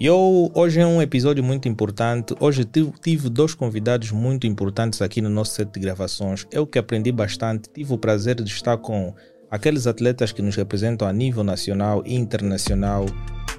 E 0.00 0.08
hoje 0.08 0.78
é 0.78 0.86
um 0.86 1.02
episódio 1.02 1.42
muito 1.42 1.68
importante. 1.68 2.32
Hoje 2.38 2.64
tive, 2.64 3.28
dois 3.28 3.52
convidados 3.52 4.12
muito 4.12 4.46
importantes 4.46 5.02
aqui 5.02 5.20
no 5.20 5.28
nosso 5.28 5.54
set 5.54 5.72
de 5.72 5.80
gravações. 5.80 6.46
Eu 6.52 6.68
que 6.68 6.78
aprendi 6.78 7.10
bastante, 7.10 7.68
tive 7.68 7.94
o 7.94 7.98
prazer 7.98 8.36
de 8.36 8.48
estar 8.48 8.76
com 8.76 9.12
aqueles 9.50 9.88
atletas 9.88 10.30
que 10.30 10.40
nos 10.40 10.54
representam 10.54 11.08
a 11.08 11.12
nível 11.12 11.42
nacional 11.42 12.00
e 12.06 12.14
internacional 12.14 13.06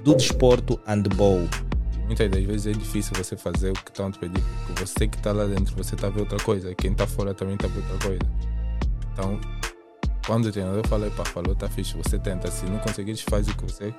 do 0.02 0.14
desporto 0.14 0.80
handball. 0.86 1.46
Muitas 2.06 2.30
das 2.30 2.42
vezes 2.42 2.66
é 2.68 2.72
difícil 2.72 3.12
você 3.14 3.36
fazer 3.36 3.72
o 3.72 3.74
que 3.74 3.90
estão 3.90 4.10
te 4.10 4.18
pedir, 4.18 4.42
porque 4.66 4.86
você 4.86 5.06
que 5.06 5.18
está 5.18 5.32
lá 5.32 5.44
dentro, 5.44 5.76
você 5.76 5.94
está 5.94 6.08
vendo 6.08 6.20
outra 6.20 6.38
coisa, 6.38 6.74
quem 6.74 6.92
está 6.92 7.06
fora 7.06 7.34
também 7.34 7.56
está 7.56 7.66
vendo 7.66 7.84
outra 7.92 8.08
coisa. 8.08 8.22
Então, 9.12 9.38
quando 10.26 10.46
o 10.46 10.50
treinador 10.50 10.88
fala, 10.88 11.10
pá, 11.10 11.24
falou, 11.26 11.54
tá 11.54 11.68
fixe, 11.68 11.94
você 11.98 12.18
tenta. 12.18 12.50
Se 12.50 12.64
não 12.64 12.78
conseguir, 12.78 13.14
faz 13.18 13.46
o 13.46 13.54
que 13.54 13.64
você 13.64 13.92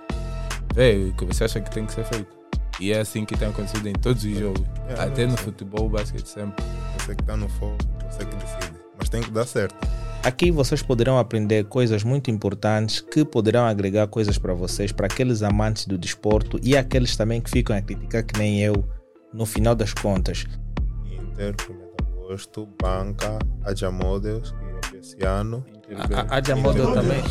vê, 0.74 1.10
o 1.10 1.14
que 1.14 1.26
você 1.26 1.44
acha 1.44 1.60
que 1.60 1.72
tem 1.72 1.86
que 1.86 1.94
ser 1.94 2.04
feito. 2.06 2.42
E 2.80 2.92
é 2.92 3.00
assim 3.00 3.26
que 3.26 3.38
tem 3.38 3.48
acontecido 3.48 3.88
em 3.88 3.94
todos 3.94 4.24
os 4.24 4.38
jogos. 4.38 4.64
É, 4.88 5.02
Até 5.04 5.26
no 5.26 5.38
futebol, 5.38 5.88
basquete, 5.90 6.28
sempre. 6.28 6.64
Você 6.98 7.16
que 7.16 7.22
está 7.22 7.38
no 7.38 7.48
fogo, 7.48 7.78
você 8.10 8.26
que 8.26 8.36
decide. 8.36 8.74
Mas 8.98 9.10
tem 9.10 9.22
que 9.22 9.32
dar 9.32 9.46
certo. 9.46 9.76
Aqui 10.24 10.52
vocês 10.52 10.84
poderão 10.84 11.18
aprender 11.18 11.66
coisas 11.66 12.04
muito 12.04 12.30
importantes 12.30 13.02
que 13.02 13.26
poderão 13.26 13.66
agregar 13.66 14.08
coisas 14.08 14.38
para 14.38 14.54
vocês, 14.54 14.92
para 14.92 15.08
aqueles 15.08 15.42
amantes 15.42 15.88
do 15.88 15.98
desporto 15.98 16.60
e 16.62 16.78
aqueles 16.78 17.16
também 17.16 17.42
que 17.42 17.50
ficam 17.50 17.76
a 17.76 17.82
criticar 17.82 18.24
que 18.24 18.38
nem 18.38 18.62
eu, 18.62 18.86
no 19.34 19.48
final 19.48 19.74
das 19.74 19.94
contas. 19.96 20.46
Inter, 21.06 21.56
1 21.68 21.74
de 21.74 22.14
agosto, 22.14 22.68
Banca, 22.80 23.40
Adia 23.64 23.90
Models, 23.90 24.54
que 24.90 24.98
é 24.98 25.00
esse 25.00 25.26
ano. 25.26 25.66
A 26.30 26.38
Adia 26.38 26.56
Model 26.56 26.94
também. 26.94 27.22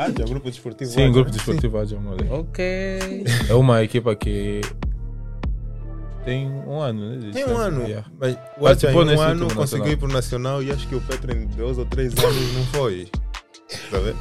Adia, 0.00 0.24
Grupo 0.24 0.50
Desportivo 0.50 0.90
Sim, 0.90 1.12
Grupo 1.12 1.30
Desportivo 1.30 1.78
Adia 1.78 2.00
Model. 2.00 2.32
Ok. 2.32 2.64
É 3.48 3.54
uma 3.54 3.82
equipa 3.82 4.16
que 4.16 4.62
tem 6.24 6.48
um 6.48 6.80
ano, 6.80 7.16
né? 7.16 7.30
Tem 7.32 7.46
um 7.46 7.56
ano. 7.56 7.82
Yeah. 7.82 8.08
Mas 8.18 8.34
o 8.56 8.64
Participou 8.64 9.02
Atia 9.02 9.14
em 9.14 9.18
um 9.18 9.20
ano 9.20 9.54
conseguiu 9.54 9.60
nacional. 9.60 9.88
ir 9.88 9.96
pro 9.96 10.08
Nacional 10.08 10.62
e 10.62 10.70
acho 10.70 10.88
que 10.88 10.94
o 10.94 11.00
Petro 11.02 11.36
em 11.36 11.46
dois 11.48 11.76
ou 11.76 11.84
três 11.84 12.16
anos 12.16 12.54
não 12.54 12.64
foi. 12.66 13.08
Tá 13.90 13.98
vendo? 13.98 14.16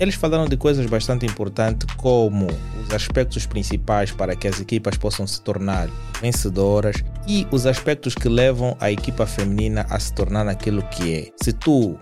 Eles 0.00 0.14
falaram 0.14 0.46
de 0.46 0.56
coisas 0.56 0.86
bastante 0.86 1.26
importantes, 1.26 1.86
como 1.96 2.46
os 2.82 2.90
aspectos 2.92 3.44
principais 3.44 4.10
para 4.10 4.34
que 4.34 4.48
as 4.48 4.58
equipas 4.58 4.96
possam 4.96 5.26
se 5.26 5.42
tornar 5.42 5.90
vencedoras 6.22 6.96
e 7.28 7.46
os 7.50 7.66
aspectos 7.66 8.14
que 8.14 8.28
levam 8.28 8.74
a 8.80 8.90
equipa 8.90 9.26
feminina 9.26 9.86
a 9.90 10.00
se 10.00 10.14
tornar 10.14 10.48
aquilo 10.48 10.82
que 10.84 11.14
é. 11.14 11.30
Se 11.42 11.52
tu, 11.52 11.98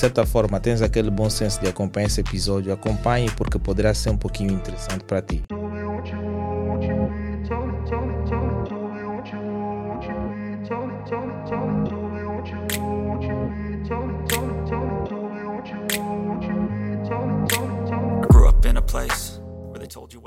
de 0.00 0.06
certa 0.06 0.24
forma, 0.24 0.58
tens 0.58 0.80
aquele 0.80 1.10
bom 1.10 1.28
senso 1.28 1.60
de 1.60 1.68
acompanhar 1.68 2.06
esse 2.06 2.22
episódio, 2.22 2.72
acompanhe 2.72 3.30
porque 3.32 3.58
poderá 3.58 3.92
ser 3.92 4.08
um 4.08 4.16
pouquinho 4.16 4.50
interessante 4.50 5.04
para 5.04 5.20
ti. 5.20 5.42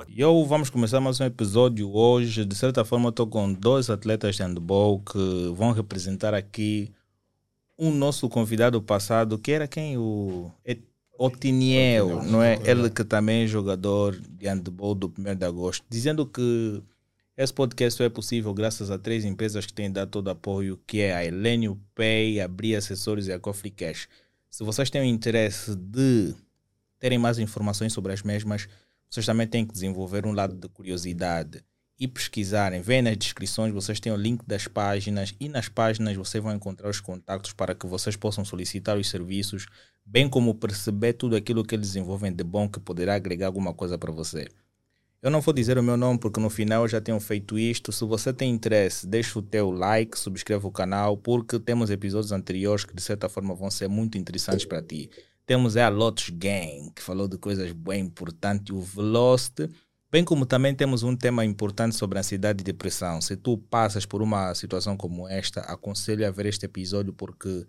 E 0.08 0.22
eu 0.22 0.46
vamos 0.46 0.70
começar 0.70 1.00
mais 1.00 1.20
um 1.20 1.26
episódio 1.26 1.92
hoje. 1.92 2.46
De 2.46 2.54
certa 2.54 2.86
forma, 2.86 3.10
estou 3.10 3.26
com 3.26 3.52
dois 3.52 3.90
atletas 3.90 4.36
de 4.36 4.44
handball 4.44 5.00
que 5.00 5.52
vão 5.56 5.72
representar 5.72 6.36
aqui 6.36 6.94
um 7.84 7.94
nosso 7.94 8.30
convidado 8.30 8.82
passado, 8.82 9.38
que 9.38 9.52
era 9.52 9.68
quem? 9.68 9.98
O 9.98 10.50
Otiniel, 11.18 12.24
não 12.24 12.42
é? 12.42 12.58
Ele 12.64 12.90
que 12.90 13.04
também 13.04 13.44
é 13.44 13.48
jogador 13.48 14.18
de 14.18 14.48
handball 14.48 14.96
do 14.96 15.14
1 15.18 15.36
de 15.36 15.46
agosto, 15.46 15.86
dizendo 15.90 16.26
que 16.26 16.82
esse 17.36 17.54
podcast 17.54 17.98
só 17.98 18.04
é 18.04 18.10
possível 18.10 18.54
graças 18.54 18.90
a 18.90 18.98
três 18.98 19.26
empresas 19.26 19.66
que 19.66 19.74
têm 19.74 19.92
dado 19.92 20.10
todo 20.10 20.28
o 20.28 20.30
apoio, 20.32 20.80
que 20.88 21.02
é 21.02 21.14
a 21.14 21.26
Elenio 21.26 21.80
Pay, 21.94 22.40
a 22.40 22.50
Acessórios 22.78 23.28
e 23.28 23.34
a 23.34 23.40
Coffee 23.40 23.72
Cash. 23.72 24.08
Se 24.50 24.64
vocês 24.64 24.90
têm 24.90 25.02
o 25.02 25.06
interesse 25.06 25.76
de 25.76 26.34
terem 27.00 27.18
mais 27.18 27.38
informações 27.38 27.92
sobre 27.92 28.14
as 28.14 28.22
mesmas, 28.22 28.68
vocês 29.10 29.26
também 29.26 29.48
têm 29.48 29.66
que 29.66 29.74
desenvolver 29.74 30.26
um 30.26 30.32
lado 30.32 30.56
de 30.56 30.70
curiosidade 30.70 31.64
e 32.04 32.08
pesquisarem. 32.08 32.82
Vêm 32.82 33.02
nas 33.02 33.18
descrições, 33.18 33.74
vocês 33.74 33.98
têm 33.98 34.12
o 34.12 34.18
link 34.18 34.44
das 34.46 34.68
páginas 34.68 35.34
e 35.40 35.48
nas 35.48 35.70
páginas 35.70 36.18
vocês 36.18 36.44
vão 36.44 36.54
encontrar 36.54 36.90
os 36.90 37.00
contatos 37.00 37.54
para 37.54 37.74
que 37.74 37.88
vocês 37.88 38.18
possam 38.18 38.44
solicitar 38.44 38.98
os 38.98 39.10
serviços, 39.10 39.68
bem 40.06 40.28
como 40.28 40.54
perceber 40.54 41.14
tudo 41.14 41.38
aquilo 41.38 41.64
que 41.64 41.74
eles 41.74 41.88
desenvolvem 41.88 42.34
de 42.34 42.44
bom 42.44 42.68
que 42.68 42.78
poderá 42.78 43.16
agregar 43.16 43.48
alguma 43.48 43.74
coisa 43.74 43.98
para 43.98 44.12
você. 44.12 44.50
Eu 45.22 45.32
não 45.32 45.40
vou 45.40 45.54
dizer 45.54 45.78
o 45.78 45.84
meu 45.84 45.96
nome 45.96 46.20
porque 46.20 46.42
no 46.42 46.50
final 46.50 46.84
eu 46.84 46.90
já 46.90 47.00
tenho 47.00 47.18
feito 47.22 47.58
isto. 47.58 47.94
Se 47.94 48.04
você 48.04 48.34
tem 48.34 48.52
interesse, 48.52 49.08
deixa 49.08 49.40
o 49.40 49.42
teu 49.42 49.72
like, 49.72 50.20
subscreva 50.20 50.68
o 50.68 50.72
canal, 50.72 51.16
porque 51.16 51.58
temos 51.58 51.90
episódios 51.90 52.34
anteriores 52.34 52.84
que 52.84 52.94
de 52.94 53.02
certa 53.02 53.30
forma 53.30 53.56
vão 53.56 53.72
ser 53.72 53.88
muito 53.88 54.18
interessantes 54.18 54.66
para 54.66 54.82
ti. 54.82 55.10
Temos 55.46 55.78
a 55.78 55.88
Lotus 55.88 56.30
Gang, 56.32 56.92
que 56.94 57.02
falou 57.02 57.30
de 57.30 57.38
coisas 57.38 57.72
bem 57.72 58.02
importantes, 58.02 58.76
o 58.76 58.82
Velocity, 58.82 59.70
bem 60.14 60.24
como 60.24 60.46
também 60.46 60.76
temos 60.76 61.02
um 61.02 61.16
tema 61.16 61.44
importante 61.44 61.96
sobre 61.96 62.20
ansiedade 62.20 62.62
e 62.62 62.64
depressão. 62.64 63.20
Se 63.20 63.36
tu 63.36 63.58
passas 63.58 64.06
por 64.06 64.22
uma 64.22 64.54
situação 64.54 64.96
como 64.96 65.28
esta, 65.28 65.62
aconselho 65.62 66.28
a 66.28 66.30
ver 66.30 66.46
este 66.46 66.68
episódio 66.68 67.12
porque 67.12 67.66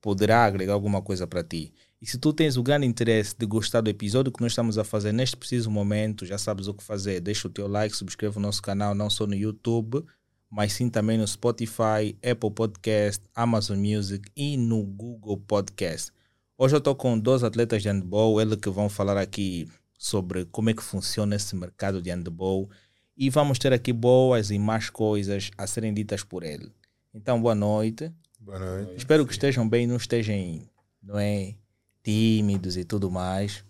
poderá 0.00 0.44
agregar 0.44 0.72
alguma 0.72 1.00
coisa 1.00 1.24
para 1.24 1.44
ti. 1.44 1.72
E 2.02 2.06
se 2.06 2.18
tu 2.18 2.32
tens 2.32 2.56
o 2.56 2.64
grande 2.64 2.84
interesse 2.84 3.36
de 3.38 3.46
gostar 3.46 3.80
do 3.80 3.88
episódio 3.88 4.32
que 4.32 4.42
nós 4.42 4.50
estamos 4.50 4.76
a 4.76 4.82
fazer 4.82 5.12
neste 5.12 5.36
preciso 5.36 5.70
momento, 5.70 6.26
já 6.26 6.36
sabes 6.36 6.66
o 6.66 6.74
que 6.74 6.82
fazer. 6.82 7.20
Deixa 7.20 7.46
o 7.46 7.50
teu 7.50 7.68
like, 7.68 7.94
subscreve 7.94 8.38
o 8.38 8.40
nosso 8.40 8.60
canal, 8.60 8.92
não 8.92 9.08
só 9.08 9.24
no 9.24 9.36
YouTube, 9.36 10.04
mas 10.50 10.72
sim 10.72 10.90
também 10.90 11.16
no 11.16 11.28
Spotify, 11.28 12.18
Apple 12.28 12.50
Podcast, 12.50 13.22
Amazon 13.36 13.78
Music 13.78 14.28
e 14.36 14.56
no 14.56 14.82
Google 14.82 15.36
Podcast. 15.36 16.10
Hoje 16.58 16.74
eu 16.74 16.78
estou 16.78 16.96
com 16.96 17.16
dois 17.16 17.44
atletas 17.44 17.84
de 17.84 17.88
handball, 17.88 18.40
eles 18.40 18.56
que 18.56 18.68
vão 18.68 18.88
falar 18.88 19.16
aqui 19.16 19.68
sobre 19.98 20.44
como 20.46 20.70
é 20.70 20.74
que 20.74 20.82
funciona 20.82 21.36
esse 21.36 21.54
mercado 21.56 22.02
de 22.02 22.10
handball 22.10 22.68
e 23.16 23.30
vamos 23.30 23.58
ter 23.58 23.72
aqui 23.72 23.92
boas 23.92 24.50
e 24.50 24.58
más 24.58 24.90
coisas 24.90 25.50
a 25.56 25.66
serem 25.66 25.94
ditas 25.94 26.22
por 26.22 26.42
ele. 26.42 26.72
Então, 27.12 27.40
boa 27.40 27.54
noite. 27.54 28.12
Boa 28.40 28.58
noite. 28.58 28.96
Espero 28.96 29.24
que 29.24 29.32
estejam 29.32 29.68
bem, 29.68 29.86
não 29.86 29.96
estejam, 29.96 30.68
não 31.02 31.18
é, 31.18 31.54
tímidos 32.02 32.76
e 32.76 32.84
tudo 32.84 33.10
mais. 33.10 33.64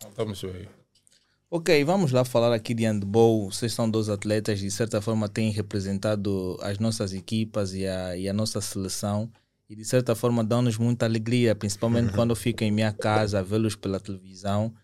Estamos 0.00 0.40
bem. 0.42 0.68
Ok, 1.50 1.82
vamos 1.82 2.12
lá 2.12 2.24
falar 2.24 2.54
aqui 2.54 2.74
de 2.74 2.84
handball. 2.84 3.50
Vocês 3.50 3.72
são 3.72 3.90
dois 3.90 4.08
atletas, 4.08 4.60
de 4.60 4.70
certa 4.70 5.00
forma 5.00 5.28
têm 5.28 5.50
representado 5.50 6.58
as 6.60 6.78
nossas 6.78 7.12
equipas 7.12 7.72
e 7.74 7.86
a, 7.86 8.16
e 8.16 8.28
a 8.28 8.32
nossa 8.32 8.60
seleção. 8.60 9.30
E 9.68 9.74
de 9.74 9.84
certa 9.84 10.14
forma 10.14 10.44
dão-nos 10.44 10.78
muita 10.78 11.06
alegria, 11.06 11.54
principalmente 11.54 12.12
quando 12.14 12.30
eu 12.30 12.36
fico 12.36 12.62
em 12.62 12.70
minha 12.70 12.92
casa 12.92 13.42
vê-los 13.42 13.74
pela 13.74 13.98
televisão. 13.98 14.74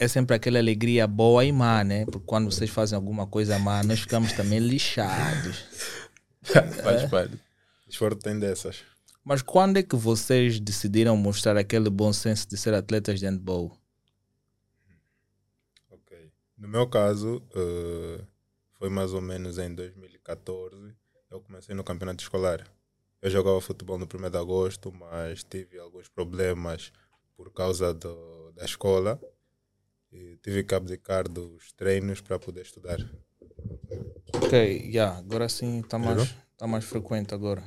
É 0.00 0.08
sempre 0.08 0.34
aquela 0.34 0.58
alegria 0.58 1.06
boa 1.06 1.44
e 1.44 1.52
má, 1.52 1.84
né? 1.84 2.06
Porque 2.06 2.24
quando 2.24 2.50
vocês 2.50 2.70
fazem 2.70 2.96
alguma 2.96 3.26
coisa 3.26 3.58
má, 3.58 3.82
nós 3.82 4.00
ficamos 4.00 4.32
também 4.32 4.58
lixados. 4.58 5.58
Faz 6.82 7.04
parte. 7.10 7.38
Esporte 7.86 8.22
tem 8.22 8.38
dessas. 8.38 8.82
Mas 9.22 9.42
quando 9.42 9.76
é 9.76 9.82
que 9.82 9.94
vocês 9.94 10.58
decidiram 10.58 11.14
mostrar 11.18 11.54
aquele 11.58 11.90
bom 11.90 12.14
senso 12.14 12.48
de 12.48 12.56
ser 12.56 12.72
atletas 12.72 13.20
de 13.20 13.26
handball? 13.26 13.76
Ok. 15.90 16.32
No 16.56 16.66
meu 16.66 16.88
caso, 16.88 17.42
eh, 17.54 18.24
foi 18.78 18.88
mais 18.88 19.12
ou 19.12 19.20
menos 19.20 19.58
em 19.58 19.74
2014. 19.74 20.94
Eu 21.30 21.42
comecei 21.42 21.74
no 21.74 21.84
campeonato 21.84 22.22
escolar. 22.22 22.66
Eu 23.20 23.28
jogava 23.28 23.60
futebol 23.60 23.98
no 23.98 24.06
1 24.06 24.30
de 24.30 24.38
agosto, 24.38 24.90
mas 24.90 25.44
tive 25.44 25.78
alguns 25.78 26.08
problemas 26.08 26.90
por 27.36 27.52
causa 27.52 27.92
do, 27.92 28.50
da 28.52 28.64
escola. 28.64 29.20
E 30.12 30.36
tive 30.42 30.64
que 30.64 30.74
abdicar 30.74 31.28
dos 31.28 31.72
treinos 31.72 32.20
para 32.20 32.38
poder 32.38 32.62
estudar. 32.62 32.98
Ok, 34.34 34.90
já, 34.92 35.18
agora 35.18 35.48
sim 35.48 35.80
está 35.80 35.98
mais, 35.98 36.34
tá 36.56 36.66
mais 36.66 36.84
frequente 36.84 37.34
agora. 37.34 37.64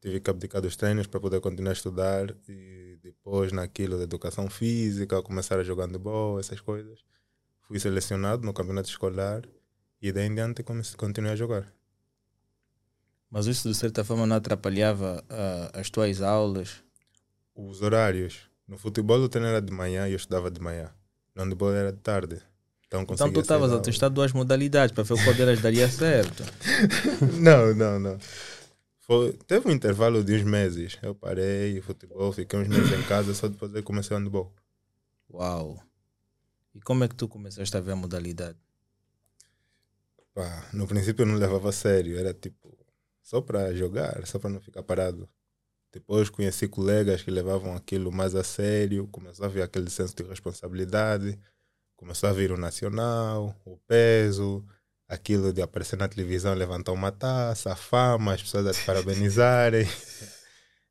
Tive 0.00 0.20
que 0.20 0.30
abdicar 0.30 0.62
dos 0.62 0.76
treinos 0.76 1.06
para 1.06 1.20
poder 1.20 1.40
continuar 1.40 1.70
a 1.70 1.74
estudar. 1.74 2.34
E 2.48 2.98
depois, 3.02 3.52
naquilo 3.52 3.98
da 3.98 4.04
educação 4.04 4.48
física, 4.48 5.22
começar 5.22 5.58
a 5.58 5.64
jogar 5.64 5.86
handball, 5.86 6.38
essas 6.38 6.60
coisas. 6.60 7.00
Fui 7.60 7.78
selecionado 7.78 8.46
no 8.46 8.54
campeonato 8.54 8.88
escolar 8.88 9.42
e 10.00 10.10
daí 10.10 10.26
em 10.26 10.34
diante 10.34 10.62
continuei 10.62 11.32
a 11.32 11.36
jogar. 11.36 11.72
Mas 13.30 13.46
isso 13.46 13.68
de 13.68 13.74
certa 13.74 14.04
forma 14.04 14.26
não 14.26 14.36
atrapalhava 14.36 15.22
ah, 15.28 15.70
as 15.74 15.90
tuas 15.90 16.22
aulas? 16.22 16.82
Os 17.54 17.82
horários. 17.82 18.48
No 18.66 18.78
futebol 18.78 19.18
o 19.20 19.28
treino 19.28 19.48
era 19.48 19.60
de 19.60 19.72
manhã 19.72 20.08
e 20.08 20.12
eu 20.12 20.16
estudava 20.16 20.50
de 20.50 20.60
manhã. 20.60 20.94
No 21.38 21.44
handball 21.44 21.72
era 21.72 21.92
de 21.92 22.00
tarde. 22.00 22.42
Então, 22.88 23.02
Então 23.02 23.32
tu 23.32 23.40
estavas 23.40 23.70
a 23.72 23.78
testar 23.80 24.08
duas 24.08 24.32
modalidades 24.32 24.92
para 24.92 25.04
ver 25.04 25.22
qual 25.22 25.36
delas 25.36 25.60
daria 25.60 25.88
certo. 25.88 26.42
Não, 27.38 27.74
não, 27.74 28.00
não. 28.00 28.18
Foi, 29.00 29.32
teve 29.46 29.68
um 29.68 29.70
intervalo 29.70 30.24
de 30.24 30.34
uns 30.34 30.42
meses. 30.42 30.98
Eu 31.00 31.14
parei 31.14 31.78
o 31.78 31.82
futebol, 31.82 32.32
fiquei 32.32 32.58
uns 32.58 32.68
meses 32.68 32.92
em 32.92 33.02
casa, 33.04 33.34
só 33.34 33.46
depois 33.46 33.72
eu 33.74 33.82
comecei 33.82 34.16
o 34.16 34.18
handball. 34.18 34.52
Uau! 35.30 35.80
E 36.74 36.80
como 36.80 37.04
é 37.04 37.08
que 37.08 37.14
tu 37.14 37.28
começaste 37.28 37.76
a 37.76 37.80
ver 37.80 37.92
a 37.92 37.96
modalidade? 37.96 38.58
Pá, 40.34 40.68
no 40.72 40.86
princípio 40.86 41.22
eu 41.22 41.26
não 41.26 41.36
levava 41.36 41.68
a 41.68 41.72
sério, 41.72 42.18
era 42.18 42.34
tipo 42.34 42.76
só 43.22 43.40
para 43.40 43.74
jogar, 43.74 44.26
só 44.26 44.38
para 44.38 44.50
não 44.50 44.60
ficar 44.60 44.82
parado. 44.82 45.28
Depois 45.98 46.30
conheci 46.30 46.68
colegas 46.68 47.24
que 47.24 47.30
levavam 47.30 47.74
aquilo 47.74 48.12
mais 48.12 48.32
a 48.36 48.44
sério, 48.44 49.08
começou 49.08 49.44
a 49.44 49.48
vir 49.48 49.62
aquele 49.62 49.90
senso 49.90 50.14
de 50.14 50.22
responsabilidade, 50.22 51.36
começou 51.96 52.28
a 52.28 52.32
vir 52.32 52.52
o 52.52 52.56
nacional, 52.56 53.52
o 53.64 53.76
peso, 53.78 54.64
aquilo 55.08 55.52
de 55.52 55.60
aparecer 55.60 55.98
na 55.98 56.06
televisão, 56.06 56.54
levantar 56.54 56.92
uma 56.92 57.10
taça, 57.10 57.72
a 57.72 57.76
fama, 57.76 58.32
as 58.32 58.40
pessoas 58.40 58.68
a 58.68 58.72
te 58.72 58.86
parabenizarem. 58.86 59.88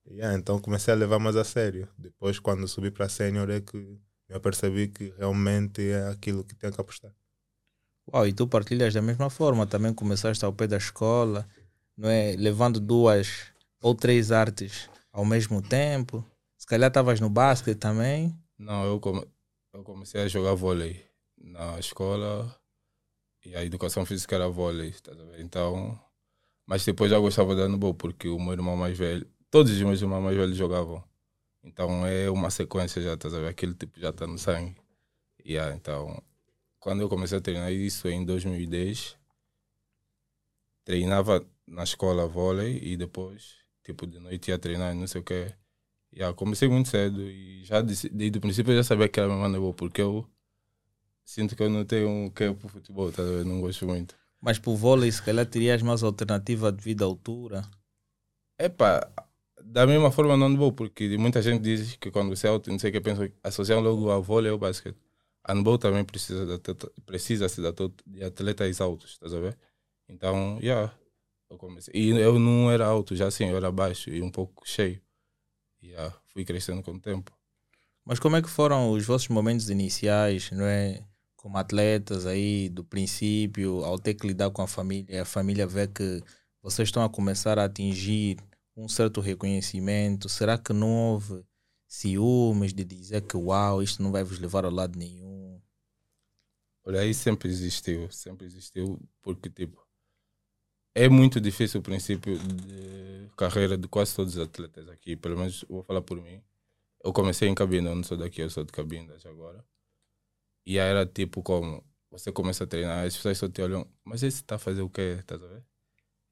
yeah, 0.05 0.35
então 0.37 0.59
comecei 0.59 0.93
a 0.93 0.97
levar 0.97 1.19
mais 1.19 1.37
a 1.37 1.45
sério. 1.45 1.87
Depois, 1.97 2.37
quando 2.37 2.67
subi 2.67 2.91
para 2.91 3.07
sênior, 3.07 3.49
é 3.49 3.61
que 3.61 3.97
eu 4.27 4.41
percebi 4.41 4.89
que 4.89 5.13
realmente 5.17 5.89
é 5.89 6.09
aquilo 6.09 6.43
que 6.43 6.53
tenho 6.53 6.73
que 6.73 6.81
apostar. 6.81 7.13
Uau, 8.13 8.27
e 8.27 8.33
tu 8.33 8.45
partilhas 8.45 8.93
da 8.93 9.01
mesma 9.01 9.29
forma, 9.29 9.65
também 9.65 9.93
começaste 9.93 10.43
ao 10.43 10.51
pé 10.51 10.67
da 10.67 10.75
escola, 10.75 11.47
não 11.95 12.09
é? 12.09 12.35
Levando 12.35 12.81
duas 12.81 13.53
ou 13.81 13.95
três 13.95 14.33
artes 14.33 14.89
ao 15.17 15.25
mesmo 15.25 15.63
tempo. 15.63 16.23
Se 16.59 16.67
calhar 16.67 16.89
estavas 16.89 17.19
no 17.19 17.27
basquete 17.27 17.79
também. 17.79 18.37
Não, 18.55 18.85
eu, 18.85 18.99
come, 18.99 19.27
eu 19.73 19.83
comecei 19.83 20.21
a 20.21 20.27
jogar 20.27 20.53
vôlei 20.53 21.03
na 21.35 21.79
escola 21.79 22.55
e 23.43 23.55
a 23.55 23.65
educação 23.65 24.05
física 24.05 24.35
era 24.35 24.47
vôlei, 24.47 24.91
tá 24.91 25.11
Então, 25.39 25.99
mas 26.67 26.85
depois 26.85 27.09
já 27.09 27.17
gostava 27.17 27.55
de 27.55 27.61
handball 27.61 27.95
porque 27.95 28.29
o 28.29 28.39
meu 28.39 28.53
irmão 28.53 28.77
mais 28.77 28.95
velho, 28.95 29.27
todos 29.49 29.71
os 29.71 29.81
meus 29.81 29.99
irmãos 29.99 30.21
mais 30.21 30.37
velhos 30.37 30.55
jogavam. 30.55 31.03
Então 31.63 32.05
é 32.05 32.29
uma 32.29 32.51
sequência 32.51 33.01
já, 33.01 33.17
tá 33.17 33.27
vendo? 33.27 33.47
Aquele 33.47 33.73
tipo 33.73 33.99
já 33.99 34.09
está 34.09 34.27
no 34.27 34.37
sangue. 34.37 34.75
Yeah, 35.43 35.75
então, 35.75 36.21
quando 36.79 37.01
eu 37.01 37.09
comecei 37.09 37.39
a 37.39 37.41
treinar 37.41 37.71
isso 37.71 38.07
em 38.07 38.23
2010, 38.23 39.17
treinava 40.85 41.43
na 41.65 41.83
escola 41.83 42.27
vôlei 42.27 42.79
e 42.83 42.95
depois, 42.95 43.55
tipo, 43.87 44.05
de 44.05 44.19
noite 44.19 44.49
ia 44.51 44.59
treinar 44.59 44.93
não 44.93 45.07
sei 45.07 45.21
o 45.21 45.23
que. 45.23 45.53
Yeah, 46.13 46.35
comecei 46.35 46.67
muito 46.67 46.89
cedo 46.89 47.21
e 47.21 47.63
já 47.63 47.81
desde 47.81 48.37
o 48.37 48.41
princípio 48.41 48.71
eu 48.73 48.77
já 48.77 48.83
sabia 48.83 49.07
que 49.09 49.19
era 49.19 49.29
meu 49.29 49.41
handball 49.41 49.73
porque 49.73 50.01
eu 50.01 50.27
sinto 51.23 51.55
que 51.55 51.63
eu 51.63 51.69
não 51.69 51.85
tenho 51.85 52.09
um 52.09 52.29
que 52.29 52.53
para 52.53 52.69
futebol, 52.69 53.11
tá? 53.11 53.21
eu 53.21 53.45
não 53.45 53.61
gosto 53.61 53.87
muito. 53.87 54.15
Mas 54.41 54.59
para 54.59 54.71
o 54.71 54.75
vôlei, 54.75 55.11
se 55.11 55.21
calhar 55.21 55.45
terias 55.45 55.81
mais 55.81 56.03
alternativa 56.03 56.71
devido 56.71 57.03
à 57.03 57.05
altura? 57.05 57.63
Epá, 58.59 59.09
da 59.63 59.85
mesma 59.87 60.11
forma 60.11 60.37
não 60.37 60.55
vou, 60.55 60.71
porque 60.71 61.17
muita 61.17 61.41
gente 61.41 61.61
diz 61.61 61.95
que 61.95 62.11
quando 62.11 62.29
você 62.29 62.47
é 62.47 62.49
alto, 62.49 62.69
não 62.69 62.79
sei 62.79 62.89
o 62.89 62.93
que, 62.93 63.01
pensa, 63.01 63.31
associam 63.43 63.79
logo 63.81 64.09
ao 64.09 64.21
vôlei 64.21 64.51
ou 64.51 64.57
basquete. 64.57 64.97
Handball 65.47 65.77
também 65.77 66.03
precisa 66.03 66.45
de, 66.45 66.59
precisa 67.05 67.47
de 68.05 68.23
atletas 68.23 68.81
altos, 68.81 69.11
estás 69.11 69.33
a 69.33 69.39
ver? 69.39 69.57
Então, 70.09 70.59
yeah, 70.61 70.93
eu 71.49 71.57
comecei. 71.57 71.93
E 71.95 72.09
eu 72.09 72.39
não 72.39 72.71
era 72.71 72.85
alto, 72.85 73.15
já 73.15 73.27
assim, 73.27 73.45
eu 73.45 73.57
era 73.57 73.71
baixo 73.71 74.09
e 74.09 74.21
um 74.21 74.29
pouco 74.29 74.67
cheio. 74.67 75.01
E 75.81 75.89
yeah, 75.89 76.15
fui 76.27 76.43
crescendo 76.43 76.81
com 76.83 76.91
o 76.91 76.99
tempo. 76.99 77.31
Mas 78.05 78.19
como 78.19 78.35
é 78.35 78.41
que 78.41 78.49
foram 78.49 78.91
os 78.91 79.05
vossos 79.05 79.27
momentos 79.27 79.69
iniciais, 79.69 80.49
não 80.51 80.65
é? 80.65 81.05
Como 81.35 81.57
atletas 81.57 82.25
aí, 82.25 82.69
do 82.69 82.83
princípio, 82.83 83.83
ao 83.83 83.99
ter 83.99 84.13
que 84.13 84.27
lidar 84.27 84.49
com 84.49 84.61
a 84.61 84.67
família, 84.67 85.21
a 85.21 85.25
família 85.25 85.67
vê 85.67 85.87
que 85.87 86.21
vocês 86.61 86.87
estão 86.87 87.03
a 87.03 87.09
começar 87.09 87.59
a 87.59 87.65
atingir 87.65 88.37
um 88.75 88.87
certo 88.87 89.21
reconhecimento? 89.21 90.29
Será 90.29 90.57
que 90.57 90.73
não 90.73 90.89
houve 90.89 91.45
ciúmes 91.87 92.73
de 92.73 92.83
dizer 92.83 93.21
que 93.21 93.37
uau, 93.37 93.81
isto 93.81 94.03
não 94.03 94.11
vai 94.11 94.23
vos 94.23 94.39
levar 94.39 94.65
ao 94.65 94.71
lado 94.71 94.97
nenhum? 94.97 95.61
Olha, 96.83 97.01
aí 97.01 97.13
sempre 97.13 97.49
existiu, 97.49 98.09
sempre 98.11 98.45
existiu, 98.45 98.99
porque 99.21 99.49
tipo, 99.49 99.86
é 100.97 101.07
muito 101.07 101.39
difícil 101.39 101.79
o 101.79 101.83
princípio 101.83 102.39
de 102.39 103.29
carreira 103.37 103.77
de 103.77 103.87
quase 103.87 104.15
todos 104.15 104.35
os 104.35 104.41
atletas 104.41 104.89
aqui, 104.89 105.15
pelo 105.15 105.37
menos 105.37 105.63
vou 105.69 105.83
falar 105.83 106.01
por 106.01 106.19
mim. 106.19 106.41
Eu 107.03 107.13
comecei 107.13 107.47
em 107.47 107.53
Cabinda, 107.53 107.91
eu 107.91 107.95
não 107.95 108.03
sou 108.03 108.17
daqui, 108.17 108.41
eu 108.41 108.49
sou 108.49 108.63
de 108.63 108.71
Cabinda 108.71 109.15
agora. 109.25 109.63
E 110.65 110.79
aí 110.79 110.89
era 110.89 111.05
tipo 111.05 111.43
como, 111.43 111.83
você 112.09 112.31
começa 112.31 112.63
a 112.63 112.67
treinar, 112.67 113.05
as 113.05 113.15
pessoas 113.15 113.37
só 113.37 113.47
te 113.47 113.61
olham, 113.61 113.87
mas 114.03 114.23
esse 114.23 114.37
está 114.37 114.55
a 114.55 114.59
fazer 114.59 114.81
o 114.81 114.89
quê? 114.89 115.17
Estás 115.19 115.43
a 115.43 115.47
ver? 115.47 115.63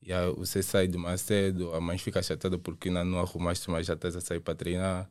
E 0.02 0.12
aí 0.12 0.32
você 0.34 0.64
sai 0.64 0.88
de 0.88 0.98
mais 0.98 1.22
cedo, 1.22 1.74
a 1.76 1.80
mãe 1.80 2.00
fica 2.00 2.22
chateada 2.24 2.58
porque 2.58 2.90
ainda 2.90 3.06
não 3.06 3.20
arrumaste, 3.20 3.70
mas 3.70 3.86
já 3.86 3.94
estás 3.94 4.16
a 4.16 4.22
sair 4.22 4.40
para 4.40 4.56
treinar. 4.56 5.10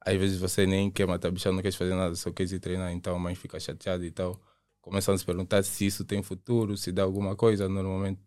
Às 0.00 0.16
vezes 0.16 0.38
você 0.38 0.64
nem 0.66 0.90
quer 0.92 1.06
matar 1.08 1.30
bicho, 1.32 1.50
não 1.52 1.62
quer 1.62 1.72
fazer 1.72 1.94
nada, 1.96 2.14
só 2.14 2.30
quer 2.32 2.44
ir 2.44 2.60
treinar, 2.60 2.92
então 2.92 3.16
a 3.16 3.18
mãe 3.18 3.34
fica 3.34 3.58
chateada 3.58 4.06
e 4.06 4.12
tal. 4.12 4.40
Começam 4.80 5.14
a 5.14 5.18
se 5.18 5.24
perguntar 5.24 5.62
se 5.64 5.86
isso 5.86 6.04
tem 6.04 6.22
futuro, 6.22 6.76
se 6.76 6.92
dá 6.92 7.02
alguma 7.02 7.36
coisa. 7.36 7.68
Normalmente 7.68 8.20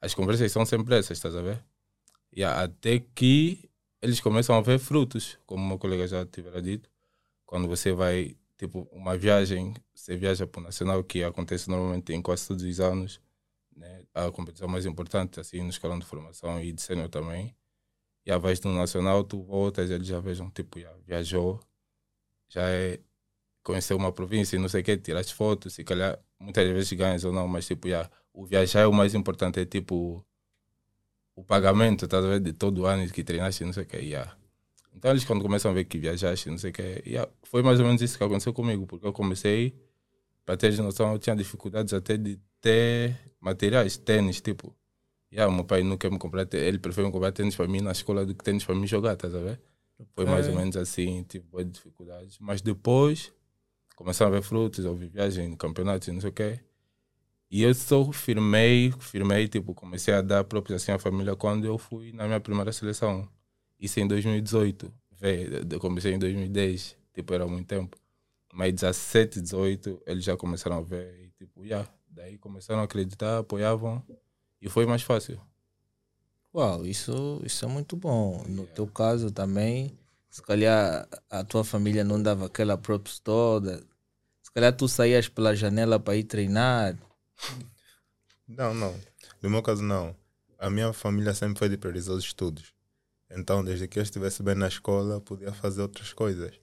as 0.00 0.14
conversas 0.14 0.52
são 0.52 0.64
sempre 0.64 0.96
essas, 0.96 1.18
estás 1.18 1.34
a 1.36 1.42
ver? 1.42 1.62
E 2.32 2.44
até 2.44 3.00
que 3.00 3.70
eles 4.02 4.20
começam 4.20 4.56
a 4.56 4.60
ver 4.60 4.78
frutos, 4.78 5.38
como 5.46 5.66
meu 5.66 5.78
colega 5.78 6.06
já 6.06 6.24
tivera 6.24 6.62
dito. 6.62 6.88
Quando 7.44 7.68
você 7.68 7.92
vai, 7.92 8.36
tipo, 8.56 8.88
uma 8.92 9.16
viagem, 9.16 9.74
você 9.94 10.16
viaja 10.16 10.46
para 10.46 10.60
o 10.60 10.64
Nacional, 10.64 11.04
que 11.04 11.24
acontece 11.24 11.68
normalmente 11.68 12.12
em 12.12 12.22
quase 12.22 12.48
todos 12.48 12.64
os 12.64 12.80
anos 12.80 13.20
né? 13.80 14.04
a 14.14 14.30
competição 14.30 14.68
mais 14.68 14.86
importante, 14.86 15.40
assim, 15.40 15.62
no 15.62 15.70
escalão 15.70 15.98
de 15.98 16.06
formação 16.06 16.60
e 16.62 16.72
de 16.72 16.82
sênior 16.82 17.08
também. 17.08 17.54
E 18.26 18.30
a 18.32 18.38
vez 18.38 18.60
no 18.60 18.74
nacional, 18.74 19.24
tu 19.24 19.42
voltas, 19.42 19.90
eles 19.90 20.06
já 20.06 20.20
vejam, 20.20 20.50
tipo, 20.50 20.78
já 20.78 20.92
viajou, 21.06 21.60
já 22.48 22.68
é, 22.70 23.00
conheceu 23.62 23.96
uma 23.96 24.12
província 24.12 24.56
e 24.56 24.58
não 24.58 24.68
sei 24.68 24.82
o 24.82 24.84
que, 24.84 24.96
tiraste 24.98 25.34
fotos, 25.34 25.74
se 25.74 25.84
calhar 25.84 26.18
muitas 26.38 26.68
vezes 26.68 26.92
ganhas 26.92 27.24
ou 27.24 27.32
não, 27.32 27.48
mas 27.48 27.66
tipo, 27.66 27.88
já, 27.88 28.10
o 28.40 28.46
viajar 28.46 28.80
é 28.80 28.86
o 28.86 28.92
mais 28.92 29.14
importante, 29.14 29.60
é 29.60 29.66
tipo 29.66 30.24
o 31.36 31.44
pagamento, 31.44 32.08
tá 32.08 32.20
vendo, 32.20 32.44
de 32.44 32.52
todo 32.54 32.86
ano 32.86 33.06
que 33.10 33.22
treinaste, 33.22 33.64
não 33.64 33.72
sei 33.72 33.82
o 33.82 33.86
que, 33.86 34.10
já. 34.10 34.34
Então 34.94 35.10
eles 35.10 35.24
quando 35.24 35.42
começam 35.42 35.70
a 35.70 35.74
ver 35.74 35.84
que 35.84 35.98
viajaste, 35.98 36.48
não 36.48 36.56
sei 36.56 36.70
o 36.70 36.72
que, 36.72 37.02
já, 37.06 37.28
foi 37.42 37.62
mais 37.62 37.78
ou 37.80 37.86
menos 37.86 38.00
isso 38.00 38.16
que 38.16 38.24
aconteceu 38.24 38.54
comigo, 38.54 38.86
porque 38.86 39.06
eu 39.06 39.12
comecei, 39.12 39.74
para 40.44 40.56
ter 40.56 40.74
noção, 40.78 41.12
eu 41.12 41.18
tinha 41.18 41.36
dificuldades 41.36 41.92
até 41.92 42.16
de 42.16 42.38
ter 42.62 43.14
materiais, 43.40 43.98
tênis, 43.98 44.40
tipo. 44.40 44.74
Yeah, 45.32 45.54
meu 45.54 45.64
pai 45.64 45.84
não 45.84 45.96
quer 45.96 46.10
me 46.10 46.18
comprar, 46.18 46.48
ele 46.54 46.78
prefere 46.78 47.06
me 47.06 47.12
comprar 47.12 47.30
tênis 47.30 47.54
para 47.54 47.68
mim 47.68 47.80
na 47.80 47.92
escola 47.92 48.26
do 48.26 48.34
que 48.34 48.42
tênis 48.42 48.64
para 48.64 48.74
mim 48.74 48.86
jogar, 48.86 49.16
a 49.22 49.28
ver? 49.28 49.60
Foi 50.14 50.24
mais 50.24 50.48
ou 50.48 50.56
menos 50.56 50.76
assim, 50.76 51.22
tipo, 51.22 51.46
boas 51.50 51.70
dificuldades. 51.70 52.38
Mas 52.40 52.60
depois 52.60 53.32
começaram 53.94 54.32
a 54.32 54.34
ver 54.34 54.42
frutos, 54.42 54.84
houve 54.84 55.06
viagem, 55.06 55.54
campeonatos 55.56 56.08
não 56.08 56.20
sei 56.20 56.30
o 56.30 56.32
quê. 56.32 56.60
E 57.50 57.62
eu 57.62 57.74
só 57.74 58.10
firmei, 58.12 58.92
firmei, 59.00 59.48
tipo, 59.48 59.74
comecei 59.74 60.14
a 60.14 60.22
dar 60.22 60.44
próprios 60.44 60.82
assim 60.82 60.92
à 60.92 60.98
família 60.98 61.34
quando 61.34 61.64
eu 61.64 61.76
fui 61.76 62.12
na 62.12 62.26
minha 62.26 62.40
primeira 62.40 62.72
seleção. 62.72 63.28
Isso 63.78 63.98
em 63.98 64.06
2018. 64.06 64.92
Vê, 65.18 65.48
eu 65.70 65.80
comecei 65.80 66.14
em 66.14 66.18
2010, 66.18 66.96
tipo, 67.12 67.34
era 67.34 67.46
muito 67.46 67.66
tempo. 67.66 67.96
Mas 68.52 68.72
17, 68.74 69.40
18, 69.40 70.02
eles 70.06 70.24
já 70.24 70.36
começaram 70.36 70.78
a 70.78 70.80
ver 70.80 71.24
e 71.24 71.30
tipo, 71.30 71.64
yeah, 71.64 71.88
Daí 72.10 72.36
começaram 72.38 72.80
a 72.80 72.84
acreditar, 72.84 73.38
apoiavam 73.38 74.02
e 74.60 74.68
foi 74.68 74.84
mais 74.84 75.02
fácil. 75.02 75.40
Uau, 76.52 76.84
isso, 76.84 77.40
isso 77.44 77.64
é 77.64 77.68
muito 77.68 77.96
bom. 77.96 78.42
No 78.48 78.62
yeah. 78.62 78.74
teu 78.74 78.86
caso 78.88 79.30
também, 79.30 79.96
se 80.28 80.42
calhar 80.42 81.08
a 81.30 81.44
tua 81.44 81.62
família 81.62 82.02
não 82.02 82.20
dava 82.20 82.46
aquela 82.46 82.76
props 82.76 83.20
toda. 83.20 83.80
Se 84.42 84.50
calhar 84.52 84.76
tu 84.76 84.88
saías 84.88 85.28
pela 85.28 85.54
janela 85.54 86.00
para 86.00 86.16
ir 86.16 86.24
treinar. 86.24 86.98
Não, 88.46 88.74
não. 88.74 88.98
No 89.40 89.48
meu 89.50 89.62
caso, 89.62 89.82
não. 89.82 90.14
A 90.58 90.68
minha 90.68 90.92
família 90.92 91.32
sempre 91.34 91.58
foi 91.58 91.68
de 91.68 91.76
priorizar 91.76 92.14
os 92.14 92.24
estudos. 92.24 92.74
Então, 93.30 93.64
desde 93.64 93.86
que 93.86 93.98
eu 93.98 94.02
estivesse 94.02 94.42
bem 94.42 94.54
na 94.56 94.68
escola, 94.68 95.20
podia 95.20 95.52
fazer 95.52 95.82
outras 95.82 96.12
coisas. 96.12 96.58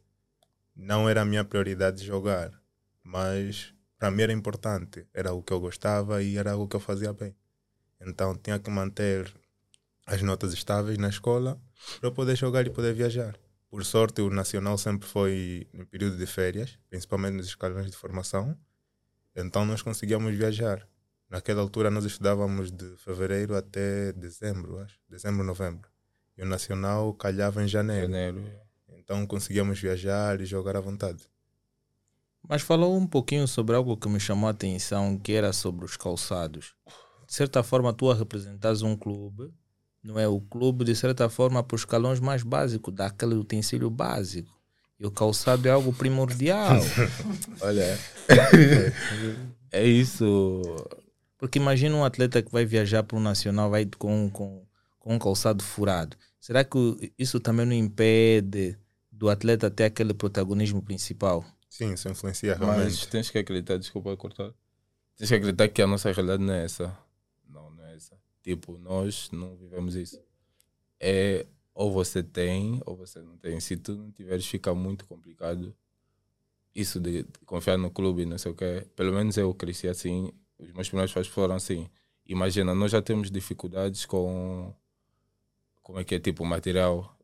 Não 0.75 1.09
era 1.09 1.21
a 1.21 1.25
minha 1.25 1.43
prioridade 1.43 2.05
jogar, 2.05 2.51
mas 3.03 3.73
para 3.97 4.11
mim 4.11 4.21
era 4.21 4.33
importante, 4.33 5.07
era 5.13 5.33
o 5.33 5.41
que 5.41 5.51
eu 5.51 5.59
gostava 5.59 6.21
e 6.21 6.37
era 6.37 6.55
o 6.55 6.67
que 6.67 6.75
eu 6.75 6.79
fazia 6.79 7.13
bem. 7.13 7.35
Então 7.99 8.35
tinha 8.35 8.59
que 8.59 8.69
manter 8.69 9.33
as 10.05 10.21
notas 10.21 10.53
estáveis 10.53 10.97
na 10.97 11.09
escola 11.09 11.59
para 11.99 12.11
poder 12.11 12.35
jogar 12.35 12.67
e 12.67 12.69
poder 12.69 12.93
viajar. 12.93 13.35
Por 13.69 13.83
sorte, 13.83 14.21
o 14.21 14.29
Nacional 14.29 14.77
sempre 14.77 15.07
foi 15.07 15.67
no 15.73 15.85
período 15.85 16.17
de 16.17 16.25
férias, 16.25 16.77
principalmente 16.89 17.35
nos 17.35 17.47
escalões 17.47 17.89
de 17.89 17.97
formação. 17.97 18.57
Então 19.37 19.63
nós 19.63 19.83
conseguíamos 19.83 20.35
viajar. 20.35 20.87
Naquela 21.29 21.61
altura 21.61 21.91
nós 21.91 22.05
estudávamos 22.05 22.71
de 22.71 22.95
fevereiro 22.97 23.55
até 23.55 24.11
dezembro, 24.13 24.79
acho. 24.79 24.99
Dezembro, 25.07 25.43
novembro. 25.43 25.87
E 26.35 26.41
o 26.41 26.45
Nacional 26.45 27.13
calhava 27.13 27.63
em 27.63 27.67
janeiro. 27.67 28.07
janeiro. 28.07 28.43
Então 28.97 29.25
conseguíamos 29.27 29.79
viajar 29.79 30.41
e 30.41 30.45
jogar 30.45 30.75
à 30.75 30.79
vontade. 30.79 31.29
Mas 32.49 32.63
falou 32.63 32.97
um 32.97 33.05
pouquinho 33.05 33.47
sobre 33.47 33.75
algo 33.75 33.95
que 33.95 34.09
me 34.09 34.19
chamou 34.19 34.47
a 34.47 34.51
atenção, 34.51 35.17
que 35.17 35.33
era 35.33 35.53
sobre 35.53 35.85
os 35.85 35.95
calçados. 35.95 36.73
De 37.27 37.33
certa 37.33 37.61
forma, 37.61 37.93
tu 37.93 38.09
a 38.09 38.15
representas 38.15 38.81
um 38.81 38.95
clube, 38.95 39.53
não 40.01 40.17
é? 40.17 40.27
O 40.27 40.39
clube, 40.39 40.85
de 40.85 40.95
certa 40.95 41.29
forma, 41.29 41.61
para 41.61 41.75
os 41.75 41.81
escalões 41.81 42.19
mais 42.19 42.41
básicos, 42.41 42.93
daquele 42.93 43.35
utensílio 43.35 43.89
básico. 43.89 44.56
E 44.99 45.05
o 45.05 45.11
calçado 45.11 45.67
é 45.67 45.71
algo 45.71 45.93
primordial. 45.93 46.79
Olha, 47.61 47.99
é 49.71 49.85
isso. 49.85 50.61
Porque 51.37 51.59
imagina 51.59 51.95
um 51.95 52.03
atleta 52.03 52.41
que 52.41 52.51
vai 52.51 52.65
viajar 52.65 53.03
para 53.03 53.17
o 53.17 53.21
Nacional, 53.21 53.69
vai 53.69 53.85
com, 53.85 54.29
com, 54.31 54.65
com 54.97 55.15
um 55.15 55.19
calçado 55.19 55.63
furado. 55.63 56.17
Será 56.39 56.63
que 56.63 57.13
isso 57.17 57.39
também 57.39 57.65
não 57.65 57.73
impede 57.73 58.75
do 59.11 59.29
atleta 59.29 59.69
ter 59.69 59.85
aquele 59.85 60.13
protagonismo 60.13 60.81
principal? 60.81 61.45
Sim, 61.69 61.93
isso 61.93 62.09
influencia 62.09 62.57
Mas 62.59 62.67
realmente. 62.67 63.07
tens 63.07 63.29
que 63.29 63.37
acreditar, 63.37 63.77
desculpa 63.77 64.15
cortar. 64.17 64.51
Tens 65.15 65.29
que 65.29 65.35
acreditar 65.35 65.67
que 65.67 65.81
a 65.81 65.87
nossa 65.87 66.11
realidade 66.11 66.43
não 66.43 66.53
é 66.53 66.65
essa. 66.65 66.97
Não, 67.47 67.69
não 67.69 67.85
é 67.85 67.95
essa. 67.95 68.17
Tipo, 68.41 68.77
nós 68.79 69.29
não 69.31 69.55
vivemos 69.55 69.93
isso. 69.95 70.19
É 70.99 71.45
ou 71.77 71.91
você 71.91 72.23
tem 72.23 72.81
ou 72.85 72.95
você 72.95 73.21
não 73.21 73.37
tem. 73.37 73.59
Se 73.59 73.77
tu 73.77 73.95
não 73.95 74.11
tiveres, 74.11 74.45
fica 74.47 74.73
muito 74.73 75.05
complicado. 75.05 75.75
Isso 76.73 76.99
de 76.99 77.23
confiar 77.45 77.77
no 77.77 77.91
clube, 77.91 78.25
não 78.25 78.37
sei 78.37 78.51
o 78.51 78.55
quê. 78.55 78.87
Pelo 78.95 79.13
menos 79.13 79.37
eu 79.37 79.53
cresci 79.53 79.87
assim. 79.87 80.31
Os 80.57 80.71
meus 80.71 80.87
primeiros 80.87 81.13
pais 81.13 81.27
foram 81.27 81.55
assim. 81.55 81.87
Imagina, 82.25 82.73
nós 82.73 82.91
já 82.91 83.01
temos 83.01 83.29
dificuldades 83.29 84.05
com. 84.05 84.73
Como 85.83 85.99
é 85.99 86.03
que 86.03 86.15
é? 86.15 86.19
Tipo, 86.19 86.43
material. 86.43 87.15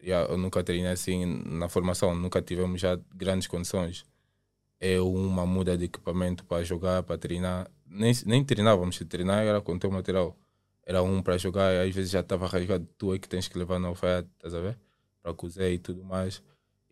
Eu 0.00 0.36
nunca 0.38 0.64
treinei 0.64 0.90
assim 0.90 1.26
na 1.46 1.68
formação, 1.68 2.14
nunca 2.14 2.42
tivemos 2.42 2.80
já 2.80 2.98
grandes 3.14 3.46
condições 3.46 4.04
é 4.80 4.98
uma 4.98 5.44
muda 5.46 5.76
de 5.76 5.84
equipamento 5.84 6.44
para 6.44 6.64
jogar, 6.64 7.02
para 7.02 7.18
treinar. 7.18 7.70
Nem, 7.86 8.12
nem 8.24 8.42
treinávamos, 8.42 8.96
se 8.96 9.04
treinar 9.04 9.44
era 9.44 9.60
com 9.60 9.74
o 9.74 9.78
teu 9.78 9.90
material. 9.90 10.34
Era 10.84 11.02
um 11.02 11.22
para 11.22 11.38
jogar, 11.38 11.70
às 11.86 11.94
vezes 11.94 12.10
já 12.10 12.20
estava 12.20 12.46
rasgado, 12.46 12.86
tu 12.98 13.14
é 13.14 13.18
que 13.18 13.28
tens 13.28 13.48
que 13.48 13.58
levar 13.58 13.78
na 13.78 13.88
alfaiate, 13.88 14.28
estás 14.36 14.54
a 14.54 14.60
ver? 14.60 14.78
Para 15.22 15.34
cozer 15.34 15.72
e 15.72 15.78
tudo 15.78 16.02
mais. 16.04 16.42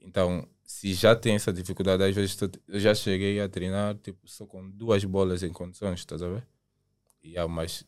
Então, 0.00 0.46
se 0.62 0.94
já 0.94 1.16
tem 1.16 1.34
essa 1.34 1.52
dificuldade, 1.52 2.02
às 2.04 2.14
vezes 2.14 2.38
eu 2.68 2.80
já 2.80 2.94
cheguei 2.94 3.40
a 3.40 3.48
treinar 3.48 3.96
tipo, 3.96 4.20
só 4.28 4.46
com 4.46 4.68
duas 4.70 5.04
bolas 5.04 5.42
em 5.42 5.52
condições, 5.52 6.00
estás 6.00 6.22
a 6.22 6.28
ver? 6.28 6.46
E 7.22 7.36
há 7.38 7.48
mais 7.48 7.84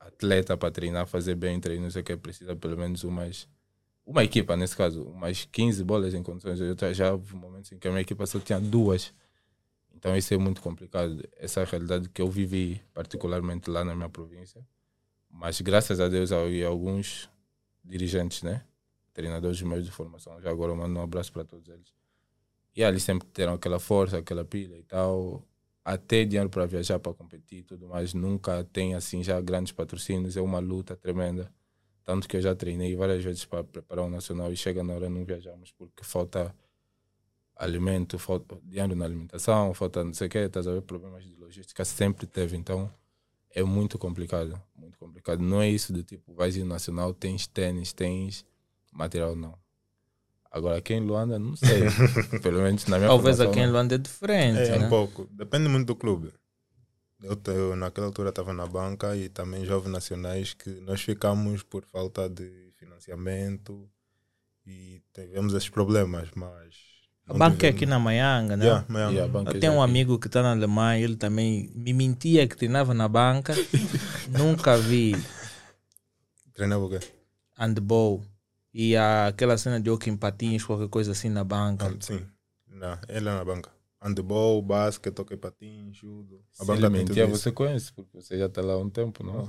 atleta 0.00 0.56
para 0.56 0.70
treinar, 0.70 1.06
fazer 1.06 1.34
bem 1.34 1.58
treinos, 1.60 1.96
é 1.96 2.02
que 2.02 2.16
precisa 2.16 2.54
pelo 2.56 2.76
menos 2.76 3.04
umas. 3.04 3.48
Uma 4.06 4.24
equipa, 4.24 4.56
nesse 4.56 4.76
caso, 4.76 5.02
umas 5.04 5.44
15 5.46 5.84
bolas 5.84 6.14
em 6.14 6.22
condições. 6.22 6.60
Eu 6.60 6.76
já- 6.94 7.12
houve 7.12 7.34
momentos 7.34 7.72
em 7.72 7.78
que 7.78 7.86
a 7.88 7.90
minha 7.90 8.00
equipa 8.02 8.26
só 8.26 8.38
tinha 8.40 8.60
duas. 8.60 9.12
Então 9.94 10.16
isso 10.16 10.32
é 10.34 10.38
muito 10.38 10.62
complicado. 10.62 11.22
Essa 11.36 11.60
é 11.62 11.64
realidade 11.64 12.08
que 12.10 12.22
eu 12.22 12.30
vivi, 12.30 12.80
particularmente 12.94 13.70
lá 13.70 13.84
na 13.84 13.94
minha 13.96 14.08
província. 14.08 14.64
Mas 15.30 15.60
graças 15.60 16.00
a 16.00 16.08
Deus 16.08 16.32
havia 16.32 16.66
alguns 16.66 17.28
dirigentes, 17.84 18.42
né? 18.42 18.64
Treinadores 19.12 19.60
meus 19.62 19.84
de 19.84 19.90
formação. 19.90 20.40
Já 20.40 20.50
agora 20.50 20.72
eu 20.72 20.76
mando 20.76 20.98
um 20.98 21.02
abraço 21.02 21.32
para 21.32 21.44
todos 21.44 21.68
eles. 21.68 21.92
E 22.74 22.84
ali 22.84 23.00
sempre 23.00 23.26
tiveram 23.32 23.54
aquela 23.54 23.78
força, 23.78 24.18
aquela 24.18 24.44
pilha 24.44 24.76
e 24.76 24.82
tal. 24.82 25.42
Até 25.84 26.24
dinheiro 26.24 26.50
para 26.50 26.66
viajar, 26.66 26.98
para 26.98 27.14
competir 27.14 27.60
e 27.60 27.62
tudo 27.62 27.88
mais. 27.88 28.14
Nunca 28.14 28.62
tem 28.64 28.94
assim 28.94 29.22
já 29.22 29.40
grandes 29.40 29.72
patrocínios. 29.72 30.36
É 30.36 30.40
uma 30.40 30.58
luta 30.58 30.96
tremenda. 30.96 31.52
Tanto 32.04 32.28
que 32.28 32.36
eu 32.36 32.40
já 32.40 32.54
treinei 32.54 32.96
várias 32.96 33.22
vezes 33.22 33.44
para 33.44 33.62
preparar 33.62 34.06
o 34.06 34.10
nacional 34.10 34.50
e 34.52 34.56
chega 34.56 34.82
na 34.82 34.94
hora 34.94 35.10
não 35.10 35.24
viajamos 35.26 35.72
porque 35.72 36.02
falta 36.02 36.54
alimento, 37.54 38.18
falta 38.18 38.58
dinheiro 38.64 38.94
na 38.94 39.04
alimentação, 39.04 39.74
falta 39.74 40.02
não 40.02 40.14
sei 40.14 40.28
o 40.28 40.30
quê, 40.30 40.38
estás 40.38 40.66
a 40.66 40.72
ver? 40.72 40.82
Problemas 40.82 41.24
de 41.24 41.34
logística 41.34 41.84
sempre 41.84 42.26
teve, 42.26 42.56
então 42.56 42.90
é 43.58 43.62
muito 43.64 43.98
complicado, 43.98 44.60
muito 44.76 44.98
complicado. 44.98 45.40
Não 45.40 45.60
é 45.60 45.68
isso 45.68 45.92
de 45.92 46.02
tipo, 46.02 46.32
vais 46.34 46.56
ir 46.56 46.60
no 46.60 46.66
nacional, 46.70 47.12
tens 47.12 47.46
tênis, 47.46 47.92
tens 47.92 48.44
material, 48.92 49.34
não. 49.34 49.58
Agora 50.50 50.78
aqui 50.78 50.94
em 50.94 51.00
Luanda, 51.00 51.38
não 51.38 51.54
sei. 51.56 51.82
Pelo 52.42 52.62
menos 52.62 52.86
na 52.86 52.96
minha 52.98 53.08
Talvez 53.08 53.40
aqui 53.40 53.60
em. 53.60 53.70
Luanda 53.70 53.96
é 53.96 53.98
diferente, 53.98 54.60
É, 54.60 54.78
né? 54.78 54.86
um 54.86 54.88
pouco. 54.88 55.26
Depende 55.30 55.68
muito 55.68 55.86
do 55.88 55.96
clube. 55.96 56.32
Eu, 57.22 57.38
eu 57.52 57.76
naquela 57.76 58.06
altura 58.06 58.30
estava 58.30 58.52
na 58.52 58.66
banca 58.66 59.16
e 59.16 59.28
também 59.28 59.64
jovens 59.64 59.90
nacionais 59.90 60.54
que 60.54 60.70
nós 60.80 61.02
ficamos 61.02 61.62
por 61.62 61.84
falta 61.84 62.28
de 62.28 62.72
financiamento 62.76 63.90
e 64.64 65.02
tivemos 65.12 65.52
esses 65.52 65.68
problemas, 65.68 66.30
mas... 66.34 66.87
A 67.28 67.32
não 67.32 67.38
banca 67.38 67.66
é 67.66 67.70
aqui 67.70 67.84
na 67.86 67.98
Maianga, 67.98 68.56
né? 68.56 68.64
Yeah, 68.64 68.86
Miami. 68.88 69.16
E 69.16 69.20
a 69.20 69.28
banca 69.28 69.50
Eu 69.50 69.54
já 69.54 69.60
tenho 69.60 69.72
um 69.74 69.82
aqui. 69.82 69.90
amigo 69.90 70.18
que 70.18 70.26
está 70.28 70.42
na 70.42 70.52
Alemanha, 70.52 71.04
ele 71.04 71.16
também 71.16 71.70
me 71.74 71.92
mentia 71.92 72.48
que 72.48 72.56
treinava 72.56 72.94
na 72.94 73.06
banca. 73.08 73.54
Nunca 74.28 74.76
vi 74.78 75.14
Treinava 76.54 76.84
o 76.84 76.90
quê? 76.90 77.00
handball. 77.56 78.22
E 78.72 78.96
há 78.96 79.26
aquela 79.28 79.56
cena 79.58 79.80
de 79.80 79.90
hockey 79.90 80.10
em 80.10 80.16
patins, 80.16 80.64
qualquer 80.64 80.88
coisa 80.88 81.12
assim 81.12 81.28
na 81.28 81.42
banca. 81.44 81.86
Ah, 81.86 81.96
sim. 82.00 82.24
Não, 82.66 82.98
ele 83.08 83.28
é 83.28 83.32
na 83.32 83.44
banca. 83.44 83.70
Handball, 84.00 84.62
basquete, 84.62 85.14
toque 85.14 85.36
patins, 85.36 85.96
judo. 85.96 86.40
A 86.58 86.64
Se 86.64 86.66
banca 86.66 86.88
mentia, 86.88 87.26
você 87.26 87.50
conhece, 87.50 87.92
porque 87.92 88.10
você 88.14 88.38
já 88.38 88.46
está 88.46 88.62
lá 88.62 88.74
há 88.74 88.78
um 88.78 88.88
tempo, 88.88 89.24
não? 89.24 89.48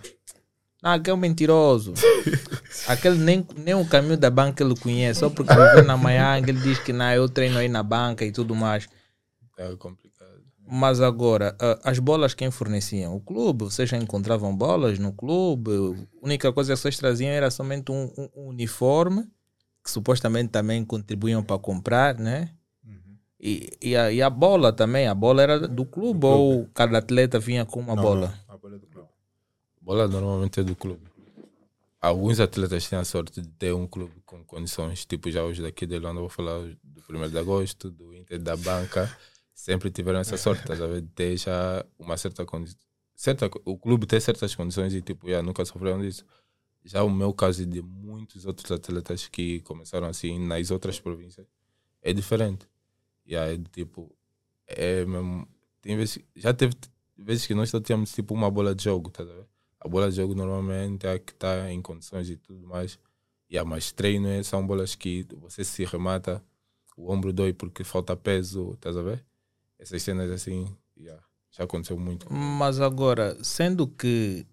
Ah, 0.81 0.93
aquele 0.93 1.11
é 1.11 1.13
um 1.13 1.17
mentiroso. 1.17 1.93
Aquele 2.87 3.17
nem, 3.17 3.45
nem 3.57 3.73
o 3.75 3.85
caminho 3.85 4.17
da 4.17 4.29
banca 4.29 4.63
ele 4.63 4.75
conhece. 4.75 5.19
Só 5.19 5.29
porque 5.29 5.53
viveu 5.53 5.83
na 5.83 5.97
Maianga, 5.97 6.49
ele 6.49 6.61
diz 6.61 6.79
que 6.79 6.93
não, 6.93 7.11
eu 7.11 7.27
treino 7.27 7.57
aí 7.57 7.67
na 7.67 7.83
banca 7.83 8.23
e 8.23 8.31
tudo 8.31 8.55
mais. 8.55 8.87
É 9.57 9.75
complicado. 9.75 10.39
Mas 10.65 11.01
agora, 11.01 11.57
as 11.83 11.99
bolas 11.99 12.33
quem 12.33 12.49
forneciam? 12.51 13.15
O 13.15 13.19
clube? 13.19 13.65
Vocês 13.65 13.89
já 13.89 13.97
encontravam 13.97 14.55
bolas 14.55 14.97
no 14.99 15.11
clube? 15.11 15.71
A 16.21 16.25
única 16.25 16.53
coisa 16.53 16.73
que 16.73 16.79
vocês 16.79 16.95
traziam 16.97 17.31
era 17.31 17.49
somente 17.51 17.91
um, 17.91 18.09
um- 18.17 18.47
uniforme, 18.49 19.23
que 19.83 19.89
supostamente 19.91 20.49
também 20.49 20.85
contribuíam 20.85 21.43
para 21.43 21.57
comprar, 21.59 22.15
né? 22.17 22.51
Uhum. 22.85 23.17
E, 23.39 23.69
e, 23.81 23.95
a, 23.97 24.11
e 24.11 24.21
a 24.21 24.29
bola 24.29 24.71
também, 24.71 25.07
a 25.07 25.15
bola 25.15 25.41
era 25.41 25.67
do 25.67 25.85
clube, 25.85 26.25
ou 26.27 26.67
cada 26.73 26.99
atleta 26.99 27.39
vinha 27.39 27.65
com 27.65 27.79
uma 27.79 27.95
Não, 27.95 28.03
bola? 28.03 28.33
não, 28.47 28.55
a 28.55 28.57
bola 28.57 28.75
é 28.75 28.79
do 28.79 28.85
clube. 28.87 29.07
Bola 29.89 30.07
normalmente 30.07 30.59
é 30.59 30.63
do 30.63 30.75
clube. 30.75 31.01
Alguns 31.99 32.39
atletas 32.39 32.87
têm 32.87 32.99
a 32.99 33.03
sorte 33.03 33.41
de 33.41 33.49
ter 33.49 33.73
um 33.73 33.87
clube 33.87 34.21
com 34.23 34.43
condições, 34.43 35.03
tipo 35.03 35.31
já 35.31 35.43
os 35.43 35.57
daqui 35.57 35.87
de 35.87 35.97
Luanda, 35.97 36.19
vou 36.19 36.29
falar 36.29 36.59
do 36.83 37.01
1 37.09 37.27
de 37.27 37.39
agosto, 37.39 37.89
do 37.89 38.15
Inter 38.15 38.39
da 38.39 38.55
Banca, 38.55 39.11
sempre 39.51 39.89
tiveram 39.89 40.19
essa 40.19 40.37
sorte, 40.37 40.63
ver, 40.75 41.01
de 41.01 41.07
ter 41.07 41.35
já 41.37 41.83
uma 41.97 42.15
certa 42.17 42.45
condição. 42.45 42.79
Certa, 43.15 43.49
o 43.65 43.79
clube 43.79 44.05
tem 44.05 44.19
certas 44.19 44.53
condições 44.53 44.93
e 44.93 45.01
tipo, 45.01 45.27
já 45.27 45.41
nunca 45.41 45.65
sofreram 45.65 45.99
disso. 46.01 46.23
Já 46.85 47.01
o 47.01 47.09
meu 47.09 47.33
caso 47.33 47.63
e 47.63 47.65
de 47.65 47.81
muitos 47.81 48.45
outros 48.45 48.71
atletas 48.71 49.27
que 49.27 49.61
começaram 49.61 50.05
assim 50.05 50.37
nas 50.37 50.69
outras 50.69 50.99
províncias 50.99 51.47
é 52.03 52.13
diferente. 52.13 52.67
E 53.25 53.35
aí, 53.35 53.57
tipo, 53.71 54.15
é 54.67 55.03
mesmo. 55.03 55.47
Tem 55.81 55.97
vezes, 55.97 56.19
já 56.35 56.53
teve 56.53 56.75
vezes 57.17 57.47
que 57.47 57.55
nós 57.55 57.71
só 57.71 57.81
tínhamos 57.81 58.13
tipo 58.13 58.35
uma 58.35 58.51
bola 58.51 58.75
de 58.75 58.83
jogo, 58.83 59.09
tá 59.09 59.23
ver? 59.23 59.47
A 59.79 59.87
bola 59.87 60.09
de 60.09 60.17
jogo 60.17 60.35
normalmente 60.35 61.05
é 61.05 61.13
a 61.13 61.19
que 61.19 61.31
está 61.31 61.71
em 61.71 61.81
condições 61.81 62.29
e 62.29 62.35
tudo 62.35 62.67
mais. 62.67 62.99
A 63.57 63.65
mais 63.65 63.91
treino 63.91 64.27
é, 64.27 64.43
são 64.43 64.65
bolas 64.65 64.93
que 64.93 65.25
você 65.37 65.63
se 65.63 65.83
remata, 65.83 66.43
o 66.95 67.11
ombro 67.11 67.33
dói 67.33 67.53
porque 67.53 67.83
falta 67.83 68.15
peso, 68.15 68.73
estás 68.73 68.95
a 68.95 69.01
ver? 69.01 69.25
Essas 69.79 70.03
cenas 70.03 70.29
assim, 70.29 70.67
já, 70.97 71.17
já 71.51 71.63
aconteceu 71.63 71.97
muito. 71.97 72.31
Mas 72.31 72.79
agora, 72.79 73.41
sendo 73.43 73.87
que 73.87 74.45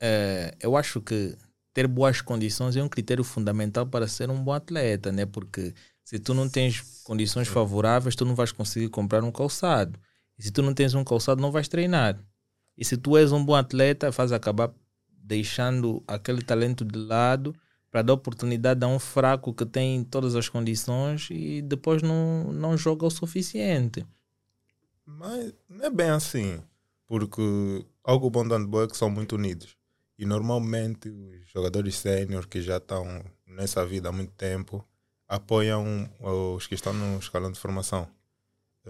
eh, 0.00 0.54
eu 0.60 0.76
acho 0.76 1.00
que 1.00 1.36
ter 1.72 1.86
boas 1.86 2.20
condições 2.20 2.76
é 2.76 2.82
um 2.82 2.88
critério 2.88 3.22
fundamental 3.22 3.86
para 3.86 4.08
ser 4.08 4.30
um 4.30 4.42
bom 4.42 4.52
atleta, 4.52 5.12
né? 5.12 5.24
Porque 5.24 5.72
se 6.04 6.18
tu 6.18 6.34
não 6.34 6.48
tens 6.48 7.02
condições 7.04 7.46
favoráveis, 7.46 8.16
tu 8.16 8.24
não 8.24 8.34
vais 8.34 8.50
conseguir 8.50 8.88
comprar 8.88 9.22
um 9.22 9.30
calçado. 9.30 9.98
E 10.38 10.42
se 10.42 10.50
tu 10.50 10.62
não 10.62 10.74
tens 10.74 10.94
um 10.94 11.04
calçado, 11.04 11.40
não 11.40 11.52
vais 11.52 11.68
treinar. 11.68 12.18
E 12.80 12.84
se 12.84 12.96
tu 12.96 13.18
és 13.18 13.30
um 13.30 13.44
bom 13.44 13.54
atleta, 13.54 14.10
faz 14.10 14.32
acabar 14.32 14.72
deixando 15.12 16.02
aquele 16.06 16.40
talento 16.40 16.82
de 16.82 16.98
lado 16.98 17.54
para 17.90 18.00
dar 18.00 18.14
oportunidade 18.14 18.82
a 18.82 18.88
um 18.88 18.98
fraco 18.98 19.52
que 19.52 19.66
tem 19.66 20.02
todas 20.02 20.34
as 20.34 20.48
condições 20.48 21.28
e 21.30 21.60
depois 21.60 22.00
não, 22.00 22.50
não 22.54 22.78
joga 22.78 23.04
o 23.04 23.10
suficiente. 23.10 24.06
Mas 25.04 25.52
não 25.68 25.84
é 25.84 25.90
bem 25.90 26.08
assim, 26.08 26.62
porque 27.06 27.84
algo 28.02 28.30
bom 28.30 28.48
do 28.48 28.54
handball 28.54 28.84
é 28.84 28.88
que 28.88 28.96
são 28.96 29.10
muito 29.10 29.36
unidos. 29.36 29.76
E 30.18 30.24
normalmente 30.24 31.10
os 31.10 31.50
jogadores 31.52 31.96
sénior 31.96 32.46
que 32.46 32.62
já 32.62 32.78
estão 32.78 33.22
nessa 33.46 33.84
vida 33.84 34.08
há 34.08 34.12
muito 34.12 34.32
tempo 34.32 34.82
apoiam 35.28 36.10
os 36.18 36.66
que 36.66 36.74
estão 36.74 36.94
no 36.94 37.18
escalão 37.18 37.52
de 37.52 37.60
formação. 37.60 38.08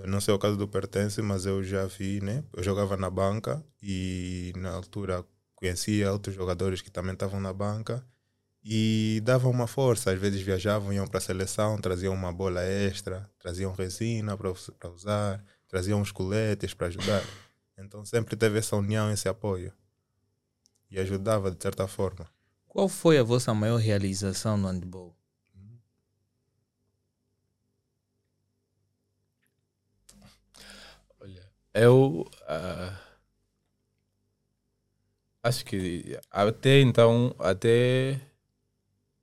Não 0.06 0.20
sei 0.20 0.32
o 0.32 0.38
caso 0.38 0.56
do 0.56 0.68
Pertence, 0.68 1.20
mas 1.20 1.47
eu 1.47 1.62
já 1.62 1.87
vi, 1.87 2.20
né? 2.20 2.44
Eu 2.52 2.62
jogava 2.62 2.97
na 2.97 3.11
banca 3.11 3.64
e 3.82 4.52
na 4.56 4.70
altura 4.73 5.25
conhecia 5.56 6.12
outros 6.12 6.35
jogadores 6.35 6.80
que 6.80 6.90
também 6.90 7.12
estavam 7.12 7.40
na 7.40 7.52
banca 7.52 8.04
e 8.62 9.20
davam 9.25 9.50
uma 9.50 9.66
força. 9.66 10.12
Às 10.12 10.18
vezes 10.18 10.40
viajavam, 10.40 10.92
iam 10.92 11.06
para 11.06 11.18
a 11.18 11.20
seleção, 11.20 11.78
traziam 11.78 12.14
uma 12.14 12.32
bola 12.32 12.62
extra, 12.62 13.28
traziam 13.38 13.73
resina 13.73 14.37
para 14.37 14.90
usar, 14.90 15.44
traziam 15.68 16.00
uns 16.00 16.12
coletes 16.12 16.75
para 16.75 16.88
ajudar. 16.88 17.23
Então 17.82 18.04
sempre 18.04 18.37
teve 18.37 18.59
essa 18.59 18.76
união, 18.76 19.11
esse 19.11 19.26
apoio. 19.26 19.73
E 20.90 21.00
ajudava 21.00 21.50
de 21.50 21.62
certa 21.62 21.88
forma. 21.88 22.28
Qual 22.68 22.90
foi 22.90 23.16
a 23.16 23.23
vossa 23.23 23.54
maior 23.54 23.78
realização 23.78 24.59
no 24.59 24.68
handball? 24.68 25.16
Eu. 31.74 32.24
ah, 32.48 32.96
Acho 35.42 35.64
que 35.64 36.18
até 36.30 36.80
então, 36.80 37.34
até 37.38 38.20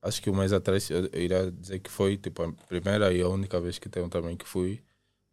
acho 0.02 0.22
que 0.22 0.30
um 0.30 0.36
mês 0.36 0.54
atrás 0.54 0.90
eu, 0.90 1.06
iria 1.14 1.52
dizer 1.52 1.80
que 1.80 1.90
foi 1.92 2.18
tipo 2.18 2.44
a 2.44 2.52
primeira 2.68 3.14
e 3.14 3.22
a 3.22 3.28
única 3.30 3.60
vez 3.60 3.78
que 3.80 3.90
tenho 3.90 4.10
também 4.10 4.36
que 4.38 4.46
fui, 4.48 4.84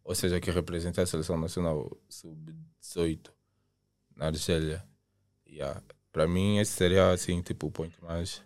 ou 0.03 0.15
seja, 0.15 0.39
que 0.39 0.51
representei 0.51 1.03
a 1.03 1.07
seleção 1.07 1.37
nacional 1.39 1.91
sub-18 2.09 3.31
na 4.15 4.27
Argélia. 4.27 4.83
Yeah. 5.47 5.81
Para 6.11 6.27
mim 6.27 6.59
esse 6.59 6.73
seria 6.73 7.11
assim 7.11 7.41
tipo 7.41 7.67
o 7.67 7.71
ponto 7.71 8.03
mais 8.05 8.43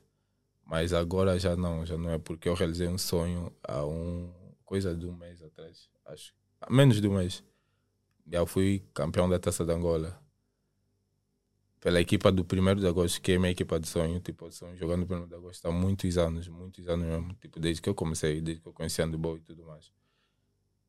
mas 0.66 0.94
agora 0.94 1.40
já 1.40 1.56
não, 1.56 1.86
já 1.86 1.98
não 1.98 2.12
é 2.12 2.20
porque 2.20 2.50
eu 2.50 2.56
realizei 2.56 2.88
um 2.88 2.98
sonho 2.98 3.54
há 3.64 3.86
um 3.86 4.34
coisa 4.66 4.96
de 4.96 5.06
um 5.08 5.16
mês 5.16 5.42
atrás, 5.44 5.90
acho. 6.08 6.34
Menos 6.70 7.02
de 7.02 7.08
um 7.08 7.16
mês. 7.18 7.44
Já 8.32 8.46
fui 8.46 8.84
campeão 8.94 9.28
da 9.28 9.40
Taça 9.40 9.66
de 9.66 9.72
Angola 9.72 10.20
pela 11.80 12.02
equipa 12.02 12.32
do 12.32 12.44
1 12.44 12.76
de 12.76 12.88
agosto, 12.88 13.22
que 13.22 13.32
é 13.32 13.38
minha 13.38 13.52
equipa 13.52 13.80
de 13.80 13.88
sonho, 13.88 14.20
tipo, 14.20 14.52
sonho 14.52 14.76
jogando 14.76 15.08
no 15.08 15.24
1 15.24 15.28
de 15.28 15.36
agosto 15.36 15.66
há 15.66 15.72
muitos 15.72 16.18
anos, 16.18 16.48
muitos 16.48 16.88
anos 16.88 17.06
mesmo, 17.06 17.34
tipo, 17.36 17.60
desde 17.60 17.82
que 17.82 17.90
eu 17.90 17.96
comecei, 17.96 18.42
desde 18.42 18.62
que 18.62 18.68
eu 18.68 18.74
conheci 18.74 19.02
handball 19.02 19.38
e 19.38 19.42
tudo 19.42 19.66
mais. 19.66 19.92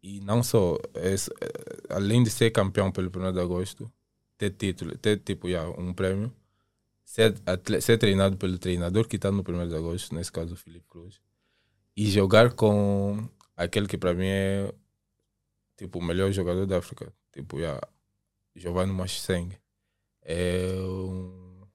E 0.03 0.21
não 0.21 0.43
só, 0.43 0.77
é, 0.95 1.15
além 1.89 2.23
de 2.23 2.31
ser 2.31 2.51
campeão 2.51 2.91
pelo 2.91 3.09
1 3.09 3.33
de 3.33 3.41
agosto, 3.41 3.91
ter 4.37 4.51
título, 4.51 4.97
ter 4.99 5.19
tipo, 5.19 5.49
yeah, 5.49 5.71
um 5.81 5.95
prêmio, 5.95 6.35
ser, 7.05 7.35
ser 7.81 7.99
treinado 7.99 8.37
pelo 8.37 8.59
treinador 8.59 9.07
que 9.07 9.17
está 9.17 9.31
no 9.31 9.45
1 9.47 9.69
de 9.69 9.77
agosto, 9.77 10.15
nesse 10.15 10.33
caso 10.33 10.55
o 10.55 10.57
Felipe 10.57 10.87
Cruz, 10.89 11.21
e 11.97 12.07
jogar 12.11 12.53
com 12.55 13.29
aquele 13.57 13.87
que 13.87 13.99
para 13.99 14.15
mim 14.15 14.27
é 14.27 14.75
tipo 15.77 15.99
o 15.99 16.03
melhor 16.03 16.33
jogador 16.33 16.67
da 16.67 16.79
África, 16.79 17.13
tipo, 17.33 17.59
yeah, 17.59 17.81
Giovanni 18.55 18.93
Machisseng 18.93 19.57
é 20.23 20.73
um... 20.81 21.67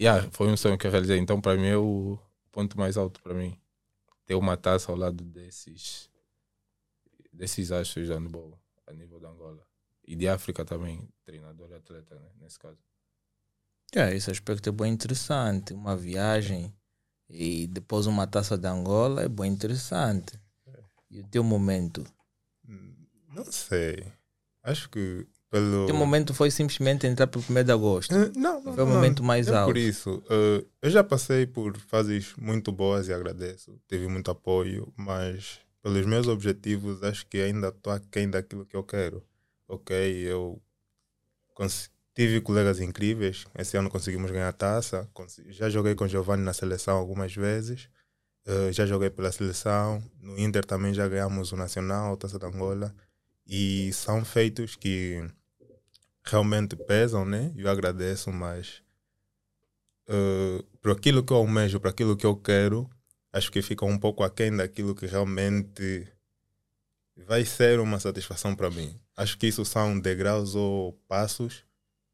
yeah, 0.00 0.28
foi 0.32 0.48
um 0.48 0.56
sonho 0.56 0.78
que 0.78 0.86
eu 0.86 0.90
realizei. 0.90 1.18
Então, 1.18 1.40
para 1.40 1.56
mim, 1.56 1.66
é 1.66 1.76
o 1.76 2.18
ponto 2.50 2.78
mais 2.78 2.96
alto 2.96 3.20
para 3.22 3.34
mim. 3.34 3.58
Ter 4.24 4.34
uma 4.34 4.56
taça 4.56 4.90
ao 4.90 4.98
lado 4.98 5.24
desses 5.24 6.10
desses 7.32 7.70
astros 7.70 8.06
de 8.06 8.12
handball 8.12 8.58
a 8.86 8.92
nível 8.92 9.20
da 9.20 9.28
Angola. 9.28 9.66
E 10.06 10.16
de 10.16 10.28
África 10.28 10.64
também, 10.64 11.08
treinador 11.24 11.70
e 11.70 11.74
atleta, 11.74 12.14
né, 12.14 12.30
nesse 12.40 12.58
caso. 12.58 12.78
É, 13.94 14.14
esse 14.14 14.30
aspecto 14.30 14.68
é 14.68 14.72
bem 14.72 14.92
interessante. 14.92 15.74
Uma 15.74 15.96
viagem 15.96 16.74
e 17.28 17.66
depois 17.66 18.06
uma 18.06 18.26
taça 18.26 18.56
de 18.56 18.66
Angola 18.66 19.22
é 19.22 19.28
bem 19.28 19.52
interessante. 19.52 20.40
E 21.10 21.20
o 21.20 21.26
teu 21.26 21.42
momento? 21.42 22.04
Não 23.28 23.44
sei. 23.44 24.12
Acho 24.66 24.90
que 24.90 25.26
pelo... 25.50 25.86
O 25.88 25.94
momento 25.94 26.34
foi 26.34 26.50
simplesmente 26.50 27.06
entrar 27.06 27.26
para 27.28 27.40
o 27.40 27.44
1 27.48 27.64
de 27.64 27.72
agosto. 27.72 28.12
Uh, 28.12 28.32
não, 28.36 28.60
não, 28.62 28.74
Foi 28.74 28.84
o 28.84 28.86
momento 28.86 29.22
mais 29.22 29.46
não, 29.46 29.58
alto. 29.58 29.68
Por 29.68 29.76
isso, 29.76 30.22
uh, 30.28 30.66
eu 30.82 30.90
já 30.90 31.04
passei 31.04 31.46
por 31.46 31.76
fases 31.78 32.34
muito 32.36 32.72
boas 32.72 33.08
e 33.08 33.12
agradeço. 33.12 33.78
Tive 33.88 34.08
muito 34.08 34.30
apoio, 34.30 34.92
mas 34.96 35.60
pelos 35.82 36.04
meus 36.04 36.26
objetivos, 36.26 37.02
acho 37.02 37.26
que 37.26 37.38
ainda 37.38 37.68
estou 37.68 37.92
aquém 37.92 38.28
daquilo 38.28 38.66
que 38.66 38.76
eu 38.76 38.82
quero. 38.82 39.22
Ok, 39.68 39.94
eu 39.96 40.60
tive 42.14 42.40
colegas 42.40 42.80
incríveis. 42.80 43.44
Esse 43.56 43.76
ano 43.76 43.88
conseguimos 43.88 44.30
ganhar 44.30 44.48
a 44.48 44.52
taça. 44.52 45.08
Já 45.48 45.68
joguei 45.68 45.94
com 45.94 46.08
Giovanni 46.08 46.42
na 46.42 46.52
seleção 46.52 46.96
algumas 46.96 47.34
vezes. 47.34 47.88
Uh, 48.46 48.72
já 48.72 48.84
joguei 48.84 49.10
pela 49.10 49.30
seleção. 49.30 50.02
No 50.20 50.38
Inter 50.38 50.64
também 50.64 50.92
já 50.92 51.06
ganhamos 51.06 51.52
o 51.52 51.56
Nacional, 51.56 52.14
a 52.14 52.16
Taça 52.16 52.38
de 52.38 52.46
Angola. 52.46 52.94
E 53.46 53.92
são 53.92 54.24
feitos 54.24 54.74
que 54.74 55.24
realmente 56.24 56.74
pesam, 56.74 57.24
né? 57.24 57.52
Eu 57.56 57.70
agradeço, 57.70 58.32
mas 58.32 58.82
uh, 60.08 60.62
por 60.80 60.92
aquilo 60.92 61.22
que 61.22 61.32
eu 61.32 61.36
almejo, 61.36 61.78
por 61.78 61.88
aquilo 61.88 62.16
que 62.16 62.26
eu 62.26 62.36
quero, 62.36 62.90
acho 63.32 63.50
que 63.52 63.62
fica 63.62 63.84
um 63.84 63.98
pouco 63.98 64.24
aquém 64.24 64.54
daquilo 64.54 64.94
que 64.94 65.06
realmente 65.06 66.08
vai 67.26 67.44
ser 67.44 67.80
uma 67.80 68.00
satisfação 68.00 68.54
para 68.54 68.70
mim. 68.70 68.98
Acho 69.16 69.38
que 69.38 69.46
isso 69.46 69.64
são 69.64 69.98
degraus 69.98 70.54
ou 70.54 70.92
passos 71.08 71.64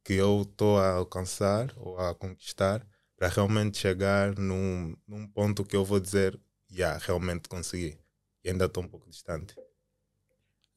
que 0.04 0.14
eu 0.14 0.42
estou 0.42 0.78
a 0.78 0.92
alcançar 0.92 1.72
ou 1.76 1.98
a 1.98 2.14
conquistar 2.14 2.86
para 3.16 3.28
realmente 3.28 3.78
chegar 3.78 4.36
num, 4.36 4.96
num 5.06 5.26
ponto 5.26 5.64
que 5.64 5.76
eu 5.76 5.84
vou 5.84 6.00
dizer, 6.00 6.38
já, 6.68 6.88
yeah, 6.88 7.04
realmente 7.04 7.48
consegui. 7.48 7.98
E 8.44 8.50
ainda 8.50 8.64
estou 8.64 8.82
um 8.82 8.88
pouco 8.88 9.08
distante. 9.08 9.54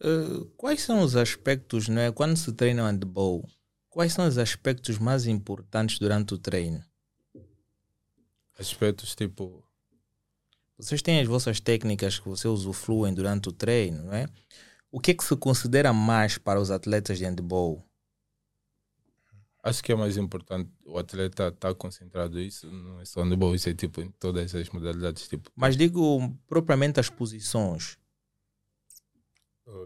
Uh, 0.04 0.46
quais 0.58 0.82
são 0.82 1.02
os 1.02 1.16
aspectos, 1.16 1.88
não 1.88 2.02
é? 2.02 2.12
Quando 2.12 2.36
se 2.36 2.52
treina 2.52 2.84
handball, 2.84 3.48
quais 3.90 4.14
são 4.14 4.28
os 4.28 4.38
aspectos 4.38 4.98
mais 4.98 5.26
importantes 5.26 6.00
durante 6.00 6.34
o 6.34 6.38
treino? 6.38 6.84
Aspectos 8.60 9.16
tipo. 9.16 9.64
Vocês 10.78 11.02
têm 11.02 11.22
as 11.22 11.28
vossas 11.28 11.62
técnicas 11.62 12.20
que 12.20 12.28
vocês 12.28 12.52
usufruem 12.54 13.14
durante 13.14 13.48
o 13.48 13.54
treino, 13.54 14.04
não 14.04 14.14
é? 14.14 14.28
O 14.92 15.00
que 15.00 15.12
é 15.12 15.14
que 15.14 15.24
se 15.24 15.36
considera 15.38 15.94
mais 15.94 16.38
para 16.38 16.60
os 16.60 16.70
atletas 16.70 17.18
de 17.18 17.26
handball? 17.26 17.82
Acho 19.64 19.82
que 19.82 19.92
é 19.92 19.96
mais 19.96 20.16
importante 20.18 20.70
o 20.86 20.98
atleta 20.98 21.48
estar 21.48 21.52
tá 21.52 21.74
concentrado 21.74 22.40
isso, 22.40 22.70
não 22.70 23.00
é 23.00 23.06
só 23.06 23.24
handball, 23.24 23.56
isso 23.56 23.70
é 23.70 23.74
tipo 23.74 24.02
em 24.02 24.12
todas 24.12 24.54
as 24.54 24.70
modalidades. 24.70 25.28
Tipo. 25.28 25.50
Mas 25.56 25.76
digo 25.78 26.38
propriamente 26.48 27.00
as 27.00 27.10
posições 27.10 27.98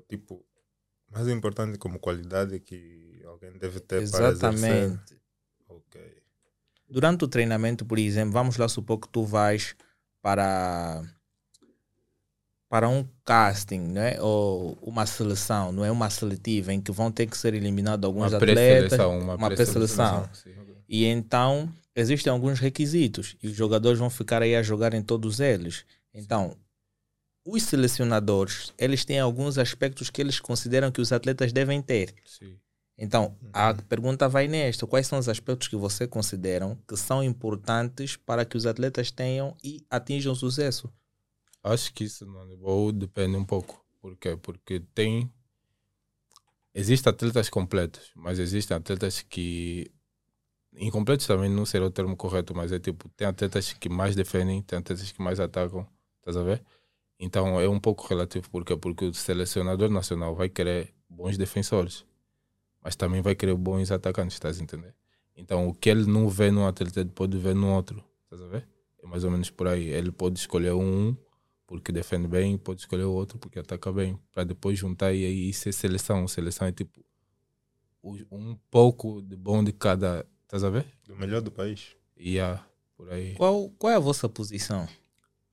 tipo, 0.08 0.46
mais 1.12 1.28
importante 1.28 1.78
como 1.78 2.00
qualidade 2.00 2.60
que 2.60 3.22
alguém 3.26 3.52
deve 3.54 3.80
ter 3.80 4.02
Exatamente. 4.02 4.60
para 4.62 4.84
exercer. 4.84 5.20
Ok. 5.68 6.24
Durante 6.88 7.24
o 7.24 7.28
treinamento, 7.28 7.86
por 7.86 8.00
exemplo, 8.00 8.34
vamos 8.34 8.58
lá 8.58 8.68
supor 8.68 9.00
que 9.00 9.10
tu 9.10 9.26
vais 9.26 9.76
para 10.22 11.04
para 12.70 12.88
um 12.88 13.04
casting, 13.26 13.80
né? 13.80 14.22
ou 14.22 14.78
uma 14.84 15.08
seleção, 15.08 15.72
não 15.72 15.84
é 15.84 15.92
uma 15.92 16.08
seletiva, 16.08 16.72
em 16.72 16.80
que 16.80 16.92
vão 16.92 17.12
ter 17.12 17.26
que 17.26 17.36
ser 17.36 17.56
eliminados 17.56 18.06
alguns 18.06 18.32
uma 18.32 18.38
atletas, 18.38 19.00
uma, 19.00 19.36
uma 19.36 19.50
pré-seleção. 19.50 20.30
E 20.88 21.06
então 21.06 21.68
existem 21.96 22.32
alguns 22.32 22.60
requisitos 22.60 23.36
e 23.42 23.48
os 23.48 23.56
jogadores 23.56 23.98
vão 23.98 24.10
ficar 24.10 24.44
aí 24.44 24.56
a 24.56 24.62
jogar 24.62 24.94
em 24.94 25.02
todos 25.02 25.39
eles. 25.39 25.84
Então, 26.13 26.56
os 27.52 27.64
selecionadores, 27.64 28.74
eles 28.78 29.04
têm 29.04 29.20
alguns 29.20 29.58
aspectos 29.58 30.10
que 30.10 30.22
eles 30.22 30.40
consideram 30.40 30.92
que 30.92 31.02
os 31.02 31.12
atletas 31.12 31.52
devem 31.52 31.82
ter. 31.82 32.14
Sim. 32.26 32.58
Então, 33.02 33.38
a 33.54 33.72
uhum. 33.72 33.78
pergunta 33.78 34.28
vai 34.28 34.48
nesta: 34.48 34.86
quais 34.86 35.08
são 35.08 35.18
os 35.18 35.30
aspectos 35.30 35.70
que 35.70 35.78
você 35.78 36.06
consideram 36.06 36.78
que 36.88 36.98
são 36.98 37.24
importantes 37.24 38.18
para 38.18 38.44
que 38.44 38.58
os 38.58 38.66
atletas 38.66 39.10
tenham 39.10 39.56
e 39.64 39.86
atinjam 39.90 40.36
sucesso? 40.36 40.92
Acho 41.64 41.94
que 41.94 42.04
isso 42.04 42.26
não 42.26 42.42
é 42.42 42.92
depende 42.92 43.38
um 43.38 43.46
pouco. 43.46 43.84
Por 44.02 44.18
quê? 44.18 44.36
Porque 44.36 44.82
tem. 44.94 45.32
Existem 46.74 47.10
atletas 47.10 47.50
completos, 47.50 48.12
mas 48.16 48.38
existem 48.38 48.76
atletas 48.76 49.22
que. 49.22 49.90
Incompletos 50.74 51.26
também 51.26 51.50
não 51.50 51.66
será 51.66 51.86
o 51.86 51.92
termo 51.92 52.18
correto, 52.18 52.54
mas 52.54 52.72
é 52.72 52.80
tipo: 52.80 53.08
tem 53.10 53.28
atletas 53.28 53.72
que 53.72 53.88
mais 53.88 54.14
defendem, 54.14 54.62
tem 54.62 54.78
atletas 54.78 55.10
que 55.12 55.22
mais 55.22 55.40
atacam, 55.40 55.88
estás 56.20 56.36
a 56.36 56.44
ver? 56.44 56.64
Então 57.19 57.60
é 57.60 57.67
um 57.67 57.79
pouco 57.79 58.08
relativo 58.08 58.49
porque 58.49 58.75
porque 58.77 59.05
o 59.05 59.13
selecionador 59.13 59.89
nacional 59.89 60.34
vai 60.34 60.47
querer 60.47 60.93
bons 61.10 61.38
defensores, 61.38 62.05
mas 62.82 62.95
também 62.95 63.21
vai 63.21 63.36
querer 63.36 63.55
bons 63.55 63.91
atacantes, 63.91 64.36
estás 64.36 64.60
a 64.60 64.63
entender? 64.63 64.95
Então 65.36 65.67
o 65.67 65.73
que 65.73 65.89
ele 65.89 66.05
não 66.05 66.29
vê 66.29 66.49
num 66.49 66.65
atleta 66.65 67.01
ele 67.01 67.10
pode 67.10 67.38
ver 67.38 67.55
no 67.55 67.73
outro, 67.73 68.03
estás 68.23 68.41
a 68.41 68.47
ver? 68.47 68.67
É 69.03 69.08
mais 69.08 69.23
ou 69.23 69.32
menos 69.32 69.49
por 69.49 69.67
aí. 69.67 69.88
Ele 69.89 70.12
pode 70.12 70.39
escolher 70.39 70.73
um 70.73 71.15
porque 71.67 71.91
defende 71.91 72.27
bem, 72.27 72.58
pode 72.58 72.82
escolher 72.82 73.03
o 73.03 73.13
outro 73.13 73.38
porque 73.38 73.60
ataca 73.60 73.91
bem, 73.91 74.19
para 74.32 74.43
depois 74.43 74.79
juntar 74.79 75.13
e 75.13 75.25
aí 75.25 75.53
ser 75.53 75.71
seleção. 75.71 76.27
Seleção 76.27 76.67
é 76.67 76.71
tipo 76.71 77.03
um 78.32 78.55
pouco 78.71 79.21
de 79.21 79.36
bom 79.36 79.63
de 79.63 79.71
cada, 79.71 80.25
estás 80.43 80.63
a 80.63 80.69
ver? 80.69 80.86
Do 81.05 81.15
melhor 81.15 81.41
do 81.41 81.51
país. 81.51 81.95
E 82.17 82.36
yeah, 82.36 82.65
por 82.95 83.12
aí. 83.12 83.36
Qual, 83.36 83.69
qual 83.77 83.93
é 83.93 83.95
a 83.95 83.99
vossa 83.99 84.27
posição? 84.27 84.88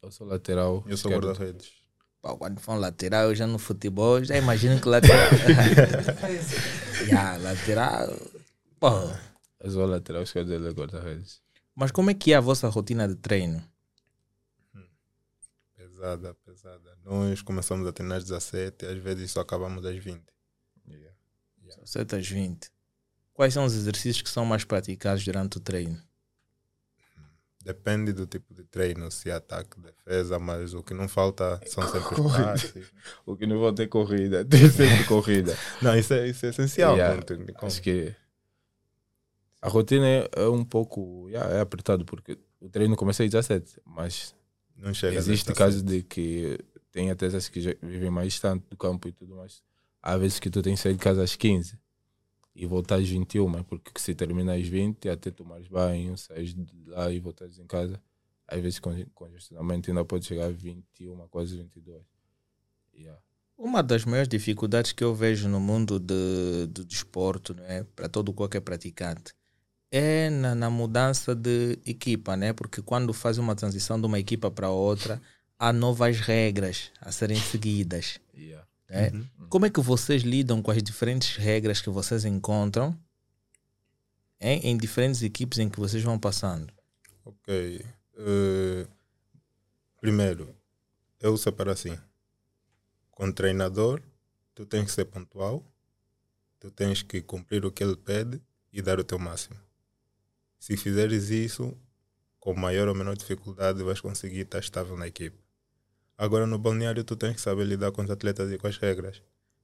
Eu 0.07 0.13
sou 0.13 0.27
lateral. 0.27 0.85
Eu 0.87 0.97
sou 0.97 1.11
guarda-redes. 1.11 1.73
Quando 2.21 2.61
for 2.61 2.79
lateral, 2.79 3.29
eu 3.29 3.35
já 3.35 3.47
no 3.47 3.59
futebol, 3.59 4.23
já 4.23 4.37
imagino 4.37 4.81
que 4.81 4.89
lateral. 4.89 5.31
yeah, 7.07 7.37
lateral. 7.39 8.09
Pô. 8.79 8.91
Eu 9.61 9.71
sou 9.71 9.85
lateral, 9.85 10.25
quer 10.25 10.45
dizer 10.45 10.73
guarda-redes. 10.73 11.41
Mas 11.75 11.91
como 11.91 12.11
é 12.11 12.15
que 12.15 12.33
é 12.33 12.37
a 12.37 12.41
vossa 12.41 12.69
rotina 12.69 13.09
de 13.09 13.17
treino? 13.17 13.63
Pesada, 15.77 16.35
pesada. 16.35 16.99
Nós 17.05 17.43
começamos 17.43 17.87
a 17.89 17.93
treinar 17.93 18.19
às 18.19 18.25
17, 18.25 18.87
às 18.87 18.99
vezes 18.99 19.33
só 19.33 19.41
acabamos 19.41 19.85
às 19.85 19.97
20. 19.97 20.23
Yeah. 20.89 21.17
Yeah. 21.63 21.83
17 21.83 22.15
às 22.15 22.29
20. 22.29 22.71
Quais 23.35 23.53
são 23.55 23.65
os 23.65 23.75
exercícios 23.75 24.23
que 24.23 24.31
são 24.31 24.45
mais 24.45 24.63
praticados 24.63 25.25
durante 25.25 25.57
o 25.57 25.61
treino? 25.61 26.01
Depende 27.67 28.13
do 28.13 28.29
tipo 28.29 28.55
de 28.55 28.63
treino, 28.63 29.11
se 29.11 29.29
é 29.29 29.33
ataque, 29.33 29.81
defesa, 29.81 30.39
mas 30.39 30.73
o 30.73 30.85
que 30.85 30.95
não 30.95 31.09
falta 31.09 31.61
são 31.67 31.83
sempre 31.91 32.23
passes. 32.23 32.93
o 33.27 33.37
que 33.37 33.45
não 33.45 33.61
falta 33.61 33.83
é 33.83 33.89
corrida, 33.89 34.45
tem 34.47 34.71
sempre 34.71 35.03
corrida. 35.03 35.59
Não, 35.83 35.99
isso 35.99 36.15
é, 36.15 36.29
isso 36.29 36.47
é 36.47 36.51
essencial. 36.51 36.95
Yeah, 36.97 37.21
acho 37.63 37.83
que 37.83 38.15
A 39.61 39.69
rotina 39.69 40.07
é, 40.07 40.31
é 40.37 40.49
um 40.49 40.65
pouco. 40.65 41.29
yeah, 41.29 41.57
é 41.57 41.61
apertado, 41.61 42.05
porque 42.05 42.39
o 42.61 42.69
treino 42.69 42.95
começa 42.95 43.25
às 43.25 43.31
17, 43.31 43.81
mas 43.85 44.33
Não 44.77 44.95
chega 44.95 45.17
existe 45.17 45.53
casos 45.53 45.83
de 45.83 46.05
que 46.05 46.61
tem 46.93 47.11
atletas 47.11 47.49
que 47.49 47.61
já 47.61 47.75
vivem 47.83 48.11
mais 48.11 48.29
distante 48.29 48.65
do 48.71 48.77
campo 48.77 49.09
e 49.09 49.13
tudo 49.13 49.35
mais. 49.35 49.61
Há 50.01 50.17
vezes 50.17 50.39
que 50.39 50.49
tu 50.51 50.63
tens 50.63 50.77
que 50.77 50.83
sair 50.85 50.93
de 50.93 51.01
casa 51.01 51.21
às 51.25 51.35
15 51.35 51.77
e 52.57 52.65
voltar 52.65 52.97
às 52.97 53.09
21, 53.09 53.63
porque 53.65 53.91
se 54.01 54.15
termina 54.15 54.55
às 54.55 54.67
20, 54.67 55.09
até 55.11 55.31
tomares 55.31 55.69
banho, 55.69 56.17
saís 56.17 56.55
de 56.55 56.67
lá 56.87 57.13
e 57.13 57.21
voltares 57.21 57.59
em 57.59 57.67
casa, 57.67 58.01
às 58.49 58.61
vezes 58.61 58.79
com 58.79 58.91
congestionamento 59.15 59.91
ainda 59.91 60.05
pode 60.05 60.25
chegar 60.25 60.47
a 60.47 60.51
21, 60.51 61.29
quase 61.29 61.57
22. 61.57 62.03
Yeah. 62.95 63.21
Uma 63.59 63.83
das 63.83 64.07
maiores 64.07 64.29
dificuldades 64.29 64.93
que 64.93 65.05
eu 65.05 65.15
vejo 65.15 65.49
no 65.49 65.61
mundo 65.61 65.99
de, 65.99 66.67
do 66.69 66.85
desporto, 66.85 67.55
né, 67.55 67.85
para 67.95 68.09
todo 68.09 68.33
qualquer 68.33 68.61
praticante, 68.61 69.35
é 69.91 70.31
na, 70.31 70.55
na 70.55 70.71
mudança 70.71 71.35
de 71.35 71.79
equipa, 71.87 72.37
né? 72.37 72.53
Porque 72.53 72.83
quando 72.83 73.13
faz 73.13 73.39
uma 73.39 73.55
transição 73.55 74.01
de 74.01 74.07
uma 74.07 74.19
equipa 74.19 74.51
para 74.51 74.69
outra, 74.71 75.21
há 75.59 75.73
novas 75.73 76.21
regras 76.21 76.91
a 77.01 77.13
serem 77.13 77.39
seguidas. 77.39 78.19
Yeah. 78.35 78.67
Né? 78.89 79.11
Como 79.49 79.67
é 79.67 79.71
que 79.71 79.81
vocês 79.81 80.23
lidam 80.23 80.63
com 80.63 80.71
as 80.71 80.83
diferentes 80.83 81.37
regras 81.37 81.81
que 81.81 81.91
vocês 81.91 82.25
encontram 82.25 82.97
em, 84.41 84.71
em 84.71 84.77
diferentes 84.77 85.23
equipes 85.23 85.59
em 85.59 85.69
que 85.69 85.79
vocês 85.79 86.03
vão 86.03 86.19
passando? 86.19 86.73
Ok. 87.25 87.85
Eh, 88.19 88.87
primeiro, 90.01 90.55
eu 91.21 91.37
separo 91.37 91.71
assim. 91.71 91.99
Com 93.11 93.33
treinador, 93.33 94.03
tu 94.55 94.67
tens 94.67 94.85
que 94.85 94.93
ser 94.93 95.07
pontual, 95.07 95.65
tu 96.61 96.71
tens 96.71 97.03
que 97.03 97.21
cumprir 97.23 97.65
o 97.65 97.73
que 97.73 97.83
ele 97.83 97.97
pede 97.97 98.41
e 98.73 98.83
dar 98.83 99.01
o 99.01 99.05
teu 99.05 99.19
máximo. 99.19 99.57
Se 100.59 100.77
fizeres 100.77 101.31
isso, 101.31 101.77
com 102.39 102.55
maior 102.55 102.89
ou 102.89 102.95
menor 102.95 103.17
dificuldade, 103.17 103.83
vais 103.83 104.01
conseguir 104.01 104.41
estar 104.41 104.59
estável 104.59 104.97
na 104.97 105.07
equipe. 105.07 105.46
Agora, 106.19 106.47
no 106.47 106.59
balneário, 106.59 107.05
tu 107.05 107.15
tens 107.17 107.35
que 107.35 107.41
saber 107.41 107.65
lidar 107.65 107.93
com 107.93 108.03
os 108.03 108.11
atletas 108.11 108.51
e 108.51 108.59
com 108.59 108.67
as 108.67 108.79
regras. 108.79 109.23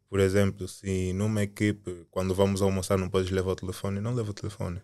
Por 0.08 0.20
exemplo, 0.20 0.68
se 0.68 1.12
numa 1.14 1.42
equipe, 1.42 2.06
quando 2.10 2.34
vamos 2.34 2.60
almoçar, 2.60 2.98
não 2.98 3.08
podes 3.08 3.30
levar 3.30 3.52
o 3.52 3.56
telefone, 3.56 4.00
não 4.00 4.14
leva 4.14 4.30
o 4.30 4.34
telefone. 4.34 4.82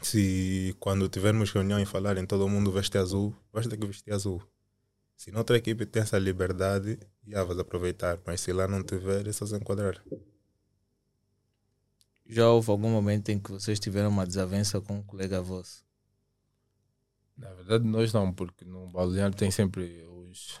Se 0.00 0.74
quando 0.80 1.08
tivermos 1.08 1.50
reunião 1.50 1.78
e 1.80 1.84
falarem 1.84 2.24
todo 2.24 2.48
mundo 2.48 2.72
veste 2.72 2.96
azul, 2.96 3.34
vais 3.52 3.66
ter 3.66 3.76
que 3.76 3.86
vestir 3.86 4.12
azul. 4.14 4.42
Se 5.16 5.30
noutra 5.30 5.56
equipe 5.58 5.84
tem 5.84 6.02
essa 6.02 6.18
liberdade, 6.18 6.98
já 7.26 7.44
vais 7.44 7.58
aproveitar. 7.58 8.18
Mas 8.24 8.40
se 8.40 8.52
lá 8.52 8.66
não 8.66 8.82
tiver, 8.82 9.26
é 9.26 9.32
só 9.32 9.44
se 9.44 9.54
enquadrar. 9.54 10.02
Já 12.26 12.48
houve 12.48 12.70
algum 12.70 12.90
momento 12.90 13.28
em 13.28 13.38
que 13.38 13.50
vocês 13.50 13.78
tiveram 13.78 14.08
uma 14.08 14.26
desavença 14.26 14.80
com 14.80 14.94
um 14.94 15.02
colega 15.02 15.40
vosso? 15.40 15.84
Na 17.36 17.52
verdade, 17.52 17.84
nós 17.84 18.12
não, 18.12 18.32
porque 18.32 18.64
no 18.64 18.88
balneário 18.88 19.36
tem 19.36 19.50
sempre 19.50 20.02
os. 20.36 20.60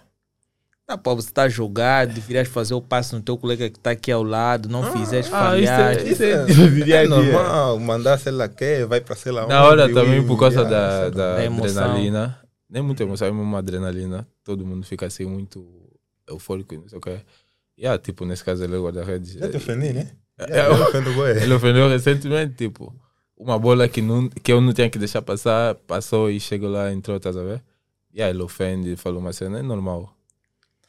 Tá, 0.86 0.96
pô, 0.96 1.16
você 1.16 1.28
está 1.28 1.42
a 1.42 1.48
jogar, 1.48 2.06
deverias 2.06 2.46
fazer 2.46 2.72
o 2.74 2.80
passo 2.80 3.16
no 3.16 3.22
teu 3.22 3.36
colega 3.36 3.68
que 3.68 3.76
está 3.76 3.90
aqui 3.90 4.12
ao 4.12 4.22
lado, 4.22 4.68
não 4.68 4.84
fizeste, 4.92 5.32
ah, 5.34 5.58
isso 5.58 5.72
é- 5.72 6.08
isso 6.12 6.22
é- 6.22 6.42
é, 6.46 6.84
dia 6.84 6.84
dia. 6.84 7.06
normal, 7.08 7.78
mandar 7.80 8.18
sei 8.18 8.30
lá 8.30 8.48
quer, 8.48 8.86
vai 8.86 9.00
para 9.00 9.16
sei 9.16 9.32
lá 9.32 9.46
Na 9.48 9.64
hora 9.64 9.84
onde, 9.86 9.94
também, 9.94 10.24
por 10.24 10.38
causa 10.38 10.64
da, 10.64 11.10
da 11.10 11.42
adrenalina, 11.42 12.40
nem 12.70 12.82
muita 12.82 13.02
emoção, 13.02 13.26
é 13.26 13.30
uma 13.32 13.58
adrenalina, 13.58 14.28
todo 14.44 14.64
mundo 14.64 14.86
fica 14.86 15.06
assim 15.06 15.24
muito 15.26 15.66
eufórico 16.28 16.74
e 16.74 16.78
não 16.78 16.88
sei 16.88 16.98
o 16.98 17.00
que. 17.00 17.20
Yeah, 17.76 18.00
tipo, 18.00 18.24
nesse 18.24 18.44
caso 18.44 18.62
ele 18.62 18.76
é 18.76 18.78
guarda-redes. 18.78 19.32
Já 19.32 19.48
te 19.50 19.56
ofendi, 19.56 19.92
né? 19.92 20.12
É, 20.38 20.54
Já 20.54 20.66
te 20.76 20.82
ofendo, 20.82 21.12
bué. 21.14 21.42
Ele 21.42 21.52
ofendeu 21.52 21.88
recentemente, 21.88 22.54
tipo, 22.54 22.94
uma 23.36 23.58
bola 23.58 23.88
que, 23.88 24.00
não, 24.00 24.28
que 24.28 24.52
eu 24.52 24.60
não 24.60 24.72
tinha 24.72 24.88
que 24.88 24.98
deixar 25.00 25.20
passar, 25.20 25.74
passou 25.74 26.30
e 26.30 26.38
chegou 26.38 26.70
lá, 26.70 26.92
entrou, 26.92 27.18
tá 27.18 27.30
a 27.30 27.32
ver? 27.32 27.62
E 28.16 28.22
aí 28.22 28.30
ele 28.30 28.42
ofende, 28.42 28.96
falou 28.96 29.20
uma 29.20 29.30
cena, 29.30 29.58
é 29.58 29.62
normal. 29.62 30.10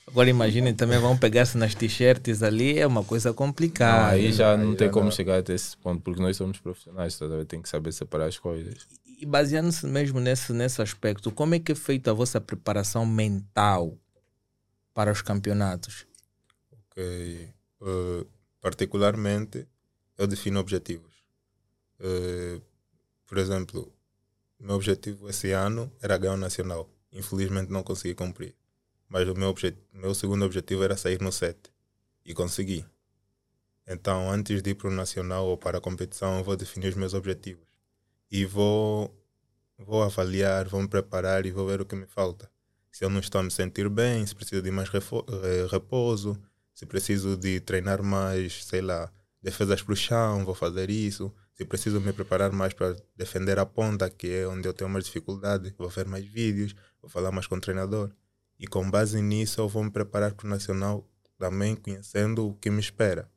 Agora 0.08 0.30
imaginem, 0.30 0.74
também 0.74 0.98
vão 0.98 1.18
pegar-se 1.18 1.58
nas 1.58 1.76
t-shirts 1.76 2.42
ali, 2.42 2.80
é 2.80 2.88
uma 2.88 3.04
coisa 3.04 3.34
complicada. 3.34 4.04
Não, 4.04 4.10
aí 4.14 4.32
já 4.32 4.56
não 4.56 4.72
aí 4.72 4.78
tem 4.78 4.88
já 4.88 4.94
como 4.94 5.06
não. 5.08 5.12
chegar 5.12 5.38
até 5.38 5.54
esse 5.54 5.76
ponto, 5.76 6.02
porque 6.02 6.22
nós 6.22 6.38
somos 6.38 6.58
profissionais, 6.58 7.20
tá? 7.20 7.26
Tem 7.46 7.62
que 7.62 7.68
saber 7.68 7.92
separar 7.92 8.28
as 8.28 8.40
coisas. 8.40 8.88
E 9.20 9.26
baseando-se 9.26 9.86
mesmo 9.86 10.22
nesse, 10.22 10.54
nesse 10.54 10.82
aspecto, 10.82 11.30
como 11.30 11.54
é 11.54 11.60
que 11.60 11.74
é 11.74 11.76
feita 11.76 12.12
a 12.12 12.14
vossa 12.14 12.40
preparação 12.40 13.06
mental 13.06 13.98
para 14.94 15.12
os 15.12 15.22
campeonatos? 15.22 16.08
Ok. 16.72 17.04
Eh, 17.82 18.26
particularmente, 18.62 19.68
eu 20.18 20.28
defino 20.28 20.62
objetivos. 20.62 21.14
Eh, 22.00 22.62
por 23.26 23.38
exemplo, 23.38 23.92
meu 24.58 24.78
objetivo 24.78 25.30
esse 25.30 25.52
ano 25.52 25.92
era 26.02 26.18
ganhar 26.18 26.36
o 26.36 26.38
nacional. 26.38 26.90
Infelizmente 27.18 27.72
não 27.72 27.82
consegui 27.82 28.14
cumprir. 28.14 28.56
Mas 29.10 29.28
o 29.28 29.34
meu, 29.34 29.56
meu 29.92 30.14
segundo 30.14 30.46
objetivo 30.46 30.84
era 30.84 30.96
sair 30.96 31.20
no 31.20 31.32
7. 31.32 31.58
E 32.24 32.34
consegui. 32.34 32.86
Então, 33.88 34.30
antes 34.30 34.62
de 34.62 34.72
ir 34.72 34.76
para 34.76 34.90
o 34.90 34.92
nacional 34.92 35.48
ou 35.48 35.58
para 35.58 35.78
a 35.78 35.82
competição, 35.82 36.38
eu 36.38 36.44
vou 36.44 36.56
definir 36.56 36.90
os 36.90 36.96
meus 36.96 37.14
objetivos. 37.14 37.66
E 38.30 38.46
vou, 38.46 39.16
vou 39.78 40.04
avaliar, 40.04 40.68
vou 40.68 40.82
me 40.82 40.88
preparar 40.88 41.46
e 41.46 41.52
vou 41.52 41.66
ver 41.66 41.82
o 41.82 41.86
que 41.86 41.96
me 41.96 42.06
falta. 42.06 42.52
Se 42.92 43.06
eu 43.06 43.10
não 43.10 43.20
estou 43.20 43.40
a 43.40 43.44
me 43.44 43.52
sentir 43.52 43.90
bem, 43.90 44.26
se 44.26 44.36
preciso 44.36 44.62
de 44.62 44.72
mais 44.72 44.90
eh, 44.90 45.68
repouso, 45.72 46.38
se 46.74 46.86
preciso 46.86 47.38
de 47.38 47.60
treinar 47.62 48.04
mais, 48.04 48.66
sei 48.66 48.82
lá, 48.82 49.12
defesas 49.42 49.82
para 49.82 49.94
o 49.94 49.96
chão, 49.96 50.46
vou 50.46 50.54
fazer 50.54 50.90
isso. 50.90 51.34
Se 51.54 51.66
preciso 51.66 52.00
me 52.02 52.14
preparar 52.14 52.52
mais 52.52 52.74
para 52.74 52.96
defender 53.16 53.58
a 53.58 53.66
ponta, 53.66 54.10
que 54.10 54.30
é 54.30 54.48
onde 54.48 54.68
eu 54.68 54.74
tenho 54.74 54.90
mais 54.90 55.06
dificuldade, 55.06 55.74
vou 55.78 55.90
ver 55.90 56.06
mais 56.06 56.26
vídeos, 56.26 56.76
vou 57.02 57.10
falar 57.10 57.32
mais 57.32 57.48
com 57.48 57.56
o 57.56 57.62
treinador. 57.62 58.12
E 58.60 58.66
com 58.68 58.90
base 58.90 59.22
nisso, 59.22 59.62
eu 59.62 59.68
vou 59.68 59.84
me 59.84 59.92
preparar 59.92 60.34
para 60.34 60.48
o 60.48 60.50
Nacional 60.50 61.08
também 61.38 61.76
conhecendo 61.76 62.50
o 62.50 62.56
que 62.56 62.70
me 62.70 62.80
espera. 62.80 63.30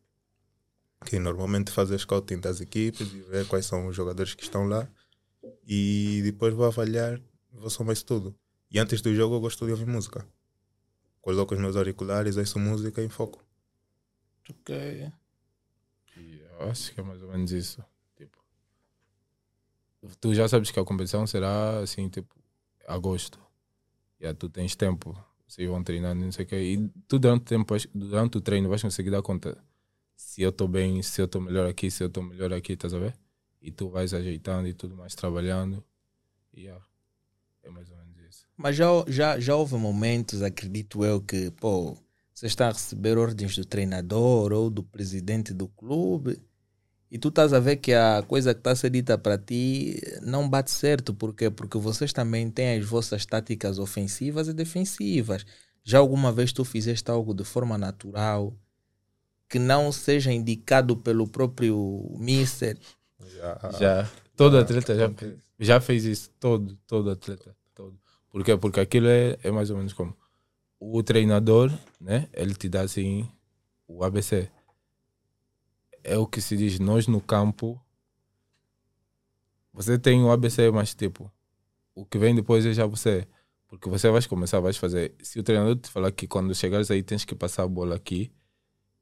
Que 1.05 1.18
normalmente 1.18 1.70
fazer 1.70 1.99
scouting 1.99 2.40
das 2.40 2.61
equipes 2.61 3.12
e 3.12 3.20
ver 3.23 3.46
quais 3.46 3.66
são 3.66 3.87
os 3.87 3.96
jogadores 3.96 4.35
que 4.35 4.42
estão 4.42 4.66
lá. 4.66 4.88
E 5.66 6.20
depois 6.25 6.55
vou 6.55 6.66
avaliar, 6.66 7.20
vou 7.53 7.70
somar 7.70 7.92
isso 7.92 8.05
tudo. 8.05 8.35
E 8.70 8.79
antes 8.79 9.01
do 9.01 9.14
jogo 9.14 9.35
eu 9.35 9.40
gosto 9.40 9.64
de 9.64 9.73
ouvir 9.73 9.87
música. 9.87 10.27
Coloco 11.20 11.55
os 11.55 11.61
meus 11.61 11.77
auriculares, 11.77 12.37
ouço 12.37 12.59
música 12.59 13.03
em 13.03 13.09
foco. 13.09 13.44
Ok. 14.49 15.12
E 16.16 16.40
eu 16.40 16.70
acho 16.70 16.94
que 16.94 17.01
é 17.01 17.03
mais 17.03 17.23
ou 17.23 17.29
menos 17.29 17.53
isso. 17.53 17.85
Tipo, 18.16 18.38
tu 20.20 20.35
já 20.35 20.49
sabes 20.49 20.70
que 20.70 20.81
a 20.81 20.85
competição 20.85 21.27
será 21.27 21.81
assim, 21.81 22.09
tipo, 22.09 22.35
agosto. 22.87 23.38
Aí 24.20 24.35
tu 24.35 24.48
tens 24.48 24.76
tempo. 24.76 25.16
Vocês 25.46 25.68
vão 25.68 25.83
treinando, 25.83 26.24
não 26.24 26.33
sei 26.33 26.44
o 26.44 26.48
quê. 26.48 26.56
E 26.56 26.88
tu 27.09 27.18
durante 27.18 27.42
o, 27.42 27.44
tempo, 27.44 27.74
durante 27.94 28.38
o 28.38 28.40
treino 28.40 28.68
vais 28.68 28.83
conseguir 28.83 29.11
dar 29.11 29.22
conta 29.22 29.59
se 30.14 30.42
eu 30.42 30.50
estou 30.50 30.68
bem, 30.68 31.02
se 31.02 31.20
eu 31.20 31.24
estou 31.24 31.40
melhor 31.40 31.68
aqui, 31.68 31.90
se 31.90 32.02
eu 32.02 32.09
estou 32.09 32.22
melhor 32.22 32.52
aqui, 32.52 32.74
estás 32.74 32.94
a 32.94 32.98
ver? 32.98 33.16
E 33.61 33.70
tu 33.70 33.88
vais 33.88 34.14
ajeitando 34.14 34.68
e 34.68 34.74
tudo 34.74 34.94
mais, 34.94 35.14
trabalhando. 35.14 35.83
E 36.54 36.62
yeah, 36.62 36.85
é 37.62 37.70
mais 37.70 37.90
ou 37.90 37.96
menos 37.96 38.18
isso. 38.18 38.46
Mas 38.56 38.76
já, 38.76 38.87
já, 39.09 39.40
já 39.40 39.56
houve 39.56 39.76
momentos, 39.76 40.42
acredito 40.42 41.04
eu, 41.04 41.20
que, 41.20 41.50
pô, 41.52 41.96
você 42.35 42.46
está 42.46 42.68
a 42.68 42.72
receber 42.72 43.18
ordens 43.18 43.56
do 43.56 43.64
treinador 43.64 44.52
ou 44.52 44.70
do 44.70 44.83
presidente 44.83 45.52
do 45.52 45.68
clube 45.68 46.40
e 47.11 47.18
tu 47.18 47.29
estás 47.29 47.53
a 47.53 47.59
ver 47.61 47.77
que 47.77 47.92
a 47.92 48.23
coisa 48.27 48.55
que 48.55 48.61
está 48.61 48.70
a 48.73 48.77
ser 48.77 48.90
dita 48.90 49.18
para 49.18 49.37
ti 49.37 50.01
não 50.23 50.49
bate 50.49 50.70
certo. 50.70 51.12
Por 51.12 51.35
quê? 51.35 51.51
Porque 51.51 51.77
vocês 51.79 52.12
também 52.12 52.51
têm 52.51 52.79
as 52.79 52.87
vossas 52.87 53.27
táticas 53.27 53.79
ofensivas 53.79 54.49
e 54.49 54.53
defensivas. 54.53 55.44
Já 55.83 55.99
alguma 55.99 56.31
vez 56.31 56.53
tu 56.53 56.64
fizeste 56.64 57.11
algo 57.11 57.35
de 57.35 57.42
forma 57.44 57.77
natural 57.77 58.55
que 59.49 59.59
não 59.59 59.90
seja 59.90 60.33
indicado 60.33 60.96
pelo 60.96 61.27
próprio 61.27 62.14
mister? 62.18 62.79
Já, 63.35 63.59
Já, 63.79 64.11
todo 64.37 64.57
atleta 64.59 64.94
já, 64.94 65.11
fez- 65.11 65.38
já 65.59 65.81
fez 65.81 66.05
isso, 66.05 66.31
todo, 66.38 66.79
todo 66.87 67.11
atleta, 67.11 67.57
todo. 67.75 67.99
Por 68.31 68.44
quê? 68.44 68.57
Porque 68.57 68.79
aquilo 68.81 69.09
é, 69.09 69.37
é 69.42 69.51
mais 69.51 69.70
ou 69.70 69.77
menos 69.77 69.92
como 69.92 70.16
o 70.79 71.03
treinador, 71.03 71.70
né? 72.01 72.29
Ele 72.33 72.55
te 72.55 72.68
dá 72.68 72.83
assim 72.83 73.29
o 73.88 74.05
ABC. 74.05 74.49
É 76.03 76.17
o 76.17 76.27
que 76.27 76.41
se 76.41 76.57
diz, 76.57 76.79
nós 76.79 77.07
no 77.07 77.21
campo, 77.21 77.81
você 79.73 79.99
tem 79.99 80.23
o 80.23 80.31
ABC, 80.31 80.71
mas 80.71 80.95
tipo, 80.95 81.31
o 81.95 82.05
que 82.05 82.19
vem 82.19 82.35
depois 82.35 82.65
é 82.67 82.73
já 82.73 82.87
você. 82.87 83.27
Porque 83.69 83.89
você 83.89 84.11
vai 84.11 84.23
começar, 84.25 84.59
vai 84.61 84.73
fazer. 84.73 85.15
Se 85.23 85.39
o 85.39 85.43
treinador 85.43 85.77
te 85.77 85.89
falar 85.91 86.11
que 86.11 86.27
quando 86.27 86.55
chegares 86.55 86.91
aí 86.91 87.03
tens 87.03 87.25
que 87.25 87.35
passar 87.35 87.63
a 87.63 87.69
bola 87.69 87.95
aqui, 87.95 88.33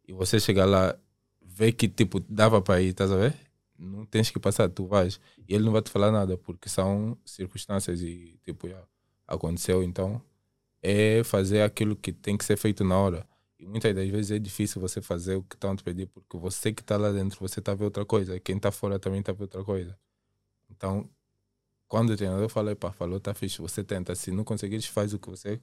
e 0.06 0.12
você 0.12 0.38
chegar 0.38 0.66
lá, 0.66 0.98
vê 1.40 1.72
que 1.72 1.88
tipo, 1.88 2.20
dava 2.20 2.60
para 2.60 2.80
ir, 2.82 2.88
estás 2.88 3.10
a 3.10 3.16
ver? 3.16 3.34
Não 3.78 4.04
tens 4.04 4.30
que 4.30 4.38
passar, 4.38 4.68
tu 4.68 4.86
vais. 4.86 5.20
E 5.46 5.54
ele 5.54 5.64
não 5.64 5.72
vai 5.72 5.82
te 5.82 5.90
falar 5.90 6.10
nada, 6.10 6.36
porque 6.36 6.68
são 6.68 7.16
circunstâncias 7.24 8.02
e 8.02 8.38
tipo, 8.44 8.68
já 8.68 8.82
aconteceu. 9.26 9.82
Então, 9.82 10.20
é 10.82 11.22
fazer 11.24 11.62
aquilo 11.62 11.96
que 11.96 12.12
tem 12.12 12.36
que 12.36 12.44
ser 12.44 12.56
feito 12.56 12.84
na 12.84 12.98
hora. 12.98 13.26
E 13.58 13.66
muitas 13.66 13.94
das 13.94 14.08
vezes 14.08 14.30
é 14.30 14.38
difícil 14.38 14.80
você 14.80 15.02
fazer 15.02 15.34
o 15.36 15.42
que 15.42 15.56
estão 15.56 15.72
a 15.72 15.76
te 15.76 15.82
pedir, 15.82 16.06
porque 16.06 16.36
você 16.38 16.72
que 16.72 16.80
está 16.80 16.96
lá 16.96 17.10
dentro, 17.10 17.38
você 17.40 17.58
está 17.58 17.72
a 17.72 17.74
ver 17.74 17.84
outra 17.84 18.04
coisa. 18.04 18.38
Quem 18.38 18.56
está 18.56 18.70
fora 18.70 18.98
também 18.98 19.20
está 19.20 19.32
a 19.32 19.34
ver 19.34 19.42
outra 19.44 19.64
coisa. 19.64 19.98
Então, 20.70 21.08
quando 21.88 22.10
o 22.10 22.16
treinador 22.16 22.48
fala, 22.48 22.76
pá, 22.76 22.92
falou, 22.92 23.18
tá 23.18 23.34
fixe, 23.34 23.58
você 23.60 23.82
tenta. 23.82 24.14
Se 24.14 24.30
não 24.30 24.44
conseguires, 24.44 24.86
faz 24.86 25.12
o 25.12 25.18
que 25.18 25.28
você 25.28 25.60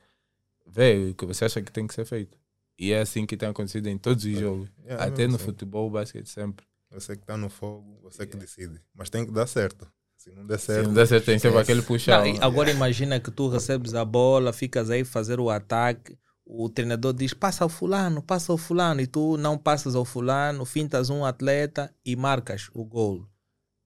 vê, 0.66 1.12
o 1.12 1.16
que 1.16 1.26
você 1.26 1.46
acha 1.46 1.62
que 1.62 1.72
tem 1.72 1.88
que 1.88 1.94
ser 1.94 2.06
feito. 2.06 2.38
E 2.78 2.92
é 2.92 3.00
assim 3.00 3.26
que 3.26 3.38
tem 3.38 3.48
acontecido 3.48 3.88
em 3.88 3.98
todos 3.98 4.26
os 4.26 4.38
jogos. 4.38 4.70
Yeah, 4.84 5.06
Até 5.06 5.28
no 5.28 5.36
assim. 5.36 5.46
futebol, 5.46 5.90
basquete, 5.90 6.28
sempre. 6.28 6.66
Você 6.92 7.16
que 7.16 7.24
está 7.24 7.38
no 7.38 7.50
fogo, 7.50 8.00
você 8.02 8.28
que 8.28 8.36
decide. 8.36 8.82
Mas 8.94 9.10
tem 9.10 9.26
que 9.26 9.32
dar 9.32 9.48
certo. 9.48 9.88
Se 10.18 10.32
não 10.32 10.46
der 10.46 10.60
Se 10.60 10.66
certo. 10.68 10.88
não 10.88 10.94
der 10.94 11.08
certo, 11.08 11.26
tem 11.26 11.40
sempre 11.40 11.60
aquele. 11.60 11.82
Não, 11.82 12.26
e 12.28 12.40
agora 12.42 12.72
imagina 12.72 13.20
que 13.20 13.32
tu 13.32 13.48
recebes 13.48 13.94
a 13.94 14.04
bola, 14.04 14.52
ficas 14.52 14.90
aí 14.90 15.06
fazer 15.06 15.40
o 15.40 15.50
ataque, 15.50 16.18
o 16.46 16.70
treinador 16.70 17.14
diz 17.14 17.34
passa 17.34 17.64
ao 17.64 17.70
fulano, 17.70 18.22
passa 18.22 18.52
ao 18.52 18.58
fulano, 18.58 19.02
e 19.02 19.08
tu 19.08 19.36
não 19.38 19.58
passas 19.58 19.96
ao 19.96 20.06
fulano, 20.06 20.64
fintas 20.64 21.10
um 21.10 21.26
atleta 21.26 21.94
e 22.06 22.16
marcas 22.16 22.70
o 22.74 22.86
gol. 22.86 23.28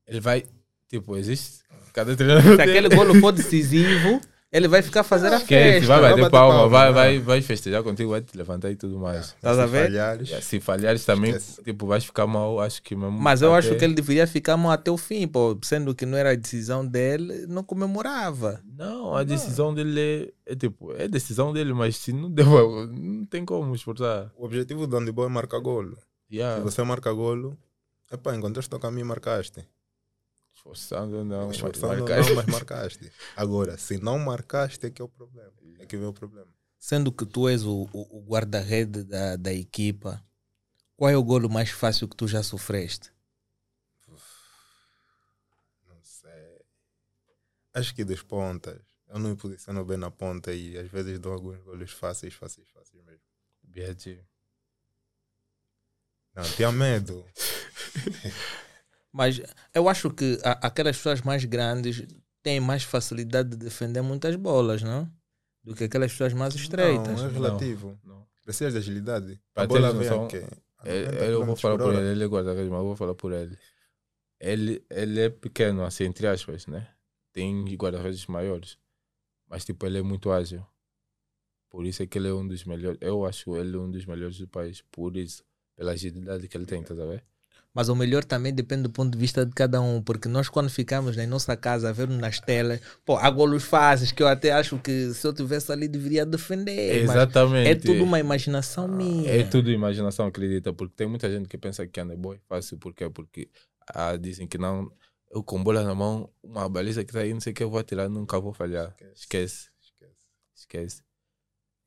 Ele 0.06 0.20
vai, 0.20 0.46
tipo, 0.88 1.16
existe. 1.16 1.60
Cada 1.94 2.16
treinador. 2.16 2.56
Se 2.56 2.62
aquele 2.62 2.90
gol 2.90 3.16
for 3.20 3.32
decisivo, 3.32 4.20
ele 4.52 4.68
vai 4.68 4.82
ficar 4.82 5.02
a 5.02 5.04
fazer 5.04 5.28
a 5.34 5.40
festa. 5.40 5.88
vai 5.88 6.00
vai 6.02 6.10
bater 6.12 6.22
bater 6.22 6.32
palma, 6.32 6.54
palma, 6.56 6.70
vai, 6.70 6.88
não. 6.88 6.94
vai, 6.94 7.20
vai 7.20 7.42
festejar 7.42 7.84
contigo, 7.84 8.10
vai 8.12 8.22
te 8.22 8.36
levantar 8.38 8.72
e 8.72 8.76
tudo 8.76 8.98
mais. 8.98 9.36
A 9.44 9.54
Se 9.54 9.66
ver? 9.68 9.86
falhares, 9.88 10.28
Yeah, 10.30 10.46
Se 10.46 10.60
falhares 10.60 11.06
também, 11.06 11.32
Esquece. 11.32 11.64
tipo, 11.64 11.86
vais 11.86 12.04
ficar 12.04 12.26
mal, 12.26 12.60
acho 12.60 12.82
que 12.82 12.96
mesmo. 12.96 13.12
Mas 13.20 13.42
eu 13.42 13.54
acho 13.54 13.70
até- 13.70 13.78
que 13.80 13.86
ele 13.86 13.94
deveria 13.94 14.26
ficar 14.26 14.58
mal 14.58 14.72
até 14.72 14.90
o 14.90 14.98
fim, 14.98 15.28
pô, 15.28 15.58
sendo 15.64 15.94
que 15.94 16.06
não 16.06 16.18
era 16.18 16.32
a 16.32 16.36
decisão 16.36 16.86
dele, 16.86 17.46
não 17.48 17.64
comemorava. 17.64 18.62
Não, 18.78 19.16
a 19.16 19.24
decisão 19.24 19.74
dele 19.74 20.34
é, 20.46 20.54
é 20.54 20.56
tipo, 20.56 20.94
é 20.94 21.08
decisão 21.08 21.54
dele, 21.54 21.74
mas 21.74 21.96
se 21.98 22.12
não 22.12 22.30
deu, 22.32 22.46
não 22.92 23.26
tem 23.26 23.46
como 23.46 23.76
esforçar. 23.76 24.32
o 24.36 24.46
objetivo 24.46 24.88
do 24.88 24.98
handball 24.98 25.26
é 25.26 25.30
marcar 25.30 25.60
golo. 25.60 25.98
Se 26.30 26.36
Yeah. 26.38 26.64
você 26.64 26.84
marca 26.84 27.12
golo, 27.12 27.58
epá, 28.12 28.36
encontraste 28.36 28.74
o 28.76 28.80
caminho 28.80 29.02
e 29.06 29.08
marcaste. 29.08 29.66
Esforçando 30.60 31.24
não, 31.24 31.52
Esforçando 31.52 32.06
não, 32.06 32.36
mas 32.36 32.46
marcaste. 32.48 33.10
Agora, 33.36 33.78
se 33.78 33.98
não 33.98 34.20
marcaste, 34.20 34.86
é 34.86 34.90
que 34.90 35.02
é 35.02 35.06
o 35.06 35.08
problema. 35.08 35.54
É 35.80 35.86
que 35.86 35.96
vem 35.96 36.06
o 36.06 36.14
problema. 36.14 36.48
Sendo 36.78 37.14
que 37.14 37.26
tu 37.26 37.48
és 37.48 37.64
o, 37.64 37.90
o, 37.94 38.18
o 38.18 38.26
guarda-rede 38.26 39.04
da, 39.04 39.38
da 39.38 39.54
equipa, 39.54 40.22
qual 40.98 41.10
é 41.10 41.16
o 41.16 41.24
golo 41.24 41.50
mais 41.50 41.70
fácil 41.70 42.10
que 42.10 42.16
tu 42.16 42.28
já 42.28 42.44
sofreste? 42.44 43.12
Não 45.88 46.02
sei. 46.02 46.62
Acho 47.74 47.96
que 47.96 48.04
dos 48.04 48.22
pontas. 48.22 48.82
Eu 49.08 49.18
não 49.18 49.30
me 49.30 49.36
posiciono 49.38 49.84
bem 49.86 49.98
na 49.98 50.12
ponta 50.12 50.54
e 50.54 50.78
às 50.78 50.90
vezes 50.90 51.20
dou 51.20 51.34
alguns 51.34 51.58
golos 51.62 51.92
fáceis, 51.92 52.34
fáceis, 52.34 52.68
fáceis 52.70 53.02
mesmo. 53.06 53.22
BG. 53.64 54.22
Não, 56.36 56.44
tinha 56.44 56.72
medo. 56.72 57.26
Mas 59.12 59.42
eu 59.74 59.90
acho 59.90 60.10
que 60.12 60.38
a- 60.44 60.68
aquelas 60.68 60.96
pessoas 60.98 61.22
mais 61.22 61.44
grandes 61.46 62.06
têm 62.44 62.60
mais 62.60 62.84
facilidade 62.84 63.50
de 63.50 63.58
defender 63.58 64.02
muitas 64.02 64.36
bolas, 64.36 64.82
não? 64.82 65.12
Do 65.64 65.76
que 65.76 65.86
aquelas 65.86 66.12
pessoas 66.12 66.34
mais 66.34 66.54
estreitas. 66.56 67.20
Não, 67.22 67.28
é 67.28 67.32
relativo. 67.32 68.00
Não. 68.04 68.28
Precisas 68.44 68.74
de 68.74 68.80
agilidade. 68.80 69.40
Pra 69.54 69.64
a 69.64 69.68
bola 69.68 69.92
vem 69.94 70.08
aqui. 70.08 70.38
a 70.78 70.88
É, 70.90 71.04
90 71.06 71.26
eu 71.26 71.46
vou 71.46 71.56
falar 71.56 71.78
por 71.78 71.88
hora. 71.88 72.00
ele, 72.00 72.12
ele 72.12 72.24
é 72.24 72.28
guarda-redes, 72.28 72.70
mas 72.70 72.80
eu 72.80 72.86
vou 72.86 72.96
falar 72.96 73.16
por 73.16 73.32
ele. 73.34 73.58
Ele, 74.40 74.84
ele 74.90 75.20
é 75.20 75.30
pequeno, 75.30 75.84
assim, 75.84 76.06
entre 76.06 76.26
aspas, 76.28 76.66
né? 76.66 76.88
Tem 77.34 77.66
guarda-redes 77.76 78.26
maiores, 78.28 78.78
mas 79.48 79.66
tipo, 79.66 79.86
ele 79.86 79.98
é 80.00 80.02
muito 80.02 80.32
ágil. 80.32 80.66
Por 81.70 81.86
isso 81.86 82.02
é 82.02 82.08
que 82.08 82.18
ele 82.18 82.30
é 82.30 82.34
um 82.34 82.48
dos 82.48 82.64
melhores. 82.64 82.98
Eu 83.02 83.26
acho 83.26 83.56
ele 83.56 83.78
um 83.78 83.92
dos 83.92 84.06
melhores 84.06 84.38
do 84.40 84.48
país, 84.48 84.82
por 84.90 85.16
isso, 85.16 85.44
pela 85.76 85.92
agilidade 85.92 86.48
que 86.48 86.58
ele 86.58 86.66
tem, 86.66 86.82
tá 86.82 86.94
a 86.94 87.06
ver? 87.06 87.24
Mas 87.80 87.88
o 87.88 87.96
melhor 87.96 88.26
também 88.26 88.54
depende 88.54 88.84
do 88.84 88.90
ponto 88.90 89.14
de 89.14 89.18
vista 89.18 89.46
de 89.46 89.54
cada 89.54 89.80
um, 89.80 90.02
porque 90.02 90.28
nós 90.28 90.50
quando 90.50 90.70
ficamos 90.70 91.16
na 91.16 91.26
nossa 91.26 91.56
casa 91.56 91.88
a 91.88 91.94
ver 91.94 92.10
nas 92.10 92.38
telas, 92.38 92.82
pô, 93.06 93.16
há 93.16 93.30
golos 93.30 93.64
fáceis 93.64 94.12
que 94.12 94.22
eu 94.22 94.28
até 94.28 94.52
acho 94.52 94.78
que 94.80 95.14
se 95.14 95.26
eu 95.26 95.32
tivesse 95.32 95.72
ali 95.72 95.88
deveria 95.88 96.26
defender. 96.26 97.06
mas 97.06 97.16
Exatamente. 97.16 97.70
é 97.70 97.76
tudo 97.76 98.04
uma 98.04 98.20
imaginação 98.20 98.86
minha. 98.86 99.32
É 99.32 99.46
tudo 99.46 99.72
imaginação, 99.72 100.28
acredita, 100.28 100.74
porque 100.74 100.94
tem 100.94 101.08
muita 101.08 101.32
gente 101.32 101.48
que 101.48 101.58
pensa 101.58 101.88
que 101.88 102.02
handebol 102.02 102.34
é 102.34 102.40
fácil, 102.50 102.78
por 102.78 102.94
quê? 102.94 103.10
Porque 103.10 103.50
ah, 103.96 104.18
dizem 104.18 104.46
que 104.46 104.58
não, 104.58 104.92
eu 105.32 105.42
com 105.42 105.64
bola 105.64 105.82
na 105.82 105.96
mão, 105.96 106.30
uma 106.44 106.68
baliza 106.68 107.06
que 107.06 107.14
tá 107.14 107.22
aí, 107.22 107.34
não 107.34 107.40
sei 107.40 107.54
o 107.54 107.56
que 107.56 107.64
eu 107.64 107.70
vou 107.70 107.80
atirar, 107.80 108.10
nunca 108.10 108.38
vou 108.42 108.52
falhar. 108.52 108.94
Esquece, 109.16 109.70
Esquece. 109.82 110.28
esquece. 110.54 111.02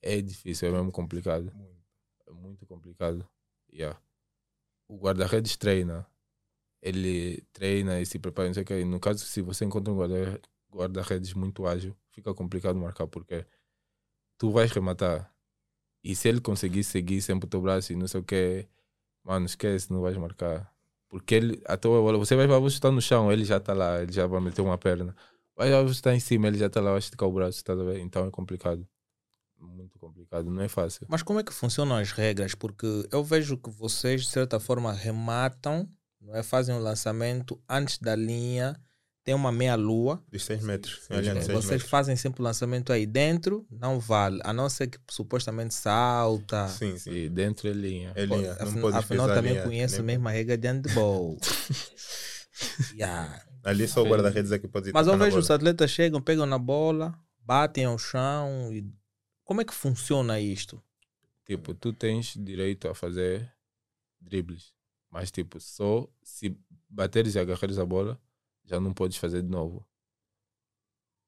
É 0.01 0.23
difícil, 0.23 0.69
é 0.69 0.73
mesmo 0.73 0.91
complicado. 0.91 1.53
Muito. 1.55 1.83
É 2.27 2.33
muito 2.33 2.65
complicado. 2.65 3.29
Yeah. 3.71 4.01
O 4.89 4.97
guarda-redes 4.99 5.57
treina. 5.57 6.07
Ele 6.83 7.43
treina 7.53 8.01
e 8.01 8.07
se 8.07 8.19
prepara, 8.19 8.49
não 8.49 8.55
sei 8.55 8.63
o 8.65 8.67
que. 8.67 8.85
No 8.85 9.01
caso, 9.01 9.25
se 9.25 9.43
você 9.43 9.65
encontra 9.65 9.93
um 9.93 9.97
guarda- 9.97 10.41
guarda-redes 10.71 11.35
muito 11.35 11.67
ágil, 11.67 11.97
fica 12.11 12.35
complicado 12.35 12.77
marcar, 12.79 13.07
porque 13.07 13.47
tu 14.39 14.51
vais 14.51 14.71
rematar. 14.73 15.33
E 16.05 16.15
se 16.17 16.29
ele 16.29 16.41
conseguir 16.41 16.85
seguir 16.85 17.23
sempre 17.23 17.47
o 17.47 17.51
teu 17.51 17.61
braço 17.61 17.93
e 17.93 17.97
não 17.97 18.09
sei 18.09 18.21
o 18.21 18.25
que, 18.25 18.69
mano, 19.25 19.47
esquece, 19.47 19.93
não 19.93 20.03
vais 20.03 20.17
marcar. 20.17 20.73
Porque 21.09 21.35
ele, 21.37 21.63
a 21.67 21.77
tua 21.77 22.01
bola, 22.03 22.19
você 22.19 22.35
vai 22.37 22.47
chutar 22.71 22.91
no 22.93 23.01
chão, 23.03 23.33
ele 23.33 23.45
já 23.45 23.59
está 23.59 23.75
lá, 23.75 24.03
ele 24.03 24.13
já 24.13 24.27
vai 24.27 24.41
meter 24.41 24.63
uma 24.63 24.79
perna. 24.79 25.17
Vai 25.57 25.71
chutar 25.95 26.15
em 26.15 26.21
cima, 26.21 26.49
ele 26.49 26.59
já 26.59 26.67
está 26.67 26.81
lá, 26.81 26.91
vai 26.93 26.99
esticar 27.01 27.29
o 27.29 27.33
braço, 27.33 27.63
tá? 27.65 27.75
Então 28.01 28.27
é 28.27 28.31
complicado. 28.31 28.87
Muito 29.63 29.99
complicado, 29.99 30.51
não 30.51 30.63
é 30.63 30.69
fácil. 30.69 31.07
Mas 31.09 31.23
como 31.23 31.39
é 31.41 31.43
que 31.45 31.53
funcionam 31.53 31.97
as 31.97 32.11
regras? 32.13 32.55
Porque 32.55 32.87
eu 33.11 33.23
vejo 33.23 33.57
que 33.57 33.71
vocês, 33.71 34.23
de 34.23 34.29
certa 34.29 34.59
forma, 34.59 34.93
rematam, 34.93 35.89
não 36.21 36.35
é? 36.35 36.43
fazem 36.43 36.75
o 36.75 36.79
lançamento 36.81 37.61
antes 37.69 37.99
da 37.99 38.15
linha, 38.17 38.79
tem 39.25 39.35
uma 39.35 39.53
meia-lua. 39.53 40.21
Dos 40.29 40.45
6 40.45 40.65
metros. 40.65 41.01
sim, 41.07 41.15
Vocês 41.15 41.67
metros. 41.67 41.83
fazem 41.91 42.17
sempre 42.17 42.41
o 42.43 42.45
lançamento 42.45 42.93
aí 42.93 43.07
dentro, 43.07 43.65
não 43.71 44.01
vale, 44.01 44.41
a 44.45 44.53
não 44.53 44.69
ser 44.69 44.89
que 44.89 44.99
supostamente 45.09 45.75
salta. 45.75 46.67
Sim, 46.69 46.99
sim. 46.99 47.11
E 47.13 47.29
dentro 47.29 47.69
é 47.69 47.73
linha. 47.73 48.13
É 48.17 48.27
Pô, 48.27 48.37
linha. 48.37 48.53
afin- 48.55 48.75
Não 48.75 48.83
pode 48.83 48.97
afinal, 48.97 49.29
também 49.29 49.53
linha, 49.53 49.65
conheço 49.65 49.97
nem- 49.99 50.17
mesmo 50.17 50.29
a 50.29 50.33
regra 50.33 50.57
de 50.57 50.67
handball. 50.67 51.37
yeah. 52.95 53.43
Ali 53.65 53.87
só 53.87 54.03
o 54.03 54.09
guarda-redes 54.09 54.51
é 54.51 54.59
que 54.59 54.67
pode 54.67 54.89
ir 54.89 54.93
Mas 54.93 55.07
eu 55.07 55.17
vejo 55.17 55.39
os 55.39 55.51
atletas 55.51 55.91
chegam, 55.91 56.21
pegam 56.21 56.47
na 56.47 56.59
bola, 56.59 57.15
batem 57.45 57.85
ao 57.85 57.97
chão. 57.97 58.71
E... 58.73 58.85
Como 59.45 59.61
é 59.61 59.65
que 59.65 59.75
funciona 59.75 60.41
isto? 60.41 60.83
Tipo, 61.45 61.75
tu 61.75 61.93
tens 61.93 62.35
direito 62.37 62.89
a 62.89 62.95
fazer 62.95 63.53
dribles. 64.21 64.73
Mas, 65.11 65.31
tipo, 65.31 65.61
só 65.61 66.09
se 66.23 66.57
bateres 66.89 67.35
e 67.35 67.39
agarrares 67.39 67.79
a 67.79 67.85
bola, 67.85 68.21
já 68.65 68.81
não 68.81 68.95
podes 68.95 69.19
fazer 69.19 69.43
de 69.43 69.49
novo. 69.49 69.87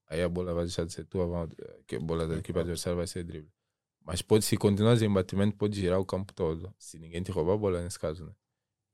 Aí 0.06 0.22
a 0.22 0.28
bola 0.28 0.54
vai 0.54 0.64
deixar 0.64 0.84
de 0.84 0.92
ser 0.92 1.04
tua, 1.04 1.24
a 1.24 1.98
bola 2.00 2.26
da 2.26 2.36
equipe 2.36 2.58
adversária 2.58 2.96
vai 2.96 3.06
ser 3.06 3.24
drible. 3.24 3.52
Mas 4.00 4.20
pode, 4.20 4.44
se 4.44 4.56
continuares 4.56 5.02
em 5.02 5.12
batimento, 5.12 5.56
pode 5.56 5.80
girar 5.80 5.98
o 5.98 6.04
campo 6.04 6.32
todo. 6.32 6.72
Se 6.78 6.98
ninguém 6.98 7.22
te 7.22 7.32
roubar 7.32 7.54
a 7.54 7.56
bola, 7.56 7.82
nesse 7.82 7.98
caso, 7.98 8.26
né? 8.26 8.34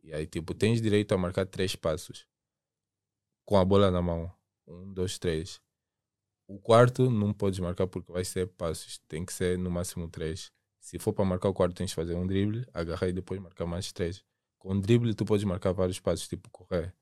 E 0.02 0.14
aí, 0.14 0.26
tipo, 0.26 0.54
tens 0.54 0.80
direito 0.80 1.12
a 1.12 1.18
marcar 1.18 1.44
três 1.46 1.76
passos. 1.76 2.26
Com 3.44 3.56
a 3.58 3.64
bola 3.64 3.90
na 3.90 4.00
mão. 4.00 4.32
Um, 4.66 4.92
dois, 4.92 5.18
três. 5.18 5.60
O 6.50 6.58
quarto 6.58 7.08
não 7.08 7.32
podes 7.32 7.60
marcar 7.60 7.86
porque 7.86 8.10
vai 8.10 8.24
ser 8.24 8.48
passos. 8.48 8.98
Tem 9.06 9.24
que 9.24 9.32
ser 9.32 9.56
no 9.56 9.70
máximo 9.70 10.08
três. 10.08 10.50
Se 10.80 10.98
for 10.98 11.12
para 11.12 11.24
marcar 11.24 11.48
o 11.48 11.54
quarto, 11.54 11.76
tens 11.76 11.90
de 11.90 11.94
fazer 11.94 12.16
um 12.16 12.26
drible, 12.26 12.66
agarrar 12.74 13.06
e 13.08 13.12
depois 13.12 13.40
marcar 13.40 13.66
mais 13.66 13.92
três. 13.92 14.24
Com 14.58 14.76
drible, 14.80 15.14
tu 15.14 15.24
podes 15.24 15.44
marcar 15.44 15.70
vários 15.70 16.00
passos, 16.00 16.26
tipo 16.26 16.50
correr. 16.50 16.92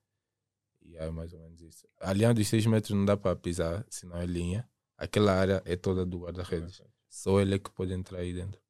E 0.82 0.98
é 0.98 1.10
mais 1.10 1.32
ou 1.32 1.40
menos 1.40 1.62
isso. 1.62 1.88
A 1.98 2.12
linha 2.12 2.34
dos 2.34 2.46
6 2.46 2.66
metros 2.66 2.94
não 2.94 3.06
dá 3.06 3.16
para 3.16 3.34
pisar, 3.36 3.86
senão 3.88 4.18
é 4.18 4.26
linha. 4.26 4.68
Aquela 4.98 5.32
área 5.32 5.62
é 5.64 5.76
toda 5.76 6.04
do 6.04 6.18
guarda-redes. 6.18 6.82
Só 7.08 7.40
ele 7.40 7.54
é 7.54 7.58
que 7.58 7.70
pode 7.70 7.94
entrar 7.94 8.18
aí 8.18 8.34
dentro. 8.34 8.60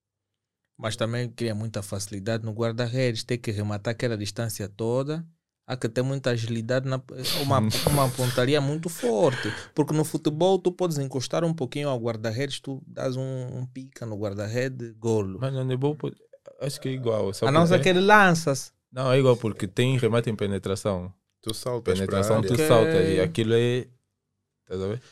Mas 0.76 0.94
também 0.94 1.28
cria 1.28 1.56
muita 1.56 1.82
facilidade 1.82 2.44
no 2.44 2.52
guarda-redes, 2.52 3.24
ter 3.24 3.38
que 3.38 3.50
rematar 3.50 3.90
aquela 3.90 4.16
distância 4.16 4.68
toda. 4.68 5.26
Há 5.70 5.76
que 5.76 5.86
ter 5.86 6.00
muita 6.00 6.30
agilidade, 6.30 6.88
na, 6.88 6.98
uma, 7.42 7.58
uma 7.90 8.08
pontaria 8.08 8.58
muito 8.58 8.88
forte. 8.88 9.52
Porque 9.74 9.92
no 9.92 10.02
futebol 10.02 10.58
tu 10.58 10.72
podes 10.72 10.96
encostar 10.96 11.44
um 11.44 11.52
pouquinho 11.52 11.90
ao 11.90 11.98
guarda-redes, 12.00 12.58
tu 12.58 12.82
dás 12.86 13.16
um, 13.16 13.58
um 13.58 13.66
pica 13.66 14.06
no 14.06 14.16
guarda-rede, 14.16 14.94
golo. 14.98 15.38
Mas 15.38 15.52
no 15.52 15.58
handebol, 15.60 15.94
pode- 15.94 16.16
acho 16.62 16.80
que 16.80 16.88
é 16.88 16.92
igual. 16.92 17.30
A 17.42 17.52
não 17.52 17.66
ser 17.66 17.82
que 17.82 17.88
ele 17.90 18.00
lança-se. 18.00 18.72
Não, 18.90 19.12
é 19.12 19.18
igual 19.18 19.36
porque 19.36 19.66
tem 19.68 19.98
remate 19.98 20.30
em 20.30 20.34
penetração. 20.34 21.12
Tu 21.42 21.52
saltas 21.52 21.98
Penetração, 21.98 22.40
tu 22.40 22.56
salta 22.56 23.02
e 23.02 23.20
aquilo 23.20 23.52
é. 23.54 23.86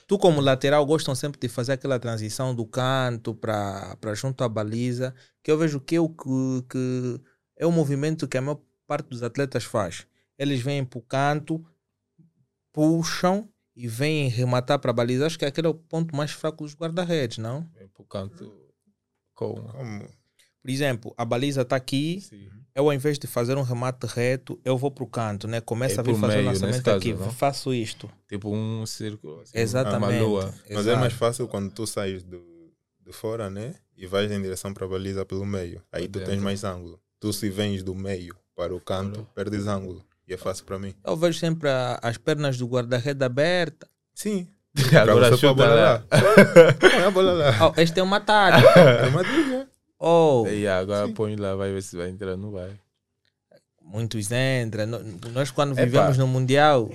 Tu, 0.07 0.19
como 0.19 0.41
lateral, 0.41 0.85
gostam 0.85 1.15
sempre 1.15 1.39
de 1.41 1.49
fazer 1.49 1.73
aquela 1.73 1.99
transição 1.99 2.55
do 2.55 2.65
canto 2.67 3.35
para 3.35 3.97
junto 4.15 4.43
à 4.45 4.49
baliza, 4.49 5.15
que 5.43 5.51
eu 5.51 5.57
vejo 5.59 5.81
que 5.81 5.97
é 5.97 6.01
o 6.01 6.09
que, 6.09 6.63
que 6.69 7.21
é 7.57 7.67
o 7.67 7.73
movimento 7.73 8.27
que 8.29 8.37
a 8.37 8.43
maior 8.43 8.61
parte 8.87 9.09
dos 9.09 9.23
atletas 9.23 9.65
faz. 9.65 10.07
Eles 10.39 10.61
vêm 10.61 10.85
para 10.85 10.99
o 10.99 11.03
canto, 11.03 11.65
puxam 12.73 13.49
e 13.75 13.87
vêm 13.89 14.29
rematar 14.29 14.79
para 14.79 14.91
a 14.91 14.95
baliza. 14.95 15.27
Acho 15.27 15.39
que 15.39 15.45
aquele 15.45 15.67
é 15.67 15.71
o 15.71 15.75
ponto 15.75 16.15
mais 16.15 16.31
fraco 16.31 16.65
dos 16.65 16.75
guarda-redes, 16.75 17.39
não? 17.39 17.69
Vem 17.75 17.89
pro 17.89 18.05
canto 18.05 18.53
com. 19.35 19.55
Como? 19.55 20.09
Por 20.63 20.71
exemplo, 20.71 21.15
a 21.17 21.25
baliza 21.25 21.63
está 21.63 21.77
aqui, 21.77 22.21
Sim. 22.21 22.49
eu 22.75 22.87
ao 22.87 22.93
invés 22.93 23.21
de 23.21 23.29
fazer 23.29 23.57
um 23.57 23.63
remate 23.63 24.05
reto, 24.09 24.61
eu 24.65 24.77
vou 24.77 24.91
para 24.91 25.05
o 25.05 25.07
canto, 25.07 25.47
né? 25.47 25.61
Começa 25.61 25.97
É 25.97 26.01
a 26.01 26.03
vir 26.03 26.17
fazer 26.17 26.35
o 26.35 26.37
meio, 26.39 26.49
nesse 26.51 26.63
lançamento 26.65 26.85
caso, 26.85 26.97
aqui, 26.97 27.15
não? 27.15 27.31
faço 27.31 27.73
isto. 27.73 28.11
Tipo 28.29 28.53
um 28.53 28.85
círculo. 28.85 29.41
assim, 29.43 29.53
Exatamente. 29.57 30.19
Uma 30.19 30.27
lua. 30.27 30.55
Mas 30.71 30.87
é 30.89 30.97
mais 30.97 31.13
fácil 31.13 31.47
quando 31.47 31.71
tu 31.73 31.87
sais 31.87 32.25
do, 32.25 32.43
de 33.01 33.13
fora, 33.13 33.49
né? 33.49 33.75
E 33.97 34.07
vais 34.07 34.31
em 34.33 34.43
direção 34.43 34.75
para 34.75 34.85
a 34.87 34.89
baliza 34.89 35.25
pelo 35.25 35.47
meio. 35.47 35.81
Aí 35.93 36.09
tu 36.09 36.19
Dentro. 36.19 36.33
tens 36.33 36.43
mais 36.43 36.65
ângulo. 36.65 37.01
Tu 37.21 37.33
se 37.33 37.49
vens 37.49 37.85
do 37.85 37.95
meio 37.95 38.37
para 38.57 38.75
o 38.75 38.81
canto, 38.81 39.21
Claro. 39.21 39.31
perdes 39.37 39.67
ângulo. 39.69 40.05
E 40.29 40.35
é 40.35 40.37
fácil 40.37 40.65
para 40.65 40.79
mim. 40.79 40.95
Eu 41.05 41.17
vejo 41.17 41.39
sempre 41.39 41.69
a- 41.69 41.99
as 42.03 42.17
pernas 42.19 42.57
do 42.59 42.67
guarda-rede 42.67 43.25
abertas. 43.25 43.89
Sim. 44.15 44.49
Agora 44.91 45.13
pôr 45.15 45.25
a 45.25 45.31
chuta 45.37 45.55
bola 45.55 45.75
lá. 45.75 45.93
lá. 45.93 46.03
Põe 46.81 47.03
a 47.05 47.11
bola 47.11 47.33
lá. 47.33 47.51
Oh, 47.75 47.81
este 47.81 48.01
é 48.01 48.03
uma 48.03 48.21
tática. 48.21 48.69
É 48.81 49.07
uma 49.09 49.23
dica. 49.25 49.69
Oh, 49.99 50.45
E 50.47 50.67
agora 50.69 51.09
põe 51.09 51.37
lá, 51.37 51.55
vai 51.55 51.73
ver 51.73 51.83
se 51.83 51.97
vai 51.97 52.11
entrar, 52.11 52.37
não 52.37 52.51
vai. 52.51 52.71
muitos 53.81 54.29
entram. 54.31 54.87
Nós, 55.33 55.51
quando 55.51 55.73
Epa. 55.73 55.85
vivemos 55.87 56.19
no 56.19 56.27
Mundial, 56.27 56.91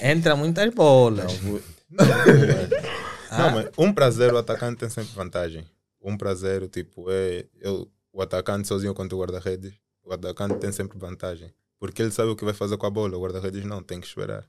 entra 0.00 0.36
muitas 0.36 0.72
bolas. 0.72 1.40
Não, 1.42 1.50
vou- 1.50 1.62
Ah, 3.32 3.38
Não, 3.38 3.50
mas 3.52 3.66
um 3.78 3.92
para 3.92 4.10
zero 4.10 4.34
o 4.36 4.38
atacante 4.38 4.78
tem 4.78 4.88
sempre 4.90 5.12
vantagem. 5.14 5.64
Um 6.02 6.16
para 6.16 6.34
zero, 6.34 6.68
tipo, 6.68 7.06
é 7.10 7.44
eu, 7.60 7.88
o 8.12 8.20
atacante 8.22 8.66
sozinho 8.68 8.92
contra 8.94 9.16
o 9.16 9.20
guarda-redes. 9.20 9.72
O 10.04 10.12
atacante 10.12 10.56
tem 10.56 10.72
sempre 10.72 10.98
vantagem. 10.98 11.52
Porque 11.80 12.02
ele 12.02 12.12
sabe 12.12 12.30
o 12.30 12.36
que 12.36 12.44
vai 12.44 12.52
fazer 12.52 12.76
com 12.76 12.86
a 12.86 12.90
bola. 12.90 13.16
O 13.16 13.22
guarda-redes 13.22 13.64
não, 13.64 13.82
tem 13.82 14.00
que 14.00 14.06
esperar. 14.06 14.48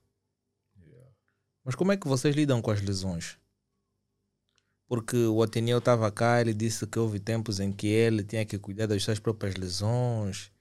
Mas 1.63 1.75
como 1.75 1.91
é 1.91 1.97
que 1.97 2.07
vocês 2.07 2.35
lidam 2.35 2.61
com 2.61 2.71
as 2.71 2.81
lesões? 2.81 3.37
Porque 4.87 5.15
o 5.15 5.41
Ateneu 5.41 5.77
estava 5.77 6.11
cá, 6.11 6.41
ele 6.41 6.53
disse 6.53 6.85
que 6.85 6.99
houve 6.99 7.19
tempos 7.19 7.61
em 7.61 7.71
que 7.71 7.87
ele 7.87 8.23
tinha 8.23 8.45
que 8.45 8.59
cuidar 8.59 8.87
das 8.87 9.01
suas 9.01 9.19
próprias 9.19 9.55
lesões. 9.55 10.51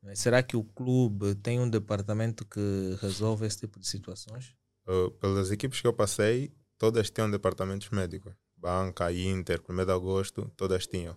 Mas 0.00 0.20
Será 0.20 0.42
que 0.42 0.56
o 0.56 0.62
clube 0.62 1.34
tem 1.36 1.58
um 1.58 1.68
departamento 1.68 2.44
que 2.44 2.96
resolve 3.00 3.44
esse 3.44 3.58
tipo 3.58 3.80
de 3.80 3.88
situações? 3.88 4.54
Uh, 4.86 5.10
pelas 5.12 5.50
equipes 5.50 5.80
que 5.80 5.86
eu 5.86 5.92
passei, 5.92 6.52
todas 6.78 7.10
tinham 7.10 7.28
departamentos 7.28 7.90
médicos. 7.90 8.32
Banca, 8.56 9.12
Inter, 9.12 9.60
1 9.68 9.84
de 9.84 9.92
agosto, 9.92 10.52
todas 10.56 10.86
tinham. 10.86 11.16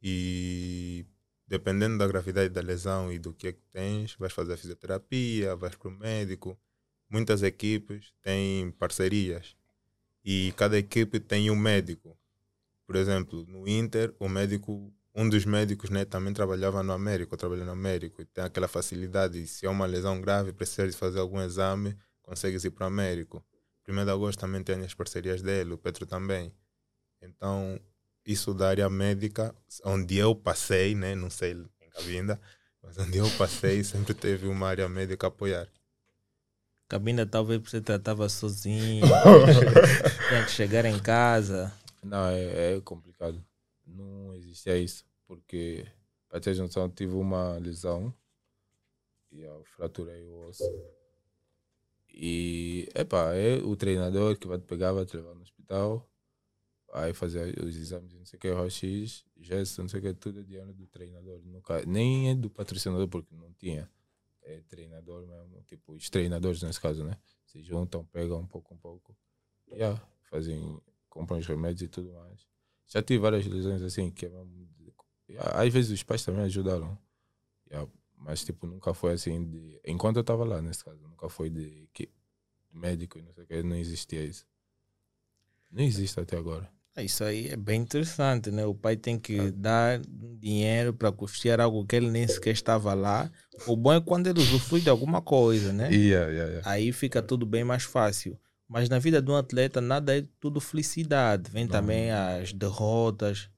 E 0.00 1.04
dependendo 1.46 1.98
da 1.98 2.06
gravidade 2.06 2.48
da 2.48 2.60
lesão 2.60 3.12
e 3.12 3.18
do 3.18 3.32
que 3.32 3.48
é 3.48 3.52
que 3.52 3.62
tens, 3.70 4.14
vais 4.18 4.32
fazer 4.32 4.56
fisioterapia, 4.56 5.54
vais 5.56 5.74
para 5.74 5.88
o 5.88 5.92
médico. 5.92 6.58
Muitas 7.08 7.42
equipes 7.42 8.12
têm 8.22 8.70
parcerias 8.72 9.56
e 10.24 10.52
cada 10.56 10.78
equipe 10.78 11.20
tem 11.20 11.50
um 11.50 11.56
médico. 11.56 12.16
Por 12.86 12.96
exemplo, 12.96 13.44
no 13.46 13.68
Inter, 13.68 14.14
o 14.18 14.28
médico, 14.28 14.92
um 15.14 15.28
dos 15.28 15.44
médicos 15.44 15.90
né, 15.90 16.04
também 16.04 16.32
trabalhava 16.32 16.82
no 16.82 16.92
Américo, 16.92 17.36
trabalha 17.36 17.64
no 17.64 17.72
Américo, 17.72 18.22
e 18.22 18.24
tem 18.24 18.44
aquela 18.44 18.68
facilidade. 18.68 19.46
Se 19.46 19.66
é 19.66 19.70
uma 19.70 19.86
lesão 19.86 20.20
grave, 20.20 20.52
precisa 20.52 20.88
de 20.88 20.96
fazer 20.96 21.20
algum 21.20 21.40
exame, 21.40 21.96
consegues 22.22 22.64
ir 22.64 22.70
para 22.70 22.84
o 22.84 22.86
Américo. 22.88 23.44
1 23.86 24.04
de 24.04 24.10
agosto 24.10 24.40
também 24.40 24.62
tem 24.62 24.82
as 24.82 24.94
parcerias 24.94 25.42
dele, 25.42 25.74
o 25.74 25.78
Petro 25.78 26.06
também. 26.06 26.52
Então, 27.20 27.78
isso 28.24 28.54
da 28.54 28.68
área 28.68 28.88
médica, 28.88 29.54
onde 29.84 30.16
eu 30.16 30.34
passei, 30.34 30.94
né, 30.94 31.14
não 31.14 31.30
sei 31.30 31.52
em 31.52 31.90
Cabinda, 31.90 32.40
mas 32.82 32.98
onde 32.98 33.18
eu 33.18 33.30
passei, 33.38 33.82
sempre 33.84 34.14
teve 34.14 34.46
uma 34.46 34.68
área 34.68 34.88
médica 34.88 35.26
a 35.26 35.28
apoiar. 35.28 35.68
Cabinda 36.88 37.26
talvez 37.26 37.60
você 37.62 37.80
tratava 37.80 38.28
sozinho, 38.28 39.06
tinha 40.28 40.44
que 40.44 40.50
chegar 40.50 40.84
em 40.84 40.98
casa. 40.98 41.72
Não, 42.02 42.28
é, 42.28 42.74
é 42.74 42.80
complicado. 42.80 43.42
Não 43.86 44.34
existia 44.34 44.76
isso. 44.76 45.04
Porque, 45.26 45.86
para 46.28 46.40
ter 46.40 46.54
noção, 46.56 46.88
tive 46.88 47.14
uma 47.14 47.56
lesão 47.56 48.14
e 49.32 49.42
eu 49.42 49.64
fraturei 49.76 50.22
o 50.24 50.46
osso. 50.46 50.62
E, 52.12 52.88
epá, 52.94 53.34
é 53.34 53.56
o 53.56 53.74
treinador 53.74 54.36
que 54.36 54.46
vai 54.46 54.58
te 54.58 54.64
pegar, 54.64 54.92
vai 54.92 55.04
te 55.04 55.16
levar 55.16 55.34
no 55.34 55.42
hospital, 55.42 56.08
aí 56.94 57.12
fazer 57.12 57.58
os 57.62 57.76
exames, 57.76 58.14
não 58.14 58.24
sei 58.24 58.36
o 58.36 58.40
que, 58.40 58.52
raio-x, 58.52 59.24
gesto, 59.40 59.82
não 59.82 59.88
sei 59.88 59.98
o 59.98 60.02
que, 60.02 60.14
tudo 60.14 60.40
é 60.40 60.42
dinheiro 60.44 60.72
do 60.72 60.86
treinador. 60.86 61.40
Nunca, 61.44 61.84
nem 61.84 62.30
é 62.30 62.34
do 62.36 62.48
patrocinador, 62.48 63.08
porque 63.08 63.34
não 63.34 63.52
tinha. 63.54 63.90
É 64.42 64.60
treinador 64.68 65.26
mesmo, 65.26 65.60
tipo, 65.62 65.94
os 65.94 66.08
treinadores 66.08 66.62
nesse 66.62 66.80
caso, 66.80 67.02
né? 67.02 67.18
Se 67.46 67.62
juntam, 67.62 68.04
pegam 68.06 68.38
um 68.40 68.46
pouco, 68.46 68.74
um 68.74 68.76
pouco. 68.76 69.16
E 69.68 69.74
yeah, 69.74 70.00
fazem, 70.30 70.80
compram 71.08 71.38
os 71.38 71.46
remédios 71.46 71.82
e 71.82 71.88
tudo 71.88 72.12
mais. 72.12 72.46
Já 72.86 73.02
tive 73.02 73.18
várias 73.20 73.44
lesões 73.46 73.82
assim, 73.82 74.10
que 74.10 74.26
é 74.26 74.30
yeah, 75.28 75.60
às 75.60 75.72
vezes 75.72 75.90
os 75.90 76.02
pais 76.02 76.24
também 76.24 76.44
ajudaram. 76.44 76.96
Yeah, 77.68 77.90
mas 78.16 78.44
tipo, 78.44 78.66
nunca 78.66 78.94
foi 78.94 79.14
assim 79.14 79.44
de. 79.44 79.80
Enquanto 79.84 80.16
eu 80.16 80.20
estava 80.20 80.44
lá, 80.44 80.62
nesse 80.62 80.84
caso, 80.84 81.00
nunca 81.08 81.28
foi 81.28 81.50
de 81.50 81.88
que, 81.92 82.08
médico 82.72 83.18
e 83.18 83.22
não 83.22 83.32
sei 83.32 83.44
o 83.44 83.46
que, 83.46 83.62
não 83.62 83.76
existia 83.76 84.22
isso. 84.22 84.46
Não 85.72 85.82
existe 85.82 86.20
até 86.20 86.36
agora. 86.36 86.73
Ah, 86.96 87.02
Isso 87.02 87.24
aí 87.24 87.48
é 87.48 87.56
bem 87.56 87.80
interessante, 87.80 88.50
né? 88.52 88.64
O 88.64 88.74
pai 88.74 88.96
tem 88.96 89.18
que 89.18 89.50
dar 89.50 90.00
dinheiro 90.38 90.94
para 90.94 91.10
custear 91.10 91.60
algo 91.60 91.84
que 91.84 91.96
ele 91.96 92.08
nem 92.08 92.26
sequer 92.28 92.52
estava 92.52 92.94
lá. 92.94 93.30
O 93.66 93.76
bom 93.76 93.92
é 93.92 94.00
quando 94.00 94.28
ele 94.28 94.38
usufrui 94.38 94.80
de 94.80 94.88
alguma 94.88 95.20
coisa, 95.20 95.72
né? 95.72 95.90
Yeah, 95.92 96.30
yeah, 96.30 96.50
yeah. 96.50 96.70
Aí 96.70 96.92
fica 96.92 97.20
tudo 97.20 97.44
bem 97.44 97.64
mais 97.64 97.82
fácil. 97.82 98.38
Mas 98.68 98.88
na 98.88 98.98
vida 98.98 99.20
de 99.20 99.30
um 99.30 99.36
atleta, 99.36 99.80
nada 99.80 100.16
é 100.16 100.24
tudo 100.40 100.60
felicidade. 100.60 101.50
Vem 101.50 101.66
também 101.66 102.10
as 102.12 102.52
derrotas. 102.52 103.50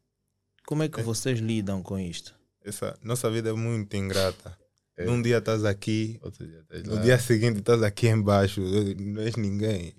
Como 0.66 0.82
é 0.82 0.88
que 0.88 1.00
vocês 1.02 1.38
lidam 1.38 1.82
com 1.82 1.98
isto? 1.98 2.34
Essa, 2.64 2.98
nossa 3.02 3.30
vida 3.30 3.50
é 3.50 3.52
muito 3.52 3.94
ingrata. 3.96 4.56
É. 4.96 5.04
Num 5.04 5.20
dia 5.20 5.38
estás 5.38 5.64
aqui, 5.64 6.18
Outro 6.22 6.46
dia, 6.46 6.60
estás 6.60 6.82
no 6.84 7.00
dia 7.02 7.18
seguinte 7.18 7.58
estás 7.58 7.82
aqui 7.82 8.08
embaixo, 8.08 8.62
não 8.98 9.22
és 9.22 9.36
ninguém. 9.36 9.94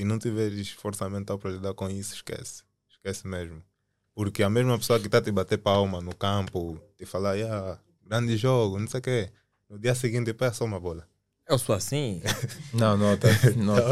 E 0.00 0.02
se 0.02 0.06
não 0.06 0.18
tiveres 0.18 0.70
força 0.70 1.10
mental 1.10 1.38
para 1.38 1.50
lidar 1.50 1.74
com 1.74 1.90
isso, 1.90 2.14
esquece. 2.14 2.62
Esquece 2.88 3.26
mesmo. 3.26 3.62
Porque 4.14 4.42
a 4.42 4.48
mesma 4.48 4.78
pessoa 4.78 4.98
que 4.98 5.08
está 5.08 5.18
a 5.18 5.22
te 5.22 5.30
bater 5.30 5.58
palma 5.58 6.00
no 6.00 6.16
campo, 6.16 6.80
te 6.96 7.04
falar, 7.04 7.34
yeah, 7.34 7.78
grande 8.02 8.34
jogo, 8.38 8.78
não 8.78 8.86
sei 8.86 8.98
o 8.98 9.02
quê. 9.02 9.30
No 9.68 9.78
dia 9.78 9.94
seguinte, 9.94 10.34
é 10.34 10.52
só 10.52 10.64
uma 10.64 10.80
bola. 10.80 11.06
Eu 11.46 11.58
sou 11.58 11.74
assim. 11.74 12.22
Não, 12.72 12.96
não, 12.96 13.14
tá, 13.18 13.28
não. 13.56 13.76
tá. 13.76 13.82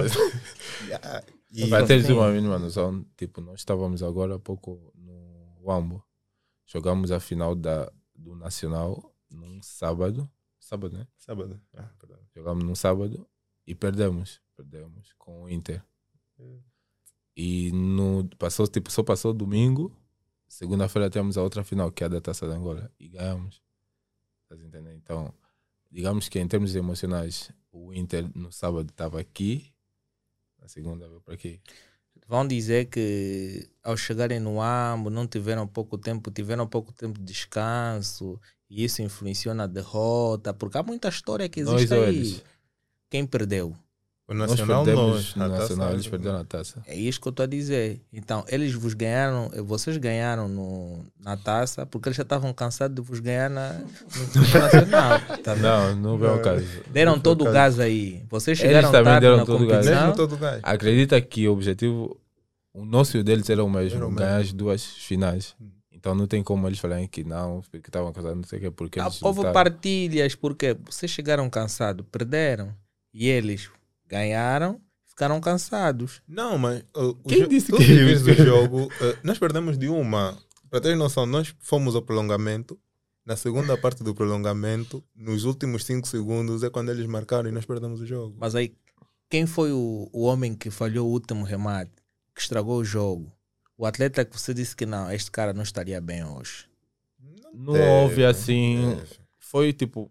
Yeah. 0.87 1.25
E, 1.53 1.68
Para 1.68 1.87
teres 1.87 2.09
uma 2.09 2.31
mínima 2.31 2.59
noção, 2.59 3.05
tipo, 3.14 3.42
nós 3.42 3.61
estávamos 3.61 4.03
agora 4.03 4.37
há 4.37 4.38
pouco 4.38 4.92
no 4.94 5.59
Wambo. 5.62 6.03
Jogamos 6.64 7.11
a 7.12 7.21
final 7.21 7.55
da, 7.55 7.92
do 8.14 8.35
Nacional 8.35 9.12
num 9.29 9.61
sábado. 9.61 10.31
Sábado, 10.59 10.97
né? 10.97 11.07
sábado. 11.18 11.61
Ah, 11.77 11.90
perdão. 11.99 12.18
Jogamos 12.35 12.64
num 12.64 12.75
sábado 12.75 13.29
e 13.66 13.75
perdemos. 13.75 14.40
Perdemos 14.57 15.12
com 15.18 15.42
o 15.42 15.51
Inter. 15.51 15.83
E 17.37 17.70
no, 17.72 18.29
passou, 18.37 18.66
tipo, 18.66 18.90
só 18.90 19.03
passou 19.03 19.33
domingo. 19.33 19.94
Segunda-feira 20.48 21.11
temos 21.11 21.38
a 21.38 21.42
outra 21.42 21.62
final, 21.62 21.92
que 21.92 22.03
é 22.03 22.07
a 22.07 22.09
da 22.09 22.20
Taça 22.20 22.48
da 22.48 22.55
Angola. 22.55 22.90
E 22.98 23.09
ganhamos. 23.09 23.62
Estás 24.42 24.61
entendendo? 24.62 24.96
Então, 24.96 25.33
digamos 25.90 26.29
que 26.29 26.38
em 26.38 26.48
termos 26.48 26.74
emocionais, 26.74 27.51
o 27.70 27.92
Inter 27.92 28.29
no 28.35 28.51
sábado 28.51 28.90
estava 28.90 29.20
aqui. 29.20 29.72
Na 30.61 30.68
segunda 30.68 31.07
veio 31.07 31.20
para 31.20 31.35
aqui. 31.35 31.61
Vão 32.27 32.46
dizer 32.46 32.87
que 32.87 33.70
ao 33.83 33.96
chegarem 33.96 34.40
no 34.40 34.61
AMBO 34.61 35.09
não 35.09 35.27
tiveram 35.27 35.66
pouco 35.66 35.96
tempo, 35.96 36.31
tiveram 36.31 36.66
pouco 36.66 36.92
tempo 36.92 37.18
de 37.18 37.24
descanso 37.24 38.38
e 38.68 38.85
isso 38.85 39.01
influenciou 39.01 39.55
na 39.55 39.66
derrota, 39.66 40.53
porque 40.53 40.77
há 40.77 40.83
muita 40.83 41.09
história 41.09 41.48
que 41.48 41.62
Nós 41.62 41.77
existe 41.77 41.94
ou 41.94 42.05
aí. 42.05 42.16
eles? 42.16 42.44
Quem 43.09 43.27
perdeu? 43.27 43.74
O 44.31 44.35
Nós 44.35 44.51
Nacional, 44.51 44.85
perdemos 44.85 45.11
nós. 45.14 45.35
no 45.37 45.43
a 45.45 45.49
taça- 45.49 45.61
Nacional, 45.62 45.93
eles 45.95 46.07
perderam 46.07 46.38
a 46.38 46.45
taça. 46.45 46.83
É 46.87 46.95
isso 46.95 47.19
que 47.19 47.27
eu 47.29 47.31
estou 47.31 47.45
a 47.45 47.47
dizer. 47.47 47.99
Então, 48.12 48.45
eles 48.49 48.75
vos 48.75 48.93
ganharam, 48.93 49.51
vocês 49.64 49.97
ganharam 49.97 50.47
no, 50.49 51.03
na 51.19 51.35
taça, 51.35 51.87
porque 51.87 52.11
eles 52.11 52.16
já 52.18 52.24
estavam 52.24 52.53
cansados 52.53 52.95
de 52.95 53.01
vos 53.01 53.20
ganhar 53.20 53.49
na, 53.49 53.72
no, 53.72 53.81
no 54.37 54.61
Nacional. 54.61 55.20
tá? 55.43 55.57
Não, 55.57 55.97
não 55.97 56.18
veio 56.18 56.35
o 56.37 56.43
caso. 56.43 56.66
Deram 56.93 57.18
todo 57.18 57.41
o 57.41 57.45
caso. 57.45 57.55
gás 57.55 57.81
aí. 57.81 58.22
Vocês 58.29 58.59
Eles 58.61 58.68
chegaram 58.68 58.93
também 58.93 59.05
tarde 59.14 59.20
deram 59.26 59.37
na 59.39 59.47
todo 59.47 59.64
o 59.64 59.66
gás. 59.66 59.70
competição. 59.87 60.01
Mesmo 60.09 60.16
todo 60.16 60.37
gás. 60.37 60.61
Acredita 60.62 61.18
que 61.22 61.49
o 61.49 61.53
objetivo, 61.55 62.20
o 62.74 62.85
nosso 62.85 63.16
e 63.16 63.20
o 63.20 63.24
deles 63.24 63.49
era 63.49 63.64
o 63.64 63.70
mesmo, 63.70 63.97
Era 63.97 64.07
o 64.09 64.11
ganhar 64.11 64.31
mesmo. 64.37 64.43
as 64.49 64.53
duas 64.53 64.85
finais. 64.85 65.57
Então 65.91 66.14
não 66.14 66.26
tem 66.26 66.43
como 66.43 66.68
eles 66.68 66.79
falarem 66.79 67.09
que 67.09 67.24
não, 67.24 67.62
porque 67.70 67.89
estavam 67.89 68.12
cansados, 68.12 68.37
não 68.37 68.45
sei 68.45 68.59
o 68.59 68.62
quê, 68.62 68.70
porque 68.70 69.01
Ah, 69.01 69.05
eles 69.05 69.22
Houve 69.22 69.39
lutaram. 69.39 69.55
partilhas, 69.55 70.35
porque 70.35 70.76
vocês 70.85 71.11
chegaram 71.11 71.49
cansados, 71.49 72.05
perderam. 72.12 72.74
E 73.12 73.26
eles 73.26 73.70
ganharam, 74.09 74.80
ficaram 75.06 75.40
cansados. 75.40 76.22
Não, 76.26 76.56
mas 76.59 76.82
uh, 76.96 77.14
Quem 77.28 77.46
disse 77.48 77.70
que 77.72 77.84
que 77.84 77.98
é 78.00 78.14
do 78.14 78.34
jogo, 78.34 78.84
uh, 78.86 79.18
nós 79.22 79.38
perdemos 79.38 79.76
de 79.78 79.88
uma. 79.88 80.36
Para 80.70 80.80
ter 80.80 80.96
noção, 80.96 81.26
nós 81.26 81.54
fomos 81.61 81.94
ao 81.94 82.02
prolongamento. 82.02 82.78
Na 83.24 83.36
segunda 83.36 83.76
parte 83.76 84.02
do 84.02 84.14
prolongamento, 84.14 85.04
nos 85.14 85.44
últimos 85.44 85.84
5 85.84 86.09
segundos, 86.09 86.62
é 86.62 86.70
quando 86.70 86.90
eles 86.90 87.04
marcaram 87.06 87.48
e 87.48 87.52
nós 87.52 87.66
perdemos 87.66 88.00
o 88.00 88.06
jogo. 88.06 88.34
Mas 88.38 88.54
aí, 88.54 88.74
quem 89.28 89.46
foi 89.46 89.70
o, 89.70 90.09
o 90.11 90.22
homem 90.22 90.54
que 90.54 90.70
falhou 90.70 91.06
o 91.06 91.11
último 91.12 91.44
remate, 91.44 91.92
que 92.34 92.40
estragou 92.40 92.78
o 92.78 92.84
jogo? 92.84 93.30
O 93.76 93.84
atleta 93.84 94.24
que 94.24 94.38
você 94.38 94.54
disse 94.54 94.74
que 94.74 94.86
não, 94.86 95.12
este 95.12 95.30
cara 95.30 95.52
não 95.52 95.62
estaria 95.62 96.00
bem 96.00 96.24
hoje. 96.24 96.66
Não 97.52 97.74
Teve, 97.74 97.86
houve 97.86 98.24
assim. 98.24 98.96
teve, 98.96 99.20
Foi 99.38 99.72
tipo. 99.74 100.11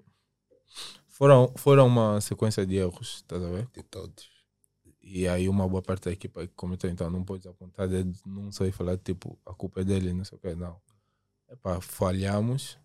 Foram, 1.18 1.52
foram 1.58 1.88
uma 1.88 2.22
sequência 2.22 2.64
de 2.64 2.76
erros, 2.76 3.16
estás 3.16 3.42
a 3.42 3.50
ver? 3.50 3.68
De 3.74 3.82
todos. 3.82 4.30
E 5.02 5.28
aí 5.28 5.50
uma 5.50 5.68
boa 5.68 5.82
parte 5.82 6.04
da 6.04 6.12
equipa 6.12 6.46
que 6.46 6.54
cometeu, 6.54 6.92
então 6.92 7.10
não 7.10 7.24
podes 7.24 7.48
apontar 7.48 7.88
dedo, 7.88 8.16
não 8.24 8.52
sei 8.52 8.72
falar 8.72 9.00
tipo, 9.00 9.36
a 9.44 9.52
culpa 9.52 9.82
é 9.82 9.84
dele, 9.84 10.14
não 10.14 10.24
sei 10.24 10.38
o 10.38 10.40
que, 10.40 10.54
não. 10.54 10.80
Epá, 11.50 11.82
falhamos, 11.82 12.78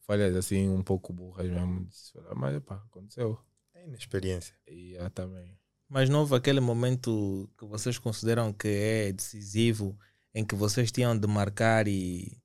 falhas 0.00 0.36
assim 0.36 0.68
um 0.68 0.82
pouco 0.82 1.14
burras 1.14 1.48
mesmo, 1.48 1.86
de 1.86 1.96
se 1.96 2.12
falar, 2.12 2.34
mas 2.34 2.56
epá, 2.56 2.74
aconteceu. 2.74 3.38
É 3.72 3.86
inexperiência. 3.86 4.54
E 4.66 4.98
ah, 4.98 5.08
também. 5.08 5.58
Mas 5.88 6.10
não 6.10 6.20
houve 6.20 6.34
aquele 6.34 6.60
momento 6.60 7.48
que 7.56 7.64
vocês 7.64 7.96
consideram 7.96 8.52
que 8.52 8.68
é 8.68 9.12
decisivo, 9.14 9.98
em 10.34 10.44
que 10.44 10.54
vocês 10.54 10.92
tinham 10.92 11.18
de 11.18 11.26
marcar 11.26 11.88
e. 11.88 12.36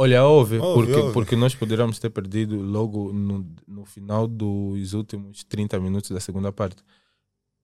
Olha, 0.00 0.24
houve, 0.24 0.58
Houve, 0.58 0.86
porque, 0.86 1.00
houve. 1.00 1.12
porque 1.12 1.36
nós 1.36 1.56
poderíamos 1.56 1.98
ter 1.98 2.08
perdido 2.08 2.56
logo 2.60 3.12
no, 3.12 3.44
no 3.66 3.84
final 3.84 4.28
dos 4.28 4.94
últimos 4.94 5.42
30 5.42 5.80
minutos 5.80 6.12
da 6.12 6.20
segunda 6.20 6.52
parte. 6.52 6.84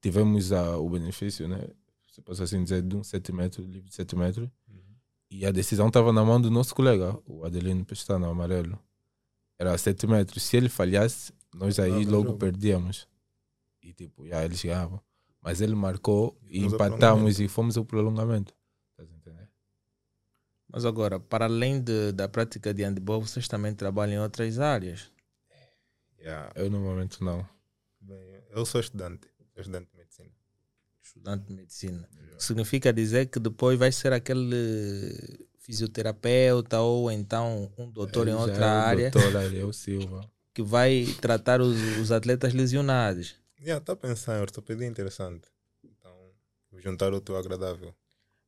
Tivemos 0.03 0.51
a, 0.51 0.77
o 0.77 0.91
benefício, 0.91 1.47
né? 1.47 1.65
Se 2.11 2.21
posso 2.21 2.43
assim 2.43 2.65
dizer, 2.65 2.83
de 2.83 2.97
um 2.97 3.05
7 3.05 3.31
metros, 3.33 3.65
livre 3.65 3.89
de 3.89 3.95
7 3.95 4.17
metros. 4.17 4.49
E 5.31 5.47
a 5.47 5.53
decisão 5.53 5.87
estava 5.87 6.13
na 6.13 6.25
mão 6.25 6.41
do 6.41 6.51
nosso 6.51 6.75
colega, 6.75 7.17
o 7.25 7.45
Adelino 7.45 7.85
Pestana, 7.85 8.27
amarelo. 8.27 8.81
Era 9.57 9.73
a 9.73 9.79
7 9.79 10.05
metros. 10.09 10.43
Se 10.43 10.57
ele 10.57 10.69
falhasse, 10.69 11.33
nós 11.55 11.79
aí 11.79 12.05
logo 12.05 12.27
jogo. 12.31 12.39
perdíamos. 12.39 13.07
E 13.81 13.93
tipo, 13.93 14.27
já 14.27 14.45
eles 14.45 14.61
ganhavam. 14.61 15.01
Mas 15.41 15.61
ele 15.61 15.77
marcou 15.77 16.37
e 16.51 16.65
ao 16.65 16.67
empatamos 16.67 17.39
e 17.39 17.47
fomos 17.47 17.77
ao 17.77 17.85
prolongamento. 17.85 18.53
Mas 20.75 20.85
agora, 20.85 21.21
para 21.21 21.45
além 21.45 21.81
de- 21.81 22.11
da 22.11 22.29
prática 22.29 22.75
de 22.75 22.83
handball, 22.83 23.21
vocês 23.21 23.47
também 23.47 23.73
trabalham 23.73 24.15
em 24.15 24.19
outras 24.19 24.59
áreas. 24.59 25.09
Yeah. 26.19 26.51
Eu 26.57 26.69
no 26.69 26.81
momento 26.81 27.23
não. 27.23 27.47
Bem, 28.01 28.43
eu 28.51 28.67
sou 28.67 28.81
estudante. 28.81 29.29
Sou 29.53 29.61
estudante 29.61 29.89
de 29.93 29.97
medicina. 29.97 30.31
Estudante 31.01 31.45
de 31.47 31.53
medicina. 31.55 32.09
Significa 32.39 32.93
dizer 32.93 33.27
que 33.27 33.39
depois 33.39 33.79
vai 33.79 33.93
ser 33.93 34.13
aquele 34.13 35.47
fisioterapeuta 35.59 36.81
ou 36.81 37.09
então 37.11 37.71
um 37.79 37.89
doutor 37.89 38.27
em 38.27 38.33
Ele 38.33 38.39
já 38.39 38.45
outra 38.45 38.65
é 38.65 38.69
o 38.69 38.71
área 38.81 39.11
Doutor 39.13 39.37
Ariel 39.39 39.73
Silva. 39.73 40.29
que 40.53 40.63
vai 40.63 41.07
tratar 41.21 41.61
os, 41.61 41.77
os 41.99 42.11
atletas 42.11 42.53
lesionados. 42.53 43.37
Yeah, 43.61 43.83
tá 43.85 43.95
pensando, 43.95 44.41
ortopedia 44.43 44.87
é 44.87 44.91
interessante. 44.91 45.47
Então, 45.85 46.13
juntar 46.79 47.15
o 47.15 47.21
teu 47.21 47.37
agradável. 47.37 47.95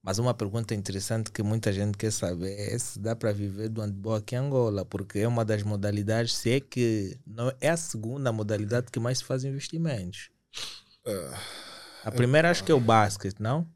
Mas 0.07 0.21
uma 0.21 0.33
pergunta 0.33 0.73
interessante 0.73 1.33
que 1.33 1.43
muita 1.43 1.73
gente 1.73 1.99
quer 1.99 2.13
saber 2.13 2.55
é 2.73 2.79
se 2.79 2.97
dá 2.97 3.17
para 3.17 3.33
viver 3.33 3.69
do 3.69 3.81
handball 3.81 4.15
aqui 4.15 4.37
em 4.37 4.39
Angola, 4.39 4.85
porque 4.85 5.19
é 5.19 5.27
uma 5.27 5.45
das 5.45 5.65
modalidades, 5.65 6.33
se 6.37 6.53
é 6.53 6.61
que 6.61 7.19
não 7.27 7.53
é 7.61 7.69
a 7.71 7.77
segunda 7.77 8.31
modalidade 8.31 8.87
que 8.93 9.01
mais 9.01 9.19
se 9.19 9.25
faz 9.25 9.43
investimentos. 9.43 10.31
Ah, 11.05 11.39
A 12.05 12.13
primeira 12.13 12.49
acho 12.53 12.63
que 12.63 12.71
é 12.71 12.75
o 12.75 12.79
basquete, 12.79 13.41
não? 13.41 13.67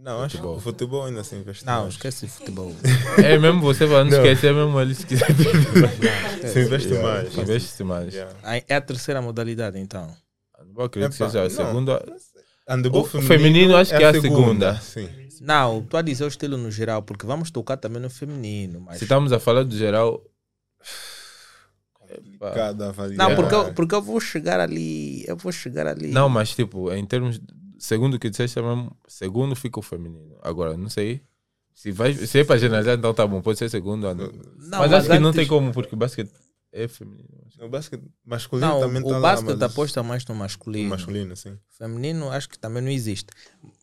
não, 0.00 0.22
acho 0.22 0.36
que 0.36 0.42
Futebol. 0.42 0.56
o 0.56 0.60
futebol 0.60 1.04
ainda 1.06 1.24
se 1.24 1.34
investe 1.34 1.64
Não, 1.66 1.82
mais. 1.82 1.94
esquece 1.94 2.28
futebol. 2.28 2.72
É 3.18 3.36
mesmo 3.36 3.62
você 3.62 3.86
vai 3.86 4.04
não 4.04 4.10
Não. 4.12 4.18
esquecer 4.18 4.54
mesmo 4.54 4.80
eles 4.80 5.02
que 5.02 5.16
Se 6.52 6.62
investe 6.66 6.94
mais. 6.94 7.36
Investe 7.36 7.82
mais. 7.82 8.14
Yeah. 8.14 8.38
Ah, 8.44 8.58
É 8.68 8.74
a 8.76 8.80
terceira 8.80 9.20
modalidade, 9.20 9.76
então. 9.78 10.14
Eu 10.76 10.84
acredito 10.84 11.10
que 11.12 11.16
seja 11.16 11.42
a 11.42 11.72
não. 11.72 11.82
Segunda. 12.66 12.98
O 12.98 13.22
feminino 13.22 13.76
acho 13.76 13.96
que 13.96 14.02
é 14.02 14.06
a 14.06 14.20
segunda. 14.20 14.74
Sim. 14.80 15.08
Não, 15.40 15.80
estou 15.80 15.98
a 15.98 16.02
dizer 16.02 16.24
o 16.24 16.28
estilo 16.28 16.56
no 16.56 16.70
geral, 16.70 17.02
porque 17.02 17.26
vamos 17.26 17.50
tocar 17.50 17.76
também 17.76 18.00
no 18.00 18.08
feminino. 18.08 18.80
Mas... 18.80 18.98
Se 18.98 19.04
estamos 19.04 19.32
a 19.32 19.38
falar 19.38 19.64
do 19.64 19.76
geral. 19.76 20.22
Cada 22.40 22.88
avaliar. 22.88 23.28
Não, 23.28 23.36
porque 23.36 23.54
eu, 23.54 23.74
porque 23.74 23.94
eu 23.94 24.02
vou 24.02 24.20
chegar 24.20 24.60
ali. 24.60 25.24
Eu 25.26 25.36
vou 25.36 25.52
chegar 25.52 25.86
ali. 25.86 26.08
Não, 26.08 26.28
mas 26.28 26.54
tipo, 26.54 26.92
em 26.92 27.04
termos. 27.04 27.40
Segundo 27.78 28.14
o 28.14 28.18
que 28.18 28.30
disseste, 28.30 28.58
é 28.58 28.62
segundo 29.06 29.54
fica 29.54 29.78
o 29.78 29.82
feminino. 29.82 30.38
Agora, 30.42 30.76
não 30.76 30.88
sei. 30.88 31.20
Se, 31.74 31.90
vai, 31.90 32.14
se 32.14 32.38
é 32.38 32.44
para 32.44 32.56
generalizar, 32.56 32.96
então 32.96 33.12
tá 33.12 33.26
bom, 33.26 33.42
pode 33.42 33.58
ser 33.58 33.68
segundo. 33.68 34.02
não. 34.14 34.14
Não, 34.14 34.78
mas, 34.78 34.92
acho 34.92 35.10
que 35.10 35.18
não 35.18 35.32
tem 35.32 35.46
como, 35.46 35.72
porque 35.72 35.96
basquete 35.96 36.30
é 36.76 36.88
feminino. 36.88 37.28
O 37.60 37.68
basquete 37.68 38.02
masculino 38.24 38.66
Não, 38.68 38.80
também 38.80 39.00
o 39.02 39.08
tá 39.08 39.20
basquete 39.20 39.46
lá, 39.48 39.54
mas 39.54 39.62
aposta 39.62 40.02
mais 40.02 40.24
no 40.26 40.34
o 40.34 40.38
masculino. 40.38 40.88
masculino, 40.90 41.36
sim. 41.36 41.56
Feminino 41.70 42.30
acho 42.30 42.48
que 42.48 42.58
também 42.58 42.82
não 42.82 42.90
existe. 42.90 43.28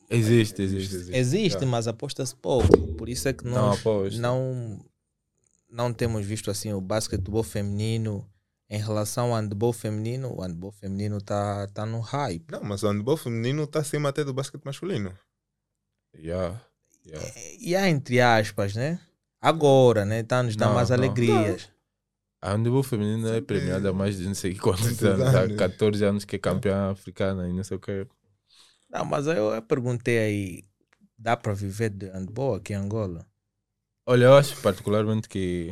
Existe, 0.10 0.62
existe. 0.62 0.96
Existe, 1.16 1.56
Yeah. 1.56 1.66
mas 1.68 1.88
aposta-se 1.88 2.36
pouco. 2.36 2.78
Por 2.96 3.08
isso 3.08 3.30
é 3.30 3.34
que 3.34 3.46
Não 3.46 3.52
nós 3.54 3.80
aposta. 3.80 4.20
não, 4.20 4.86
não 5.70 5.94
temos 5.94 6.26
visto 6.26 6.52
assim 6.52 6.74
o 6.74 6.82
basquetebol 6.82 7.44
feminino 7.44 8.28
em 8.70 8.78
relação 8.78 9.34
ao 9.34 9.42
handball 9.42 9.72
feminino. 9.72 10.34
O 10.38 10.42
handball 10.42 10.74
feminino 10.74 11.18
está 11.18 11.66
tá 11.68 11.86
no 11.86 12.02
hype. 12.02 12.52
Não, 12.52 12.62
mas 12.62 12.84
o 12.84 12.88
handball 12.90 13.16
feminino 13.16 13.64
está 13.64 13.80
acima 13.80 14.10
até 14.10 14.26
do 14.26 14.34
basquete 14.34 14.66
masculino. 14.66 15.14
Yeah, 16.14 16.62
yeah. 17.06 17.32
E 17.60 17.74
há 17.74 17.90
entre 17.90 18.20
aspas, 18.20 18.76
né? 18.76 19.00
Agora, 19.40 20.04
né? 20.04 20.20
Está 20.20 20.44
nos 20.44 20.58
dando 20.58 20.70
Não, 20.70 20.76
mais 20.76 20.90
não. 20.90 20.98
alegrias. 20.98 21.70
A 22.42 22.54
handball 22.54 22.84
feminina 22.84 23.36
é 23.36 23.42
premiada 23.42 23.90
há 23.90 23.94
mais 23.94 24.18
de 24.18 24.26
não 24.26 24.34
sei 24.34 24.56
quantos 24.56 24.84
Muitos 24.84 25.04
anos. 25.04 25.36
Há 25.36 25.42
anos. 25.42 25.58
14 25.58 26.06
anos 26.06 26.26
que 26.26 26.36
é 26.38 26.40
campeã 26.40 26.92
africana 26.92 27.48
e 27.48 27.54
não 27.54 27.64
sei 27.64 27.78
o 27.78 27.80
que. 27.80 28.08
Não, 28.90 29.06
mas 29.06 29.28
eu, 29.28 29.52
eu 29.52 29.62
perguntei 29.62 30.18
aí, 30.18 30.64
dá 31.18 31.38
para 31.38 31.54
viver 31.54 31.92
de 31.92 32.08
handball 32.08 32.56
aqui 32.56 32.74
em 32.74 32.78
Angola? 32.78 33.26
Olha, 34.08 34.26
eu 34.26 34.34
acho 34.36 34.60
particularmente 34.62 35.30
que 35.30 35.72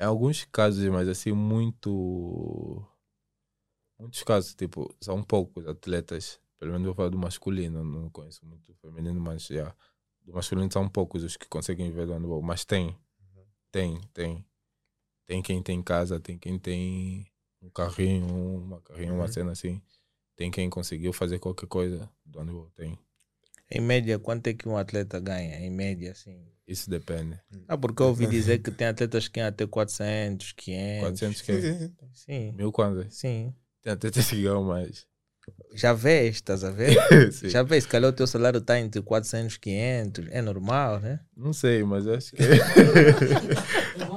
em 0.00 0.04
alguns 0.04 0.44
casos, 0.46 0.82
mas 0.88 1.06
assim, 1.08 1.32
muito. 1.32 2.82
Muitos 3.98 4.22
casos, 4.22 4.54
tipo, 4.54 4.94
são 4.98 5.22
poucos 5.22 5.66
atletas. 5.66 6.40
Pelo 6.58 6.72
menos 6.72 6.86
eu 6.86 6.94
falo 6.94 7.10
do 7.10 7.18
masculino, 7.18 7.84
não 7.84 8.08
conheço 8.08 8.44
muito 8.46 8.72
o 8.72 8.74
feminino, 8.76 9.20
mas 9.20 9.46
já. 9.46 9.74
Do 10.22 10.32
masculino 10.32 10.72
são 10.72 10.88
poucos 10.88 11.22
os 11.22 11.36
que 11.36 11.46
conseguem 11.46 11.90
viver 11.90 12.06
do 12.06 12.14
handball. 12.14 12.40
Mas 12.40 12.64
tem, 12.64 12.96
tem, 13.70 14.00
tem. 14.14 14.42
Tem 15.30 15.40
quem 15.40 15.62
tem 15.62 15.80
casa, 15.80 16.18
tem 16.18 16.36
quem 16.36 16.58
tem 16.58 17.24
um 17.62 17.70
carrinho, 17.70 18.26
uma 18.64 18.80
carrinho, 18.80 19.14
uma 19.14 19.26
Uhum. 19.26 19.32
cena 19.32 19.52
assim. 19.52 19.80
Tem 20.34 20.50
quem 20.50 20.68
conseguiu 20.68 21.12
fazer 21.12 21.38
qualquer 21.38 21.68
coisa 21.68 22.10
do 22.26 22.40
handball, 22.40 22.68
tem. 22.74 22.98
Em 23.70 23.80
média, 23.80 24.18
quanto 24.18 24.48
é 24.48 24.54
que 24.54 24.68
um 24.68 24.76
atleta 24.76 25.20
ganha? 25.20 25.60
Em 25.60 25.70
média, 25.70 26.10
assim. 26.10 26.44
Isso 26.66 26.90
depende. 26.90 27.38
Ah, 27.68 27.78
porque 27.78 28.02
eu 28.02 28.06
ouvi 28.08 28.26
dizer 28.26 28.58
que 28.58 28.72
tem 28.76 28.88
atletas 28.88 29.28
que 29.28 29.34
ganham 29.34 29.50
até 29.50 29.64
400, 29.68 30.50
500. 30.50 31.00
400 31.00 31.38
Sim, 31.38 31.44
que 31.44 31.62
sim, 31.62 31.78
sim. 31.78 31.94
Sim, 32.12 32.52
Mil 32.56 32.72
kwanzas. 32.72 33.14
sim. 33.14 33.54
Tem 33.82 33.92
atletas 33.92 34.28
que 34.28 34.42
ganham 34.42 34.64
mais. 34.64 35.06
Já 35.74 35.92
vês, 35.92 36.36
estás 36.36 36.64
a 36.64 36.70
ver? 36.70 36.96
Já 37.48 37.62
vês, 37.62 37.84
se 37.84 37.88
calhar 37.88 38.10
o 38.10 38.12
teu 38.12 38.26
salário 38.26 38.58
está 38.58 38.78
entre 38.80 39.00
400 39.00 39.54
e 39.54 39.60
500. 39.60 40.26
É 40.30 40.42
normal, 40.42 40.98
né? 41.00 41.20
Não 41.36 41.52
sei, 41.52 41.82
mas 41.84 42.06
acho 42.08 42.32
que. 42.32 42.42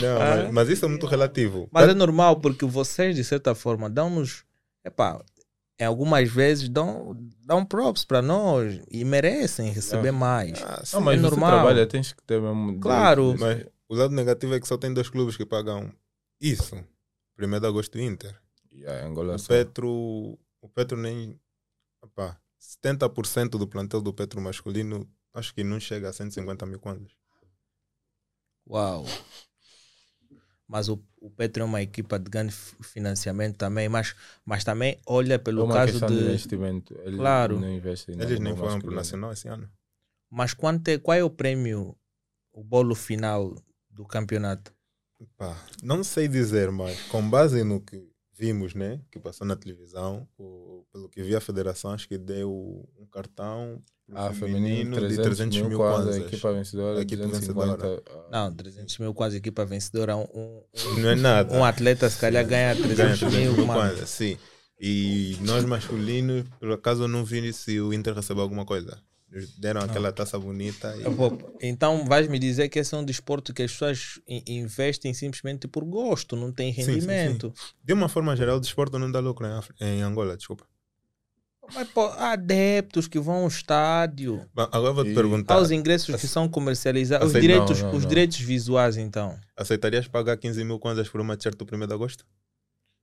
Não, 0.00 0.18
mas, 0.18 0.50
mas 0.52 0.68
isso 0.68 0.84
é 0.84 0.88
muito 0.88 1.06
relativo. 1.06 1.68
Mas 1.70 1.88
é 1.88 1.94
normal 1.94 2.40
porque 2.40 2.64
vocês, 2.64 3.16
de 3.16 3.24
certa 3.24 3.54
forma, 3.54 3.88
dão-nos. 3.90 4.44
Epá, 4.84 5.22
em 5.78 5.84
algumas 5.84 6.30
vezes 6.30 6.68
dão, 6.68 7.16
dão 7.44 7.64
props 7.64 8.04
para 8.04 8.20
nós 8.22 8.80
e 8.90 9.04
merecem 9.04 9.70
receber 9.72 10.12
mais. 10.12 10.62
Ah, 10.62 10.82
sim, 10.84 10.96
Não, 10.96 11.02
mas 11.02 11.18
é 11.18 11.22
você 11.22 11.30
normal. 11.30 11.50
trabalha, 11.50 11.86
tens 11.86 12.12
que 12.12 12.22
ter 12.22 12.40
mesmo. 12.40 12.78
Claro. 12.80 13.34
Mas 13.38 13.64
o 13.88 13.94
lado 13.94 14.14
negativo 14.14 14.54
é 14.54 14.60
que 14.60 14.68
só 14.68 14.76
tem 14.76 14.92
dois 14.92 15.08
clubes 15.08 15.36
que 15.36 15.46
pagam 15.46 15.92
isso. 16.40 16.76
1 17.38 17.60
de 17.60 17.66
agosto 17.66 17.98
e 17.98 18.02
Inter. 18.04 18.34
Yeah, 18.72 19.06
Angola 19.06 19.36
O. 19.36 19.42
Petro, 19.42 19.88
o 20.60 20.68
Petro 20.72 20.96
nem. 20.96 21.38
Opá, 22.02 22.36
70% 22.60 23.50
do 23.50 23.66
plantel 23.66 24.00
do 24.00 24.12
Petro 24.12 24.40
masculino 24.40 25.08
acho 25.34 25.54
que 25.54 25.64
não 25.64 25.78
chega 25.80 26.08
a 26.08 26.12
150 26.12 26.66
mil 26.66 26.78
kwanzas. 26.78 27.12
Uau! 28.68 29.04
Mas 30.66 30.88
o, 30.88 31.02
o 31.20 31.30
Petro 31.30 31.62
é 31.62 31.66
uma 31.66 31.82
equipa 31.82 32.18
de 32.18 32.30
grande 32.30 32.52
fi- 32.52 32.76
financiamento 32.82 33.56
também, 33.58 33.88
mas, 33.88 34.14
mas 34.44 34.64
também 34.64 34.98
olha 35.06 35.34
É 35.34 35.38
pelo 35.38 35.64
uma 35.64 35.74
caso 35.74 36.00
de 36.00 36.06
de. 36.06 36.24
investimento. 36.24 36.94
Eles 37.04 37.16
Claro. 37.18 37.60
não 37.60 37.70
investem 37.70 38.14
Eles 38.14 38.38
nem 38.40 38.54
foram 38.54 38.74
masculino. 38.74 38.82
pro 38.82 38.94
Nacional 38.94 39.32
esse 39.32 39.48
ano. 39.48 39.70
Mas 40.30 40.54
quanto 40.54 40.88
é, 40.88 40.98
qual 40.98 41.18
é 41.18 41.22
o 41.22 41.28
prêmio, 41.28 41.94
o 42.52 42.64
bolo 42.64 42.94
final 42.94 43.54
do 43.90 44.06
campeonato? 44.06 44.72
Pá, 45.36 45.56
não 45.82 46.02
sei 46.02 46.26
dizer, 46.26 46.70
mas 46.70 47.00
com 47.08 47.28
base 47.28 47.62
no 47.62 47.80
que 47.80 48.10
vimos, 48.42 48.74
né? 48.74 49.00
Que 49.10 49.20
passou 49.20 49.46
na 49.46 49.54
televisão, 49.54 50.26
o, 50.36 50.84
pelo 50.92 51.08
que 51.08 51.22
vi 51.22 51.36
a 51.36 51.40
federação, 51.40 51.92
acho 51.92 52.08
que 52.08 52.18
deu 52.18 52.50
um 52.98 53.06
cartão 53.06 53.80
Ah, 54.12 54.32
feminino, 54.32 54.96
300, 54.96 55.16
de 55.16 55.22
300 55.22 55.62
mil, 55.68 55.78
kwanzas, 55.78 56.04
kwanzas. 56.04 56.22
A 56.22 56.26
equipa 56.26 56.52
vencedora, 56.52 56.98
A 56.98 57.02
equipa 57.02 57.22
250. 57.22 57.76
vencedora. 57.76 58.28
Não, 58.32 58.52
300 58.54 58.98
mil 58.98 59.14
quase 59.14 59.36
equipa 59.36 59.64
vencedora. 59.64 60.16
Um, 60.16 60.26
um, 60.34 60.62
Não 61.00 61.08
é 61.10 61.14
nada. 61.14 61.54
um 61.54 61.64
atleta 61.64 62.10
se 62.10 62.18
calhar 62.18 62.44
ganha 62.44 62.74
Ganha 62.74 62.86
300 62.96 63.18
300 63.20 63.38
mil. 63.38 63.52
mil 63.54 63.66
kwanzas, 63.66 64.10
sim. 64.10 64.36
E 64.80 65.36
nós 65.42 65.64
masculinos, 65.64 66.44
por 66.58 66.72
acaso 66.72 67.04
eu 67.04 67.08
não 67.08 67.24
vi 67.24 67.52
se 67.52 67.80
o 67.80 67.92
Inter 67.94 68.12
recebeu 68.14 68.42
alguma 68.42 68.64
coisa. 68.66 68.98
Deram 69.58 69.80
aquela 69.80 70.12
taça 70.12 70.38
bonita 70.38 70.94
e... 70.96 71.66
Então 71.68 72.04
vais 72.04 72.28
me 72.28 72.38
dizer 72.38 72.68
que 72.68 72.78
esse 72.78 72.94
é 72.94 72.98
um 72.98 73.04
desporto 73.04 73.54
que 73.54 73.62
as 73.62 73.72
pessoas 73.72 74.20
in- 74.28 74.42
investem 74.46 75.14
simplesmente 75.14 75.66
por 75.66 75.84
gosto, 75.84 76.36
não 76.36 76.52
tem 76.52 76.72
sim, 76.74 76.82
sim. 76.82 76.92
rendimento. 76.92 77.52
De 77.82 77.92
uma 77.94 78.08
forma 78.08 78.36
geral, 78.36 78.56
o 78.58 78.60
desporto 78.60 78.98
não 78.98 79.10
dá 79.10 79.20
lucro 79.20 79.46
em, 79.46 79.52
África- 79.52 79.84
em 79.84 80.02
Angola, 80.02 80.36
desculpa. 80.36 80.66
Mas 81.74 81.88
pô, 81.88 82.06
há 82.06 82.32
adeptos 82.32 83.06
que 83.08 83.18
vão 83.20 83.36
ao 83.42 83.48
estádio, 83.48 84.46
Bom, 84.52 84.68
agora 84.72 84.92
vou 84.92 85.04
te 85.04 85.12
E- 85.12 85.14
perguntar, 85.14 85.54
há 85.54 85.60
os 85.60 85.70
ingressos 85.70 86.14
que 86.20 86.26
são 86.26 86.48
comercializados, 86.48 87.32
os 87.32 87.40
direitos, 87.40 87.80
não, 87.80 87.88
não, 87.90 87.96
os 87.96 88.02
não. 88.02 88.08
direitos 88.08 88.38
visuais 88.40 88.96
então. 88.96 89.38
aceitarias 89.56 90.08
pagar 90.08 90.36
15 90.36 90.62
mil 90.64 90.78
kwanzas 90.78 91.08
por 91.08 91.20
uma 91.20 91.36
t-shirt 91.36 91.56
do 91.56 91.64
1 91.64 91.86
de 91.86 91.94
agosto? 91.94 92.26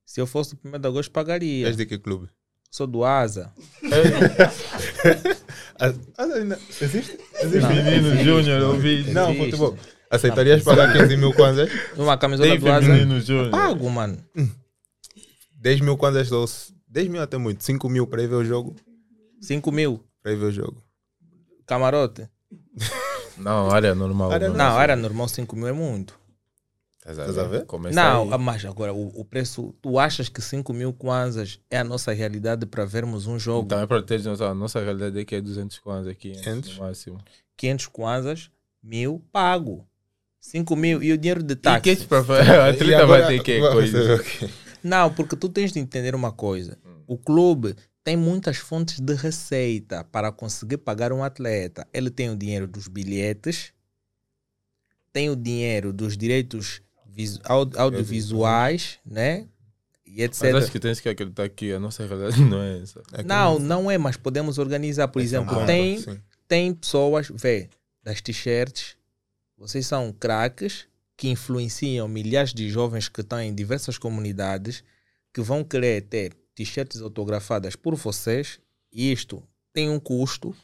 Se 0.04 0.20
eu 0.20 0.26
fosse 0.26 0.54
do 0.54 0.60
1 0.68 0.78
de 0.78 0.86
agosto, 0.86 1.10
pagaria. 1.10 1.66
És 1.66 1.76
de 1.76 1.86
que 1.86 1.98
clube? 1.98 2.28
Sou 2.70 2.86
do 2.86 3.04
Asa. 3.04 3.52
Ah, 5.82 5.94
ah, 6.18 6.24
ainda- 6.34 6.58
existe? 6.78 7.18
Não. 7.42 7.70
Menino 7.70 8.14
Júnior, 8.22 8.60
eu 8.60 8.78
vi. 8.78 9.10
Não, 9.14 9.30
Existe. 9.30 9.44
futebol. 9.46 9.78
Aceitarias 10.10 10.62
pagar 10.62 10.92
15 10.92 11.16
mil 11.16 11.32
kwanzas? 11.32 11.70
Uma 11.96 12.18
camisola 12.18 12.50
Tem 12.50 12.58
do 12.60 12.70
Asa. 12.70 12.86
Menino 12.86 13.18
Júnior. 13.18 13.50
Pago, 13.50 13.88
mano. 13.88 14.18
10 15.54 15.80
mil 15.80 15.96
kwanzas 15.96 16.30
ou 16.32 16.44
10 16.86 17.08
mil 17.08 17.22
até 17.22 17.38
muito, 17.38 17.64
5 17.64 17.88
mil 17.88 18.06
para 18.06 18.22
ir 18.22 18.26
ver 18.28 18.34
o 18.34 18.44
jogo. 18.44 18.76
5 19.40 19.72
mil. 19.72 20.04
Para 20.22 20.32
ir 20.32 20.36
ver 20.36 20.44
o 20.46 20.52
jogo. 20.52 20.82
Camarote. 21.66 22.28
Não, 23.38 23.70
área 23.70 23.94
normal. 23.94 24.32
Área 24.32 24.48
mano. 24.50 24.58
Não, 24.58 24.78
era 24.78 24.94
normal 24.94 25.28
5 25.28 25.56
mil 25.56 25.68
é 25.68 25.72
muito. 25.72 26.19
Estás 27.18 27.38
a 27.38 27.44
ver? 27.44 27.64
Começa 27.66 27.94
Não, 27.94 28.32
aí. 28.32 28.38
mas 28.38 28.64
agora 28.64 28.92
o, 28.92 29.08
o 29.20 29.24
preço. 29.24 29.74
Tu 29.80 29.98
achas 29.98 30.28
que 30.28 30.40
5 30.42 30.72
mil 30.72 30.92
kwanzas 30.92 31.60
é 31.70 31.78
a 31.78 31.84
nossa 31.84 32.12
realidade 32.12 32.66
para 32.66 32.84
vermos 32.84 33.26
um 33.26 33.38
jogo? 33.38 33.66
Então 33.66 33.80
é 33.80 33.86
para 33.86 34.02
ter 34.02 34.22
noção. 34.22 34.48
A 34.50 34.54
nossa 34.54 34.80
realidade 34.80 35.18
é 35.18 35.24
que 35.24 35.34
é 35.34 35.40
200 35.40 35.78
kwanzas 35.78 36.12
aqui 36.12 36.32
500? 36.32 36.76
no 36.78 36.84
máximo. 36.84 37.18
500 37.56 37.86
kwanzas, 37.88 38.50
mil, 38.82 39.22
pago. 39.32 39.86
5 40.40 40.74
mil 40.74 41.02
e 41.02 41.12
o 41.12 41.18
dinheiro 41.18 41.42
de 41.42 41.52
E 41.52 41.56
táxi. 41.56 41.96
que 41.96 42.06
para 42.06 42.20
A 42.66 42.70
E 42.72 42.94
agora 42.94 43.06
vai 43.06 43.26
ter 43.26 43.42
que 43.42 43.60
vai 43.60 43.72
coisa. 43.72 44.24
Não, 44.82 45.12
porque 45.12 45.36
tu 45.36 45.48
tens 45.48 45.70
de 45.72 45.78
entender 45.78 46.14
uma 46.14 46.32
coisa. 46.32 46.78
O 47.06 47.18
clube 47.18 47.74
tem 48.02 48.16
muitas 48.16 48.56
fontes 48.56 48.98
de 48.98 49.14
receita 49.14 50.02
para 50.04 50.32
conseguir 50.32 50.78
pagar 50.78 51.12
um 51.12 51.22
atleta. 51.22 51.86
Ele 51.92 52.08
tem 52.08 52.30
o 52.30 52.36
dinheiro 52.36 52.66
dos 52.66 52.88
bilhetes, 52.88 53.74
tem 55.12 55.28
o 55.28 55.36
dinheiro 55.36 55.92
dos 55.92 56.16
direitos 56.16 56.80
audiovisuais, 57.76 58.98
né? 59.04 59.46
E 60.06 60.22
etc. 60.22 60.52
Mas 60.52 60.64
acho 60.64 60.72
que 60.72 60.80
tens 60.80 61.00
que 61.00 61.08
acreditar 61.08 61.48
que 61.48 61.72
a 61.72 61.78
nossa 61.78 62.04
realidade 62.04 62.40
não 62.42 62.60
é 62.60 62.82
essa. 62.82 63.02
É 63.12 63.22
Não, 63.22 63.58
não 63.58 63.90
é, 63.90 63.96
mas 63.96 64.16
podemos 64.16 64.58
organizar. 64.58 65.08
Por 65.08 65.20
é 65.20 65.22
um 65.22 65.24
exemplo, 65.24 65.66
tem, 65.66 65.98
sim. 65.98 66.20
tem 66.48 66.74
pessoas, 66.74 67.30
vê, 67.32 67.68
das 68.02 68.20
t-shirts, 68.20 68.96
vocês 69.56 69.86
são 69.86 70.12
craques 70.12 70.86
que 71.16 71.28
influenciam 71.28 72.08
milhares 72.08 72.54
de 72.54 72.68
jovens 72.70 73.08
que 73.08 73.20
estão 73.20 73.40
em 73.40 73.54
diversas 73.54 73.98
comunidades 73.98 74.82
que 75.32 75.42
vão 75.42 75.62
querer 75.62 76.02
ter 76.02 76.34
t-shirts 76.54 77.00
autografadas 77.00 77.76
por 77.76 77.94
vocês. 77.94 78.58
E 78.92 79.12
isto 79.12 79.42
tem 79.72 79.90
um 79.90 80.00
custo, 80.00 80.56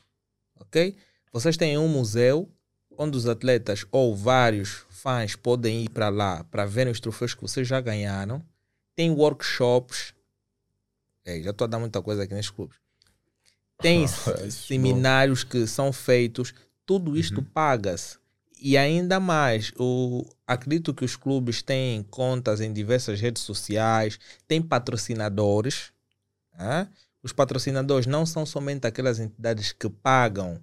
ok? 0.59 0.97
Vocês 1.31 1.57
têm 1.57 1.77
um 1.79 1.89
museu 1.89 2.51
onde 2.99 3.17
os 3.17 3.29
atletas 3.29 3.85
ou 3.93 4.17
vários 4.17 4.86
fãs 4.97 5.37
podem 5.37 5.85
ir 5.85 5.91
para 5.91 6.09
lá 6.09 6.45
para 6.45 6.65
verem 6.65 6.93
os 6.93 7.01
troféus 7.01 7.35
que 7.35 7.43
vocês 7.43 7.69
já 7.69 7.81
ganharam. 7.81 8.43
Tem 8.95 9.11
workshops. 9.11 10.15
É, 11.25 11.41
já 11.43 11.51
estou 11.51 11.65
a 11.67 11.69
dar 11.69 11.79
muita 11.79 12.01
coisa 12.01 12.23
aqui 12.23 12.35
nesses 12.35 12.51
clubes. 12.51 12.77
Tem 13.79 14.05
Isso, 14.05 14.51
seminários 14.51 15.45
que 15.45 15.67
são 15.67 15.93
feitos, 15.93 16.55
tudo 16.85 17.17
isto 17.17 17.43
paga-se. 17.43 18.19
E 18.59 18.77
ainda 18.77 19.21
mais, 19.21 19.71
o, 19.79 20.25
acredito 20.47 20.95
que 20.95 21.05
os 21.05 21.15
clubes 21.15 21.61
têm 21.61 22.03
contas 22.05 22.61
em 22.61 22.73
diversas 22.73 23.21
redes 23.21 23.43
sociais, 23.43 24.19
têm 24.49 24.63
patrocinadores. 24.63 25.93
ah? 26.55 26.87
Os 27.23 27.33
patrocinadores 27.33 28.07
não 28.07 28.25
são 28.25 28.47
somente 28.47 28.87
aquelas 28.87 29.19
entidades 29.19 29.73
que 29.73 29.91
pagam 29.91 30.59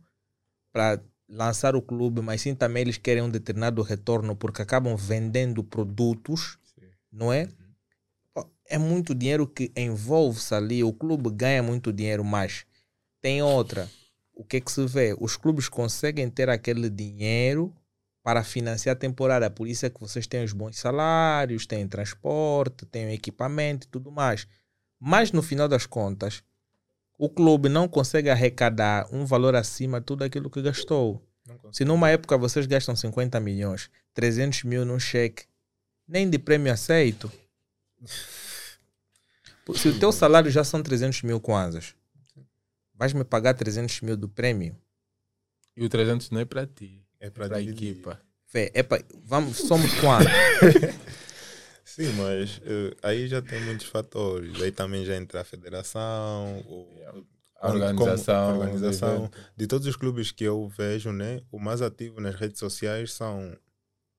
para 0.72 1.00
lançar 1.34 1.76
o 1.76 1.82
clube, 1.82 2.22
mas 2.22 2.42
sim 2.42 2.56
também 2.56 2.82
eles 2.82 2.98
querem 2.98 3.24
um 3.24 3.30
determinado 3.30 3.82
retorno 3.82 4.36
porque 4.36 4.62
acabam 4.62 4.96
vendendo 4.96 5.64
produtos, 5.64 6.58
não 7.12 7.34
é? 7.34 7.50
Pô, 8.34 8.48
É 8.68 8.78
muito 8.78 9.16
dinheiro 9.16 9.48
que 9.48 9.72
envolve-se 9.76 10.54
ali, 10.54 10.84
o 10.84 10.94
clube 10.94 11.30
ganha 11.32 11.64
muito 11.64 11.92
dinheiro, 11.92 12.24
mas 12.24 12.66
tem 13.22 13.42
outra. 13.42 13.90
O 14.36 14.44
que 14.44 14.58
é 14.58 14.62
que 14.62 14.72
se 14.72 14.86
vê? 14.86 15.16
Os 15.20 15.38
clubes 15.38 15.70
conseguem 15.70 16.30
ter 16.30 16.50
aquele 16.50 16.90
dinheiro 16.90 17.74
para 18.24 18.44
financiar 18.44 18.96
a 18.96 19.00
temporada, 19.00 19.50
por 19.50 19.68
isso 19.68 19.86
é 19.86 19.90
que 19.90 20.00
vocês 20.00 20.26
têm 20.26 20.44
os 20.44 20.54
bons 20.54 20.78
salários, 20.78 21.66
têm 21.66 21.88
transporte, 21.88 22.86
têm 22.86 23.12
equipamento 23.14 23.86
e 23.86 23.90
tudo 23.90 24.12
mais. 24.12 24.48
Mas 25.00 25.32
no 25.32 25.44
final 25.44 25.68
das 25.68 25.86
contas, 25.86 26.42
o 27.18 27.30
clube 27.30 27.70
não 27.70 27.88
consegue 27.88 28.30
arrecadar 28.30 29.07
um 29.11 29.26
valor 29.26 29.55
acima 29.55 29.99
de 29.99 30.05
tudo 30.05 30.24
aquilo 30.24 30.49
que 30.49 30.61
gastou. 30.61 31.22
Não. 31.47 31.74
Se 31.74 31.84
numa 31.86 32.09
época 32.09 32.38
vocês 32.38 32.66
gastam 32.66 32.95
50 32.95 33.39
milhões, 33.39 33.89
300 34.14 34.64
mil 34.64 34.86
num 34.86 34.99
cheque, 34.99 35.45
nem 36.07 36.30
de 36.30 36.39
prêmio 36.39 36.72
aceito. 36.72 37.32
Se 39.76 39.88
o 39.88 39.99
teu 39.99 40.11
salário 40.11 40.51
já 40.51 40.64
são 40.64 40.82
300 40.84 41.22
mil 41.24 41.39
kwanzas, 41.39 41.95
vais 42.93 43.14
me 43.14 43.24
pagar 43.24 43.53
300 43.53 44.01
mil 44.01 44.18
do 44.18 44.28
prêmio? 44.28 44.76
E 45.76 45.84
o 45.84 45.89
300 45.89 46.30
não 46.30 46.41
é 46.41 46.45
para 46.45 46.68
ti. 46.68 47.01
É 47.20 47.28
É 47.28 47.30
para 47.30 47.47
para 47.47 47.57
a 47.57 47.61
equipa. 47.61 48.22
Fé, 48.45 48.72
epa, 48.74 49.01
vamos, 49.24 49.57
somos 49.57 49.91
quantos? 49.99 50.28
Sim, 51.96 52.12
mas 52.14 52.60
eh, 52.64 52.96
aí 53.04 53.28
já 53.28 53.39
tem 53.41 53.64
muitos 53.66 53.86
fatores. 53.86 54.60
Aí 54.62 54.72
também 54.72 55.06
já 55.06 55.16
entra 55.16 55.41
a 55.41 55.44
federação, 55.44 56.60
o, 56.62 56.88
A 57.62 57.70
organização. 57.70 58.26
como- 58.26 58.32
a 58.32 58.48
organização. 58.64 59.32
De 59.56 59.68
todos 59.68 59.86
os 59.86 59.96
clubes 59.96 60.32
que 60.32 60.44
eu 60.44 60.68
vejo, 60.70 61.12
né, 61.12 61.41
o 61.52 61.60
mais 61.60 61.82
ativo 61.84 62.20
nas 62.20 62.34
redes 62.36 62.58
sociais 62.60 63.14
são 63.14 63.56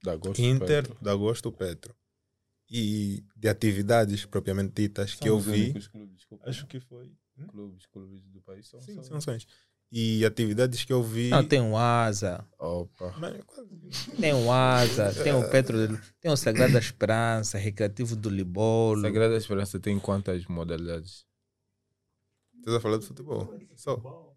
Da 0.04 0.14
gosto 0.14 0.40
Inter, 0.40 0.84
Petro. 0.84 0.96
da 1.02 1.12
Agosto, 1.12 1.50
Petro. 1.50 1.94
E 2.70 3.24
de 3.36 3.48
atividades 3.48 4.24
propriamente 4.24 4.72
ditas 4.74 5.12
que 5.14 5.18
São 5.28 5.28
eu 5.28 5.38
os 5.38 5.44
vi, 5.44 5.72
clubes, 5.72 6.14
desculpa. 6.14 6.48
acho 6.48 6.66
que 6.66 6.78
foi. 6.80 7.12
clubes, 7.48 7.86
clubes 7.86 8.22
do 8.28 8.40
país 8.40 8.68
são, 8.68 8.80
Sim, 8.80 9.02
são-. 9.02 9.36
E 9.96 10.24
atividades 10.24 10.84
que 10.84 10.92
eu 10.92 11.04
vi. 11.04 11.28
Não, 11.30 11.44
tem 11.44 11.60
um 11.60 11.76
Asa, 11.78 12.44
Opa. 12.58 13.14
Tem 14.20 14.34
um 14.34 14.50
Asa, 14.50 15.14
tem 15.22 15.32
o 15.32 15.48
Petro, 15.48 15.76
tem 16.20 16.32
o 16.32 16.36
Sagrada 16.36 16.76
Esperança, 16.80 17.56
Recreativo 17.58 18.16
do 18.16 18.28
Libolo. 18.28 19.02
Sagrada 19.02 19.36
Esperança 19.36 19.78
tem 19.78 19.96
quantas 20.00 20.46
modalidades? 20.46 21.24
Estás 22.58 22.76
a 22.76 22.80
falar 22.80 22.98
de 22.98 23.06
futebol? 23.06 23.54
Só. 23.76 24.34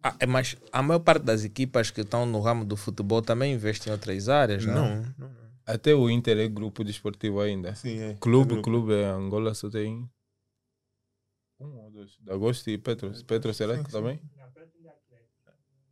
Ah, 0.00 0.14
é, 0.20 0.26
mas 0.26 0.56
a 0.72 0.80
maior 0.80 1.00
parte 1.00 1.24
das 1.24 1.42
equipas 1.44 1.90
que 1.90 2.02
estão 2.02 2.24
no 2.24 2.38
ramo 2.40 2.64
do 2.64 2.76
futebol 2.76 3.20
também 3.20 3.54
investem 3.54 3.90
em 3.90 3.94
outras 3.94 4.28
áreas, 4.28 4.64
não? 4.64 4.74
Não, 4.74 4.96
não, 4.96 5.14
não. 5.18 5.30
Até 5.66 5.92
o 5.94 6.08
Inter 6.08 6.38
é 6.38 6.46
grupo 6.48 6.84
desportivo 6.84 7.40
ainda. 7.40 7.74
Sim, 7.74 7.98
é. 7.98 8.14
Clube, 8.20 8.52
É 8.52 8.54
grupo. 8.54 8.62
clube, 8.62 8.94
Angola 8.94 9.54
só 9.54 9.68
tem 9.68 10.08
um 11.64 11.84
ou 11.84 11.90
dois. 11.90 12.16
Da 12.20 12.34
Agosto 12.34 12.68
e 12.70 12.78
Petro. 12.78 13.12
Petro 13.24 13.52
será 13.54 13.76
Sim, 13.76 13.84
que 13.84 13.90
também? 13.90 14.20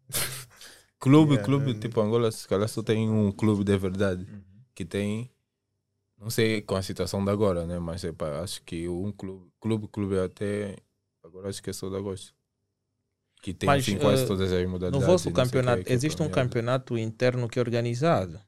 Clube, 1.01 1.35
Yeah, 1.35 1.45
clube, 1.45 1.73
não- 1.75 1.81
tipo 1.81 2.01
Angola, 2.01 2.31
se 2.33 2.47
calhar 2.49 2.69
só 2.69 2.83
tem 2.83 3.09
um 3.09 3.31
clube 3.31 3.62
de 3.64 3.77
verdade. 3.79 4.25
Uhum. 4.31 4.43
Que 4.75 4.85
tem, 4.85 5.31
não 6.19 6.29
sei 6.31 6.61
com 6.62 6.75
a 6.75 6.83
situação 6.83 7.25
de 7.25 7.31
agora, 7.31 7.66
né? 7.66 7.79
Mas 7.79 8.03
epa, 8.05 8.41
acho 8.41 8.62
que 8.62 8.89
um 8.89 9.12
clube, 9.12 9.49
clube, 9.61 9.89
clube 9.89 10.19
até, 10.19 10.77
agora 11.23 11.49
acho 11.49 11.62
que 11.62 11.71
é 11.71 11.73
só 11.73 11.89
da 11.89 11.99
Agosto. 11.99 12.35
Que 13.41 13.55
tem 13.55 13.69
Mas, 13.69 13.85
assim, 13.85 13.97
quase 13.99 14.25
eh, 14.25 14.27
todas 14.27 14.51
as 14.53 14.62
No 14.64 14.69
modalidades. 14.71 15.07
vosso 15.07 15.29
e 15.29 15.31
não 15.31 15.37
sei 15.37 15.43
o 15.43 15.47
campeonato, 15.47 15.85
que 15.85 15.93
é 15.93 15.95
existe 15.95 16.21
um 16.23 16.29
campeonato 16.29 16.99
interno 16.99 17.49
que 17.49 17.59
é 17.61 17.62
organizado. 17.62 18.41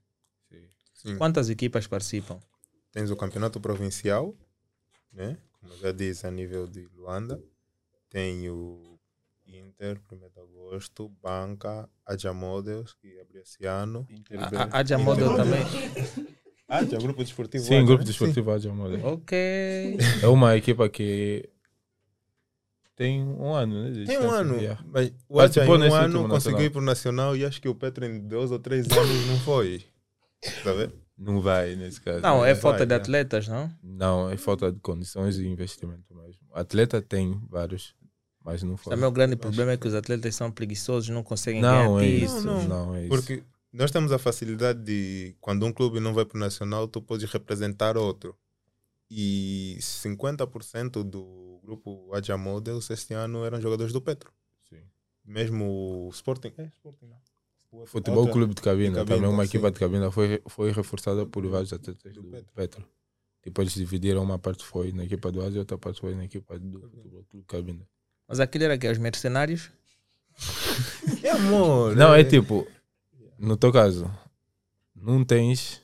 Sim. 0.49 0.68
Sim. 0.95 1.16
Quantas 1.16 1.49
equipas 1.49 1.87
participam? 1.87 2.41
Tens 2.91 3.09
o 3.12 3.16
campeonato 3.16 3.61
provincial, 3.61 4.35
né? 5.12 5.39
Como 5.61 5.77
já 5.77 5.93
disse, 5.93 6.27
a 6.27 6.31
nível 6.31 6.67
de 6.67 6.87
Luanda. 6.95 7.43
Tem 8.09 8.49
o 8.49 8.99
Inter, 9.47 10.01
1 10.11 10.17
de 10.17 10.41
agosto, 10.41 11.09
Banca, 11.23 11.89
Aja 12.07 12.33
Models, 12.33 12.95
que 12.95 13.21
abriu 13.21 13.43
esse 13.43 13.65
ano. 13.67 14.07
Inter 14.11 14.43
A, 14.43 14.49
B. 14.49 14.57
a, 14.57 14.69
a 14.73 14.85
Jamodel 14.85 15.37
também. 15.37 15.61
Ah, 16.73 16.85
já 16.85 16.99
grupo 16.99 17.25
desportivo. 17.25 17.65
Sim, 17.65 17.79
Aja, 17.79 17.85
grupo 17.85 18.05
desportivo 18.05 18.49
Aja 18.53 18.73
Model. 18.73 19.05
Ok. 19.05 19.37
É 20.23 20.27
uma 20.29 20.57
equipa 20.57 20.89
que 20.89 21.51
tem 22.95 23.25
um 23.25 23.53
ano, 23.53 23.91
né? 23.91 24.05
Tem 24.07 24.19
um 24.19 24.31
ano. 24.31 24.55
yeah. 24.55 24.81
Mas 24.87 25.13
o 25.29 25.41
Aja 25.41 25.65
em 25.65 25.67
Participou 25.67 25.79
um 25.79 25.95
ano 25.95 26.29
conseguiu 26.29 26.67
ir 26.67 26.71
para 26.71 26.79
o 26.79 26.85
Nacional 26.85 27.37
e 27.37 27.45
acho 27.45 27.61
que 27.61 27.69
o 27.69 27.75
Petro 27.75 28.05
em 28.05 28.21
dois 28.21 28.53
ou 28.53 28.59
três 28.61 28.87
anos 28.89 29.27
não 29.27 29.41
foi. 29.41 29.85
Está 30.41 30.71
a 30.71 30.75
ver? 30.75 30.93
Não 31.21 31.43
vai 31.43 31.77
nesse 31.77 32.01
caso. 32.01 32.23
Não, 32.23 32.43
é 32.43 32.55
vai, 32.55 32.62
falta 32.62 32.87
de 32.87 32.95
é. 32.95 32.97
atletas, 32.97 33.47
não? 33.47 33.71
Não, 33.83 34.31
é 34.31 34.39
falta 34.39 34.73
de 34.73 34.81
condições 34.81 35.37
e 35.37 35.47
investimento 35.47 36.14
mesmo. 36.14 36.41
Atleta 36.55 37.03
tem 37.03 37.39
vários, 37.47 37.95
mas 38.43 38.62
não 38.62 38.79
foi. 38.79 38.95
Também 38.95 39.07
o 39.07 39.12
grande 39.12 39.37
problema 39.37 39.73
é 39.73 39.77
que 39.77 39.87
os 39.87 39.95
atletas 39.95 40.35
são 40.35 40.51
preguiçosos, 40.51 41.11
não 41.11 41.23
conseguem 41.23 41.61
Não, 41.61 41.97
ganhar 41.97 42.05
é 42.05 42.09
isso. 42.09 42.47
Não, 42.47 42.66
Não, 42.66 42.95
é 42.95 43.01
isso. 43.01 43.09
Porque 43.11 43.43
nós 43.71 43.91
temos 43.91 44.12
a 44.12 44.18
facilidade 44.18 44.83
de, 44.83 45.37
quando 45.43 45.66
um 45.66 45.73
clube 45.73 46.01
não 46.01 46.14
vai 46.14 46.25
para 46.25 46.39
o 46.39 46.41
Nacional, 46.41 46.89
tu 46.89 47.03
podes 47.03 47.31
representar 47.31 47.99
outro. 47.99 48.35
E 49.11 49.77
50% 49.79 51.03
do 51.03 51.61
grupo 51.62 52.14
Aja 52.14 52.39
Models 52.39 52.89
este 52.89 53.12
ano 53.12 53.45
eram 53.45 53.61
jogadores 53.61 53.93
do 53.93 54.01
Petro. 54.01 54.33
Sim. 54.71 54.81
Mesmo 55.23 56.07
o 56.07 56.11
Sporting. 56.11 56.53
É, 56.57 56.64
Sporting 56.68 57.07
não. 57.07 57.30
O 57.73 57.87
Futebol 57.87 58.18
outra- 58.21 58.33
Clube 58.33 58.55
de 58.55 58.62
Cabina, 58.62 58.91
de 58.91 58.95
Cabina, 58.97 59.16
também 59.16 59.31
uma 59.31 59.45
sim. 59.45 59.49
equipa 59.51 59.71
de 59.71 59.79
Cabina 59.79 60.11
foi, 60.11 60.43
foi 60.49 60.73
reforçada 60.73 61.25
por 61.25 61.47
vários 61.47 61.73
atletas 61.73 62.12
Do 62.12 62.23
do, 62.23 62.29
Petro. 62.29 62.53
Petro. 62.55 62.85
Tipo, 63.43 63.62
eles 63.62 63.73
dividiram 63.75 64.23
uma 64.23 64.39
parte 64.39 64.64
foi 64.64 64.93
na 64.93 65.05
equipa 65.05 65.31
do 65.33 65.41
Ásia 65.41 65.57
e 65.57 65.59
outra 65.61 65.79
parte 65.79 66.01
foi 66.01 66.14
na 66.14 66.25
equipa 66.25 66.59
do 66.59 66.81
Futebol 66.81 67.25
Clube 67.31 67.43
de 67.43 67.47
Cabina. 67.47 67.87
Mas 68.29 68.41
aquilo 68.41 68.64
era 68.64 68.77
que 68.77 68.89
os 68.91 68.99
mercenários. 68.99 69.71
É 71.23 71.31
amor. 71.31 71.95
Não, 71.97 72.14
é 72.14 72.25
tipo, 72.25 72.66
no 73.39 73.57
teu 73.57 73.73
caso, 73.73 74.11
não 74.95 75.25
tens. 75.25 75.81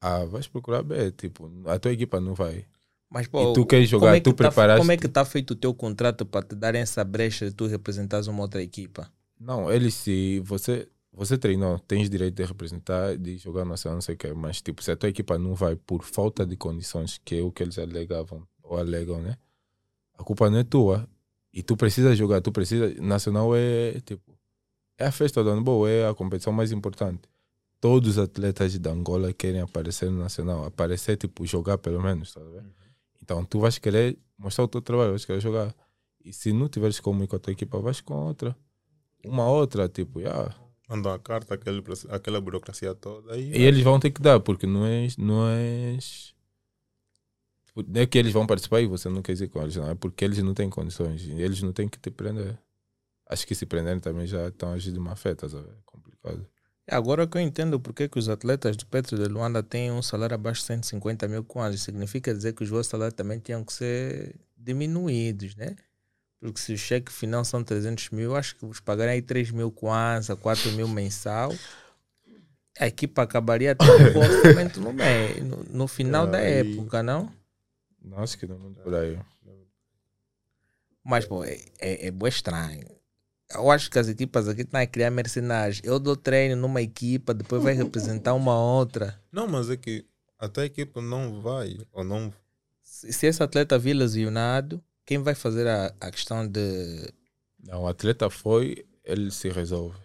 Ah, 0.00 0.24
vais 0.24 0.46
procurar 0.46 0.82
bem, 0.82 1.10
tipo, 1.10 1.50
a 1.66 1.78
tua 1.78 1.92
equipa 1.92 2.20
não 2.20 2.34
vai. 2.34 2.66
Mas, 3.08 3.26
pô, 3.26 3.50
E 3.50 3.54
tu 3.54 3.64
queres 3.64 3.88
como 3.90 4.00
jogar, 4.02 4.16
é 4.16 4.20
que 4.20 4.24
tu 4.24 4.32
tá- 4.32 4.48
preparaste. 4.48 4.80
Como 4.80 4.92
é 4.92 4.96
que 4.96 5.06
está 5.06 5.24
feito 5.24 5.52
o 5.52 5.56
teu 5.56 5.72
contrato 5.72 6.26
para 6.26 6.44
te 6.46 6.54
darem 6.54 6.82
essa 6.82 7.02
brecha 7.04 7.48
de 7.48 7.54
tu 7.54 7.66
representares 7.66 8.26
uma 8.26 8.42
outra 8.42 8.62
equipa? 8.62 9.10
Não, 9.38 9.70
eles 9.70 9.94
se 9.94 10.40
você 10.40 10.88
você 11.16 11.38
treinou, 11.38 11.78
tens 11.78 12.10
direito 12.10 12.34
de 12.34 12.44
representar, 12.44 13.16
de 13.16 13.38
jogar 13.38 13.64
nacional, 13.64 13.96
não 13.96 14.02
sei 14.02 14.16
o 14.16 14.18
que, 14.18 14.32
mas 14.34 14.60
tipo, 14.60 14.82
se 14.82 14.90
a 14.90 14.96
tua 14.96 15.08
equipa 15.08 15.38
não 15.38 15.54
vai 15.54 15.76
por 15.76 16.02
falta 16.02 16.44
de 16.44 16.56
condições, 16.56 17.20
que 17.24 17.36
é 17.36 17.40
o 17.40 17.52
que 17.52 17.62
eles 17.62 17.78
alegavam 17.78 18.46
ou 18.62 18.76
alegam, 18.76 19.20
né? 19.22 19.38
A 20.18 20.24
culpa 20.24 20.50
não 20.50 20.58
é 20.58 20.64
tua. 20.64 21.08
E 21.52 21.62
tu 21.62 21.76
precisa 21.76 22.16
jogar, 22.16 22.40
tu 22.40 22.50
precisa. 22.50 22.92
Nacional 23.00 23.54
é 23.54 24.00
tipo, 24.00 24.36
é 24.98 25.06
a 25.06 25.12
festa 25.12 25.42
do 25.44 25.50
handball, 25.50 25.86
é 25.86 26.08
a 26.08 26.14
competição 26.14 26.52
mais 26.52 26.72
importante. 26.72 27.28
Todos 27.80 28.10
os 28.10 28.18
atletas 28.18 28.76
da 28.78 28.90
Angola 28.90 29.32
querem 29.32 29.60
aparecer 29.60 30.10
no 30.10 30.18
nacional, 30.18 30.64
aparecer, 30.64 31.16
tipo, 31.16 31.46
jogar 31.46 31.78
pelo 31.78 32.02
menos, 32.02 32.32
tá 32.32 32.40
vendo? 32.40 32.72
Então 33.22 33.44
tu 33.44 33.60
vais 33.60 33.78
querer 33.78 34.18
mostrar 34.36 34.64
o 34.64 34.68
teu 34.68 34.82
trabalho, 34.82 35.10
vais 35.10 35.24
querer 35.24 35.40
jogar. 35.40 35.74
E 36.24 36.32
se 36.32 36.52
não 36.52 36.68
tiveres 36.68 36.98
como 36.98 37.22
ir 37.22 37.28
com 37.28 37.36
a 37.36 37.38
tua 37.38 37.52
equipa, 37.52 37.78
vais 37.78 38.00
com 38.00 38.14
outra. 38.14 38.56
Uma 39.24 39.48
outra, 39.48 39.88
tipo, 39.88 40.20
yeah. 40.20 40.54
Mandam 40.88 41.12
a 41.12 41.18
carta, 41.18 41.54
aquele, 41.54 41.82
aquela 42.10 42.40
burocracia 42.40 42.94
toda. 42.94 43.36
E, 43.36 43.50
E 43.56 43.62
eles 43.62 43.82
vão 43.82 43.98
ter 43.98 44.10
que 44.10 44.20
dar, 44.20 44.40
porque 44.40 44.66
não 44.66 44.84
és. 44.84 45.16
Não 45.16 45.48
és 45.48 46.34
não 47.76 48.00
é 48.00 48.06
que 48.06 48.16
eles 48.16 48.32
vão 48.32 48.46
participar 48.46 48.80
e 48.80 48.86
você 48.86 49.08
não 49.08 49.20
quer 49.20 49.32
ir 49.32 49.48
com 49.48 49.60
eles, 49.60 49.74
não. 49.74 49.90
É 49.90 49.94
porque 49.94 50.24
eles 50.24 50.38
não 50.38 50.54
têm 50.54 50.70
condições. 50.70 51.24
E 51.24 51.32
eles 51.32 51.60
não 51.60 51.72
têm 51.72 51.88
que 51.88 51.98
te 51.98 52.10
prender. 52.10 52.56
Acho 53.28 53.46
que 53.46 53.54
se 53.54 53.66
prenderem 53.66 53.98
também 53.98 54.26
já 54.26 54.48
estão 54.48 54.72
agindo 54.72 54.94
de 54.94 55.00
má 55.00 55.16
fé, 55.16 55.34
tá 55.34 55.48
sabe? 55.48 55.68
É 55.68 55.82
complicado. 55.84 56.46
É 56.86 56.94
agora 56.94 57.26
que 57.26 57.36
eu 57.36 57.40
entendo 57.40 57.80
porque 57.80 58.08
que 58.08 58.18
os 58.18 58.28
atletas 58.28 58.76
do 58.76 58.86
Petro 58.86 59.16
de 59.16 59.24
Luanda 59.24 59.62
têm 59.62 59.90
um 59.90 60.02
salário 60.02 60.34
abaixo 60.34 60.60
de 60.60 60.66
150 60.66 61.26
mil 61.26 61.42
kwanzas. 61.42 61.80
Significa 61.80 62.32
dizer 62.32 62.52
que 62.52 62.62
os 62.62 62.68
vossos 62.68 62.88
salários 62.88 63.14
também 63.14 63.40
tinham 63.40 63.64
que 63.64 63.72
ser 63.72 64.36
diminuídos, 64.56 65.56
né? 65.56 65.74
Porque 66.44 66.60
se 66.60 66.74
o 66.74 66.76
cheque 66.76 67.10
final 67.10 67.42
são 67.42 67.64
300 67.64 68.10
mil, 68.10 68.36
acho 68.36 68.54
que 68.56 68.66
vos 68.66 68.78
pagarem 68.78 69.14
aí 69.14 69.22
3 69.22 69.50
mil 69.50 69.72
kwanza, 69.72 70.36
4 70.36 70.72
mil 70.72 70.86
mensal. 70.86 71.50
A 72.78 72.86
equipa 72.86 73.22
acabaria 73.22 73.74
um 73.80 74.12
bom 74.12 74.20
orçamento 74.20 74.78
no, 74.78 74.92
meio, 74.92 75.42
no, 75.42 75.64
no 75.64 75.88
final 75.88 76.26
da 76.26 76.36
Aí- 76.36 76.74
época, 76.74 77.02
não? 77.02 77.32
Não, 77.98 78.18
acho 78.18 78.36
que 78.36 78.46
não 78.46 78.56
é 78.56 78.82
por 78.82 78.94
aí. 78.94 79.18
Mas, 81.02 81.24
pô, 81.24 81.42
é, 81.46 81.58
é, 81.80 82.08
é 82.08 82.28
estranho. 82.28 82.86
Eu 83.50 83.70
acho 83.70 83.90
que 83.90 83.98
as 83.98 84.08
equipas 84.08 84.46
aqui 84.46 84.60
estão 84.60 84.78
a 84.78 84.86
criar 84.86 85.10
mercenários. 85.10 85.80
Eu 85.82 85.98
dou 85.98 86.14
treino 86.14 86.56
numa 86.56 86.82
equipa, 86.82 87.32
depois 87.32 87.62
vai 87.62 87.72
representar 87.72 88.34
uma 88.34 88.54
outra. 88.54 89.18
Não, 89.32 89.48
mas 89.48 89.70
é 89.70 89.78
que 89.78 90.04
até 90.38 90.60
a 90.60 90.66
equipa 90.66 91.00
não 91.00 91.40
vai, 91.40 91.78
ou 91.90 92.04
não 92.04 92.30
Se, 92.82 93.10
se 93.14 93.26
esse 93.28 93.42
atleta 93.42 93.78
vir 93.78 93.94
lesionado, 93.94 94.84
quem 95.04 95.18
vai 95.18 95.34
fazer 95.34 95.66
a, 95.66 95.94
a 96.00 96.10
questão 96.10 96.46
de. 96.46 97.12
Não, 97.58 97.82
o 97.82 97.86
atleta 97.86 98.28
foi, 98.30 98.86
ele 99.04 99.30
se 99.30 99.48
resolve. 99.48 99.98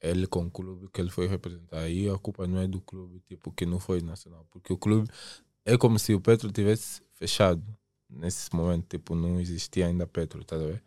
Ele 0.00 0.26
com 0.26 0.46
o 0.46 0.50
clube 0.50 0.88
que 0.92 1.00
ele 1.00 1.10
foi 1.10 1.28
representar. 1.28 1.80
Aí 1.80 2.08
a 2.08 2.18
culpa 2.18 2.46
não 2.46 2.58
é 2.58 2.66
do 2.66 2.80
clube, 2.80 3.20
tipo, 3.20 3.52
que 3.52 3.64
não 3.64 3.78
foi 3.78 4.00
nacional. 4.00 4.46
Porque 4.50 4.72
o 4.72 4.76
clube 4.76 5.08
é 5.64 5.78
como 5.78 5.98
se 5.98 6.12
o 6.12 6.20
Petro 6.20 6.50
tivesse 6.50 7.02
fechado. 7.14 7.62
Nesse 8.10 8.54
momento, 8.54 8.86
tipo, 8.88 9.14
não 9.14 9.40
existia 9.40 9.86
ainda 9.86 10.06
Petro, 10.06 10.44
tá 10.44 10.56
a 10.56 10.58
ver? 10.58 10.82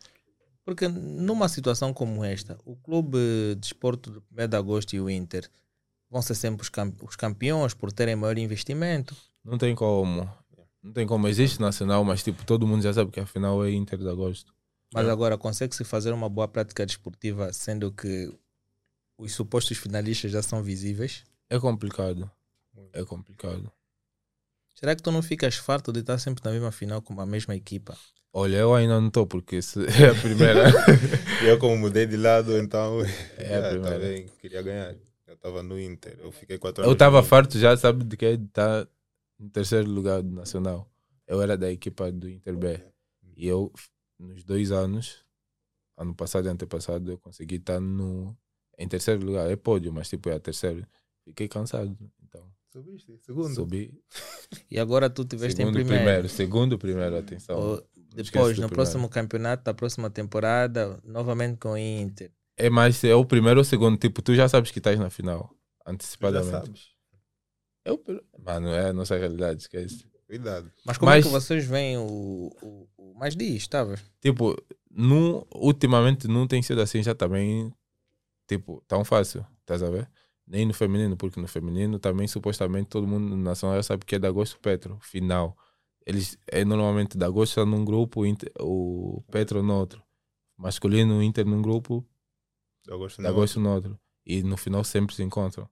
Porque 0.63 0.88
numa 0.88 1.47
situação 1.47 1.93
como 1.93 2.23
esta, 2.23 2.57
o 2.65 2.76
clube 2.76 3.17
de 3.57 3.67
esporte 3.67 4.09
do 4.09 4.23
1 4.32 4.47
de 4.47 4.57
agosto 4.57 4.95
e 4.95 4.99
o 4.99 5.09
Inter 5.09 5.49
vão 6.09 6.21
ser 6.21 6.36
sempre 6.36 6.67
os 7.01 7.15
campeões 7.15 7.73
por 7.73 7.91
terem 7.91 8.15
maior 8.15 8.38
investimento. 8.38 9.15
Não 9.43 9.57
tem 9.57 9.76
como. 9.76 10.30
Não 10.86 10.93
tem 10.93 11.07
como. 11.07 11.27
Existe 11.27 11.59
nacional, 11.59 12.03
mas 12.05 12.21
tipo, 12.23 12.45
todo 12.45 12.67
mundo 12.67 12.83
já 12.83 12.93
sabe 12.93 13.09
que 13.09 13.19
a 13.19 13.25
final 13.25 13.65
é 13.65 13.71
Inter 13.71 13.97
de 13.97 14.07
agosto. 14.07 14.53
Mas 14.93 15.09
agora 15.09 15.36
consegue-se 15.38 15.83
fazer 15.83 16.13
uma 16.13 16.29
boa 16.29 16.47
prática 16.47 16.86
desportiva, 16.86 17.51
sendo 17.51 17.91
que 17.91 18.31
os 19.17 19.33
supostos 19.33 19.77
finalistas 19.77 20.31
já 20.31 20.43
são 20.43 20.61
visíveis? 20.61 21.23
É 21.49 21.59
complicado. 21.59 22.29
É 22.93 23.03
complicado. 23.03 23.71
Será 24.75 24.95
que 24.95 25.01
tu 25.01 25.11
não 25.11 25.23
ficas 25.23 25.55
farto 25.55 25.91
de 25.91 26.01
estar 26.01 26.19
sempre 26.19 26.43
na 26.45 26.51
mesma 26.51 26.71
final 26.71 27.01
com 27.01 27.19
a 27.19 27.25
mesma 27.25 27.55
equipa? 27.55 27.97
Olha, 28.31 28.57
eu 28.57 28.75
ainda 28.75 28.99
não 28.99 29.07
estou, 29.07 29.25
porque 29.25 29.55
é 29.99 30.09
a 30.09 30.15
primeira. 30.15 30.65
Eu 31.41 31.57
como 31.57 31.77
mudei 31.77 32.05
de 32.05 32.17
lado, 32.17 32.57
então 32.57 32.99
É 33.38 33.55
a 33.55 33.59
ah, 33.67 33.69
primeira. 33.69 33.99
também 33.99 34.25
queria 34.39 34.61
ganhar. 34.61 34.95
Eu 35.27 35.33
estava 35.33 35.63
no 35.63 35.79
Inter, 35.79 36.17
eu 36.21 36.31
fiquei 36.31 36.57
quatro 36.57 36.83
eu 36.83 36.91
anos. 36.91 36.95
estava 36.95 37.21
no 37.21 37.27
Inter. 37.27 37.29
farto 37.29 37.57
já, 37.59 37.75
sabe, 37.77 38.03
de 38.03 38.15
que 38.17 38.25
estar 38.25 38.88
em 39.39 39.49
terceiro 39.49 39.89
lugar 39.89 40.21
do 40.21 40.29
Nacional. 40.31 40.89
Eu 41.27 41.41
era 41.41 41.57
da 41.57 41.71
equipa 41.71 42.11
do 42.11 42.29
Inter 42.29 42.55
B. 42.57 42.79
E 43.36 43.47
eu, 43.47 43.71
nos 44.19 44.43
dois 44.43 44.71
anos, 44.71 45.25
ano 45.97 46.13
passado 46.15 46.47
e 46.47 46.49
antepassado, 46.49 47.11
eu 47.11 47.17
consegui 47.17 47.55
estar 47.55 47.79
no, 47.79 48.38
em 48.77 48.88
terceiro 48.88 49.25
lugar. 49.25 49.49
É 49.49 49.55
pódio, 49.55 49.91
mas 49.91 50.07
tipo, 50.09 50.29
é 50.29 50.36
a 50.36 50.39
terceiro. 50.39 50.86
Fiquei 51.23 51.47
cansado. 51.47 51.97
Então, 52.23 52.47
Subiste, 52.71 53.17
segundo. 53.19 53.53
subi. 53.53 53.93
E 54.69 54.79
agora 54.79 55.09
tu 55.09 55.25
tiveste 55.25 55.61
em 55.61 55.65
Segundo, 55.65 55.73
primeiro. 55.73 56.03
primeiro. 56.03 56.29
Segundo, 56.29 56.77
primeiro, 56.77 57.17
atenção. 57.17 57.81
Depois, 58.13 58.57
no 58.59 58.67
primeiro. 58.67 58.69
próximo 58.69 59.09
campeonato, 59.09 59.63
da 59.63 59.73
próxima 59.73 60.09
temporada, 60.09 60.99
novamente 61.03 61.57
com 61.57 61.69
o 61.71 61.77
Inter. 61.77 62.31
É 62.57 62.69
mais, 62.69 63.03
é 63.03 63.13
o 63.15 63.25
primeiro 63.25 63.59
ou 63.59 63.61
o 63.63 63.65
segundo. 63.65 63.97
Tipo, 63.97 64.21
tu 64.21 64.33
já 64.36 64.47
sabes 64.47 64.71
que 64.71 64.77
estás 64.79 64.99
na 64.99 65.09
final. 65.09 65.49
Tu 65.49 65.53
já 65.86 65.91
Antecipadamente. 65.91 66.51
sabes. 66.51 66.94
É 67.86 67.91
o, 67.91 67.97
pr- 67.97 68.19
mano, 68.43 68.67
é 68.69 68.89
a 68.89 68.93
nossa 68.93 69.15
realidade, 69.17 69.61
esquece. 69.61 70.05
Cuidado. 70.27 70.71
Mas 70.83 70.97
como 70.97 71.11
Mas- 71.11 71.23
é 71.23 71.27
que 71.27 71.33
vocês 71.33 71.65
veem 71.65 71.97
o. 71.97 72.49
o, 72.61 72.88
o 72.97 73.13
mais 73.13 73.36
diz, 73.36 73.61
estava? 73.61 73.95
Tipo, 74.19 74.55
não, 74.89 75.45
ultimamente 75.53 76.27
não 76.27 76.47
tem 76.47 76.61
sido 76.63 76.81
assim 76.81 77.03
já 77.03 77.13
também, 77.13 77.71
tipo, 78.47 78.83
tão 78.88 79.05
fácil, 79.05 79.45
estás 79.61 79.83
a 79.83 79.89
ver? 79.89 80.09
Nem 80.47 80.65
no 80.65 80.73
feminino, 80.73 81.15
porque 81.15 81.39
no 81.39 81.47
feminino 81.47 81.99
também 81.99 82.27
supostamente 82.27 82.88
todo 82.89 83.07
mundo 83.07 83.29
no 83.29 83.38
nacional 83.38 83.77
já 83.77 83.83
sabe 83.83 84.03
que 84.05 84.15
é 84.15 84.19
de 84.19 84.27
agosto 84.27 84.59
Petro, 84.59 84.97
final. 85.01 85.55
Eles 86.05 86.38
é 86.47 86.63
normalmente 86.65 87.17
de 87.17 87.25
agosto 87.25 87.51
está 87.51 87.65
num 87.65 87.83
grupo, 87.86 88.21
o 88.21 88.25
Inter- 88.25 88.51
o 88.59 89.23
Petro 89.31 89.61
no 89.63 89.75
outro. 89.75 90.03
Masculino, 90.57 91.17
o 91.19 91.21
Inter 91.23 91.45
num 91.45 91.61
grupo, 91.61 92.03
Eu 92.88 92.97
gosto 92.99 93.21
de 93.21 93.27
agosto 93.27 93.59
no 93.59 93.71
outro. 93.73 93.99
E 94.25 94.41
no 94.43 94.55
final 94.57 94.83
sempre 94.83 95.15
se 95.15 95.21
encontram. 95.23 95.67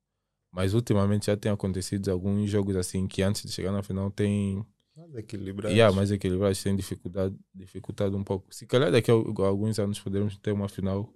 Mas 0.54 0.74
ultimamente 0.74 1.26
já 1.26 1.36
tem 1.36 1.52
acontecido 1.52 2.10
alguns 2.12 2.50
jogos 2.50 2.76
assim 2.76 3.08
que 3.08 3.22
antes 3.24 3.42
de 3.42 3.52
chegar 3.52 3.72
na 3.72 3.82
final 3.82 4.12
tem 4.12 4.64
Mais 4.96 5.16
equilibrado. 5.16 5.74
Yeah, 5.74 5.96
mais 5.96 6.12
equilibrados 6.12 6.62
tem 6.62 6.76
dificuldade, 6.76 7.36
dificultado 7.54 8.16
um 8.16 8.24
pouco. 8.24 8.54
Se 8.54 8.68
calhar 8.68 8.92
daqui 8.92 9.10
a 9.10 9.16
al- 9.16 9.44
alguns 9.46 9.80
anos 9.80 10.00
podemos 10.00 10.38
ter 10.38 10.52
uma 10.52 10.70
final 10.70 11.12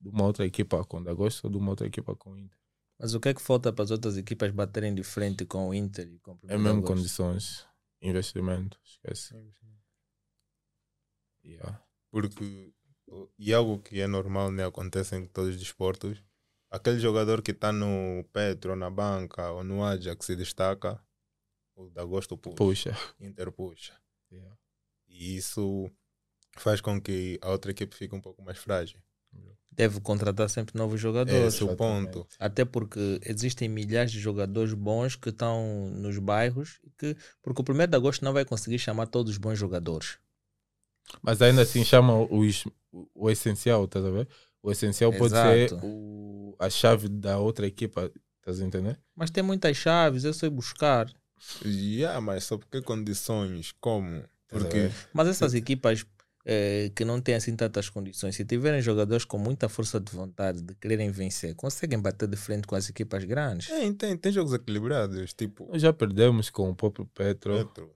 de 0.00 0.08
uma 0.08 0.24
outra 0.24 0.44
equipa 0.44 0.84
com 0.84 1.00
o 1.00 1.08
Agosto 1.08 1.44
ou 1.44 1.50
de 1.50 1.56
uma 1.56 1.70
outra 1.70 1.86
equipa 1.86 2.16
com 2.16 2.32
o 2.32 2.38
Inter. 2.38 2.58
Mas 2.98 3.14
o 3.14 3.20
que 3.20 3.28
é 3.28 3.34
que 3.34 3.40
falta 3.40 3.72
para 3.72 3.84
as 3.84 3.90
outras 3.90 4.16
equipas 4.16 4.50
baterem 4.50 4.94
de 4.94 5.02
frente 5.04 5.44
com 5.46 5.68
o 5.68 5.74
Inter 5.74 6.08
e 6.08 6.18
com 6.18 6.32
o 6.32 6.38
É 6.48 6.58
mesmo 6.58 6.82
condições, 6.82 7.64
investimento, 8.02 8.78
esquece. 8.84 9.34
Yeah. 11.44 11.80
Porque, 12.10 12.72
e 13.38 13.52
algo 13.52 13.78
que 13.80 14.00
é 14.00 14.06
normal, 14.06 14.50
né, 14.50 14.64
acontece 14.64 15.16
em 15.16 15.26
todos 15.26 15.50
os 15.54 15.60
desportos, 15.60 16.22
aquele 16.74 16.98
jogador 16.98 17.40
que 17.40 17.52
está 17.52 17.72
no 17.72 18.24
Petro, 18.32 18.74
na 18.74 18.90
banca, 18.90 19.52
ou 19.52 19.62
no 19.62 19.84
Ajax 19.84 20.18
que 20.18 20.24
se 20.24 20.36
destaca, 20.36 21.00
o 21.76 21.88
da 21.90 22.02
Agosto 22.02 22.36
puxa, 22.36 22.56
Puxa. 22.56 22.98
Inter 23.20 23.52
puxa. 23.52 23.94
Yeah. 24.30 24.56
E 25.06 25.36
isso 25.36 25.88
faz 26.56 26.80
com 26.80 27.00
que 27.00 27.38
a 27.40 27.50
outra 27.50 27.70
equipe 27.70 27.94
fique 27.94 28.14
um 28.14 28.20
pouco 28.20 28.42
mais 28.42 28.58
frágil. 28.58 28.98
deve 29.70 30.00
contratar 30.00 30.48
sempre 30.50 30.76
novos 30.76 31.00
jogadores. 31.00 31.54
Esse 31.54 31.62
é 31.62 31.66
o 31.66 31.76
ponto. 31.76 32.26
Até 32.38 32.64
porque 32.64 33.20
existem 33.24 33.68
milhares 33.68 34.10
de 34.10 34.20
jogadores 34.20 34.72
bons 34.72 35.16
que 35.16 35.30
estão 35.30 35.90
nos 35.90 36.18
bairros, 36.18 36.80
que, 36.98 37.16
porque 37.42 37.60
o 37.60 37.74
1 37.74 37.86
de 37.88 37.96
agosto 37.96 38.24
não 38.24 38.32
vai 38.32 38.44
conseguir 38.44 38.78
chamar 38.78 39.06
todos 39.06 39.32
os 39.32 39.38
bons 39.38 39.58
jogadores. 39.58 40.18
Mas 41.22 41.40
ainda 41.42 41.62
assim 41.62 41.84
chama 41.84 42.16
os, 42.18 42.64
o, 42.90 43.08
o 43.14 43.30
essencial, 43.30 43.84
estás 43.84 44.04
a 44.04 44.10
ver? 44.10 44.28
O 44.64 44.72
essencial 44.72 45.12
pode 45.12 45.34
ser 45.34 45.74
o, 45.82 46.56
a 46.58 46.70
chave 46.70 47.06
da 47.06 47.38
outra 47.38 47.66
equipa, 47.66 48.10
estás 48.38 48.62
a 48.62 48.64
entender? 48.64 48.98
Mas 49.14 49.30
tem 49.30 49.42
muitas 49.42 49.76
chaves, 49.76 50.24
eu 50.24 50.32
sei 50.32 50.48
buscar. 50.48 51.06
Yeah, 51.62 52.18
mas 52.22 52.44
sob 52.44 52.64
que 52.70 52.80
condições? 52.80 53.72
Como? 53.78 54.24
Porque 54.48 54.90
Mas 55.12 55.28
essas 55.28 55.52
equipas 55.52 56.06
eh, 56.46 56.90
que 56.96 57.04
não 57.04 57.20
têm 57.20 57.34
assim 57.34 57.54
tantas 57.54 57.90
condições, 57.90 58.36
se 58.36 58.44
tiverem 58.46 58.80
jogadores 58.80 59.26
com 59.26 59.36
muita 59.36 59.68
força 59.68 60.00
de 60.00 60.10
vontade 60.10 60.62
de 60.62 60.74
quererem 60.76 61.10
vencer, 61.10 61.54
conseguem 61.54 62.00
bater 62.00 62.26
de 62.26 62.36
frente 62.38 62.66
com 62.66 62.74
as 62.74 62.88
equipas 62.88 63.22
grandes. 63.24 63.66
tem, 63.66 63.92
tem, 63.92 64.16
tem 64.16 64.32
jogos 64.32 64.54
equilibrados, 64.54 65.34
tipo 65.34 65.68
Nós 65.70 65.82
já 65.82 65.92
perdemos 65.92 66.48
com 66.48 66.70
o 66.70 66.74
próprio 66.74 67.04
Petro, 67.08 67.66
Petro. 67.66 67.94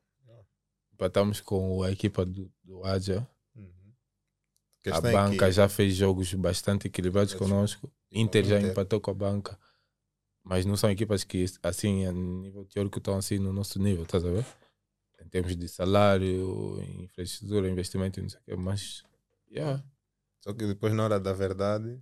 empatamos 0.92 1.40
com 1.40 1.82
a 1.82 1.90
equipa 1.90 2.26
do, 2.26 2.52
do 2.62 2.84
Aja. 2.84 3.26
A 4.86 4.96
é 4.98 5.00
banca 5.12 5.46
que- 5.46 5.52
já 5.52 5.68
fez 5.68 5.94
jogos 5.94 6.32
bastante 6.34 6.86
equilibrados 6.86 7.32
Esse- 7.32 7.38
conosco. 7.38 7.92
Inter 8.10 8.44
já 8.44 8.58
Inter. 8.58 8.70
empatou 8.70 9.00
com 9.00 9.10
a 9.10 9.14
banca. 9.14 9.58
Mas 10.42 10.64
não 10.64 10.76
são 10.76 10.90
equipas 10.90 11.24
que, 11.24 11.44
assim, 11.62 12.06
a 12.06 12.12
nível 12.12 12.64
teórico, 12.64 12.98
estão 12.98 13.16
assim 13.18 13.38
no 13.38 13.52
nosso 13.52 13.78
nível, 13.78 14.04
estás 14.04 14.24
a 14.24 14.30
ver? 14.30 14.46
Em 15.20 15.28
termos 15.28 15.54
de 15.56 15.68
salário, 15.68 16.80
infraestrutura, 17.02 17.68
investimento, 17.68 18.18
e 18.18 18.22
não 18.22 18.30
sei 18.30 18.40
o 18.40 18.42
quê. 18.44 18.56
Mas, 18.56 19.02
yeah, 19.50 19.84
Só 20.40 20.54
que 20.54 20.66
depois, 20.66 20.94
na 20.94 21.04
hora 21.04 21.20
da 21.20 21.32
verdade, 21.34 22.00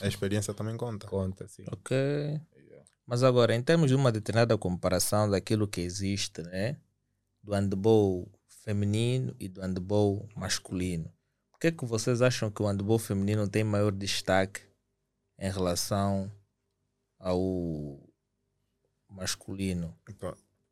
a 0.00 0.06
experiência 0.06 0.54
também 0.54 0.76
conta. 0.76 1.06
conta, 1.08 1.44
assim. 1.44 1.64
Ok. 1.70 1.94
Yeah. 1.94 2.86
Mas 3.04 3.22
agora, 3.22 3.54
em 3.54 3.60
termos 3.62 3.88
de 3.90 3.94
uma 3.96 4.10
determinada 4.12 4.56
comparação 4.56 5.28
daquilo 5.28 5.66
que 5.68 5.80
existe, 5.82 6.40
né? 6.42 6.78
Do 7.42 7.52
handball 7.52 8.30
feminino 8.46 9.34
e 9.40 9.48
do 9.48 9.60
handball 9.60 10.26
masculino. 10.36 11.12
Que 11.62 11.68
é 11.68 11.70
que 11.70 11.84
vocês 11.84 12.20
acham 12.20 12.50
que 12.50 12.60
o 12.60 12.66
handball 12.66 12.98
feminino 12.98 13.48
tem 13.48 13.62
maior 13.62 13.92
destaque 13.92 14.62
em 15.38 15.48
relação 15.48 16.28
ao 17.20 18.02
masculino? 19.08 19.96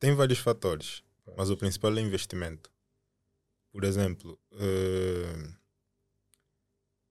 Tem 0.01 0.13
vários 0.17 0.41
fatores, 0.41 1.05
mas 1.37 1.49
o 1.49 1.57
principal 1.57 1.97
é 1.97 2.01
investimento. 2.01 2.73
Por 3.71 3.85
exemplo, 3.85 4.37
eh, 4.55 5.53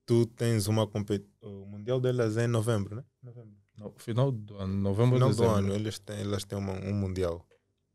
tu 0.04 0.26
tens 0.26 0.66
uma 0.66 0.86
competição. 0.86 1.62
O 1.62 1.64
Mundial 1.64 1.98
delas 2.02 2.36
é 2.36 2.44
em 2.44 2.48
novembro, 2.48 2.96
né? 2.96 3.04
Novembro. 3.22 3.56
No 3.78 3.94
final 3.98 4.30
do 4.30 4.58
ano, 4.58 4.74
novembro, 4.74 5.18
No 5.18 5.32
final 5.32 5.34
do 5.34 5.54
ano, 5.56 5.74
eles 5.74 5.98
têm, 5.98 6.20
elas 6.20 6.44
têm 6.44 6.58
uma- 6.58 6.74
um 6.74 6.92
Mundial. 6.92 7.46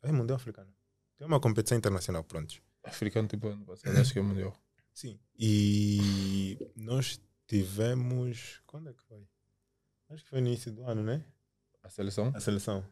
É 0.02 0.12
Mundial 0.12 0.38
Africano. 0.38 0.74
Tem 1.16 1.28
uma 1.28 1.40
competição 1.40 1.78
internacional, 1.78 2.24
pronto. 2.24 2.60
Africano, 2.84 3.28
tipo, 3.28 3.50
ano 3.50 3.64
passado, 3.68 3.96
acho 4.00 4.12
que 4.12 4.18
é 4.18 4.22
mundial. 4.24 4.52
Sim. 4.96 5.20
E 5.38 6.58
nós 6.74 7.20
tivemos. 7.46 8.62
Quando 8.66 8.90
é 8.90 8.94
que 8.94 9.04
foi? 9.04 9.28
Acho 10.10 10.24
que 10.24 10.30
foi 10.30 10.40
no 10.40 10.48
início 10.48 10.72
do 10.72 10.84
ano, 10.86 11.04
né? 11.04 11.24
A 11.84 11.90
seleção? 11.90 12.32
A 12.34 12.40
seleção. 12.40 12.84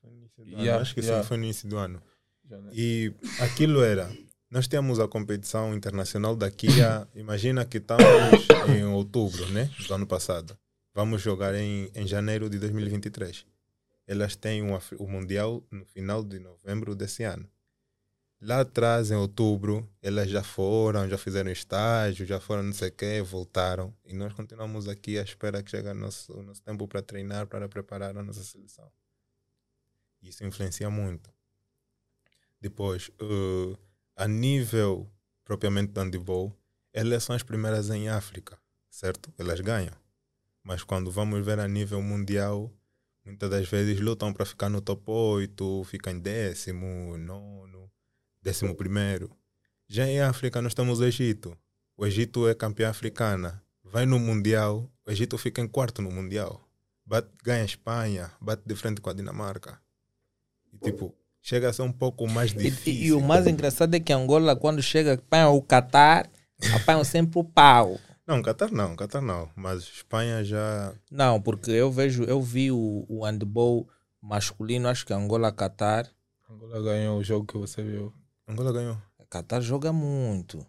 Foi 0.00 0.10
no 0.10 0.18
início 0.18 0.44
do 0.44 0.50
Yeah, 0.50 0.72
ano. 0.72 0.82
Acho 0.82 0.94
que 0.94 1.00
yeah. 1.00 1.22
sim, 1.22 1.28
foi 1.28 1.36
no 1.38 1.44
início 1.44 1.66
do 1.66 1.78
ano. 1.78 2.02
Né? 2.44 2.70
E 2.74 3.14
aquilo 3.40 3.82
era. 3.82 4.10
Nós 4.50 4.68
temos 4.68 5.00
a 5.00 5.08
competição 5.08 5.74
internacional 5.74 6.36
daqui 6.36 6.82
a. 6.82 7.08
Imagina 7.14 7.64
que 7.64 7.78
estamos 7.78 8.04
em 8.68 8.84
outubro, 8.84 9.48
né? 9.50 9.70
Do 9.86 9.94
ano 9.94 10.06
passado. 10.06 10.58
Vamos 10.94 11.22
jogar 11.22 11.54
em, 11.54 11.90
em 11.94 12.06
janeiro 12.06 12.50
de 12.50 12.58
2023. 12.58 13.46
Elas 14.06 14.36
têm 14.36 14.62
o 14.62 15.08
Mundial 15.08 15.62
no 15.70 15.86
final 15.86 16.22
de 16.22 16.38
novembro 16.38 16.94
desse 16.94 17.24
ano. 17.24 17.48
Lá 18.40 18.60
atrás, 18.60 19.10
em 19.10 19.16
outubro, 19.16 19.88
elas 20.00 20.30
já 20.30 20.44
foram, 20.44 21.08
já 21.08 21.18
fizeram 21.18 21.50
estágio, 21.50 22.24
já 22.24 22.38
foram 22.38 22.62
não 22.62 22.72
sei 22.72 22.88
o 22.88 22.92
quê, 22.92 23.20
voltaram. 23.20 23.92
E 24.04 24.14
nós 24.14 24.32
continuamos 24.32 24.86
aqui 24.86 25.18
à 25.18 25.22
espera 25.22 25.60
que 25.62 25.70
chegue 25.70 25.88
o 25.88 25.94
nosso, 25.94 26.32
o 26.32 26.42
nosso 26.42 26.62
tempo 26.62 26.86
para 26.86 27.02
treinar, 27.02 27.48
para 27.48 27.68
preparar 27.68 28.16
a 28.16 28.22
nossa 28.22 28.44
seleção. 28.44 28.88
Isso 30.22 30.44
influencia 30.44 30.88
muito. 30.88 31.32
Depois, 32.60 33.10
eh, 33.20 33.76
a 34.16 34.28
nível 34.28 35.10
propriamente 35.44 35.92
do 35.92 36.00
handball, 36.00 36.54
elas 36.92 37.24
são 37.24 37.34
as 37.34 37.42
primeiras 37.42 37.90
em 37.90 38.08
África, 38.08 38.58
certo? 38.90 39.32
Elas 39.38 39.60
ganham. 39.60 39.94
Mas 40.62 40.84
quando 40.84 41.10
vamos 41.10 41.44
ver 41.44 41.58
a 41.58 41.66
nível 41.66 42.02
mundial, 42.02 42.70
muitas 43.24 43.50
das 43.50 43.68
vezes 43.68 43.98
lutam 43.98 44.32
para 44.32 44.44
ficar 44.44 44.68
no 44.68 44.80
top 44.80 45.02
8, 45.10 45.84
ficam 45.84 46.12
em 46.12 46.20
décimo, 46.20 47.16
nono, 47.16 47.90
décimo 48.48 48.74
primeiro. 48.74 49.30
Já 49.86 50.06
em 50.06 50.20
África 50.20 50.62
nós 50.62 50.72
temos 50.74 51.00
o 51.00 51.04
Egito. 51.04 51.56
O 51.96 52.06
Egito 52.06 52.48
é 52.48 52.54
campeã 52.54 52.88
africana. 52.88 53.62
Vai 53.84 54.06
no 54.06 54.18
Mundial, 54.18 54.90
o 55.06 55.10
Egito 55.10 55.36
fica 55.36 55.60
em 55.60 55.68
quarto 55.68 56.00
no 56.00 56.10
Mundial. 56.10 56.60
Bate, 57.04 57.28
ganha 57.44 57.62
a 57.62 57.66
Espanha, 57.66 58.30
bate 58.40 58.62
de 58.66 58.74
frente 58.74 59.00
com 59.02 59.10
a 59.10 59.12
Dinamarca. 59.12 59.78
E 60.72 60.78
tipo, 60.78 61.14
chega 61.42 61.68
a 61.68 61.72
ser 61.72 61.82
um 61.82 61.92
pouco 61.92 62.26
mais 62.26 62.52
E, 62.52 62.56
difícil. 62.56 62.92
e- 63.02 63.06
e 63.08 63.12
o 63.12 63.20
mais 63.20 63.46
engraçado 63.46 63.94
é 63.94 64.00
que 64.00 64.12
Angola, 64.12 64.54
quando 64.56 64.82
chega, 64.82 65.14
apanha 65.14 65.48
o 65.48 65.62
Qatar, 65.62 66.30
apanham 66.74 67.04
sempre 67.04 67.38
o 67.38 67.44
pau. 67.44 67.98
Não, 68.26 68.42
Qatar 68.42 68.70
não, 68.72 68.94
Qatar 68.96 69.22
não. 69.22 69.50
Mas 69.56 69.82
Espanha 69.84 70.42
já. 70.44 70.94
Não, 71.10 71.40
porque 71.40 71.70
eu 71.70 71.90
vejo, 71.90 72.24
eu 72.24 72.40
vi 72.42 72.70
o, 72.70 73.04
o 73.08 73.24
handball 73.24 73.88
masculino, 74.22 74.88
acho 74.88 75.04
que 75.06 75.12
Angola, 75.14 75.50
Qatar. 75.52 76.06
Angola 76.50 76.82
ganhou 76.82 77.18
o 77.18 77.24
jogo 77.24 77.46
que 77.46 77.56
você 77.56 77.82
viu. 77.82 78.12
Angola 78.48 78.72
ganhou. 78.72 78.96
Qatar 79.30 79.60
joga 79.60 79.92
muito. 79.92 80.64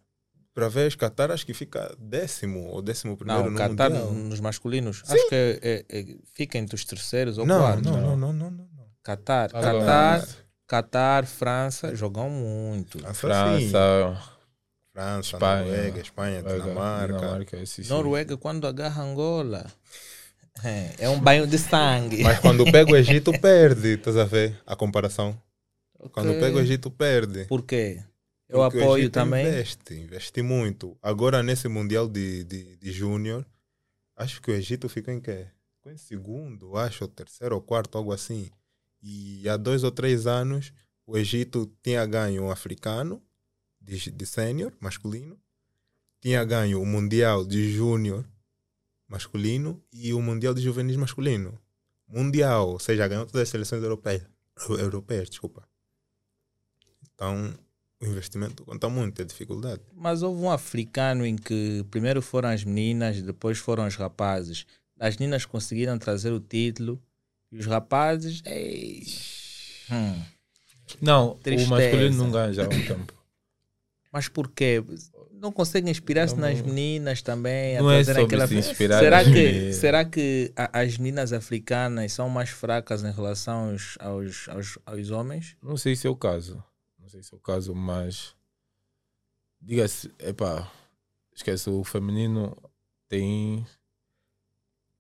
Para 0.54 0.68
ver, 0.68 0.94
Qatar 0.98 1.32
acho 1.32 1.46
que 1.46 1.54
fica 1.54 1.96
décimo 1.98 2.68
ou 2.68 2.82
décimo 2.82 3.16
primeiro 3.16 3.44
Não, 3.46 3.52
no 3.52 3.58
Qatar 3.58 3.90
Mundial. 3.90 4.12
nos 4.12 4.40
masculinos, 4.42 5.02
acho 5.08 5.30
que 5.30 5.36
é- 5.36 5.60
é- 5.62 5.86
é- 6.00 6.16
fica 6.34 6.58
entre 6.58 6.76
os 6.76 6.84
terceiros 6.84 7.38
ou 7.38 7.46
Não, 7.46 7.58
quartos. 7.60 7.86
não, 7.90 8.02
não, 8.02 8.18
não, 8.18 8.34
não, 8.34 8.52
não, 8.52 8.68
não. 8.76 8.86
Qatar, 9.02 9.50
Ah, 9.54 9.62
Qatar, 9.62 10.28
Qatar, 10.68 11.26
França 11.26 11.96
jogam 11.96 12.30
muito. 12.30 13.00
França, 13.14 13.60
sim. 13.60 13.70
França, 13.72 14.22
França, 14.92 15.36
Espanha, 15.38 15.62
Noruega, 15.64 16.02
Espanha, 16.02 16.42
Noruega, 16.42 16.64
Dinamarca. 16.64 17.18
Dinamarca, 17.18 17.58
esse 17.58 17.84
sim. 17.84 17.90
Noruega, 17.90 18.38
quando 18.38 18.68
agarra 18.68 19.02
Angola, 19.04 19.66
é, 20.64 20.96
é 21.00 21.10
um 21.10 21.20
banho 21.20 21.48
de 21.48 21.58
sangue. 21.58 22.22
Mas 22.24 22.40
quando 22.40 22.70
pega 22.70 22.92
o 22.92 22.96
Egito, 22.98 23.32
perde. 23.40 23.94
Estás 23.94 24.18
a 24.18 24.26
ver 24.26 24.60
a 24.66 24.76
comparação? 24.76 25.40
Quando 26.12 26.30
Ok. 26.30 26.40
pega 26.40 26.58
o 26.58 26.60
Egito, 26.62 26.90
perde. 26.90 27.46
Por 27.46 27.64
quê? 27.64 28.04
Eu 28.48 28.60
Porque 28.60 28.78
o 28.78 28.82
apoio 28.84 29.02
Egito 29.02 29.14
também. 29.14 29.46
Investe, 29.48 29.94
investe 29.94 30.42
muito. 30.42 30.98
Agora, 31.02 31.44
nesse 31.44 31.68
Mundial 31.68 32.08
de, 32.08 32.44
de, 32.44 32.78
de 32.78 32.92
Júnior, 32.92 33.46
acho 34.16 34.42
que 34.42 34.50
o 34.50 34.54
Egito 34.54 34.88
ficou 34.90 35.14
em 35.14 35.20
quê? 35.20 35.48
Ficou 35.76 35.92
em 35.92 35.98
segundo, 35.98 36.76
acho, 36.76 37.04
ou 37.04 37.08
terceiro 37.08 37.56
ou 37.56 37.62
quarto, 37.62 37.98
algo 37.98 38.12
assim. 38.12 38.50
E 39.02 39.48
há 39.48 39.56
dois 39.56 39.84
ou 39.84 39.92
três 39.92 40.26
anos, 40.26 40.74
o 41.06 41.18
Egito 41.18 41.72
tinha 41.84 42.06
ganho 42.06 42.44
um 42.44 42.52
africano 42.52 43.22
de, 43.80 44.10
de 44.12 44.26
sênior, 44.26 44.74
masculino, 44.80 45.40
tinha 46.22 46.44
ganho 46.44 46.82
o 46.82 46.86
Mundial 46.86 47.46
de 47.46 47.72
Júnior 47.72 48.26
masculino 49.08 49.82
e 49.92 50.14
o 50.14 50.22
Mundial 50.22 50.54
de 50.54 50.62
Juvenis 50.62 50.96
masculino. 50.96 51.60
Mundial, 52.08 52.70
ou 52.70 52.80
seja, 52.80 53.08
ganhou 53.08 53.26
todas 53.26 53.44
as 53.44 53.50
seleções 53.50 53.84
europeias. 53.84 54.24
Europeias, 54.70 55.30
desculpa. 55.30 55.69
Então, 57.20 57.54
o 58.02 58.06
investimento 58.06 58.64
conta 58.64 58.88
muito, 58.88 59.22
é 59.22 59.26
dificuldade. 59.26 59.82
Mas 59.94 60.24
houve 60.24 60.42
um 60.42 60.50
africano 60.50 61.26
em 61.26 61.36
que 61.36 61.86
primeiro 61.92 62.22
foram 62.22 62.48
as 62.48 62.64
meninas, 62.64 63.22
depois 63.22 63.58
foram 63.58 63.86
os 63.86 63.98
rapazes. 63.98 64.66
As 64.98 65.18
meninas 65.18 65.44
conseguiram 65.46 65.98
trazer 66.00 66.32
o 66.32 66.40
título 66.40 66.98
e 67.52 67.58
os 67.58 67.66
rapazes. 67.66 68.42
Ei, 68.46 69.04
hum. 69.92 70.22
Não, 71.02 71.36
Tristeza. 71.44 71.68
o 71.68 71.70
masculino 71.78 72.16
não 72.24 72.32
ganha 72.32 72.54
já 72.54 72.64
há 72.64 72.68
um 72.68 72.86
tempo. 72.88 73.14
Mas 74.14 74.30
por 74.30 74.50
quê? 74.50 74.82
Não 75.34 75.52
conseguem 75.52 75.92
inspirar-se 75.92 76.36
Não- 76.36 76.42
nas 76.50 76.62
meninas 76.62 77.22
também? 77.22 77.78
a 77.78 77.82
Não 77.82 77.92
é 77.92 78.02
sobre 78.04 78.48
se 78.48 78.56
inspirar 78.56 79.00
será 79.00 79.18
nas 79.18 79.28
que 79.28 79.34
meninas. 79.34 79.76
Será 79.76 80.06
que 80.06 80.52
a- 80.56 80.80
as 80.82 80.98
meninas 80.98 81.34
africanas 81.34 82.14
são 82.14 82.30
mais 82.30 82.50
fracas 82.50 83.04
em 83.04 83.12
relação 83.12 83.72
aos, 83.72 83.98
aos, 84.00 84.50
aos, 84.50 84.78
aos 84.86 85.12
homens? 85.12 85.56
Não 85.62 85.76
sei 85.78 85.96
se 85.98 86.08
é 86.08 86.10
o 86.10 86.16
caso. 86.16 86.62
Não 87.10 87.12
sei 87.12 87.24
se 87.24 87.34
é 87.34 87.38
o 87.38 87.40
caso, 87.42 87.74
mas. 87.74 88.36
Diga-se, 89.60 90.14
epá, 90.20 90.72
esquece, 91.34 91.68
o 91.68 91.84
feminino 91.84 92.56
tem. 93.08 93.66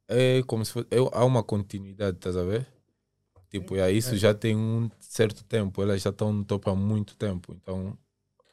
É 0.07 0.41
como 0.47 0.66
se 0.66 0.72
fosse. 0.74 0.88
é- 0.89 0.97
há 0.97 1.24
uma 1.24 1.43
continuidade, 1.43 2.18
estás 2.18 2.36
a 2.36 2.43
ver? 2.43 2.66
Tipo, 3.51 3.76
aí 3.76 3.97
isso 3.97 4.18
já 4.18 4.34
tem 4.34 4.55
um 4.57 4.89
certo 4.99 5.43
tempo, 5.43 5.84
elas 5.84 6.01
já 6.01 6.10
estão 6.10 6.34
no 6.34 6.43
topo 6.43 6.70
há 6.72 6.76
muito 6.76 7.16
tempo. 7.16 7.53
Então, 7.53 7.95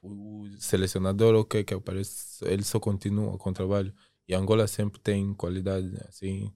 o, 0.03 0.43
o 0.43 0.51
selecionador, 0.61 1.35
ok, 1.37 1.65
que 1.65 1.75
aparece, 1.75 2.45
ele 2.45 2.63
só 2.65 2.79
continua 2.79 3.39
com 3.39 3.51
o 3.51 3.55
trabalho. 3.55 3.95
E 4.29 4.35
Angola 4.35 4.67
sempre 4.67 5.01
tem 5.01 5.33
qualidade, 5.35 5.91
assim, 6.09 6.53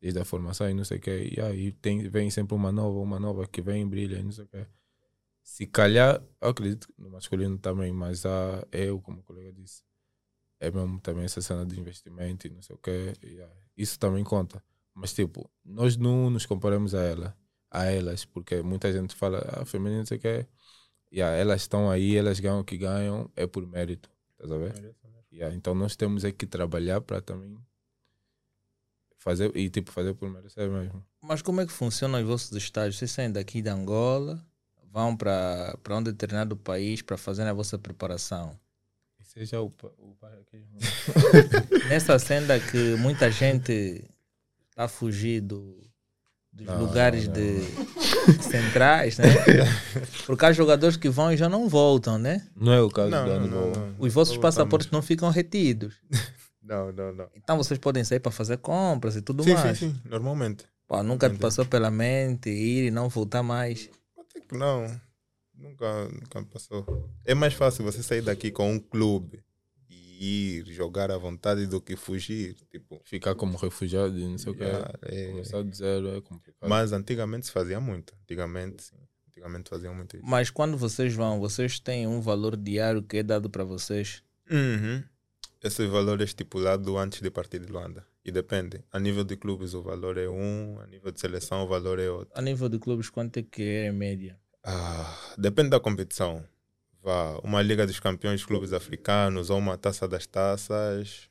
desde 0.00 0.20
a 0.20 0.24
formação 0.26 0.68
e 0.70 0.74
não 0.74 0.84
sei 0.84 0.98
o 0.98 1.00
que. 1.00 1.34
E 1.36 1.40
aí 1.40 1.72
tem, 1.72 2.08
vem 2.10 2.30
sempre 2.30 2.54
uma 2.54 2.72
nova, 2.72 2.98
uma 3.00 3.18
nova 3.20 3.46
que 3.48 3.62
vem, 3.62 3.88
brilha 3.88 4.18
e 4.18 4.22
não 4.22 4.32
sei 4.32 4.44
o 4.44 4.48
que. 4.48 4.66
Se 5.42 5.66
calhar, 5.66 6.22
eu 6.40 6.48
acredito 6.48 6.86
que 6.88 6.94
no 7.00 7.10
masculino 7.10 7.58
também, 7.58 7.92
mas 7.92 8.24
a, 8.24 8.66
eu, 8.70 9.00
como 9.00 9.20
o 9.20 9.22
colega 9.22 9.52
disse, 9.52 9.82
é 10.60 10.70
mesmo 10.70 11.00
também 11.00 11.24
essa 11.24 11.42
cena 11.42 11.66
de 11.66 11.78
investimento 11.78 12.46
e 12.46 12.50
não 12.50 12.62
sei 12.62 12.76
o 12.76 12.78
que. 12.78 13.12
Isso 13.76 13.98
também 13.98 14.22
conta. 14.22 14.62
Mas 14.94 15.12
tipo, 15.12 15.50
nós 15.64 15.96
não 15.96 16.30
nos 16.30 16.46
comparamos 16.46 16.94
a 16.94 17.02
ela, 17.02 17.36
a 17.70 17.84
elas, 17.86 18.24
porque 18.24 18.62
muita 18.62 18.92
gente 18.92 19.14
fala, 19.14 19.44
ah, 19.52 19.64
feminino 19.64 20.00
não 20.00 20.06
sei 20.06 20.18
o 20.18 20.20
que. 20.20 20.46
Yeah, 21.12 21.36
elas 21.36 21.62
estão 21.62 21.90
aí, 21.90 22.16
elas 22.16 22.40
ganham 22.40 22.60
o 22.60 22.64
que 22.64 22.78
ganham, 22.78 23.30
é 23.36 23.46
por 23.46 23.66
mérito. 23.66 24.08
Estás 24.32 24.52
a 24.52 24.56
ver? 24.56 24.96
Yeah, 25.32 25.54
então 25.56 25.74
nós 25.74 25.96
temos 25.96 26.24
é 26.24 26.32
que 26.32 26.46
trabalhar 26.46 27.00
para 27.00 27.20
também 27.20 27.58
fazer 29.16 29.56
e 29.56 29.70
tipo 29.70 29.90
fazer 29.90 30.14
por 30.14 30.28
merecer 30.28 30.70
mesmo. 30.70 31.04
Mas 31.20 31.40
como 31.42 31.60
é 31.60 31.66
que 31.66 31.72
funcionam 31.72 32.20
os 32.20 32.26
vossos 32.26 32.52
estágios? 32.52 32.98
Vocês 32.98 33.10
saem 33.10 33.32
daqui 33.32 33.62
de 33.62 33.68
Angola, 33.68 34.44
vão 34.92 35.16
para 35.16 35.74
um 35.90 36.02
determinado 36.02 36.54
país 36.54 37.00
para 37.00 37.16
fazer 37.16 37.44
a 37.44 37.52
vossa 37.52 37.78
preparação. 37.78 38.54
E 39.18 39.24
seja 39.24 39.60
o, 39.60 39.72
o 39.98 40.16
Nessa 41.88 42.18
senda 42.18 42.60
que 42.60 42.94
muita 42.96 43.30
gente 43.30 44.04
está 44.70 44.84
a 44.84 44.88
fugir 44.88 45.40
do, 45.40 45.78
dos 46.52 46.66
não, 46.66 46.78
lugares 46.78 47.26
não, 47.26 47.32
de 47.32 47.62
centrais, 48.42 49.16
né? 49.16 49.24
Porque 50.26 50.44
há 50.44 50.52
jogadores 50.52 50.98
que 50.98 51.08
vão 51.08 51.32
e 51.32 51.36
já 51.36 51.48
não 51.48 51.68
voltam, 51.68 52.18
né? 52.18 52.46
Não 52.54 52.72
é 52.72 52.82
o 52.82 52.90
caso 52.90 53.10
não, 53.10 53.24
do 53.24 53.48
não, 53.48 53.94
Os 53.98 54.12
vossos 54.12 54.36
passaportes 54.36 54.90
não 54.90 55.00
ficam 55.00 55.30
retidos. 55.30 55.94
Não, 56.62 56.92
não, 56.92 57.12
não. 57.12 57.28
Então 57.34 57.56
vocês 57.56 57.78
podem 57.78 58.04
sair 58.04 58.20
para 58.20 58.30
fazer 58.30 58.58
compras 58.58 59.16
e 59.16 59.22
tudo 59.22 59.42
sim, 59.42 59.54
mais. 59.54 59.78
Sim, 59.78 59.92
sim, 59.92 60.00
normalmente. 60.04 60.64
Pô, 60.86 61.02
nunca 61.02 61.30
te 61.30 61.38
passou 61.38 61.64
pela 61.64 61.90
mente 61.90 62.50
ir 62.50 62.88
e 62.88 62.90
não 62.90 63.08
voltar 63.08 63.42
mais? 63.42 63.88
Que 64.48 64.56
não. 64.56 64.86
Nunca, 65.54 66.08
nunca 66.08 66.42
passou. 66.44 67.10
É 67.24 67.34
mais 67.34 67.54
fácil 67.54 67.84
você 67.84 68.02
sair 68.02 68.22
daqui 68.22 68.50
com 68.50 68.70
um 68.72 68.78
clube 68.78 69.42
ir 70.22 70.64
jogar 70.66 71.10
à 71.10 71.18
vontade 71.18 71.66
do 71.66 71.80
que 71.80 71.96
fugir. 71.96 72.54
Tipo, 72.70 73.00
Ficar 73.04 73.34
como 73.34 73.56
refugiado 73.56 74.16
e 74.18 74.26
não 74.26 74.38
sei 74.38 74.52
yeah, 74.54 74.90
o 74.94 74.98
que. 74.98 75.14
É, 75.14 75.28
Começar 75.28 75.62
de 75.64 75.76
zero 75.76 76.16
é 76.16 76.20
complicado. 76.20 76.68
Mas 76.68 76.92
antigamente 76.92 77.46
se 77.46 77.52
fazia 77.52 77.80
muito. 77.80 78.14
Antigamente, 78.22 78.84
sim. 78.84 78.96
Antigamente 79.28 79.70
faziam 79.70 79.94
muito 79.94 80.16
isso. 80.16 80.26
Mas 80.26 80.50
quando 80.50 80.76
vocês 80.76 81.14
vão, 81.14 81.40
vocês 81.40 81.80
têm 81.80 82.06
um 82.06 82.20
valor 82.20 82.56
diário 82.56 83.02
que 83.02 83.18
é 83.18 83.22
dado 83.22 83.50
para 83.50 83.64
vocês? 83.64 84.22
Uhum. 84.50 85.02
Esse 85.62 85.86
valor 85.86 86.20
é 86.20 86.24
estipulado 86.24 86.96
antes 86.98 87.20
de 87.20 87.30
partir 87.30 87.60
de 87.60 87.72
Luanda. 87.72 88.06
E 88.24 88.30
depende. 88.30 88.84
A 88.92 89.00
nível 89.00 89.24
de 89.24 89.36
clubes 89.36 89.74
o 89.74 89.82
valor 89.82 90.16
é 90.16 90.28
um, 90.28 90.78
a 90.80 90.86
nível 90.86 91.10
de 91.10 91.20
seleção 91.20 91.64
o 91.64 91.68
valor 91.68 91.98
é 91.98 92.08
outro. 92.08 92.32
A 92.34 92.42
nível 92.42 92.68
de 92.68 92.78
clubes 92.78 93.10
quanto 93.10 93.38
é 93.38 93.42
que 93.42 93.62
é 93.62 93.86
em 93.88 93.92
média? 93.92 94.38
Ah, 94.64 95.34
depende 95.36 95.70
da 95.70 95.80
competição 95.80 96.44
vá, 97.02 97.38
uma 97.42 97.60
Liga 97.60 97.86
dos 97.86 97.98
Campeões 97.98 98.44
Clubes 98.44 98.72
Africanos 98.72 99.50
ou 99.50 99.58
uma 99.58 99.76
Taça 99.76 100.06
das 100.06 100.26
Taças 100.26 101.28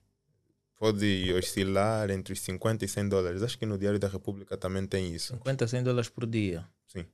pode 0.75 1.31
oscilar 1.33 2.09
entre 2.09 2.33
os 2.33 2.41
50 2.41 2.85
e 2.85 2.87
100 2.87 3.09
dólares. 3.09 3.43
Acho 3.43 3.57
que 3.57 3.65
no 3.65 3.77
Diário 3.77 3.99
da 3.99 4.07
República 4.07 4.57
também 4.57 4.85
tem 4.85 5.13
isso. 5.13 5.33
50 5.33 5.65
a 5.65 5.67
100 5.67 5.83
dólares 5.83 6.09
por 6.09 6.25
dia? 6.25 6.67
Sim. 6.87 7.05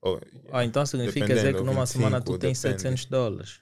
Oh, 0.00 0.20
ah, 0.52 0.64
então 0.64 0.86
significa 0.86 1.26
dizer 1.26 1.54
que 1.54 1.62
numa 1.62 1.84
25, 1.84 1.86
semana 1.86 2.20
tu 2.20 2.38
tens 2.38 2.58
700 2.58 3.06
dólares? 3.06 3.60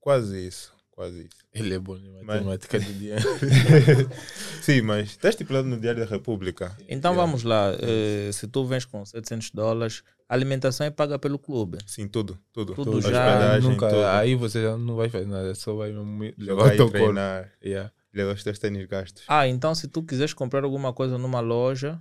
Quase 0.00 0.46
isso. 0.46 0.74
Quase 0.92 1.22
isso. 1.22 1.36
Ele 1.52 1.74
é 1.74 1.78
bom 1.78 1.96
em 1.96 2.22
matemática 2.22 2.78
mas... 2.78 2.86
do 2.86 2.92
dinheiro. 2.92 3.22
Sim, 4.60 4.82
mas 4.82 5.10
está 5.10 5.30
estipulado 5.30 5.66
no 5.66 5.80
Diário 5.80 6.04
da 6.04 6.10
República. 6.10 6.76
Então 6.88 7.12
yeah. 7.12 7.26
vamos 7.26 7.42
lá. 7.42 7.72
Uh, 7.72 8.32
se 8.32 8.46
tu 8.46 8.66
vens 8.66 8.84
com 8.84 9.04
700 9.04 9.50
dólares, 9.50 10.02
a 10.28 10.34
alimentação 10.34 10.86
é 10.86 10.90
paga 10.90 11.18
pelo 11.18 11.38
clube. 11.38 11.78
Sim, 11.86 12.06
tudo. 12.06 12.38
Tudo. 12.52 12.74
Tudo, 12.74 12.92
tudo 12.92 13.10
já. 13.10 13.58
Nunca, 13.60 13.88
tudo. 13.88 14.04
Aí 14.04 14.34
você 14.34 14.62
já 14.62 14.76
não 14.76 14.96
vai 14.96 15.08
fazer 15.08 15.26
nada, 15.26 15.54
só 15.54 15.74
vai 15.74 15.90
levar 16.36 16.80
o 16.80 16.90
treinar. 16.90 17.52
Yeah. 17.64 17.90
Levar 18.12 18.34
os 18.34 18.42
teus 18.42 18.58
tênis 18.58 18.86
gastos. 18.86 19.24
Ah, 19.26 19.48
então 19.48 19.74
se 19.74 19.88
tu 19.88 20.02
quiseres 20.02 20.34
comprar 20.34 20.64
alguma 20.64 20.92
coisa 20.92 21.16
numa 21.16 21.40
loja, 21.40 22.00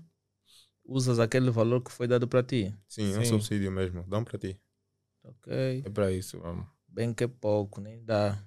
usas 0.84 1.20
aquele 1.20 1.52
valor 1.52 1.82
que 1.82 1.92
foi 1.92 2.08
dado 2.08 2.28
para 2.28 2.44
ti. 2.44 2.74
Sim, 2.88 3.14
é 3.14 3.20
um 3.20 3.26
subsídio 3.26 3.72
mesmo. 3.72 4.04
Dão 4.08 4.24
para 4.24 4.38
ti. 4.40 4.60
Ok. 5.24 5.84
É 5.86 5.90
para 5.90 6.12
isso, 6.12 6.40
vamos. 6.40 6.66
Bem 6.88 7.14
que 7.14 7.24
é 7.24 7.28
pouco, 7.28 7.80
nem 7.80 8.04
dá. 8.04 8.38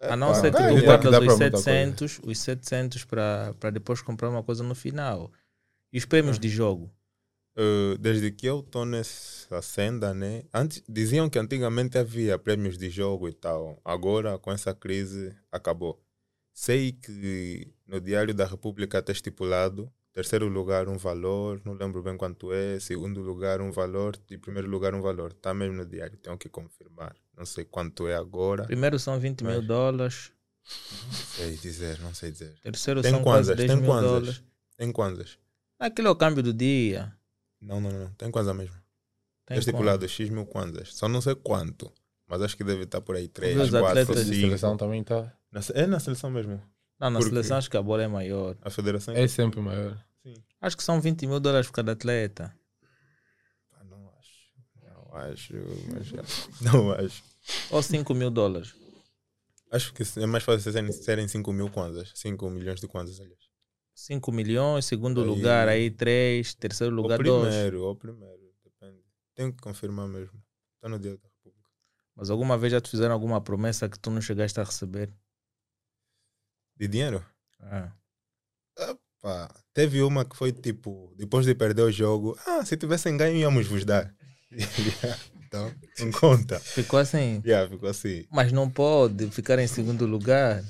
A 0.00 0.16
não 0.16 0.34
ser 0.34 0.52
que 0.52 0.58
tu 0.58 0.84
guardas 0.84 1.20
os 1.20 1.38
700, 1.38 2.20
os 2.24 2.38
700 2.38 3.04
para 3.04 3.70
depois 3.72 4.02
comprar 4.02 4.28
uma 4.28 4.42
coisa 4.42 4.62
no 4.62 4.74
final. 4.74 5.32
E 5.92 5.98
os 5.98 6.04
prêmios 6.04 6.38
de 6.38 6.48
jogo? 6.48 6.92
Uh, 7.58 7.96
desde 7.98 8.30
que 8.30 8.46
eu 8.46 8.60
estou 8.60 8.84
nessa 8.84 9.62
senda, 9.62 10.12
né? 10.12 10.42
Antes, 10.52 10.82
diziam 10.86 11.30
que 11.30 11.38
antigamente 11.38 11.96
havia 11.96 12.38
prêmios 12.38 12.76
de 12.76 12.90
jogo 12.90 13.28
e 13.28 13.32
tal. 13.32 13.80
Agora, 13.82 14.38
com 14.38 14.52
essa 14.52 14.74
crise, 14.74 15.34
acabou. 15.50 15.98
Sei 16.52 16.92
que 16.92 17.72
no 17.86 18.00
Diário 18.00 18.34
da 18.34 18.44
República 18.44 18.98
está 18.98 19.12
estipulado 19.12 19.90
terceiro 20.16 20.48
lugar 20.48 20.88
um 20.88 20.96
valor, 20.96 21.60
não 21.62 21.74
lembro 21.74 22.02
bem 22.02 22.16
quanto 22.16 22.50
é, 22.50 22.80
segundo 22.80 23.20
lugar 23.20 23.60
um 23.60 23.70
valor 23.70 24.16
e 24.30 24.38
primeiro 24.38 24.66
lugar 24.66 24.94
um 24.94 25.02
valor. 25.02 25.32
Está 25.32 25.52
mesmo 25.52 25.76
no 25.76 25.84
diário, 25.84 26.16
tenho 26.16 26.38
que 26.38 26.48
confirmar. 26.48 27.14
Não 27.36 27.44
sei 27.44 27.64
quanto 27.64 28.08
é 28.08 28.16
agora. 28.16 28.64
Primeiro 28.64 28.98
são 28.98 29.18
20 29.18 29.44
mas... 29.44 29.52
mil 29.52 29.62
dólares. 29.62 30.32
Não 31.06 31.12
sei 31.12 31.56
dizer, 31.56 32.00
não 32.00 32.14
sei 32.14 32.32
dizer. 32.32 32.58
Terceiro 32.60 33.02
tem 33.02 33.12
são 33.12 33.22
quantas, 33.22 33.46
quase 33.46 33.54
10 33.56 33.70
tem 33.70 33.76
mil 33.76 33.86
quantas, 33.86 34.10
dólares. 34.10 34.42
Tem 34.76 34.92
quantas? 34.92 35.38
Aquilo 35.78 36.08
é 36.08 36.10
o 36.10 36.16
câmbio 36.16 36.42
do 36.42 36.52
dia. 36.52 37.12
Não, 37.60 37.80
não, 37.80 37.90
não. 37.90 38.10
Tem 38.12 38.30
quantas 38.30 38.56
mesmo. 38.56 38.74
Tem 39.44 39.56
é 39.56 39.60
estipulado 39.60 40.08
X 40.08 40.30
mil 40.30 40.46
kwanzas. 40.46 40.94
Só 40.94 41.08
não 41.08 41.20
sei 41.20 41.34
quanto. 41.34 41.92
Mas 42.26 42.42
acho 42.42 42.56
que 42.56 42.64
deve 42.64 42.82
estar 42.82 43.00
por 43.00 43.14
aí 43.14 43.28
3, 43.28 43.70
4, 43.70 44.04
5. 44.04 44.12
A 44.12 44.24
seleção 44.24 44.76
também 44.76 45.02
está. 45.02 45.32
É 45.74 45.86
na 45.86 46.00
seleção 46.00 46.30
mesmo. 46.30 46.60
Não, 46.98 47.10
na 47.10 47.18
Porque 47.18 47.30
seleção 47.30 47.58
acho 47.58 47.70
que 47.70 47.76
a 47.76 47.82
bola 47.82 48.02
é 48.02 48.08
maior. 48.08 48.56
A 48.62 48.70
federação 48.70 49.14
é, 49.14 49.22
é 49.22 49.28
sempre 49.28 49.60
maior. 49.60 49.96
Sim. 50.22 50.34
Acho 50.60 50.76
que 50.76 50.82
são 50.82 51.00
20 51.00 51.26
mil 51.26 51.38
dólares 51.38 51.68
por 51.68 51.74
cada 51.74 51.92
atleta. 51.92 52.52
Ah, 53.72 53.84
não 53.84 54.10
acho. 54.18 54.50
Não 54.82 55.05
acho. 55.16 55.54
Mas, 55.92 56.12
não 56.60 56.92
acho. 56.92 57.22
Ou 57.70 57.82
5 57.82 58.14
mil 58.14 58.30
dólares. 58.30 58.74
Acho 59.70 59.92
que 59.92 60.02
é 60.20 60.26
mais 60.26 60.44
fácil 60.44 60.72
serem, 60.72 60.92
serem 60.92 61.28
5 61.28 61.52
mil 61.52 61.70
kwanzas. 61.70 62.12
5 62.14 62.48
milhões 62.50 62.80
de 62.80 62.86
kwanzas, 62.86 63.20
aliás. 63.20 63.46
5 63.94 64.30
milhões, 64.30 64.84
segundo 64.84 65.22
aí, 65.22 65.26
lugar 65.26 65.68
aí 65.68 65.90
3, 65.90 66.54
terceiro 66.54 66.94
lugar 66.94 67.18
2. 67.18 67.28
O 67.28 67.40
primeiro, 67.40 67.78
dois. 67.78 67.90
o 67.90 67.96
primeiro, 67.96 68.54
depende. 68.62 69.02
Tenho 69.34 69.52
que 69.52 69.60
confirmar 69.60 70.06
mesmo. 70.06 70.38
Está 70.74 70.88
no 70.88 70.98
dia 70.98 71.16
da 71.16 71.28
República. 71.28 71.68
Mas 72.14 72.30
alguma 72.30 72.58
vez 72.58 72.72
já 72.72 72.80
te 72.80 72.90
fizeram 72.90 73.14
alguma 73.14 73.40
promessa 73.40 73.88
que 73.88 73.98
tu 73.98 74.10
não 74.10 74.20
chegaste 74.20 74.60
a 74.60 74.64
receber? 74.64 75.12
De 76.76 76.86
dinheiro? 76.86 77.24
Ah. 77.60 77.90
Opa, 78.78 79.54
teve 79.72 80.02
uma 80.02 80.24
que 80.24 80.36
foi 80.36 80.52
tipo, 80.52 81.12
depois 81.16 81.46
de 81.46 81.54
perder 81.54 81.82
o 81.82 81.90
jogo, 81.90 82.38
ah, 82.46 82.64
se 82.64 82.76
tivessem 82.76 83.16
ganho 83.16 83.36
íamos 83.36 83.66
vos 83.66 83.84
dar. 83.84 84.14
então, 85.46 85.72
não 85.98 86.10
conta. 86.12 86.60
Ficou 86.60 86.98
assim? 86.98 87.42
Yeah, 87.44 87.68
ficou 87.68 87.88
assim. 87.88 88.26
Mas 88.30 88.52
não 88.52 88.70
pode 88.70 89.30
ficar 89.30 89.58
em 89.58 89.66
segundo 89.66 90.06
lugar. 90.06 90.64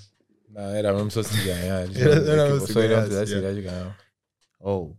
Não, 0.48 0.62
era 0.74 0.92
mesmo 0.94 1.10
só 1.10 1.22
se 1.22 1.36
ganhar. 1.42 1.88
era, 1.96 2.14
era 2.14 2.50
mesmo 2.50 2.66
se 2.66 2.74
ganhar. 2.74 3.54
ganhar. 3.54 3.98
Oh. 4.60 4.94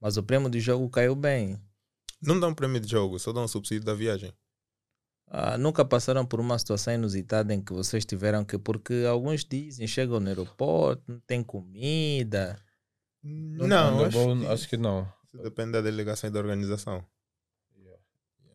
Mas 0.00 0.16
o 0.16 0.22
prêmio 0.22 0.50
de 0.50 0.60
jogo 0.60 0.88
caiu 0.90 1.14
bem. 1.14 1.60
Não 2.20 2.38
dá 2.38 2.46
um 2.46 2.54
prêmio 2.54 2.80
de 2.80 2.88
jogo, 2.88 3.18
só 3.18 3.32
dá 3.32 3.40
um 3.40 3.48
subsídio 3.48 3.84
da 3.84 3.94
viagem. 3.94 4.32
Ah, 5.26 5.56
nunca 5.56 5.84
passaram 5.84 6.26
por 6.26 6.40
uma 6.40 6.58
situação 6.58 6.92
inusitada 6.92 7.54
em 7.54 7.60
que 7.60 7.72
vocês 7.72 8.04
tiveram 8.04 8.44
que, 8.44 8.58
porque 8.58 9.04
alguns 9.08 9.44
dizem, 9.44 9.86
chegam 9.86 10.20
no 10.20 10.28
aeroporto, 10.28 11.02
não 11.08 11.20
tem 11.20 11.42
comida. 11.42 12.60
Não, 13.22 13.66
não 13.66 14.04
acho, 14.04 14.18
bom, 14.18 14.40
que, 14.40 14.46
acho, 14.46 14.68
que, 14.68 14.76
não. 14.76 15.10
Depende 15.32 15.72
da 15.72 15.80
delegação 15.80 16.28
e 16.28 16.32
da 16.32 16.38
organização. 16.38 17.04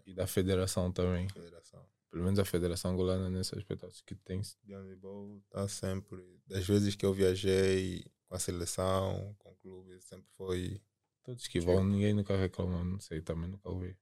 E 0.08 0.14
da 0.14 0.26
federação 0.26 0.91
também. 0.91 1.28
Federação. 1.30 1.86
Pelo 2.10 2.24
menos 2.24 2.39
a 2.39 2.45
federação 2.45 2.91
angolana 2.91 3.30
nesse 3.30 3.53
aspecto 3.55 3.86
acho 3.86 4.03
que 4.05 4.16
tem. 4.16 4.41
De 4.64 4.74
handball 4.74 5.38
está 5.45 5.68
sempre. 5.68 6.18
Das 6.47 6.66
vezes 6.66 6.95
que 6.95 7.05
eu 7.05 7.14
viajei 7.14 8.05
com 8.28 8.36
a 8.36 8.39
seleção, 8.39 9.36
com 9.38 9.51
o 9.51 9.55
clube, 9.58 10.01
sempre 10.01 10.28
foi. 10.38 10.82
Todos 11.24 11.45
que 11.47 11.60
vão, 11.60 11.84
ninguém 11.84 12.14
nunca 12.14 12.38
reclama, 12.38 12.86
não 12.86 13.01
sei, 13.01 13.22
também 13.22 13.49
nunca 13.49 13.68
ouvi. 13.70 13.97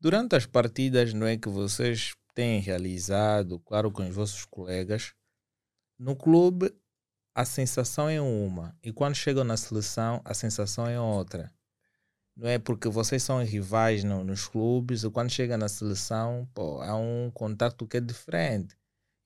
Durante 0.00 0.34
as 0.34 0.46
partidas, 0.46 1.12
não 1.12 1.26
é 1.26 1.36
que 1.36 1.50
vocês 1.50 2.14
têm 2.34 2.60
realizado, 2.60 3.60
claro, 3.60 3.92
com 3.92 4.08
os 4.08 4.14
vossos 4.14 4.46
colegas, 4.46 5.14
no 5.98 6.16
clube 6.16 6.74
a 7.34 7.44
sensação 7.44 8.08
é 8.08 8.20
uma 8.20 8.74
e 8.82 8.90
quando 8.90 9.14
chegam 9.14 9.44
na 9.44 9.56
seleção 9.58 10.22
a 10.24 10.32
sensação 10.32 10.86
é 10.86 10.98
outra. 10.98 11.52
Não 12.36 12.48
é? 12.48 12.58
Porque 12.58 12.88
vocês 12.88 13.22
são 13.22 13.42
rivais 13.44 14.04
no- 14.04 14.24
nos 14.24 14.46
clubes 14.46 15.04
e 15.04 15.10
quando 15.10 15.30
chega 15.30 15.56
na 15.56 15.68
seleção, 15.68 16.48
pô, 16.54 16.80
há 16.82 16.96
um 16.96 17.30
contato 17.32 17.86
que 17.86 17.96
é 17.96 18.00
diferente. 18.00 18.76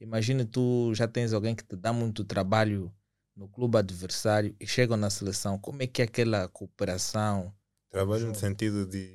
Imagina 0.00 0.44
tu 0.44 0.92
já 0.94 1.06
tens 1.08 1.32
alguém 1.32 1.54
que 1.54 1.64
te 1.64 1.76
dá 1.76 1.92
muito 1.92 2.24
trabalho 2.24 2.92
no 3.36 3.48
clube 3.48 3.78
adversário 3.78 4.54
e 4.60 4.66
chegam 4.66 4.96
na 4.96 5.10
seleção, 5.10 5.58
como 5.58 5.82
é 5.82 5.86
que 5.86 6.02
é 6.02 6.04
aquela 6.04 6.48
cooperação? 6.48 7.52
Trabalho 7.90 8.26
no 8.28 8.34
sentido 8.34 8.86
de 8.86 9.08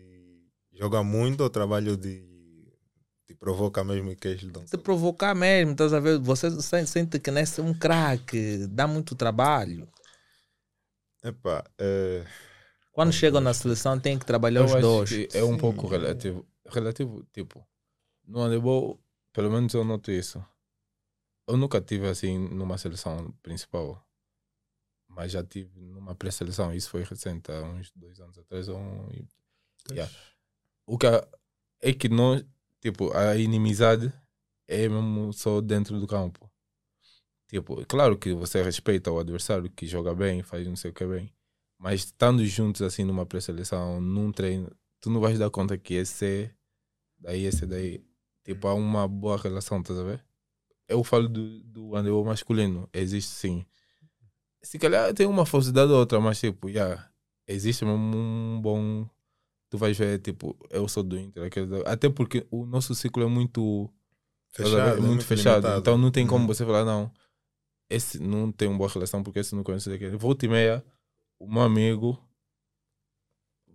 jogar 0.74 1.04
muito 1.04 1.42
ou 1.42 1.50
trabalho 1.50 1.96
de, 1.96 2.26
de 3.28 3.36
provocar 3.36 3.84
mesmo 3.84 4.16
que 4.16 4.28
eles 4.28 4.52
dão? 4.52 4.64
Te 4.66 4.78
provocar 4.78 5.34
mesmo, 5.34 5.72
estás 5.72 5.94
a 5.94 6.00
ver? 6.00 6.20
Você 6.20 6.50
se- 6.62 6.88
sente 6.88 7.20
que 7.20 7.32
nesse 7.32 7.62
é 7.62 7.64
um 7.64 7.74
craque, 7.74 8.68
dá 8.68 8.88
muito 8.88 9.16
trabalho. 9.16 9.88
Epá, 11.24 11.64
é, 11.80 12.24
Quando 12.96 13.12
chegam 13.12 13.42
na 13.42 13.54
seleção 13.54 14.00
tem 14.00 14.18
que 14.18 14.26
trabalhar 14.26 14.62
Eu 14.62 14.66
os 14.68 14.76
dois. 14.76 15.36
é 15.36 15.44
um 15.44 15.58
pouco 15.58 15.86
relativo. 15.86 16.46
Relativo, 16.66 17.26
tipo, 17.34 17.68
no 18.26 18.40
handebol, 18.40 18.98
pelo 19.34 19.52
menos 19.52 19.74
eu 19.74 19.84
noto 19.84 20.10
isso. 20.12 20.42
Eu 21.46 21.58
nunca 21.58 21.82
tive 21.82 22.08
assim 22.08 22.40
numa 22.40 22.78
seleção 22.78 23.34
principal, 23.44 24.02
mas 25.10 25.34
já 25.34 25.44
tive 25.44 25.78
numa 25.78 26.16
pré-seleção. 26.16 26.74
Isso 26.74 26.90
foi 26.90 27.04
recente, 27.04 27.52
há 27.52 27.62
uns 27.64 27.92
dois 27.94 28.18
anos 28.22 28.38
atrás. 28.38 28.70
Um, 28.70 29.10
yeah. 29.92 30.10
O 30.88 30.98
que 30.98 31.08
é 31.82 31.92
que 31.92 32.08
nós, 32.08 32.46
tipo, 32.80 33.12
a 33.12 33.36
inimizade 33.36 34.10
é 34.70 34.88
mesmo 34.88 35.34
só 35.34 35.60
dentro 35.60 36.00
do 36.00 36.08
campo. 36.08 36.50
Tipo, 37.50 37.86
claro 37.88 38.18
que 38.18 38.34
você 38.34 38.64
respeita 38.64 39.12
o 39.12 39.20
adversário 39.20 39.70
que 39.70 39.86
joga 39.86 40.16
bem, 40.16 40.42
faz 40.44 40.66
não 40.66 40.78
sei 40.78 40.92
o 40.92 40.94
que 40.94 41.06
bem, 41.06 41.30
mas 41.78 42.02
estando 42.06 42.46
juntos 42.46 42.82
assim 42.82 43.04
numa 43.04 43.26
pré-seleção, 43.26 44.00
num 44.02 44.32
treino, 44.32 44.70
tu 45.00 45.10
não 45.10 45.20
vais 45.22 45.38
dar 45.40 45.50
conta 45.50 45.78
que 45.78 45.94
esse 45.96 46.26
é 46.26 46.52
daí, 47.20 47.44
esse 47.46 47.64
é 47.64 47.68
daí. 47.68 48.06
Tipo, 48.44 48.68
há 48.68 48.74
uma 48.74 49.08
boa 49.08 49.38
relação, 49.38 49.80
estás 49.80 50.00
a 50.00 50.04
ver? 50.04 50.24
Eu 50.88 51.04
falo 51.04 51.28
do, 51.28 51.64
do 51.64 51.96
handebol 51.96 52.24
masculino, 52.26 52.88
existe 52.94 53.32
sim. 53.32 53.66
Se 54.62 54.80
calhar 54.80 55.14
tem 55.14 55.28
uma 55.28 55.46
falsidade 55.46 55.92
ou 55.92 56.00
outra, 56.00 56.20
mas 56.20 56.40
tipo, 56.40 56.70
já, 56.72 57.10
existe 57.48 57.86
mesmo 57.86 58.16
um 58.18 58.60
bom. 58.62 59.08
Tu 59.70 59.78
vais 59.78 59.98
ver, 59.98 60.20
tipo, 60.20 60.56
eu 60.70 60.88
sou 60.88 61.04
do 61.04 61.18
Inter, 61.20 61.50
até 61.86 62.10
porque 62.10 62.46
o 62.52 62.66
nosso 62.66 62.94
ciclo 62.96 63.24
é 63.24 63.26
muito 63.28 63.92
fechado, 64.52 64.78
É 64.78 64.98
é 64.98 65.02
muito 65.02 65.26
fechado. 65.26 65.56
limitado. 65.56 65.80
Então 65.82 65.98
não 65.98 66.12
tem 66.12 66.26
como 66.26 66.42
Uhum. 66.42 66.48
você 66.48 66.64
falar, 66.66 66.86
não, 66.86 67.12
esse 67.90 68.20
não 68.20 68.52
tem 68.52 68.68
uma 68.68 68.78
boa 68.78 68.90
relação 68.90 69.24
porque 69.24 69.40
esse 69.40 69.56
não 69.56 69.64
conhece 69.64 69.90
daquele. 69.90 70.18
Volta 70.18 70.46
e 70.46 70.50
meia, 70.50 70.84
o 71.40 71.48
meu 71.48 71.62
amigo 71.62 72.20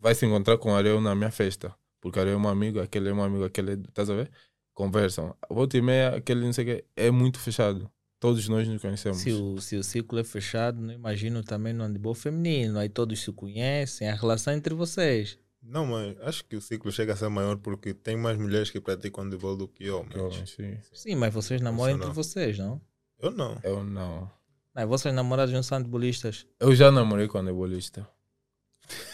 vai 0.01 0.15
se 0.15 0.27
encontrar 0.27 0.59
com 0.59 0.73
o 0.73 0.75
Ariel 0.75 1.01
na 1.01 1.15
minha 1.15 1.31
festa. 1.31 1.75
Porque 2.01 2.19
o 2.19 2.23
Ariel 2.23 2.39
é 2.39 2.41
meu 2.41 2.51
amigo, 2.51 2.81
aquele 2.81 3.11
é 3.11 3.13
meu 3.13 3.25
amigo, 3.25 3.45
aquele 3.45 3.73
é. 3.73 3.75
Estás 3.75 4.09
a 4.09 4.15
ver? 4.15 4.31
Conversam. 4.73 5.37
Volta 5.49 5.77
e 5.77 5.83
meia, 5.83 6.17
aquele 6.17 6.45
não 6.45 6.53
sei 6.53 6.65
o 6.65 6.77
que. 6.77 6.85
É 6.97 7.11
muito 7.11 7.39
fechado. 7.39 7.91
Todos 8.19 8.49
nós 8.49 8.69
nos 8.69 8.81
conhecemos. 8.81 9.19
Se 9.19 9.33
o, 9.33 9.61
se 9.61 9.77
o 9.77 9.83
ciclo 9.85 10.19
é 10.19 10.25
fechado, 10.25 10.81
não 10.81 10.93
imagino 10.93 11.43
também 11.43 11.73
no 11.73 11.85
handebol 11.85 12.15
feminino. 12.15 12.79
Aí 12.79 12.89
todos 12.89 13.21
se 13.21 13.33
conhecem, 13.33 14.09
a 14.09 14.15
relação 14.15 14.53
entre 14.53 14.75
vocês. 14.75 15.39
Não, 15.63 15.87
mas 15.87 16.19
acho 16.21 16.45
que 16.45 16.57
o 16.57 16.61
ciclo 16.61 16.91
chega 16.91 17.13
a 17.13 17.17
ser 17.17 17.29
maior 17.29 17.57
porque 17.59 17.93
tem 17.93 18.17
mais 18.17 18.39
mulheres 18.39 18.71
que 18.71 18.81
praticam 18.81 19.25
handebol 19.25 19.57
do 19.57 19.69
que 19.69 19.91
homens. 19.91 20.15
Eu, 20.15 20.47
sim. 20.47 20.79
Sim, 20.93 21.15
mas 21.17 21.33
vocês 21.33 21.61
namoram 21.61 21.97
entre 21.97 22.11
vocês, 22.11 22.59
não? 22.59 22.81
Eu 23.19 23.31
não. 23.31 23.59
Eu 23.63 23.85
não. 23.85 24.31
Não, 24.75 24.87
vocês 24.87 25.15
namorados 25.15 25.53
não 25.53 25.63
são 25.63 25.79
handebolistas. 25.79 26.47
Eu 26.59 26.75
já 26.75 26.91
namorei 26.91 27.27
com 27.29 27.39
handebólista. 27.39 28.07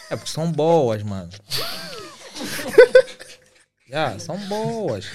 É 0.09 0.15
porque 0.15 0.31
são 0.31 0.51
boas, 0.51 1.03
mano. 1.03 1.29
Já, 3.89 4.19
são 4.19 4.37
boas. 4.47 5.05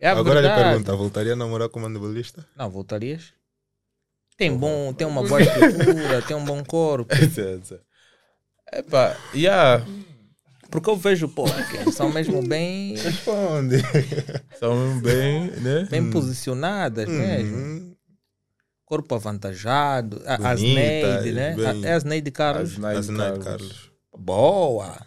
É 0.00 0.08
a 0.08 0.12
Agora 0.12 0.40
lhe 0.40 0.48
verdade. 0.48 0.70
pergunta, 0.70 0.96
voltaria 0.96 1.32
a 1.34 1.36
namorar 1.36 1.68
com 1.68 1.80
um 1.80 1.86
handebolista? 1.86 2.44
Não, 2.56 2.68
voltarias? 2.68 3.32
Tem 4.36 4.56
bom, 4.56 4.92
tem 4.92 5.06
uma 5.06 5.22
boa 5.22 5.40
estrutura, 5.40 6.22
tem 6.26 6.36
um 6.36 6.44
bom 6.44 6.62
corpo. 6.64 7.12
Epá, 8.72 9.16
yeah. 9.34 9.84
Porque 10.70 10.90
eu 10.90 10.96
vejo, 10.96 11.28
pô, 11.28 11.44
que 11.44 11.90
são 11.92 12.10
mesmo 12.12 12.42
bem, 12.46 12.96
Responde. 12.96 13.76
São 14.58 14.76
mesmo 14.76 15.00
bem, 15.00 15.50
né? 15.52 15.86
bem 15.90 16.10
posicionadas 16.10 17.08
mesmo. 17.08 17.96
Corpo 18.88 19.14
avantajado. 19.14 20.22
A, 20.24 20.34
a 20.36 20.38
Bonitas, 20.54 20.60
Neide, 21.22 21.32
né? 21.32 21.54
bem- 21.54 21.84
A, 21.86 21.88
é 21.90 22.04
Neide 22.04 22.30
Carlos. 22.30 22.82
As 22.82 22.98
Assinado, 22.98 23.38
Carlos. 23.40 23.44
Carlos. 23.44 23.90
Boa! 24.16 25.06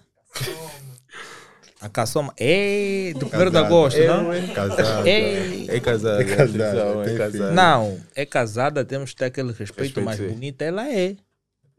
A 1.79 1.89
caçoma. 1.89 2.32
Ei, 2.38 3.15
do 3.15 3.25
1 3.25 3.49
de 3.49 3.57
agosto, 3.57 3.99
não? 4.05 4.32
É, 4.32 4.47
Casada. 4.53 5.09
Ei. 5.09 5.65
É 5.67 5.79
casada. 5.79 6.21
É 6.21 6.25
casada, 6.36 7.11
é 7.11 7.17
casada. 7.17 7.32
filho. 7.32 7.51
Não, 7.53 7.99
é 8.15 8.23
casada, 8.25 8.86
temos 8.86 9.09
que 9.11 9.15
ter 9.15 9.25
aquele 9.25 9.47
respeito, 9.51 9.99
Respeito, 9.99 10.01
mas 10.05 10.17
sim. 10.17 10.27
bonita 10.27 10.63
ela 10.63 10.88
é. 10.88 11.17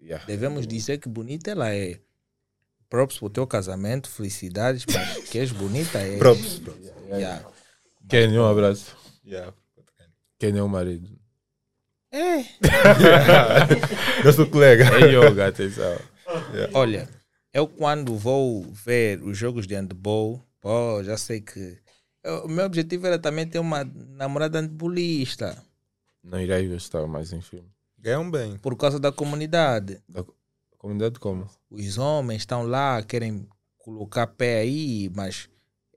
Yeah. 0.03 0.25
Devemos 0.27 0.67
dizer 0.67 0.99
que 0.99 1.09
bonita 1.09 1.53
ela 1.53 1.73
é. 1.73 2.01
Props 2.91 3.19
pro 3.21 3.31
teu 3.31 3.47
casamento, 3.47 4.11
felicidades, 4.11 4.85
mas 4.93 5.19
que 5.31 5.39
és 5.39 5.53
bonita 5.53 5.99
é. 6.01 6.17
Props. 6.19 6.59
props. 6.59 6.91
Yeah. 7.09 7.45
Kenny, 8.09 8.37
um 8.41 8.45
abraço. 8.47 8.97
Yeah. 9.25 9.53
Kenny 10.37 10.59
é 10.59 10.63
o 10.65 10.69
marido. 10.69 11.09
É. 12.13 12.45
Nosso 14.25 14.47
colega. 14.49 14.85
É 14.97 15.11
yoga, 15.13 15.49
atenção. 15.49 15.99
Olha, 16.75 17.09
eu 17.53 17.67
quando 17.67 18.17
vou 18.17 18.63
ver 18.73 19.23
os 19.23 19.37
jogos 19.37 19.67
de 19.67 19.75
handball, 19.75 20.43
pô, 20.61 21.03
já 21.03 21.17
sei 21.17 21.41
que. 21.41 21.79
eu- 22.23 22.45
O 22.45 22.49
meu 22.49 22.67
objetivo 22.67 23.07
era 23.07 23.19
também 23.19 23.47
ter 23.47 23.59
uma 23.59 23.85
namorada 23.85 24.61
handballista, 24.61 25.57
Não 26.23 26.41
irei 26.41 26.69
gostar 26.69 27.07
mais 27.07 27.33
em 27.33 27.41
filme. 27.41 27.69
Ganham 27.99 28.31
bem. 28.31 28.57
por 28.59 28.77
causa 28.77 28.99
da 29.01 29.11
comunidade. 29.13 30.01
Da 30.09 30.23
co- 30.23 30.35
comunidade 30.79 31.19
como? 31.19 31.49
Os 31.71 31.99
homens 31.99 32.43
estão 32.43 32.65
lá, 32.65 33.03
querem 33.03 33.49
colocar 33.79 34.27
pé 34.27 34.61
aí, 34.61 35.11
mas 35.15 35.49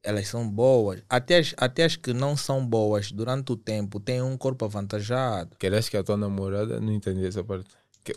elas 0.05 0.27
são 0.27 0.47
boas. 0.47 1.01
Até 1.09 1.39
as, 1.39 1.53
até 1.57 1.85
as 1.85 1.95
que 1.95 2.13
não 2.13 2.37
são 2.37 2.63
boas 2.65 3.11
durante 3.11 3.51
o 3.51 3.57
tempo 3.57 3.99
têm 3.99 4.21
um 4.21 4.37
corpo 4.37 4.63
avantajado. 4.65 5.55
Queres 5.57 5.89
que 5.89 5.97
a 5.97 6.03
tua 6.03 6.15
namorada 6.17 6.79
não 6.79 6.93
entendi 6.93 7.25
essa 7.25 7.43
parte? 7.43 7.69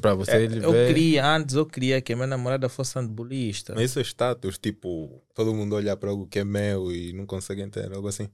Para 0.02 0.14
você 0.14 0.36
ele 0.36 0.60
É, 0.60 0.64
Eu 0.66 0.72
vê... 0.72 0.86
queria, 0.88 1.26
antes 1.26 1.54
eu 1.54 1.64
queria 1.64 2.00
que 2.02 2.12
a 2.12 2.16
minha 2.16 2.26
namorada 2.28 2.68
fosse 2.68 2.98
handbolista. 2.98 3.74
Mas 3.74 3.90
isso 3.90 3.98
é 3.98 4.02
status, 4.02 4.58
tipo, 4.58 5.22
todo 5.34 5.54
mundo 5.54 5.74
olhar 5.74 5.96
para 5.96 6.10
algo 6.10 6.26
que 6.26 6.40
é 6.40 6.44
meu 6.44 6.92
e 6.92 7.14
não 7.14 7.24
consegue 7.24 7.66
ter, 7.68 7.90
algo 7.92 8.06
assim. 8.06 8.28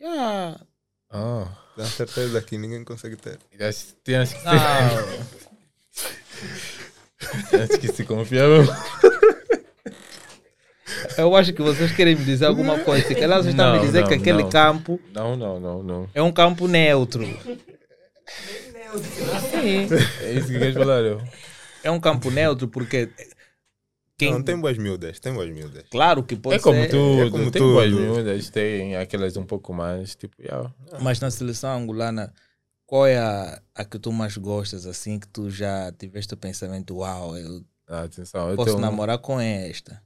Yeah. 0.00 0.60
Ah, 1.10 1.48
Tenho 1.74 1.88
certeza 1.88 2.40
que 2.42 2.56
ninguém 2.56 2.84
consegue 2.84 3.16
ter. 3.16 3.38
tens 3.58 3.96
tens 4.04 4.32
que, 4.32 4.44
Não. 4.44 4.52
tens 7.50 7.76
que 7.78 7.88
se 7.92 8.04
confiar. 8.04 8.46
Eu 11.18 11.34
acho 11.36 11.52
que 11.52 11.62
vocês 11.62 11.92
querem 11.92 12.14
me 12.16 12.24
dizer 12.24 12.46
alguma 12.46 12.78
coisa. 12.80 13.14
Que 13.14 13.22
elas 13.22 13.46
estão 13.46 13.66
Não, 13.72 13.80
me 13.80 13.86
dizer 13.86 14.02
não, 14.02 14.08
que 14.08 14.14
aquele 14.14 14.42
não. 14.42 14.50
campo 14.50 15.00
Não, 15.12 15.36
não, 15.36 15.60
não, 15.60 15.82
não. 15.82 16.10
é 16.14 16.22
um 16.22 16.32
campo 16.32 16.66
neutro. 16.68 17.24
Sim, 19.50 19.88
É 20.22 20.32
isso 20.32 20.46
que 20.48 20.58
queres 20.58 20.74
falar, 20.74 21.00
eu? 21.02 21.20
é 21.82 21.90
um 21.90 22.00
campo 22.00 22.30
neutro 22.30 22.68
porque 22.68 23.10
quem, 24.18 24.32
Não, 24.32 24.42
tem 24.42 24.58
boas 24.58 24.78
miúdas, 24.78 25.20
tem 25.20 25.32
boas 25.34 25.50
miúdas. 25.50 25.84
claro 25.90 26.22
que 26.22 26.34
pode 26.36 26.56
É 26.56 26.58
como 26.58 26.80
ser, 26.82 26.88
tudo, 26.88 27.22
é 27.22 27.30
como 27.30 27.50
tem 27.50 27.60
tudo. 27.62 27.72
boas 27.74 27.92
miúdas, 27.92 28.48
tem 28.50 28.96
aquelas 28.96 29.36
um 29.36 29.44
pouco 29.44 29.74
mais, 29.74 30.14
tipo, 30.16 30.34
yeah. 30.40 30.72
mas 31.00 31.20
na 31.20 31.30
seleção 31.30 31.76
angolana 31.76 32.32
qual 32.86 33.06
é 33.06 33.18
a, 33.18 33.60
a 33.74 33.84
que 33.84 33.98
tu 33.98 34.10
mais 34.12 34.36
gostas 34.36 34.86
assim 34.86 35.18
que 35.18 35.28
tu 35.28 35.50
já 35.50 35.92
tiveste 35.92 36.32
o 36.32 36.36
pensamento, 36.36 36.96
uau, 36.96 37.36
eu 37.36 37.62
Ah, 37.88 38.02
atenção, 38.04 38.48
eu 38.50 38.56
posso 38.56 38.70
tenho, 38.70 38.80
namorar 38.80 39.18
com 39.18 39.38
esta. 39.40 40.02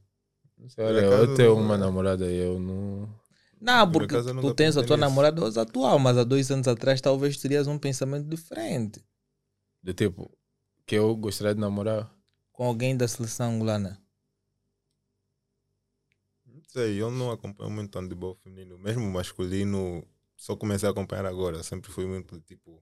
Eu 0.77 1.35
tenho 1.35 1.55
não- 1.55 1.61
uma 1.61 1.77
namorada 1.77 2.25
e 2.29 2.37
eu 2.37 2.59
não... 2.59 3.09
Não, 3.59 3.85
Por 3.91 4.07
porque 4.07 4.17
tu 4.41 4.53
tens 4.55 4.75
a 4.75 4.83
tua 4.83 4.97
nisso. 4.97 5.07
namorada 5.09 5.43
hoje 5.43 5.59
atual, 5.59 5.99
mas 5.99 6.17
há 6.17 6.23
dois 6.23 6.49
anos 6.49 6.67
atrás 6.67 6.99
talvez 6.99 7.37
terias 7.37 7.67
um 7.67 7.77
pensamento 7.77 8.27
diferente 8.27 8.99
Do 9.83 9.93
tipo, 9.93 10.35
que 10.85 10.95
eu 10.95 11.15
gostaria 11.15 11.53
de 11.53 11.61
namorar. 11.61 12.11
com 12.51 12.63
alguém 12.65 12.97
da 12.97 13.07
seleção 13.07 13.51
angolana. 13.53 14.01
Não 16.45 16.61
sei, 16.67 17.01
eu 17.01 17.11
não 17.11 17.31
acompanho 17.31 17.69
muito 17.69 17.97
handebol 17.99 18.35
feminino. 18.43 18.77
Mesmo 18.77 19.09
masculino, 19.11 20.03
só 20.35 20.55
comecei 20.55 20.87
a 20.87 20.91
acompanhar 20.91 21.25
agora. 21.25 21.61
Sempre 21.63 21.91
fui 21.91 22.05
muito 22.05 22.39
tipo. 22.41 22.81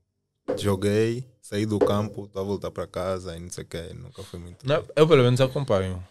Joguei, 0.57 1.29
saí 1.41 1.65
do 1.65 1.77
campo, 1.77 2.25
estou 2.25 2.41
a 2.41 2.45
voltar 2.45 2.71
para 2.71 2.87
casa 2.87 3.35
e 3.35 3.39
não 3.39 3.49
sei 3.49 3.63
o 3.63 3.67
que. 3.67 3.93
Nunca 3.93 4.23
fui 4.23 4.39
muito. 4.39 4.65
Não, 4.65 4.83
eu 4.95 5.07
pelo 5.07 5.23
menos 5.23 5.39
acompanho. 5.41 6.03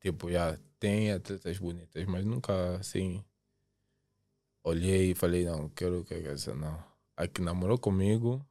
Tipo, 0.00 0.30
já 0.30 0.58
tem 0.78 1.12
atletas 1.12 1.58
bonitas, 1.58 2.04
mas 2.06 2.24
nunca 2.24 2.76
assim 2.76 3.22
olhei 4.64 5.10
e 5.10 5.14
falei, 5.14 5.44
não, 5.44 5.68
quero 5.68 6.04
que 6.04 6.14
essa 6.14 6.54
não. 6.54 6.82
A 7.16 7.26
que 7.26 7.40
namorou 7.40 7.78
comigo 7.78 8.44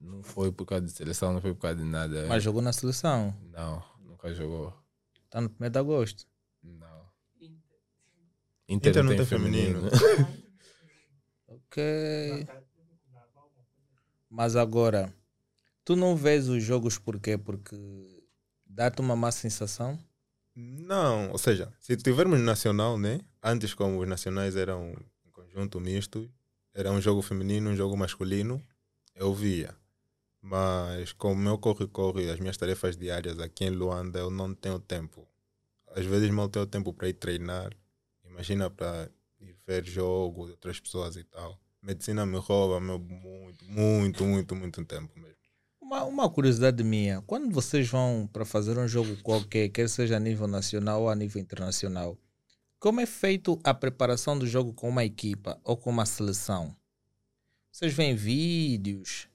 não 0.00 0.22
foi 0.22 0.50
por 0.50 0.66
causa 0.66 0.86
de 0.86 0.92
seleção, 0.92 1.32
não 1.32 1.40
foi 1.40 1.54
por 1.54 1.60
causa 1.60 1.76
de 1.76 1.84
nada. 1.84 2.26
Mas 2.26 2.42
jogou 2.42 2.62
na 2.62 2.72
seleção. 2.72 3.36
Não, 3.50 3.82
nunca 4.00 4.32
jogou. 4.34 4.74
Está 5.24 5.40
no 5.40 5.54
1 5.60 5.70
de 5.70 5.78
agosto. 5.78 6.26
Não. 6.62 7.04
Inter 8.68 9.02
não 9.02 9.16
tem 9.16 9.26
feminino. 9.26 9.82
Ok. 11.46 12.46
Mas 14.30 14.54
agora, 14.54 15.12
tu 15.84 15.96
não 15.96 16.14
vês 16.14 16.48
os 16.48 16.62
jogos 16.62 16.98
por 16.98 17.18
quê? 17.18 17.36
Porque 17.36 17.76
dá-te 18.64 19.00
uma 19.00 19.16
má 19.16 19.32
sensação? 19.32 19.98
Não, 20.56 21.32
ou 21.32 21.38
seja, 21.38 21.72
se 21.80 21.96
tivermos 21.96 22.38
nacional, 22.40 22.96
né? 22.98 23.20
Antes, 23.42 23.74
como 23.74 24.00
os 24.00 24.08
nacionais 24.08 24.54
eram 24.56 24.92
um 25.26 25.30
conjunto 25.32 25.80
misto, 25.80 26.30
era 26.72 26.90
um 26.92 27.00
jogo 27.00 27.22
feminino, 27.22 27.70
um 27.70 27.76
jogo 27.76 27.96
masculino, 27.96 28.62
eu 29.14 29.34
via. 29.34 29.74
Mas 30.40 31.12
como 31.12 31.36
meu 31.36 31.58
corre-corre, 31.58 32.30
as 32.30 32.38
minhas 32.38 32.56
tarefas 32.56 32.96
diárias 32.96 33.38
aqui 33.40 33.64
em 33.64 33.70
Luanda, 33.70 34.18
eu 34.20 34.30
não 34.30 34.54
tenho 34.54 34.78
tempo. 34.78 35.26
Às 35.88 36.06
vezes 36.06 36.30
mal 36.30 36.48
tenho 36.48 36.66
tempo 36.66 36.92
para 36.92 37.08
ir 37.08 37.14
treinar. 37.14 37.72
Imagina 38.24 38.70
para 38.70 39.10
ir 39.40 39.56
ver 39.66 39.84
jogo 39.84 40.46
de 40.46 40.52
outras 40.52 40.78
pessoas 40.80 41.16
e 41.16 41.24
tal. 41.24 41.58
Medicina 41.82 42.26
me 42.26 42.38
rouba 42.38 42.80
meu, 42.80 42.98
muito, 42.98 43.64
muito, 43.64 44.24
muito, 44.24 44.56
muito 44.56 44.84
tempo 44.84 45.18
mesmo. 45.18 45.33
Uma, 45.94 46.04
uma 46.06 46.28
curiosidade 46.28 46.82
minha, 46.82 47.22
quando 47.22 47.52
vocês 47.52 47.88
vão 47.88 48.28
para 48.32 48.44
fazer 48.44 48.76
um 48.76 48.88
jogo 48.88 49.16
qualquer, 49.22 49.68
quer 49.68 49.88
seja 49.88 50.16
a 50.16 50.20
nível 50.20 50.48
nacional 50.48 51.02
ou 51.02 51.08
a 51.08 51.14
nível 51.14 51.40
internacional, 51.40 52.18
como 52.80 53.00
é 53.00 53.06
feito 53.06 53.60
a 53.62 53.72
preparação 53.72 54.36
do 54.36 54.44
jogo 54.44 54.72
com 54.72 54.88
uma 54.88 55.04
equipa 55.04 55.56
ou 55.62 55.76
com 55.76 55.90
uma 55.90 56.04
seleção? 56.04 56.74
Vocês 57.70 57.94
veem 57.94 58.16
vídeos 58.16 59.28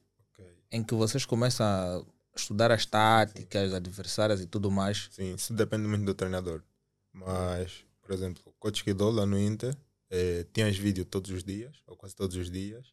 em 0.70 0.84
que 0.84 0.94
vocês 0.94 1.24
começam 1.24 1.64
a 1.64 2.04
estudar 2.36 2.70
as 2.70 2.84
táticas 2.84 3.72
adversárias 3.72 4.42
e 4.42 4.46
tudo 4.46 4.70
mais? 4.70 5.08
Sim, 5.12 5.36
isso 5.36 5.54
depende 5.54 5.88
muito 5.88 6.04
do 6.04 6.12
treinador. 6.12 6.62
Mas, 7.10 7.86
por 8.02 8.12
exemplo, 8.12 8.42
o 8.44 8.52
Coach 8.60 8.84
Kidol 8.84 9.12
lá 9.12 9.24
no 9.24 9.40
Inter 9.40 9.74
eh, 10.10 10.44
tinha 10.52 10.68
os 10.68 10.76
vídeos 10.76 11.06
todos 11.10 11.30
os 11.30 11.42
dias, 11.42 11.74
ou 11.86 11.96
quase 11.96 12.14
todos 12.14 12.36
os 12.36 12.50
dias, 12.50 12.92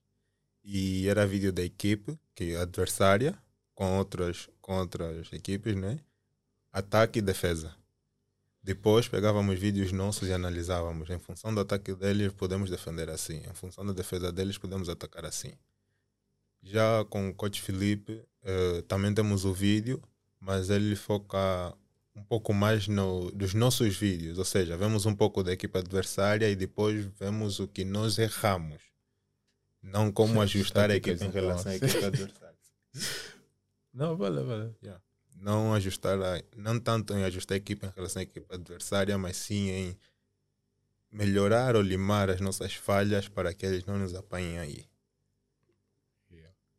e 0.64 1.06
era 1.10 1.28
vídeo 1.28 1.52
da 1.52 1.62
equipe, 1.62 2.18
que 2.34 2.54
é 2.54 2.62
adversária, 2.62 3.38
com 3.78 3.96
outras, 3.96 4.50
com 4.60 4.76
outras 4.80 5.32
equipes, 5.32 5.76
né? 5.76 6.00
Ataque 6.74 7.20
e 7.20 7.22
defesa. 7.22 7.76
Depois 8.64 9.08
pegávamos 9.08 9.60
vídeos 9.60 9.92
nossos 9.92 10.28
e 10.28 10.34
analisávamos. 10.34 11.08
Em 11.12 11.20
função 11.20 11.54
do 11.54 11.62
ataque 11.62 11.94
deles, 11.94 12.34
podemos 12.34 12.72
defender 12.72 13.08
assim. 13.08 13.44
Em 13.48 13.54
função 13.54 13.86
da 13.86 13.94
defesa 13.94 14.32
deles, 14.32 14.58
podemos 14.58 14.90
atacar 14.90 15.26
assim. 15.26 15.54
Já 16.64 17.06
com 17.06 17.30
o 17.30 17.34
coach 17.36 17.62
Felipe, 17.62 18.20
eh, 18.44 18.82
também 18.88 19.14
temos 19.14 19.46
o 19.46 19.54
vídeo, 19.54 20.02
mas 20.40 20.72
ele 20.72 20.96
foca 20.96 21.38
um 22.16 22.24
pouco 22.24 22.56
mais 22.56 22.88
no, 22.88 23.30
dos 23.30 23.54
nossos 23.54 23.96
vídeos. 23.96 24.40
Ou 24.40 24.46
seja, 24.46 24.76
vemos 24.76 25.06
um 25.06 25.14
pouco 25.14 25.44
da 25.44 25.54
equipe 25.54 25.78
adversária 25.78 26.50
e 26.50 26.56
depois 26.56 27.06
vemos 27.20 27.60
o 27.60 27.68
que 27.68 27.86
nós 27.86 28.18
erramos. 28.18 28.82
Não 29.84 30.12
como 30.12 30.42
ajustar 30.42 30.90
a 30.90 30.96
equipe 30.96 31.24
em 31.24 31.30
relação 31.30 31.72
à 31.72 31.76
equipe 31.76 32.04
adversária. 32.04 32.58
Não, 33.98 34.16
vale, 34.16 34.44
vale. 34.44 34.76
Yeah. 34.84 35.02
Não 35.38 35.74
ajustar, 35.74 36.22
a, 36.22 36.44
não 36.56 36.80
tanto 36.80 37.16
em 37.16 37.24
ajustar 37.24 37.56
a 37.56 37.58
equipe 37.58 37.84
em 37.84 37.92
relação 37.96 38.20
à 38.20 38.24
equipe 38.24 38.54
adversária, 38.54 39.18
mas 39.18 39.38
sim 39.38 39.70
em 39.70 40.00
melhorar 41.12 41.76
ou 41.76 41.82
limar 41.82 42.30
as 42.30 42.40
nossas 42.40 42.76
falhas 42.76 43.28
para 43.28 43.52
que 43.56 43.66
eles 43.66 43.86
não 43.86 43.98
nos 43.98 44.14
apanhem 44.14 44.60
aí. 44.60 44.86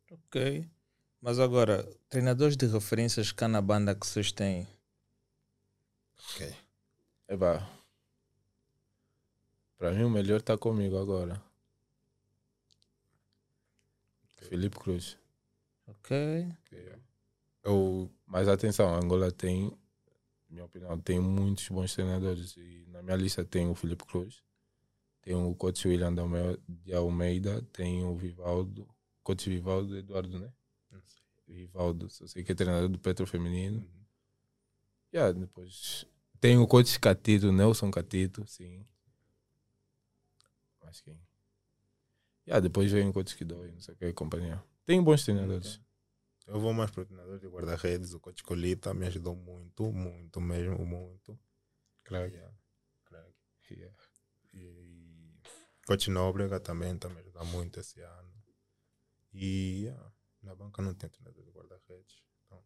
Ok. 0.09 0.65
Mas 1.21 1.39
agora, 1.39 1.83
treinadores 2.07 2.55
de 2.55 2.65
referências 2.67 3.33
cá 3.33 3.49
na 3.49 3.61
banda 3.61 3.93
que 3.93 4.07
vocês 4.07 4.31
têm? 4.31 4.65
Ok. 6.17 6.55
Eba. 7.27 7.69
Para 9.77 9.91
mim 9.91 10.03
o 10.03 10.09
melhor 10.09 10.39
está 10.39 10.57
comigo 10.57 10.97
agora. 10.97 11.41
Felipe 14.37 14.79
Cruz. 14.79 15.17
Ok. 15.85 16.47
Eu, 17.69 18.09
Mas 18.25 18.47
atenção, 18.47 18.93
Angola 18.95 19.31
tem, 19.31 19.71
minha 20.49 20.65
opinião, 20.65 20.99
tem 20.99 21.19
muitos 21.19 21.67
bons 21.69 21.93
treinadores. 21.93 22.55
E 22.57 22.85
na 22.89 23.01
minha 23.01 23.15
lista 23.15 23.45
tem 23.45 23.69
o 23.69 23.75
Felipe 23.75 24.05
Cruz, 24.05 24.43
tem 25.21 25.35
o 25.35 25.53
coach 25.55 25.87
William 25.87 26.13
de 26.13 26.19
Alme- 26.19 26.59
de 26.67 26.93
Almeida, 26.93 27.61
tem 27.73 28.03
o 28.03 28.15
Vivaldo, 28.15 28.87
coach 29.23 29.49
Vivaldo 29.49 29.97
Eduardo, 29.97 30.39
né? 30.39 30.51
Vivaldo, 31.47 32.09
só 32.09 32.27
sei 32.27 32.43
que 32.43 32.51
é 32.51 32.55
treinador 32.55 32.89
do 32.89 32.99
Petro 32.99 33.25
Feminino. 33.25 33.83
Yeah, 35.11 35.33
depois 35.37 36.05
tem 36.39 36.57
o 36.57 36.67
coach 36.67 36.99
Catito, 36.99 37.51
Nelson 37.51 37.89
Catito, 37.89 38.45
sim. 38.47 38.85
Mas 40.83 41.01
quem? 41.01 41.19
Yeah, 42.47 42.61
depois 42.61 42.91
vem 42.91 43.09
o 43.09 43.13
coach 43.13 43.35
Kidoi, 43.35 43.71
não 43.71 43.79
sei 43.79 43.93
o 43.95 43.97
que, 43.97 44.13
companhia. 44.13 44.63
Tem 44.85 45.01
bons 45.03 45.23
treinadores. 45.23 45.79
Eu 46.49 46.59
vou 46.59 46.73
mais 46.73 46.91
para 46.91 47.01
o 47.01 47.05
treinador 47.05 47.39
de 47.39 47.47
guarda-redes, 47.47 48.13
o 48.13 48.19
coach 48.19 48.43
Colita, 48.43 48.93
me 48.93 49.07
ajudou 49.07 49.35
muito, 49.35 49.91
muito 49.91 50.41
mesmo, 50.41 50.85
muito. 50.85 51.39
Claro. 52.03 52.27
Yeah. 52.27 52.53
Yeah. 53.71 53.95
E 54.53 55.39
coach 55.85 56.09
Nóbrega 56.09 56.59
também 56.59 56.95
está 56.95 57.07
me 57.09 57.19
ajudando 57.19 57.45
muito 57.47 57.79
esse 57.79 58.01
ano. 58.01 58.33
E 59.31 59.83
yeah, 59.83 60.11
na 60.41 60.55
banca 60.55 60.81
não 60.81 60.93
tem 60.93 61.09
treinador 61.09 61.43
de 61.43 61.51
guarda-redes. 61.51 62.23
Então, 62.45 62.63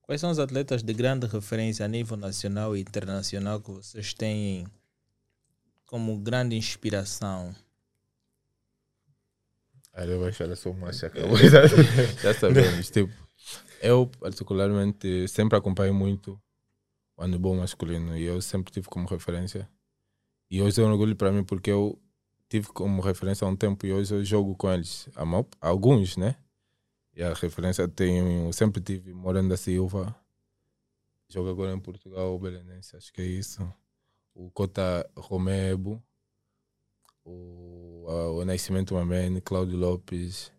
Quais 0.00 0.20
são 0.20 0.30
os 0.30 0.38
atletas 0.38 0.82
de 0.82 0.94
grande 0.94 1.26
referência 1.26 1.84
a 1.84 1.88
nível 1.88 2.16
nacional 2.16 2.74
e 2.74 2.80
internacional 2.80 3.60
que 3.60 3.70
vocês 3.70 4.14
têm 4.14 4.66
como 5.84 6.18
grande 6.18 6.56
inspiração? 6.56 7.54
Aí 9.98 10.08
eu 10.08 10.20
vou 10.20 10.28
achar 10.28 10.48
a 10.48 10.54
sua 10.54 10.72
marcha 10.74 11.08
acabou. 11.08 11.36
Já 12.22 12.32
sabemos. 12.32 12.88
Tipo, 12.88 13.12
eu, 13.82 14.08
particularmente, 14.20 15.26
sempre 15.26 15.58
acompanho 15.58 15.92
muito 15.92 16.40
o 17.16 17.22
handball 17.22 17.56
masculino 17.56 18.16
e 18.16 18.22
eu 18.22 18.40
sempre 18.40 18.72
tive 18.72 18.86
como 18.86 19.08
referência. 19.08 19.68
E 20.48 20.62
hoje 20.62 20.80
é 20.80 20.84
um 20.84 20.92
orgulho 20.92 21.16
para 21.16 21.32
mim 21.32 21.42
porque 21.42 21.68
eu 21.68 22.00
tive 22.48 22.68
como 22.68 23.02
referência 23.02 23.44
há 23.44 23.50
um 23.50 23.56
tempo 23.56 23.84
e 23.86 23.92
hoje 23.92 24.14
eu 24.14 24.24
jogo 24.24 24.54
com 24.54 24.70
eles. 24.72 25.08
Alguns, 25.60 26.16
né? 26.16 26.36
E 27.12 27.20
a 27.20 27.34
referência 27.34 27.88
tenho, 27.88 28.52
sempre 28.52 28.80
tive 28.80 29.12
Morando 29.12 29.48
da 29.48 29.56
Silva, 29.56 30.14
joga 31.28 31.50
agora 31.50 31.72
em 31.72 31.80
Portugal, 31.80 32.36
o 32.36 32.38
Belenense, 32.38 32.96
acho 32.96 33.12
que 33.12 33.20
é 33.20 33.26
isso. 33.26 33.68
O 34.32 34.48
Cota 34.52 35.10
Romebo, 35.16 36.00
o, 37.28 38.38
o 38.40 38.44
Nascimento 38.44 38.94
Mamene, 38.94 39.40
Cláudio 39.40 39.76
Lopes, 39.78 40.52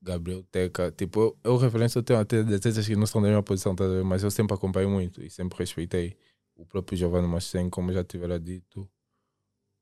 Gabriel 0.00 0.42
Teca. 0.44 0.92
Tipo, 0.92 1.20
eu, 1.20 1.38
eu 1.44 1.56
referência 1.56 1.98
eu 1.98 2.02
tenho 2.02 2.20
até 2.20 2.40
atletas 2.40 2.86
que 2.86 2.96
não 2.96 3.06
são 3.06 3.20
da 3.20 3.28
minha 3.28 3.42
posição, 3.42 3.74
tá 3.74 3.84
mas 4.04 4.22
eu 4.22 4.30
sempre 4.30 4.54
acompanho 4.54 4.90
muito 4.90 5.22
e 5.22 5.30
sempre 5.30 5.58
respeitei. 5.58 6.16
O 6.54 6.64
próprio 6.64 6.96
Giovanni 6.96 7.28
Macen, 7.28 7.68
como 7.68 7.92
já 7.92 8.02
tivera 8.02 8.38
dito. 8.38 8.88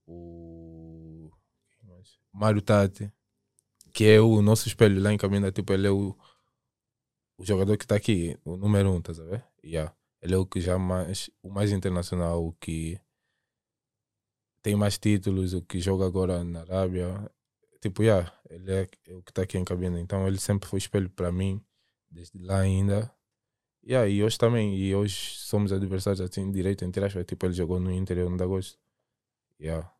O? 0.06 1.30
Mário 2.32 2.60
Tati, 2.60 3.12
que 3.92 4.04
é 4.06 4.20
o 4.20 4.42
nosso 4.42 4.66
espelho 4.66 5.00
lá 5.00 5.12
em 5.12 5.16
Caminha. 5.16 5.52
Tipo, 5.52 5.72
ele 5.72 5.86
é 5.86 5.90
o, 5.90 6.16
o 7.38 7.44
jogador 7.44 7.76
que 7.76 7.84
está 7.84 7.94
aqui, 7.94 8.36
o 8.44 8.56
número 8.56 8.90
um, 8.90 9.00
tá 9.00 9.12
ver? 9.12 9.44
Yeah. 9.64 9.94
Ele 10.20 10.34
é 10.34 10.36
o 10.36 10.44
que 10.44 10.60
já 10.60 10.76
mais, 10.76 11.30
o 11.42 11.48
mais 11.48 11.70
internacional, 11.70 12.44
o 12.44 12.52
que 12.54 12.98
tem 14.64 14.74
mais 14.74 14.96
títulos, 14.96 15.52
o 15.52 15.60
que 15.60 15.78
joga 15.78 16.06
agora 16.06 16.42
na 16.42 16.62
Arábia. 16.62 17.30
Tipo, 17.82 18.02
yeah, 18.02 18.32
ele 18.48 18.72
é, 18.72 18.88
é 19.06 19.14
o 19.14 19.22
que 19.22 19.30
está 19.30 19.42
aqui 19.42 19.58
em 19.58 19.64
cabine. 19.64 20.00
Então 20.00 20.26
ele 20.26 20.40
sempre 20.40 20.66
foi 20.66 20.78
espelho 20.78 21.10
para 21.10 21.30
mim, 21.30 21.62
desde 22.10 22.38
lá 22.38 22.60
ainda. 22.60 23.12
Yeah, 23.86 24.08
e 24.08 24.24
hoje 24.24 24.38
também, 24.38 24.74
e 24.74 24.94
hoje 24.94 25.14
somos 25.36 25.70
adversários 25.70 26.22
assim, 26.22 26.50
direito, 26.50 26.82
entre 26.82 27.04
aspas. 27.04 27.26
Tipo, 27.26 27.44
ele 27.44 27.52
jogou 27.52 27.78
no 27.78 27.92
interior 27.92 28.30
no 28.30 28.38
de 28.38 28.42
agosto. 28.42 28.78
Yeah. 29.60 29.92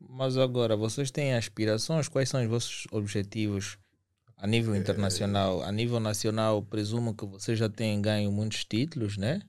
Mas 0.00 0.38
agora, 0.38 0.78
vocês 0.78 1.10
têm 1.10 1.34
aspirações? 1.34 2.08
Quais 2.08 2.30
são 2.30 2.42
os 2.42 2.48
vossos 2.48 2.86
objetivos 2.90 3.76
a 4.34 4.46
nível 4.46 4.74
internacional? 4.74 5.62
A 5.62 5.70
nível 5.70 6.00
nacional, 6.00 6.62
presumo 6.62 7.14
que 7.14 7.26
vocês 7.26 7.58
já 7.58 7.68
têm 7.68 8.00
ganho 8.00 8.32
muitos 8.32 8.64
títulos, 8.64 9.18
né? 9.18 9.42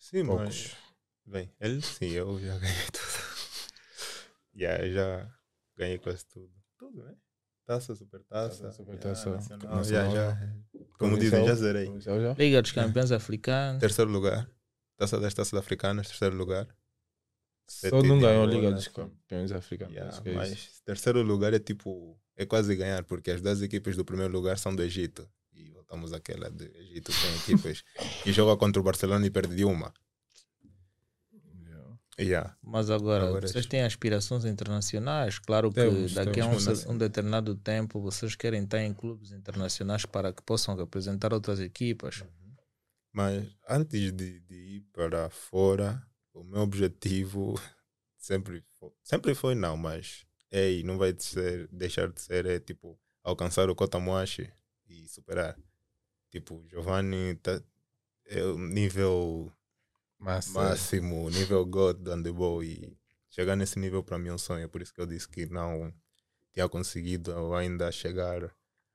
sim, 0.00 0.26
Poucos. 0.26 0.44
mas. 0.74 0.87
Bem, 1.28 1.52
ele 1.60 1.82
sim, 1.82 2.10
eu 2.10 2.40
já 2.40 2.56
ganhei 2.58 2.86
tudo. 2.90 4.18
yeah, 4.56 4.86
eu 4.86 4.92
já 4.92 5.30
ganhei 5.76 5.98
quase 5.98 6.24
tudo. 6.24 6.50
Tudo, 6.78 7.02
né? 7.04 7.14
Taça, 7.66 7.94
super 7.94 8.22
taça. 8.22 8.62
Taça, 8.62 8.76
supertaça, 8.78 9.30
nacional, 9.30 9.76
nacional. 9.76 9.84
já, 9.84 10.30
já. 10.30 10.54
Como 10.98 11.18
dizem, 11.18 11.44
já 11.46 11.54
zerei. 11.54 12.00
Já? 12.00 12.32
Liga 12.32 12.62
dos 12.62 12.72
Campeões 12.72 13.12
Africanos. 13.12 13.78
Terceiro 13.80 14.10
lugar. 14.10 14.50
Taça 14.96 15.20
das 15.20 15.34
taças 15.34 15.52
africanas, 15.52 16.08
terceiro 16.08 16.34
lugar. 16.34 16.66
Só 17.68 18.02
não 18.02 18.18
ganhou 18.18 18.44
a 18.44 18.46
Liga 18.46 18.72
dos 18.72 18.88
Campeões 18.88 19.52
Africanos. 19.52 19.94
Yeah, 19.94 20.22
é 20.24 20.32
mas 20.32 20.52
isso. 20.52 20.82
terceiro 20.82 21.20
lugar 21.22 21.52
é 21.52 21.58
tipo. 21.58 22.18
É 22.34 22.46
quase 22.46 22.74
ganhar, 22.74 23.04
porque 23.04 23.32
as 23.32 23.42
duas 23.42 23.60
equipes 23.60 23.96
do 23.96 24.04
primeiro 24.04 24.32
lugar 24.32 24.56
são 24.58 24.74
do 24.74 24.82
Egito. 24.82 25.28
E 25.52 25.68
voltamos 25.70 26.14
àquela 26.14 26.48
de 26.50 26.64
Egito, 26.74 27.12
tem 27.12 27.36
equipas 27.36 27.84
que 28.22 28.32
jogam 28.32 28.56
contra 28.56 28.80
o 28.80 28.84
Barcelona 28.84 29.26
e 29.26 29.30
perde 29.30 29.54
de 29.54 29.64
uma. 29.66 29.92
Yeah. 32.20 32.56
Mas 32.62 32.90
agora, 32.90 33.28
Agora 33.28 33.46
vocês 33.46 33.64
têm 33.66 33.82
aspirações 33.82 34.44
internacionais? 34.44 35.38
Claro 35.38 35.70
que 35.70 35.76
Temos, 35.76 36.14
daqui 36.14 36.40
a 36.40 36.46
um, 36.46 36.56
um 36.88 36.98
determinado 36.98 37.54
tempo 37.54 38.00
vocês 38.00 38.34
querem 38.34 38.64
estar 38.64 38.82
em 38.82 38.92
clubes 38.92 39.30
internacionais 39.30 40.04
para 40.04 40.32
que 40.32 40.42
possam 40.42 40.74
representar 40.76 41.32
outras 41.32 41.60
equipas. 41.60 42.24
Mas 43.12 43.46
antes 43.68 44.12
de, 44.12 44.40
de 44.40 44.54
ir 44.54 44.80
para 44.92 45.30
fora, 45.30 46.02
o 46.34 46.42
meu 46.42 46.62
objetivo 46.62 47.54
sempre 48.18 48.64
foi, 48.78 48.90
sempre 49.02 49.34
foi 49.34 49.54
não, 49.54 49.76
mas 49.76 50.26
ei, 50.50 50.82
não 50.82 50.98
vai 50.98 51.14
ser, 51.18 51.68
deixar 51.68 52.08
de 52.08 52.20
ser 52.20 52.46
é 52.46 52.58
tipo 52.58 52.98
alcançar 53.22 53.70
o 53.70 53.76
Kotamuashi 53.76 54.50
e 54.88 55.06
superar. 55.08 55.56
Tipo, 56.30 56.64
Giovanni 56.68 57.36
tá, 57.36 57.62
é 58.26 58.42
o 58.42 58.58
nível 58.58 59.52
Massa. 60.18 60.50
máximo, 60.50 61.30
nível 61.30 61.64
God 61.64 61.98
do 61.98 62.10
handebol 62.10 62.62
e 62.62 62.98
chegar 63.30 63.54
nesse 63.54 63.78
nível 63.78 64.02
para 64.02 64.18
mim 64.18 64.28
é 64.28 64.34
um 64.34 64.38
sonho, 64.38 64.68
por 64.68 64.82
isso 64.82 64.92
que 64.92 65.00
eu 65.00 65.06
disse 65.06 65.28
que 65.28 65.46
não 65.46 65.92
tinha 66.52 66.68
conseguido 66.68 67.54
ainda 67.54 67.90
chegar 67.92 68.44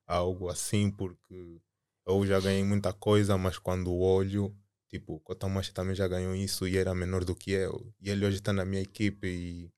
a 0.05 0.15
algo 0.15 0.49
assim, 0.49 0.91
porque 0.91 1.61
eu 2.05 2.25
já 2.25 2.39
ganhei 2.39 2.63
muita 2.63 2.91
coisa, 2.91 3.37
mas 3.37 3.57
quando 3.57 3.93
olho, 3.95 4.53
tipo, 4.89 5.13
o 5.13 5.19
Kotamashi 5.21 5.73
também 5.73 5.95
já 5.95 6.07
ganhou 6.07 6.35
isso 6.35 6.67
e 6.67 6.77
era 6.77 6.93
menor 6.93 7.23
do 7.23 7.35
que 7.35 7.51
eu, 7.51 7.93
e 8.01 8.09
ele 8.09 8.25
hoje 8.25 8.37
está 8.37 8.51
na 8.51 8.65
minha 8.65 8.81
equipe 8.81 9.27
e 9.27 9.71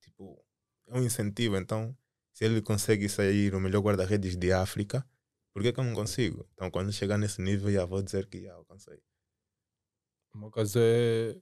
tipo, 0.00 0.42
é 0.86 0.98
um 0.98 1.04
incentivo, 1.04 1.56
então 1.56 1.94
se 2.32 2.44
ele 2.44 2.62
consegue 2.62 3.08
sair 3.08 3.54
o 3.54 3.60
melhor 3.60 3.82
guarda-redes 3.82 4.36
de 4.36 4.52
África, 4.52 5.06
por 5.52 5.62
que, 5.62 5.72
que 5.72 5.80
eu 5.80 5.84
não 5.84 5.94
consigo? 5.94 6.48
Então 6.54 6.70
quando 6.70 6.92
chegar 6.92 7.18
nesse 7.18 7.42
nível 7.42 7.70
já 7.70 7.84
vou 7.84 8.00
dizer 8.00 8.26
que 8.26 8.42
já 8.42 8.54
alcancei. 8.54 9.02
O 10.38 10.40
meu 10.40 10.50
caso 10.52 10.78
é. 10.78 11.36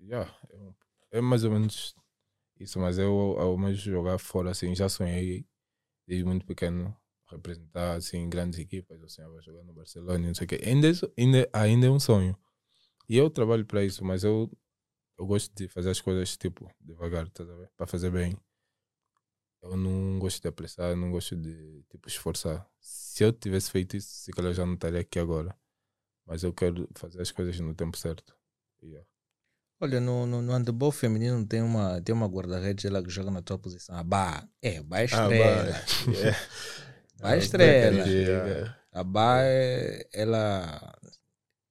Yeah, 0.00 0.34
é, 0.50 1.18
é 1.18 1.20
mais 1.20 1.44
ou 1.44 1.50
menos 1.50 1.94
isso, 2.58 2.78
mas 2.80 2.98
eu, 2.98 3.12
ao 3.38 3.58
menos 3.58 3.78
jogar 3.78 4.18
fora, 4.18 4.50
assim, 4.50 4.74
já 4.74 4.88
sonhei 4.88 5.46
desde 6.06 6.24
muito 6.24 6.46
pequeno 6.46 6.96
representar 7.26 7.96
assim, 7.96 8.28
grandes 8.30 8.58
equipas. 8.58 8.98
Eu 9.00 9.08
sonhava 9.10 9.42
jogar 9.42 9.62
no 9.64 9.74
Barcelona, 9.74 10.26
não 10.26 10.34
sei 10.34 10.46
o 10.46 10.48
quê. 10.48 10.60
Ainda, 10.64 10.88
é 10.88 10.92
ainda, 11.18 11.50
ainda 11.52 11.86
é 11.86 11.90
um 11.90 12.00
sonho. 12.00 12.34
E 13.08 13.16
eu 13.18 13.28
trabalho 13.28 13.66
para 13.66 13.84
isso, 13.84 14.02
mas 14.02 14.24
eu, 14.24 14.50
eu 15.18 15.26
gosto 15.26 15.54
de 15.54 15.68
fazer 15.68 15.90
as 15.90 16.00
coisas 16.00 16.34
tipo 16.36 16.70
devagar, 16.80 17.28
tá? 17.30 17.44
Para 17.76 17.86
fazer 17.86 18.10
bem. 18.10 18.38
Eu 19.62 19.76
não 19.76 20.18
gosto 20.18 20.40
de 20.40 20.48
apressar, 20.48 20.96
não 20.96 21.10
gosto 21.10 21.36
de 21.36 21.82
tipo 21.90 22.08
esforçar. 22.08 22.66
Se 22.80 23.22
eu 23.22 23.32
tivesse 23.34 23.70
feito 23.70 23.98
isso, 23.98 24.08
se 24.08 24.32
calhar 24.32 24.54
já 24.54 24.64
não 24.64 24.74
estaria 24.74 25.00
aqui 25.00 25.18
agora. 25.18 25.54
Mas 26.26 26.42
eu 26.42 26.52
quero 26.52 26.88
fazer 26.94 27.20
as 27.20 27.30
coisas 27.30 27.58
no 27.60 27.74
tempo 27.74 27.96
certo. 27.98 28.34
Yeah. 28.82 29.06
Olha, 29.80 30.00
no, 30.00 30.26
no, 30.26 30.40
no 30.40 30.52
handebol 30.52 30.90
feminino 30.92 31.44
tem 31.46 31.60
uma, 31.60 32.00
tem 32.00 32.14
uma 32.14 32.26
guarda-redes 32.26 32.84
ela 32.84 33.02
que 33.02 33.10
joga 33.10 33.30
na 33.30 33.42
tua 33.42 33.58
posição. 33.58 33.94
A 33.96 34.02
Bá. 34.02 34.46
É, 34.62 34.82
Bá 34.82 35.00
é 35.00 35.02
Ah, 35.02 35.04
estrela. 35.04 35.72
vai. 35.72 35.84
Yeah. 36.14 36.38
Bá 37.20 37.34
é 37.34 37.38
estrela. 37.38 38.06
Yeah. 38.08 38.78
A 38.92 39.04
Bá, 39.04 39.38
é- 39.42 40.08
ela 40.12 40.94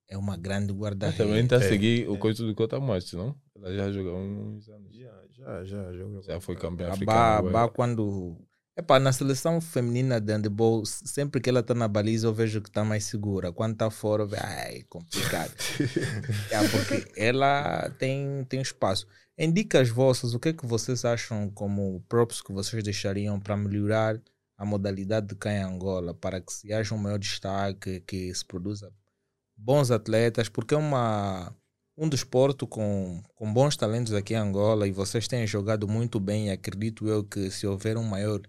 é 0.08 0.16
uma 0.18 0.36
grande 0.36 0.70
Ela 0.70 0.78
guarda-redes. 0.80 1.18
também 1.18 1.44
está 1.44 1.56
a 1.56 1.60
É, 1.60 1.68
seguir 1.68 2.08
o 2.08 2.18
coisa 2.18 2.44
do 2.46 2.54
Cota 2.54 2.78
Macho, 2.78 3.16
não? 3.16 3.34
Ela 3.56 3.74
já 3.74 3.90
jogou 3.90 4.16
há 4.16 4.20
uns 4.20 4.68
anos. 4.68 4.94
Já, 4.94 5.24
já, 5.30 5.64
já, 5.64 5.92
jogou. 5.92 6.22
Já 6.22 6.40
foi 6.40 6.56
campeã 6.56 6.92
A. 7.08 7.42
Bá 7.42 7.68
quando... 7.68 8.36
Epá, 8.76 8.98
na 8.98 9.12
seleção 9.12 9.60
feminina 9.60 10.20
de 10.20 10.32
handebol, 10.32 10.82
s- 10.82 11.06
sempre 11.06 11.40
que 11.40 11.48
ela 11.48 11.60
está 11.60 11.74
na 11.74 11.86
baliza 11.86 12.26
eu 12.26 12.34
vejo 12.34 12.60
que 12.60 12.68
está 12.68 12.84
mais 12.84 13.04
segura. 13.04 13.52
Quando 13.52 13.74
está 13.74 13.88
fora, 13.88 14.24
eu 14.24 14.28
vejo, 14.28 14.42
ai, 14.44 14.82
complicado. 14.88 15.52
É, 16.50 16.68
porque 16.68 17.12
ela 17.16 17.88
tem, 17.98 18.44
tem 18.48 18.60
espaço. 18.60 19.06
Em 19.38 19.52
dicas 19.52 19.88
vossas, 19.88 20.34
o 20.34 20.40
que 20.40 20.48
é 20.48 20.52
que 20.52 20.66
vocês 20.66 21.04
acham 21.04 21.48
como 21.50 22.00
props 22.08 22.40
que 22.42 22.52
vocês 22.52 22.82
deixariam 22.82 23.38
para 23.38 23.56
melhorar 23.56 24.20
a 24.56 24.64
modalidade 24.64 25.28
de 25.28 25.34
cá 25.36 25.52
em 25.52 25.62
Angola, 25.62 26.12
para 26.14 26.40
que 26.40 26.52
se 26.52 26.72
haja 26.72 26.94
um 26.94 26.98
maior 26.98 27.18
destaque, 27.18 28.00
que 28.00 28.32
se 28.34 28.44
produza 28.44 28.92
bons 29.56 29.90
atletas, 29.92 30.48
porque 30.48 30.74
é 30.74 30.76
uma, 30.76 31.54
um 31.96 32.08
desporto 32.08 32.66
com, 32.66 33.22
com 33.36 33.52
bons 33.52 33.76
talentos 33.76 34.12
aqui 34.12 34.34
em 34.34 34.36
Angola 34.36 34.86
e 34.86 34.92
vocês 34.92 35.26
têm 35.28 35.46
jogado 35.46 35.86
muito 35.88 36.18
bem 36.20 36.48
e 36.48 36.50
acredito 36.50 37.06
eu 37.08 37.22
que 37.24 37.50
se 37.50 37.66
houver 37.66 37.96
um 37.96 38.04
maior 38.04 38.40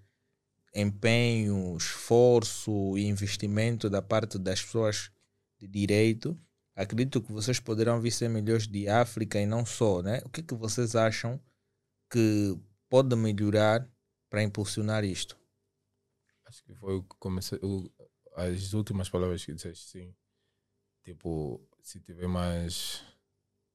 empenho, 0.75 1.75
esforço 1.77 2.97
e 2.97 3.05
investimento 3.05 3.89
da 3.89 4.01
parte 4.01 4.37
das 4.37 4.61
pessoas 4.61 5.11
de 5.59 5.67
direito, 5.67 6.37
acredito 6.75 7.21
que 7.21 7.31
vocês 7.31 7.59
poderão 7.59 8.01
vir 8.01 8.11
ser 8.11 8.29
melhores 8.29 8.67
de 8.67 8.87
África 8.89 9.39
e 9.39 9.45
não 9.45 9.65
só, 9.65 10.01
né? 10.01 10.21
O 10.25 10.29
que 10.29 10.41
é 10.41 10.43
que 10.43 10.53
vocês 10.55 10.95
acham 10.95 11.39
que 12.11 12.57
pode 12.89 13.15
melhorar 13.15 13.89
para 14.29 14.43
impulsionar 14.43 15.03
isto? 15.05 15.37
Acho 16.45 16.63
que 16.63 16.73
foi 16.75 16.95
o 16.95 17.03
que 17.03 17.15
comecei. 17.19 17.59
o- 17.63 17.89
as 18.35 18.73
últimas 18.73 19.09
palavras 19.09 19.45
que 19.45 19.53
disseste, 19.53 19.89
sim. 19.89 20.15
Tipo, 21.03 21.61
se 21.81 21.99
tiver 22.01 22.27
mais, 22.27 23.03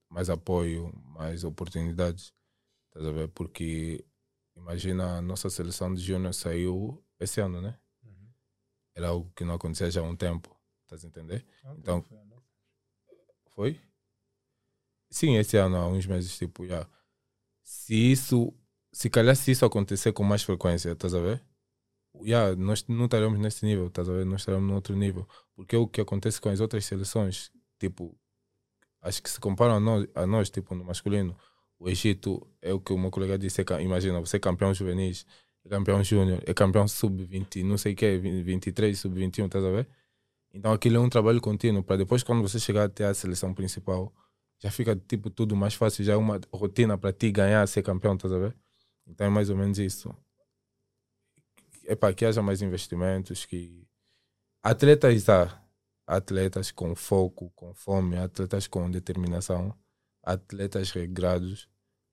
mais 0.09 0.28
apoio, 0.28 0.93
mais 1.05 1.44
oportunidades, 1.44 2.32
estás 2.89 3.06
a 3.06 3.12
ver? 3.12 3.28
Porque 3.28 4.05
imagina 4.61 5.19
a 5.19 5.23
nossa 5.23 5.51
seleção 5.51 5.93
de 5.93 6.03
júnior 6.03 6.35
saiu 6.35 7.03
esse 7.19 7.41
ano, 7.41 7.61
né? 7.61 7.78
Era 8.95 9.09
algo 9.09 9.32
que 9.35 9.45
não 9.45 9.55
acontecia 9.55 9.91
já 9.91 10.01
há 10.01 10.05
um 10.05 10.16
tempo, 10.16 10.55
estás 10.82 11.05
a 11.05 11.09
entender? 11.09 11.47
Então, 11.78 12.05
Foi? 13.51 13.81
Sim, 15.11 15.37
esse 15.37 15.57
ano, 15.57 15.77
há 15.77 15.89
uns 15.89 16.07
meses, 16.07 16.37
tipo, 16.37 16.66
já. 16.66 16.87
Se 17.62 17.95
isso, 17.95 18.53
se 18.93 19.09
calhar 19.11 19.35
se 19.35 19.51
isso 19.51 19.65
acontecer 19.65 20.12
com 20.12 20.23
mais 20.23 20.43
frequência, 20.43 20.91
estás 20.91 21.15
a 21.15 21.20
ver? 21.20 21.43
Já, 22.24 22.55
nós 22.57 22.87
não 22.87 23.05
estaremos 23.07 23.39
nesse 23.39 23.65
nível, 23.65 23.87
estás 23.87 24.09
a 24.09 24.12
ver? 24.12 24.27
Nós 24.27 24.41
estaremos 24.41 24.69
no 24.69 24.74
outro 24.74 24.97
nível. 24.97 25.28
Porque 25.55 25.77
é 25.77 25.78
o 25.78 25.87
que 25.87 26.01
acontece 26.01 26.41
com 26.41 26.49
as 26.49 26.61
outras 26.61 26.85
seleções, 26.85 27.51
tipo, 27.78 28.16
acho 29.01 29.23
que 29.23 29.31
se 29.31 29.41
comparam 29.41 29.77
a 29.77 29.81
nós, 29.81 30.09
a 30.15 30.27
nós 30.27 30.51
tipo, 30.51 30.74
no 30.74 30.85
masculino, 30.85 31.37
o 31.81 31.89
Egito 31.89 32.47
é 32.61 32.73
o 32.74 32.78
que 32.78 32.93
o 32.93 32.98
meu 32.98 33.11
colega 33.11 33.39
disse, 33.39 33.62
é 33.62 33.82
imagina, 33.82 34.20
você 34.20 34.36
é 34.36 34.40
campeão 34.40 34.73
juvenis, 34.74 35.27
é 35.65 35.69
campeão 35.69 36.05
júnior, 36.05 36.43
é 36.47 36.52
campeão 36.52 36.86
sub-20, 36.86 37.65
não 37.65 37.78
sei 37.78 37.94
o 37.94 37.97
que, 37.97 38.19
23, 38.19 38.98
sub-21, 38.98 39.47
estás 39.47 39.65
a 39.65 39.70
ver? 39.70 39.89
Então 40.52 40.73
aquilo 40.73 40.97
é 40.97 41.01
um 41.01 41.09
trabalho 41.09 41.40
contínuo 41.40 41.82
para 41.82 41.97
depois 41.97 42.23
quando 42.23 42.43
você 42.43 42.61
chegar 42.61 42.85
até 42.85 43.07
a 43.07 43.15
seleção 43.15 43.55
principal, 43.55 44.12
já 44.59 44.70
fica 44.70 44.94
tipo 44.94 45.31
tudo 45.31 45.57
mais 45.57 45.74
fácil, 45.74 46.05
já 46.05 46.12
é 46.12 46.16
uma 46.16 46.39
rotina 46.52 46.98
para 46.98 47.15
ti 47.15 47.32
ganhar, 47.32 47.66
ser 47.66 47.82
campeão, 47.82 48.15
estás 48.15 48.32
a 48.32 48.39
ver? 48.39 48.55
Então 49.07 49.27
é 49.27 49.31
mais 49.31 49.48
ou 49.48 49.57
menos 49.57 49.78
isso. 49.78 50.15
É 51.86 51.94
para 51.97 52.12
que 52.12 52.27
haja 52.27 52.43
mais 52.43 52.61
investimentos, 52.61 53.47
que 53.47 53.86
atletas 54.62 55.28
há, 55.31 55.62
atletas 56.07 56.70
com 56.70 56.94
foco, 56.94 57.51
com 57.57 57.73
fome, 57.74 58.19
atletas 58.19 58.66
com 58.66 58.90
determinação, 58.90 59.74
atletas 60.23 60.90
regrados, 60.90 61.69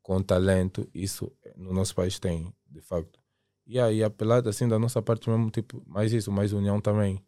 com 0.08 0.24
talento, 0.24 0.90
isso 0.94 1.30
no 1.58 1.74
nosso 1.74 1.94
país 1.94 2.18
tem, 2.18 2.56
de 2.66 2.80
facto. 2.80 3.20
E 3.66 3.78
aí, 3.78 4.02
apelado 4.02 4.48
assim 4.48 4.66
da 4.66 4.80
nossa 4.80 5.02
parte 5.02 5.30
mesmo, 5.30 5.52
tipo, 5.52 5.84
mais 5.86 6.14
isso, 6.14 6.32
mais 6.32 6.54
união 6.54 6.80
também. 6.80 7.22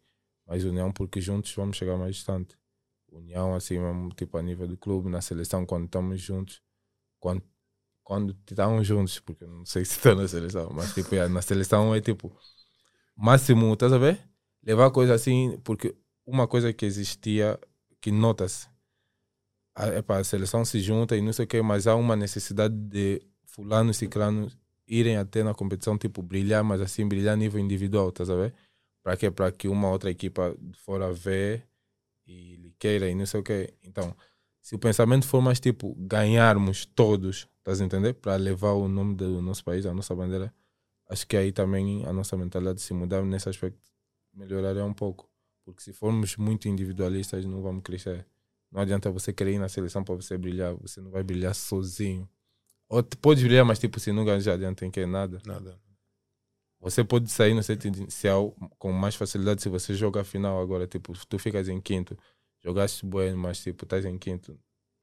Mais 0.46 0.64
união 0.64 0.90
porque 0.90 1.20
juntos 1.20 1.54
vamos 1.54 1.76
chegar 1.76 1.98
mais 1.98 2.16
distante. 2.16 2.56
União 3.12 3.54
assim 3.54 3.78
mesmo, 3.78 4.08
tipo, 4.14 4.38
a 4.38 4.42
nível 4.42 4.66
do 4.66 4.78
clube, 4.78 5.10
na 5.10 5.20
seleção, 5.20 5.66
quando 5.66 5.84
estamos 5.84 6.22
juntos, 6.22 6.62
quando, 7.18 7.42
quando 8.02 8.34
juntos, 8.82 9.20
porque 9.20 9.44
não 9.44 9.66
sei 9.66 9.84
se 9.84 9.96
estou 9.98 10.14
na 10.14 10.26
seleção, 10.26 10.70
mas 10.72 10.94
tipo, 10.94 11.14
yeah, 11.14 11.30
na 11.30 11.42
seleção 11.42 11.94
é 11.94 12.00
tipo, 12.00 12.34
máximo, 13.14 13.70
estás 13.74 13.92
a 13.92 13.98
ver? 13.98 14.26
Levar 14.62 14.90
coisa 14.90 15.12
assim, 15.12 15.60
porque 15.64 15.94
uma 16.26 16.48
coisa 16.48 16.72
que 16.72 16.86
existia, 16.86 17.60
que 18.00 18.10
nota-se, 18.10 18.69
a, 19.80 19.98
epá, 19.98 20.18
a 20.18 20.24
seleção 20.24 20.64
se 20.64 20.80
junta 20.80 21.16
e 21.16 21.22
não 21.22 21.32
sei 21.32 21.44
o 21.46 21.48
quê, 21.48 21.62
mas 21.62 21.86
há 21.86 21.96
uma 21.96 22.14
necessidade 22.14 22.74
de 22.74 23.22
fulano 23.44 23.90
e 23.90 23.94
ciclano 23.94 24.50
irem 24.86 25.16
até 25.16 25.42
na 25.42 25.54
competição, 25.54 25.96
tipo, 25.96 26.22
brilhar, 26.22 26.62
mas 26.62 26.80
assim, 26.80 27.06
brilhar 27.08 27.34
a 27.34 27.36
nível 27.36 27.60
individual, 27.60 28.10
estás 28.10 28.28
a 28.28 28.34
ver? 28.34 28.54
Para 29.02 29.16
quê? 29.16 29.30
Para 29.30 29.50
que 29.50 29.68
uma 29.68 29.88
outra 29.90 30.10
equipa 30.10 30.54
de 30.60 30.78
fora 30.78 31.12
vê 31.12 31.62
e 32.26 32.56
lhe 32.56 32.74
queira 32.78 33.08
e 33.08 33.14
não 33.14 33.24
sei 33.26 33.40
o 33.40 33.42
quê. 33.42 33.72
Então, 33.82 34.14
se 34.60 34.74
o 34.74 34.78
pensamento 34.78 35.26
for 35.26 35.40
mais 35.40 35.58
tipo, 35.60 35.94
ganharmos 35.98 36.84
todos, 36.84 37.48
estás 37.58 37.80
a 37.80 37.84
entender? 37.84 38.14
Para 38.14 38.36
levar 38.36 38.72
o 38.72 38.88
nome 38.88 39.14
do 39.14 39.40
nosso 39.40 39.64
país, 39.64 39.86
a 39.86 39.94
nossa 39.94 40.14
bandeira, 40.14 40.52
acho 41.08 41.26
que 41.26 41.36
aí 41.36 41.52
também 41.52 42.04
a 42.06 42.12
nossa 42.12 42.36
mentalidade 42.36 42.80
se 42.82 42.92
mudar 42.92 43.22
nesse 43.24 43.48
aspecto 43.48 43.80
melhoraria 44.34 44.84
um 44.84 44.92
pouco. 44.94 45.30
Porque 45.64 45.82
se 45.82 45.92
formos 45.92 46.36
muito 46.36 46.68
individualistas, 46.68 47.44
não 47.44 47.62
vamos 47.62 47.82
crescer. 47.82 48.26
Não 48.70 48.80
adianta 48.80 49.10
você 49.10 49.32
querer 49.32 49.54
ir 49.54 49.58
na 49.58 49.68
seleção 49.68 50.04
para 50.04 50.14
você 50.14 50.38
brilhar, 50.38 50.74
você 50.76 51.00
não 51.00 51.10
vai 51.10 51.22
brilhar 51.22 51.54
sozinho. 51.54 52.28
Ou 52.88 53.02
te- 53.02 53.16
podes 53.16 53.42
brilhar, 53.42 53.64
mas 53.64 53.78
tipo, 53.78 53.98
se 54.00 54.12
não 54.12 54.24
ganhar, 54.24 54.40
já 54.40 54.54
adianta 54.54 54.84
em 54.86 54.90
que 54.90 55.04
nada. 55.06 55.40
Nada. 55.44 55.78
Você 56.80 57.04
pode 57.04 57.30
sair 57.30 57.52
no 57.54 57.62
set 57.62 57.86
inicial 57.86 58.52
com 58.78 58.90
mais 58.90 59.14
facilidade 59.14 59.62
se 59.62 59.68
você 59.68 59.94
joga 59.94 60.22
a 60.22 60.24
final 60.24 60.60
agora. 60.60 60.86
Tipo, 60.86 61.12
tu 61.26 61.38
ficas 61.38 61.68
em 61.68 61.80
quinto, 61.80 62.16
jogaste 62.60 63.04
bueno, 63.04 63.36
mas 63.36 63.62
tipo, 63.62 63.84
estás 63.84 64.04
em 64.06 64.18
quinto, 64.18 64.58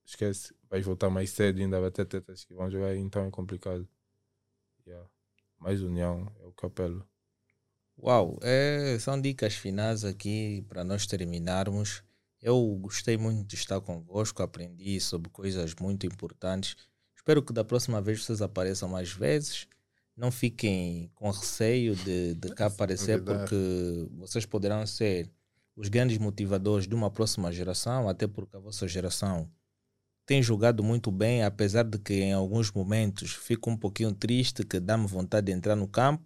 esquece, 0.05 0.55
vais 0.69 0.83
voltar 0.85 1.09
mais 1.09 1.29
cedo, 1.29 1.59
ainda 1.59 1.79
vai 1.79 1.91
ter 1.91 2.05
tetas 2.05 2.43
que 2.45 2.53
vão 2.53 2.69
jogar, 2.69 2.95
então 2.95 3.25
é 3.25 3.31
complicado. 3.31 3.87
Yeah. 4.87 5.07
Mais 5.59 5.81
união 5.81 6.31
é 6.39 6.45
o 6.47 6.51
que 6.51 6.65
apelo. 6.65 7.07
Uau, 7.97 8.39
é, 8.41 8.97
são 8.99 9.19
dicas 9.19 9.55
finais 9.55 10.03
aqui 10.03 10.65
para 10.69 10.83
nós 10.83 11.05
terminarmos. 11.05 12.03
Eu 12.41 12.77
gostei 12.79 13.17
muito 13.17 13.43
de 13.47 13.55
estar 13.55 13.81
convosco, 13.81 14.43
aprendi 14.43 14.99
sobre 14.99 15.29
coisas 15.29 15.73
muito 15.79 16.05
importantes. 16.05 16.75
Espero 17.15 17.41
que 17.41 17.51
da 17.51 17.63
próxima 17.63 18.01
vez 18.01 18.23
vocês 18.23 18.41
apareçam 18.41 18.87
mais 18.87 19.11
vezes. 19.11 19.67
Não 20.15 20.31
fiquem 20.31 21.11
com 21.13 21.29
receio 21.29 21.95
de, 21.95 22.35
de 22.35 22.49
cá 22.55 22.67
aparecer, 22.67 23.23
porque 23.23 23.55
vocês 24.17 24.45
poderão 24.45 24.85
ser 24.85 25.31
os 25.75 25.89
grandes 25.89 26.17
motivadores 26.17 26.87
de 26.87 26.95
uma 26.95 27.11
próxima 27.11 27.51
geração, 27.51 28.09
até 28.09 28.27
porque 28.27 28.55
a 28.55 28.59
vossa 28.59 28.87
geração 28.87 29.49
tem 30.25 30.43
jogado 30.43 30.83
muito 30.83 31.09
bem, 31.09 31.43
apesar 31.43 31.83
de 31.83 31.97
que 31.97 32.15
em 32.15 32.33
alguns 32.33 32.69
momentos 32.71 33.31
fico 33.31 33.69
um 33.69 33.77
pouquinho 33.77 34.11
triste, 34.11 34.63
que 34.65 34.79
dá-me 34.79 35.07
vontade 35.07 35.45
de 35.45 35.53
entrar 35.53 35.75
no 35.75 35.87
campo. 35.87 36.23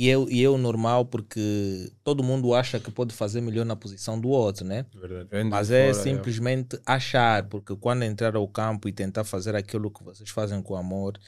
E 0.00 0.08
eu, 0.08 0.26
e 0.30 0.40
eu 0.40 0.56
normal, 0.56 1.04
porque 1.04 1.92
todo 2.02 2.24
mundo 2.24 2.54
acha 2.54 2.80
que 2.80 2.90
pode 2.90 3.14
fazer 3.14 3.42
melhor 3.42 3.66
na 3.66 3.76
posição 3.76 4.18
do 4.18 4.30
outro, 4.30 4.64
né? 4.64 4.86
De 4.94 5.44
Mas 5.44 5.70
é 5.70 5.92
fora, 5.92 6.02
simplesmente 6.02 6.80
achar, 6.86 7.46
porque 7.50 7.76
quando 7.76 8.04
entrar 8.04 8.34
ao 8.34 8.48
campo 8.48 8.88
e 8.88 8.92
tentar 8.92 9.24
fazer 9.24 9.54
aquilo 9.54 9.90
que 9.90 10.02
vocês 10.02 10.30
fazem 10.30 10.62
com 10.62 10.74
amor, 10.74 11.20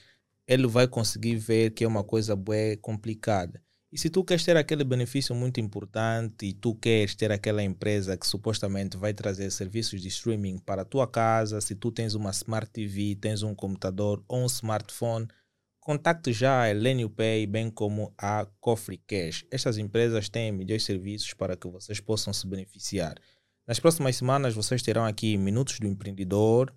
ele 0.48 0.66
vai 0.66 0.88
conseguir 0.88 1.36
ver 1.36 1.72
que 1.72 1.84
é 1.84 1.86
uma 1.86 2.02
coisa 2.02 2.34
bué 2.34 2.74
complicada. 2.76 3.60
E 3.92 3.98
se 3.98 4.08
tu 4.08 4.24
queres 4.24 4.42
ter 4.42 4.56
aquele 4.56 4.84
benefício 4.84 5.34
muito 5.34 5.60
importante 5.60 6.46
e 6.46 6.54
tu 6.54 6.74
queres 6.74 7.14
ter 7.14 7.30
aquela 7.30 7.62
empresa 7.62 8.16
que 8.16 8.26
supostamente 8.26 8.96
vai 8.96 9.12
trazer 9.12 9.50
serviços 9.50 10.00
de 10.00 10.08
streaming 10.08 10.56
para 10.56 10.80
a 10.80 10.86
tua 10.86 11.06
casa, 11.06 11.60
se 11.60 11.74
tu 11.74 11.92
tens 11.92 12.14
uma 12.14 12.30
Smart 12.30 12.70
TV, 12.70 13.18
tens 13.20 13.42
um 13.42 13.54
computador 13.54 14.24
ou 14.26 14.44
um 14.44 14.46
smartphone, 14.46 15.28
contacte 15.82 16.32
já 16.32 16.62
a 16.62 16.70
Elenio 16.70 17.10
Pay, 17.10 17.44
bem 17.44 17.68
como 17.68 18.14
a 18.16 18.46
Cofre 18.60 18.98
Cash. 18.98 19.44
Estas 19.50 19.78
empresas 19.78 20.28
têm 20.28 20.52
melhores 20.52 20.84
serviços 20.84 21.34
para 21.34 21.56
que 21.56 21.68
vocês 21.68 21.98
possam 21.98 22.32
se 22.32 22.46
beneficiar. 22.46 23.16
Nas 23.66 23.80
próximas 23.80 24.16
semanas 24.16 24.54
vocês 24.54 24.80
terão 24.80 25.04
aqui 25.04 25.36
Minutos 25.36 25.80
do 25.80 25.88
Empreendedor, 25.88 26.72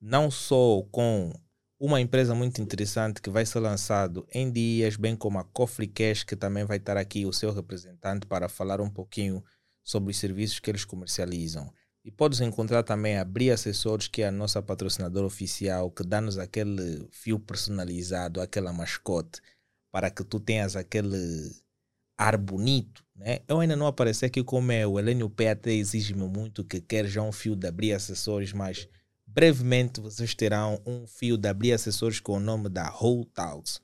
não 0.00 0.30
só 0.30 0.82
com 0.90 1.32
uma 1.78 2.00
empresa 2.00 2.34
muito 2.34 2.60
interessante 2.62 3.20
que 3.20 3.28
vai 3.28 3.44
ser 3.44 3.60
lançado 3.60 4.26
em 4.32 4.50
dias, 4.50 4.96
bem 4.96 5.14
como 5.14 5.38
a 5.38 5.44
Cofre 5.44 5.86
Cash, 5.86 6.24
que 6.24 6.34
também 6.34 6.64
vai 6.64 6.78
estar 6.78 6.96
aqui 6.96 7.26
o 7.26 7.34
seu 7.34 7.52
representante 7.52 8.26
para 8.26 8.48
falar 8.48 8.80
um 8.80 8.88
pouquinho 8.88 9.44
sobre 9.84 10.10
os 10.10 10.16
serviços 10.16 10.60
que 10.60 10.70
eles 10.70 10.84
comercializam. 10.86 11.70
E 12.06 12.10
podes 12.12 12.40
encontrar 12.40 12.84
também 12.84 13.18
a 13.18 13.24
Bri 13.24 13.48
que 14.12 14.22
é 14.22 14.28
a 14.28 14.30
nossa 14.30 14.62
patrocinadora 14.62 15.26
oficial, 15.26 15.90
que 15.90 16.04
dá-nos 16.04 16.38
aquele 16.38 17.04
fio 17.10 17.36
personalizado, 17.36 18.40
aquela 18.40 18.72
mascote, 18.72 19.40
para 19.90 20.08
que 20.08 20.22
tu 20.22 20.38
tenhas 20.38 20.76
aquele 20.76 21.50
ar 22.16 22.36
bonito. 22.38 23.04
Né? 23.12 23.40
Eu 23.48 23.58
ainda 23.58 23.74
não 23.74 23.88
apareci 23.88 24.24
aqui 24.24 24.44
como 24.44 24.70
é, 24.70 24.86
o 24.86 25.00
Helênio 25.00 25.28
P 25.28 25.48
até 25.48 25.72
exige-me 25.72 26.28
muito 26.28 26.62
que 26.62 26.80
quer 26.80 27.06
já 27.06 27.22
um 27.22 27.32
fio 27.32 27.56
da 27.56 27.72
Bri 27.72 27.92
Acessórios, 27.92 28.52
mas 28.52 28.88
brevemente 29.26 30.00
vocês 30.00 30.32
terão 30.32 30.80
um 30.86 31.08
fio 31.08 31.36
da 31.36 31.52
Bri 31.52 31.72
Acessórios 31.72 32.20
com 32.20 32.34
o 32.34 32.40
nome 32.40 32.68
da 32.68 32.88
Whole 32.88 33.24
Talks. 33.34 33.80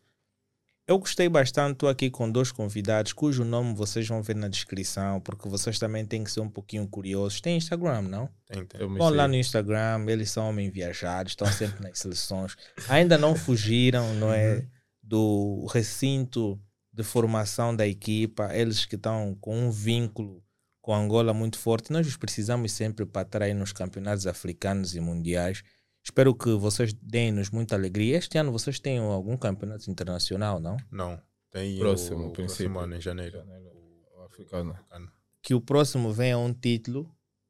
Eu 0.86 0.98
gostei 0.98 1.28
bastante, 1.28 1.74
estou 1.74 1.88
aqui 1.88 2.10
com 2.10 2.30
dois 2.30 2.50
convidados 2.50 3.12
cujo 3.12 3.44
nome 3.44 3.72
vocês 3.72 4.06
vão 4.09 4.20
ver 4.20 4.34
na 4.34 4.48
descrição, 4.48 5.20
porque 5.20 5.48
vocês 5.48 5.78
também 5.78 6.04
têm 6.04 6.24
que 6.24 6.30
ser 6.30 6.40
um 6.40 6.48
pouquinho 6.48 6.88
curiosos. 6.88 7.40
Tem 7.40 7.56
Instagram, 7.56 8.02
não? 8.02 8.28
Tem, 8.46 8.64
tem. 8.66 8.80
Eu 8.80 8.90
me 8.90 8.98
Vão 8.98 9.10
lá 9.10 9.28
no 9.28 9.36
Instagram, 9.36 10.04
eles 10.09 10.30
são 10.30 10.48
homens 10.48 10.72
viajados, 10.72 11.32
estão 11.32 11.46
sempre 11.52 11.82
nas 11.82 11.98
seleções. 12.00 12.56
Ainda 12.88 13.16
não 13.16 13.36
fugiram, 13.36 14.12
não 14.14 14.32
é? 14.32 14.66
Do 15.00 15.66
recinto 15.72 16.60
de 16.92 17.04
formação 17.04 17.74
da 17.74 17.86
equipa, 17.86 18.50
eles 18.52 18.84
que 18.84 18.96
estão 18.96 19.36
com 19.40 19.56
um 19.56 19.70
vínculo 19.70 20.42
com 20.80 20.92
Angola 20.92 21.32
muito 21.32 21.59
forte. 21.59 21.92
Nós 21.92 22.06
os 22.09 22.16
precisamos 22.16 22.72
sempre 22.72 23.06
para 23.06 23.22
estar 23.22 23.42
aí 23.42 23.54
nos 23.54 23.72
campeonatos 23.72 24.26
africanos 24.26 24.96
e 24.96 25.00
mundiais. 25.00 25.62
Espero 26.04 26.34
que 26.34 26.50
vocês 26.54 26.92
deem-nos 26.92 27.50
muita 27.50 27.76
alegria. 27.76 28.18
Este 28.18 28.36
ano 28.38 28.50
vocês 28.50 28.80
têm 28.80 28.98
algum 28.98 29.36
campeonato 29.36 29.90
internacional, 29.90 30.58
não? 30.58 30.76
Não. 30.90 31.20
Tem 31.50 31.78
Próximo, 31.78 32.28
o 32.28 32.30
princípio. 32.30 32.72
próximo 32.72 32.78
ano, 32.80 32.96
em 32.96 33.00
janeiro. 33.00 33.44
O 34.18 34.22
africano. 34.24 34.76
que 35.42 35.54
o 35.54 35.60
próximo 35.60 36.12
venha 36.12 36.38
um 36.38 36.52
título 36.52 37.08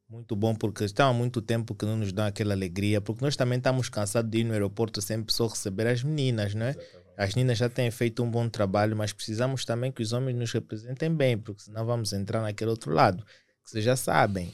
muito 0.09 0.37
bom, 0.37 0.55
porque 0.55 0.85
está 0.85 1.07
há 1.07 1.13
muito 1.13 1.41
tempo 1.41 1.75
que 1.75 1.87
não 1.87 1.97
nos 1.97 2.13
dá 2.13 2.27
aquela 2.27 2.53
alegria, 2.53 3.01
porque 3.01 3.25
nós 3.25 3.35
também 3.35 3.57
estamos 3.57 3.89
cansados 3.89 4.31
de 4.31 4.39
ir 4.39 4.45
no 4.45 4.53
aeroporto 4.53 5.01
sempre 5.01 5.33
só 5.33 5.47
receber 5.47 5.87
as 5.87 6.03
meninas, 6.03 6.55
né? 6.55 6.75
As 7.17 7.35
meninas 7.35 7.57
já 7.59 7.69
têm 7.69 7.91
feito 7.91 8.23
um 8.23 8.31
bom 8.31 8.49
trabalho, 8.49 8.95
mas 8.97 9.13
precisamos 9.13 9.65
também 9.65 9.91
que 9.93 10.03
os 10.03 10.13
homens 10.13 10.37
nos 10.37 10.53
representem 10.53 11.15
bem, 11.15 11.39
porque 11.39 11.63
senão 11.63 11.87
vamos 11.87 12.13
entrar 12.13 12.43
naquele 12.43 12.71
outro 12.71 12.93
lado, 12.93 13.25
que 13.63 13.71
vocês 13.71 13.85
já 13.85 13.97
sabem. 13.97 14.53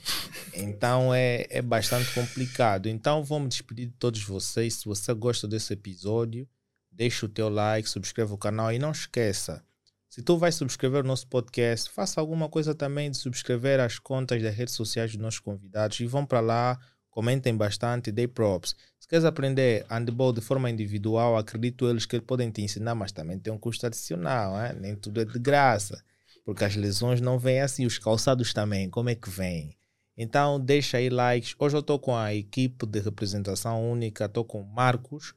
Então 0.55 1.14
é, 1.14 1.47
é 1.51 1.62
bastante 1.62 2.12
complicado. 2.12 2.89
Então 2.89 3.22
vou 3.22 3.40
me 3.40 3.48
despedir 3.48 3.86
de 3.86 3.94
todos 3.94 4.22
vocês. 4.22 4.74
Se 4.74 4.85
você 4.85 5.12
gosta 5.14 5.47
desse 5.47 5.72
episódio, 5.72 6.48
deixa 6.90 7.26
o 7.26 7.28
teu 7.28 7.48
like, 7.48 7.89
subscreva 7.89 8.35
o 8.35 8.39
canal 8.39 8.72
e 8.72 8.78
não 8.78 8.90
esqueça, 8.90 9.64
se 10.09 10.22
tu 10.22 10.39
vais 10.39 10.55
subscrever 10.55 11.05
o 11.05 11.06
nosso 11.06 11.26
podcast, 11.28 11.90
faça 11.90 12.18
alguma 12.18 12.48
coisa 12.48 12.74
também 12.74 13.10
de 13.10 13.18
subscrever 13.18 13.78
as 13.78 13.98
contas 13.98 14.43
das 14.43 14.55
redes 14.55 14.72
sociais 14.72 15.12
dos 15.12 15.20
nossos 15.20 15.39
convidados 15.39 16.01
e 16.01 16.06
vão 16.06 16.24
para 16.24 16.40
lá, 16.40 16.78
comentem 17.10 17.55
bastante, 17.55 18.10
dê 18.10 18.26
props. 18.26 18.74
Se 18.98 19.06
queres 19.06 19.26
aprender 19.26 19.85
handball 19.89 20.32
de 20.32 20.40
forma 20.40 20.70
individual, 20.70 21.36
acredito 21.36 21.89
eles 21.89 22.06
que 22.06 22.20
podem 22.22 22.51
te 22.51 22.62
ensinar, 22.62 22.94
mas 22.94 23.12
também 23.12 23.39
tem 23.39 23.52
um 23.52 23.59
custo 23.59 23.86
adicional, 23.86 24.55
né? 24.56 24.74
nem 24.80 24.97
tudo 24.97 25.20
é 25.20 25.26
de 25.26 25.39
graça, 25.39 26.02
porque 26.48 26.64
as 26.64 26.74
lesões 26.74 27.20
não 27.20 27.38
vêm 27.38 27.60
assim, 27.60 27.84
os 27.84 27.98
calçados 27.98 28.54
também, 28.54 28.88
como 28.88 29.10
é 29.10 29.14
que 29.14 29.28
vêm? 29.28 29.76
Então 30.16 30.58
deixa 30.58 30.96
aí 30.96 31.10
likes. 31.10 31.54
Hoje 31.58 31.76
eu 31.76 31.80
estou 31.80 31.98
com 31.98 32.16
a 32.16 32.34
equipe 32.34 32.86
de 32.86 33.00
representação 33.00 33.92
única, 33.92 34.24
estou 34.24 34.46
com 34.46 34.62
Marcos, 34.62 35.34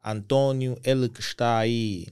Antônio, 0.00 0.78
ele 0.84 1.08
que 1.08 1.18
está 1.18 1.58
aí 1.58 2.06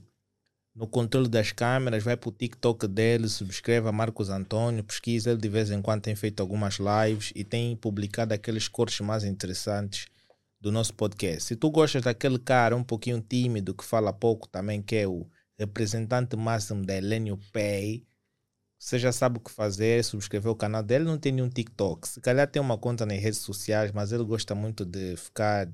no 0.75 0.85
controle 0.85 1.29
das 1.29 1.53
câmeras, 1.53 2.03
vai 2.03 2.17
para 2.17 2.27
o 2.27 2.33
TikTok 2.33 2.85
dele, 2.85 3.29
subscreva 3.29 3.93
Marcos 3.93 4.29
Antônio, 4.29 4.83
pesquisa, 4.83 5.31
ele 5.31 5.39
de 5.39 5.47
vez 5.47 5.71
em 5.71 5.81
quando 5.81 6.01
tem 6.01 6.13
feito 6.13 6.41
algumas 6.41 6.79
lives 6.79 7.31
e 7.33 7.45
tem 7.45 7.77
publicado 7.77 8.33
aqueles 8.33 8.67
cortes 8.67 8.99
mais 8.99 9.23
interessantes 9.23 10.07
do 10.59 10.69
nosso 10.69 10.93
podcast. 10.95 11.43
Se 11.43 11.55
tu 11.55 11.71
gostas 11.71 12.01
daquele 12.01 12.39
cara 12.39 12.75
um 12.75 12.83
pouquinho 12.83 13.21
tímido, 13.21 13.73
que 13.73 13.85
fala 13.85 14.11
pouco 14.11 14.49
também, 14.49 14.81
que 14.81 14.97
é 14.97 15.07
o 15.07 15.25
representante 15.57 16.35
máximo 16.35 16.85
da 16.85 16.93
Elenio 16.93 17.39
Pay, 17.53 18.03
você 18.83 18.99
já 18.99 19.13
sabe 19.13 19.37
o 19.37 19.39
que 19.39 19.49
fazer, 19.49 20.03
subscrever 20.03 20.51
o 20.51 20.55
canal 20.55 20.83
dele, 20.83 21.05
não 21.05 21.17
tem 21.17 21.31
nenhum 21.31 21.47
TikTok. 21.47 22.05
Se 22.05 22.19
calhar 22.19 22.45
tem 22.45 22.61
uma 22.61 22.77
conta 22.77 23.05
nas 23.05 23.17
redes 23.17 23.39
sociais, 23.39 23.93
mas 23.93 24.11
ele 24.11 24.25
gosta 24.25 24.53
muito 24.53 24.83
de 24.83 25.15
ficar 25.15 25.69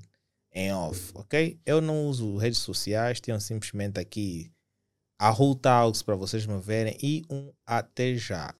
em 0.52 0.72
off, 0.72 1.10
ok? 1.14 1.58
Eu 1.66 1.80
não 1.80 2.06
uso 2.06 2.36
redes 2.36 2.60
sociais, 2.60 3.20
tenho 3.20 3.40
simplesmente 3.40 3.98
aqui 3.98 4.52
a 5.18 5.30
Whole 5.30 5.58
Talks 5.58 6.02
para 6.02 6.14
vocês 6.14 6.46
me 6.46 6.60
verem 6.60 6.96
e 7.02 7.24
um 7.28 7.52
até 7.66 8.14
já. 8.14 8.54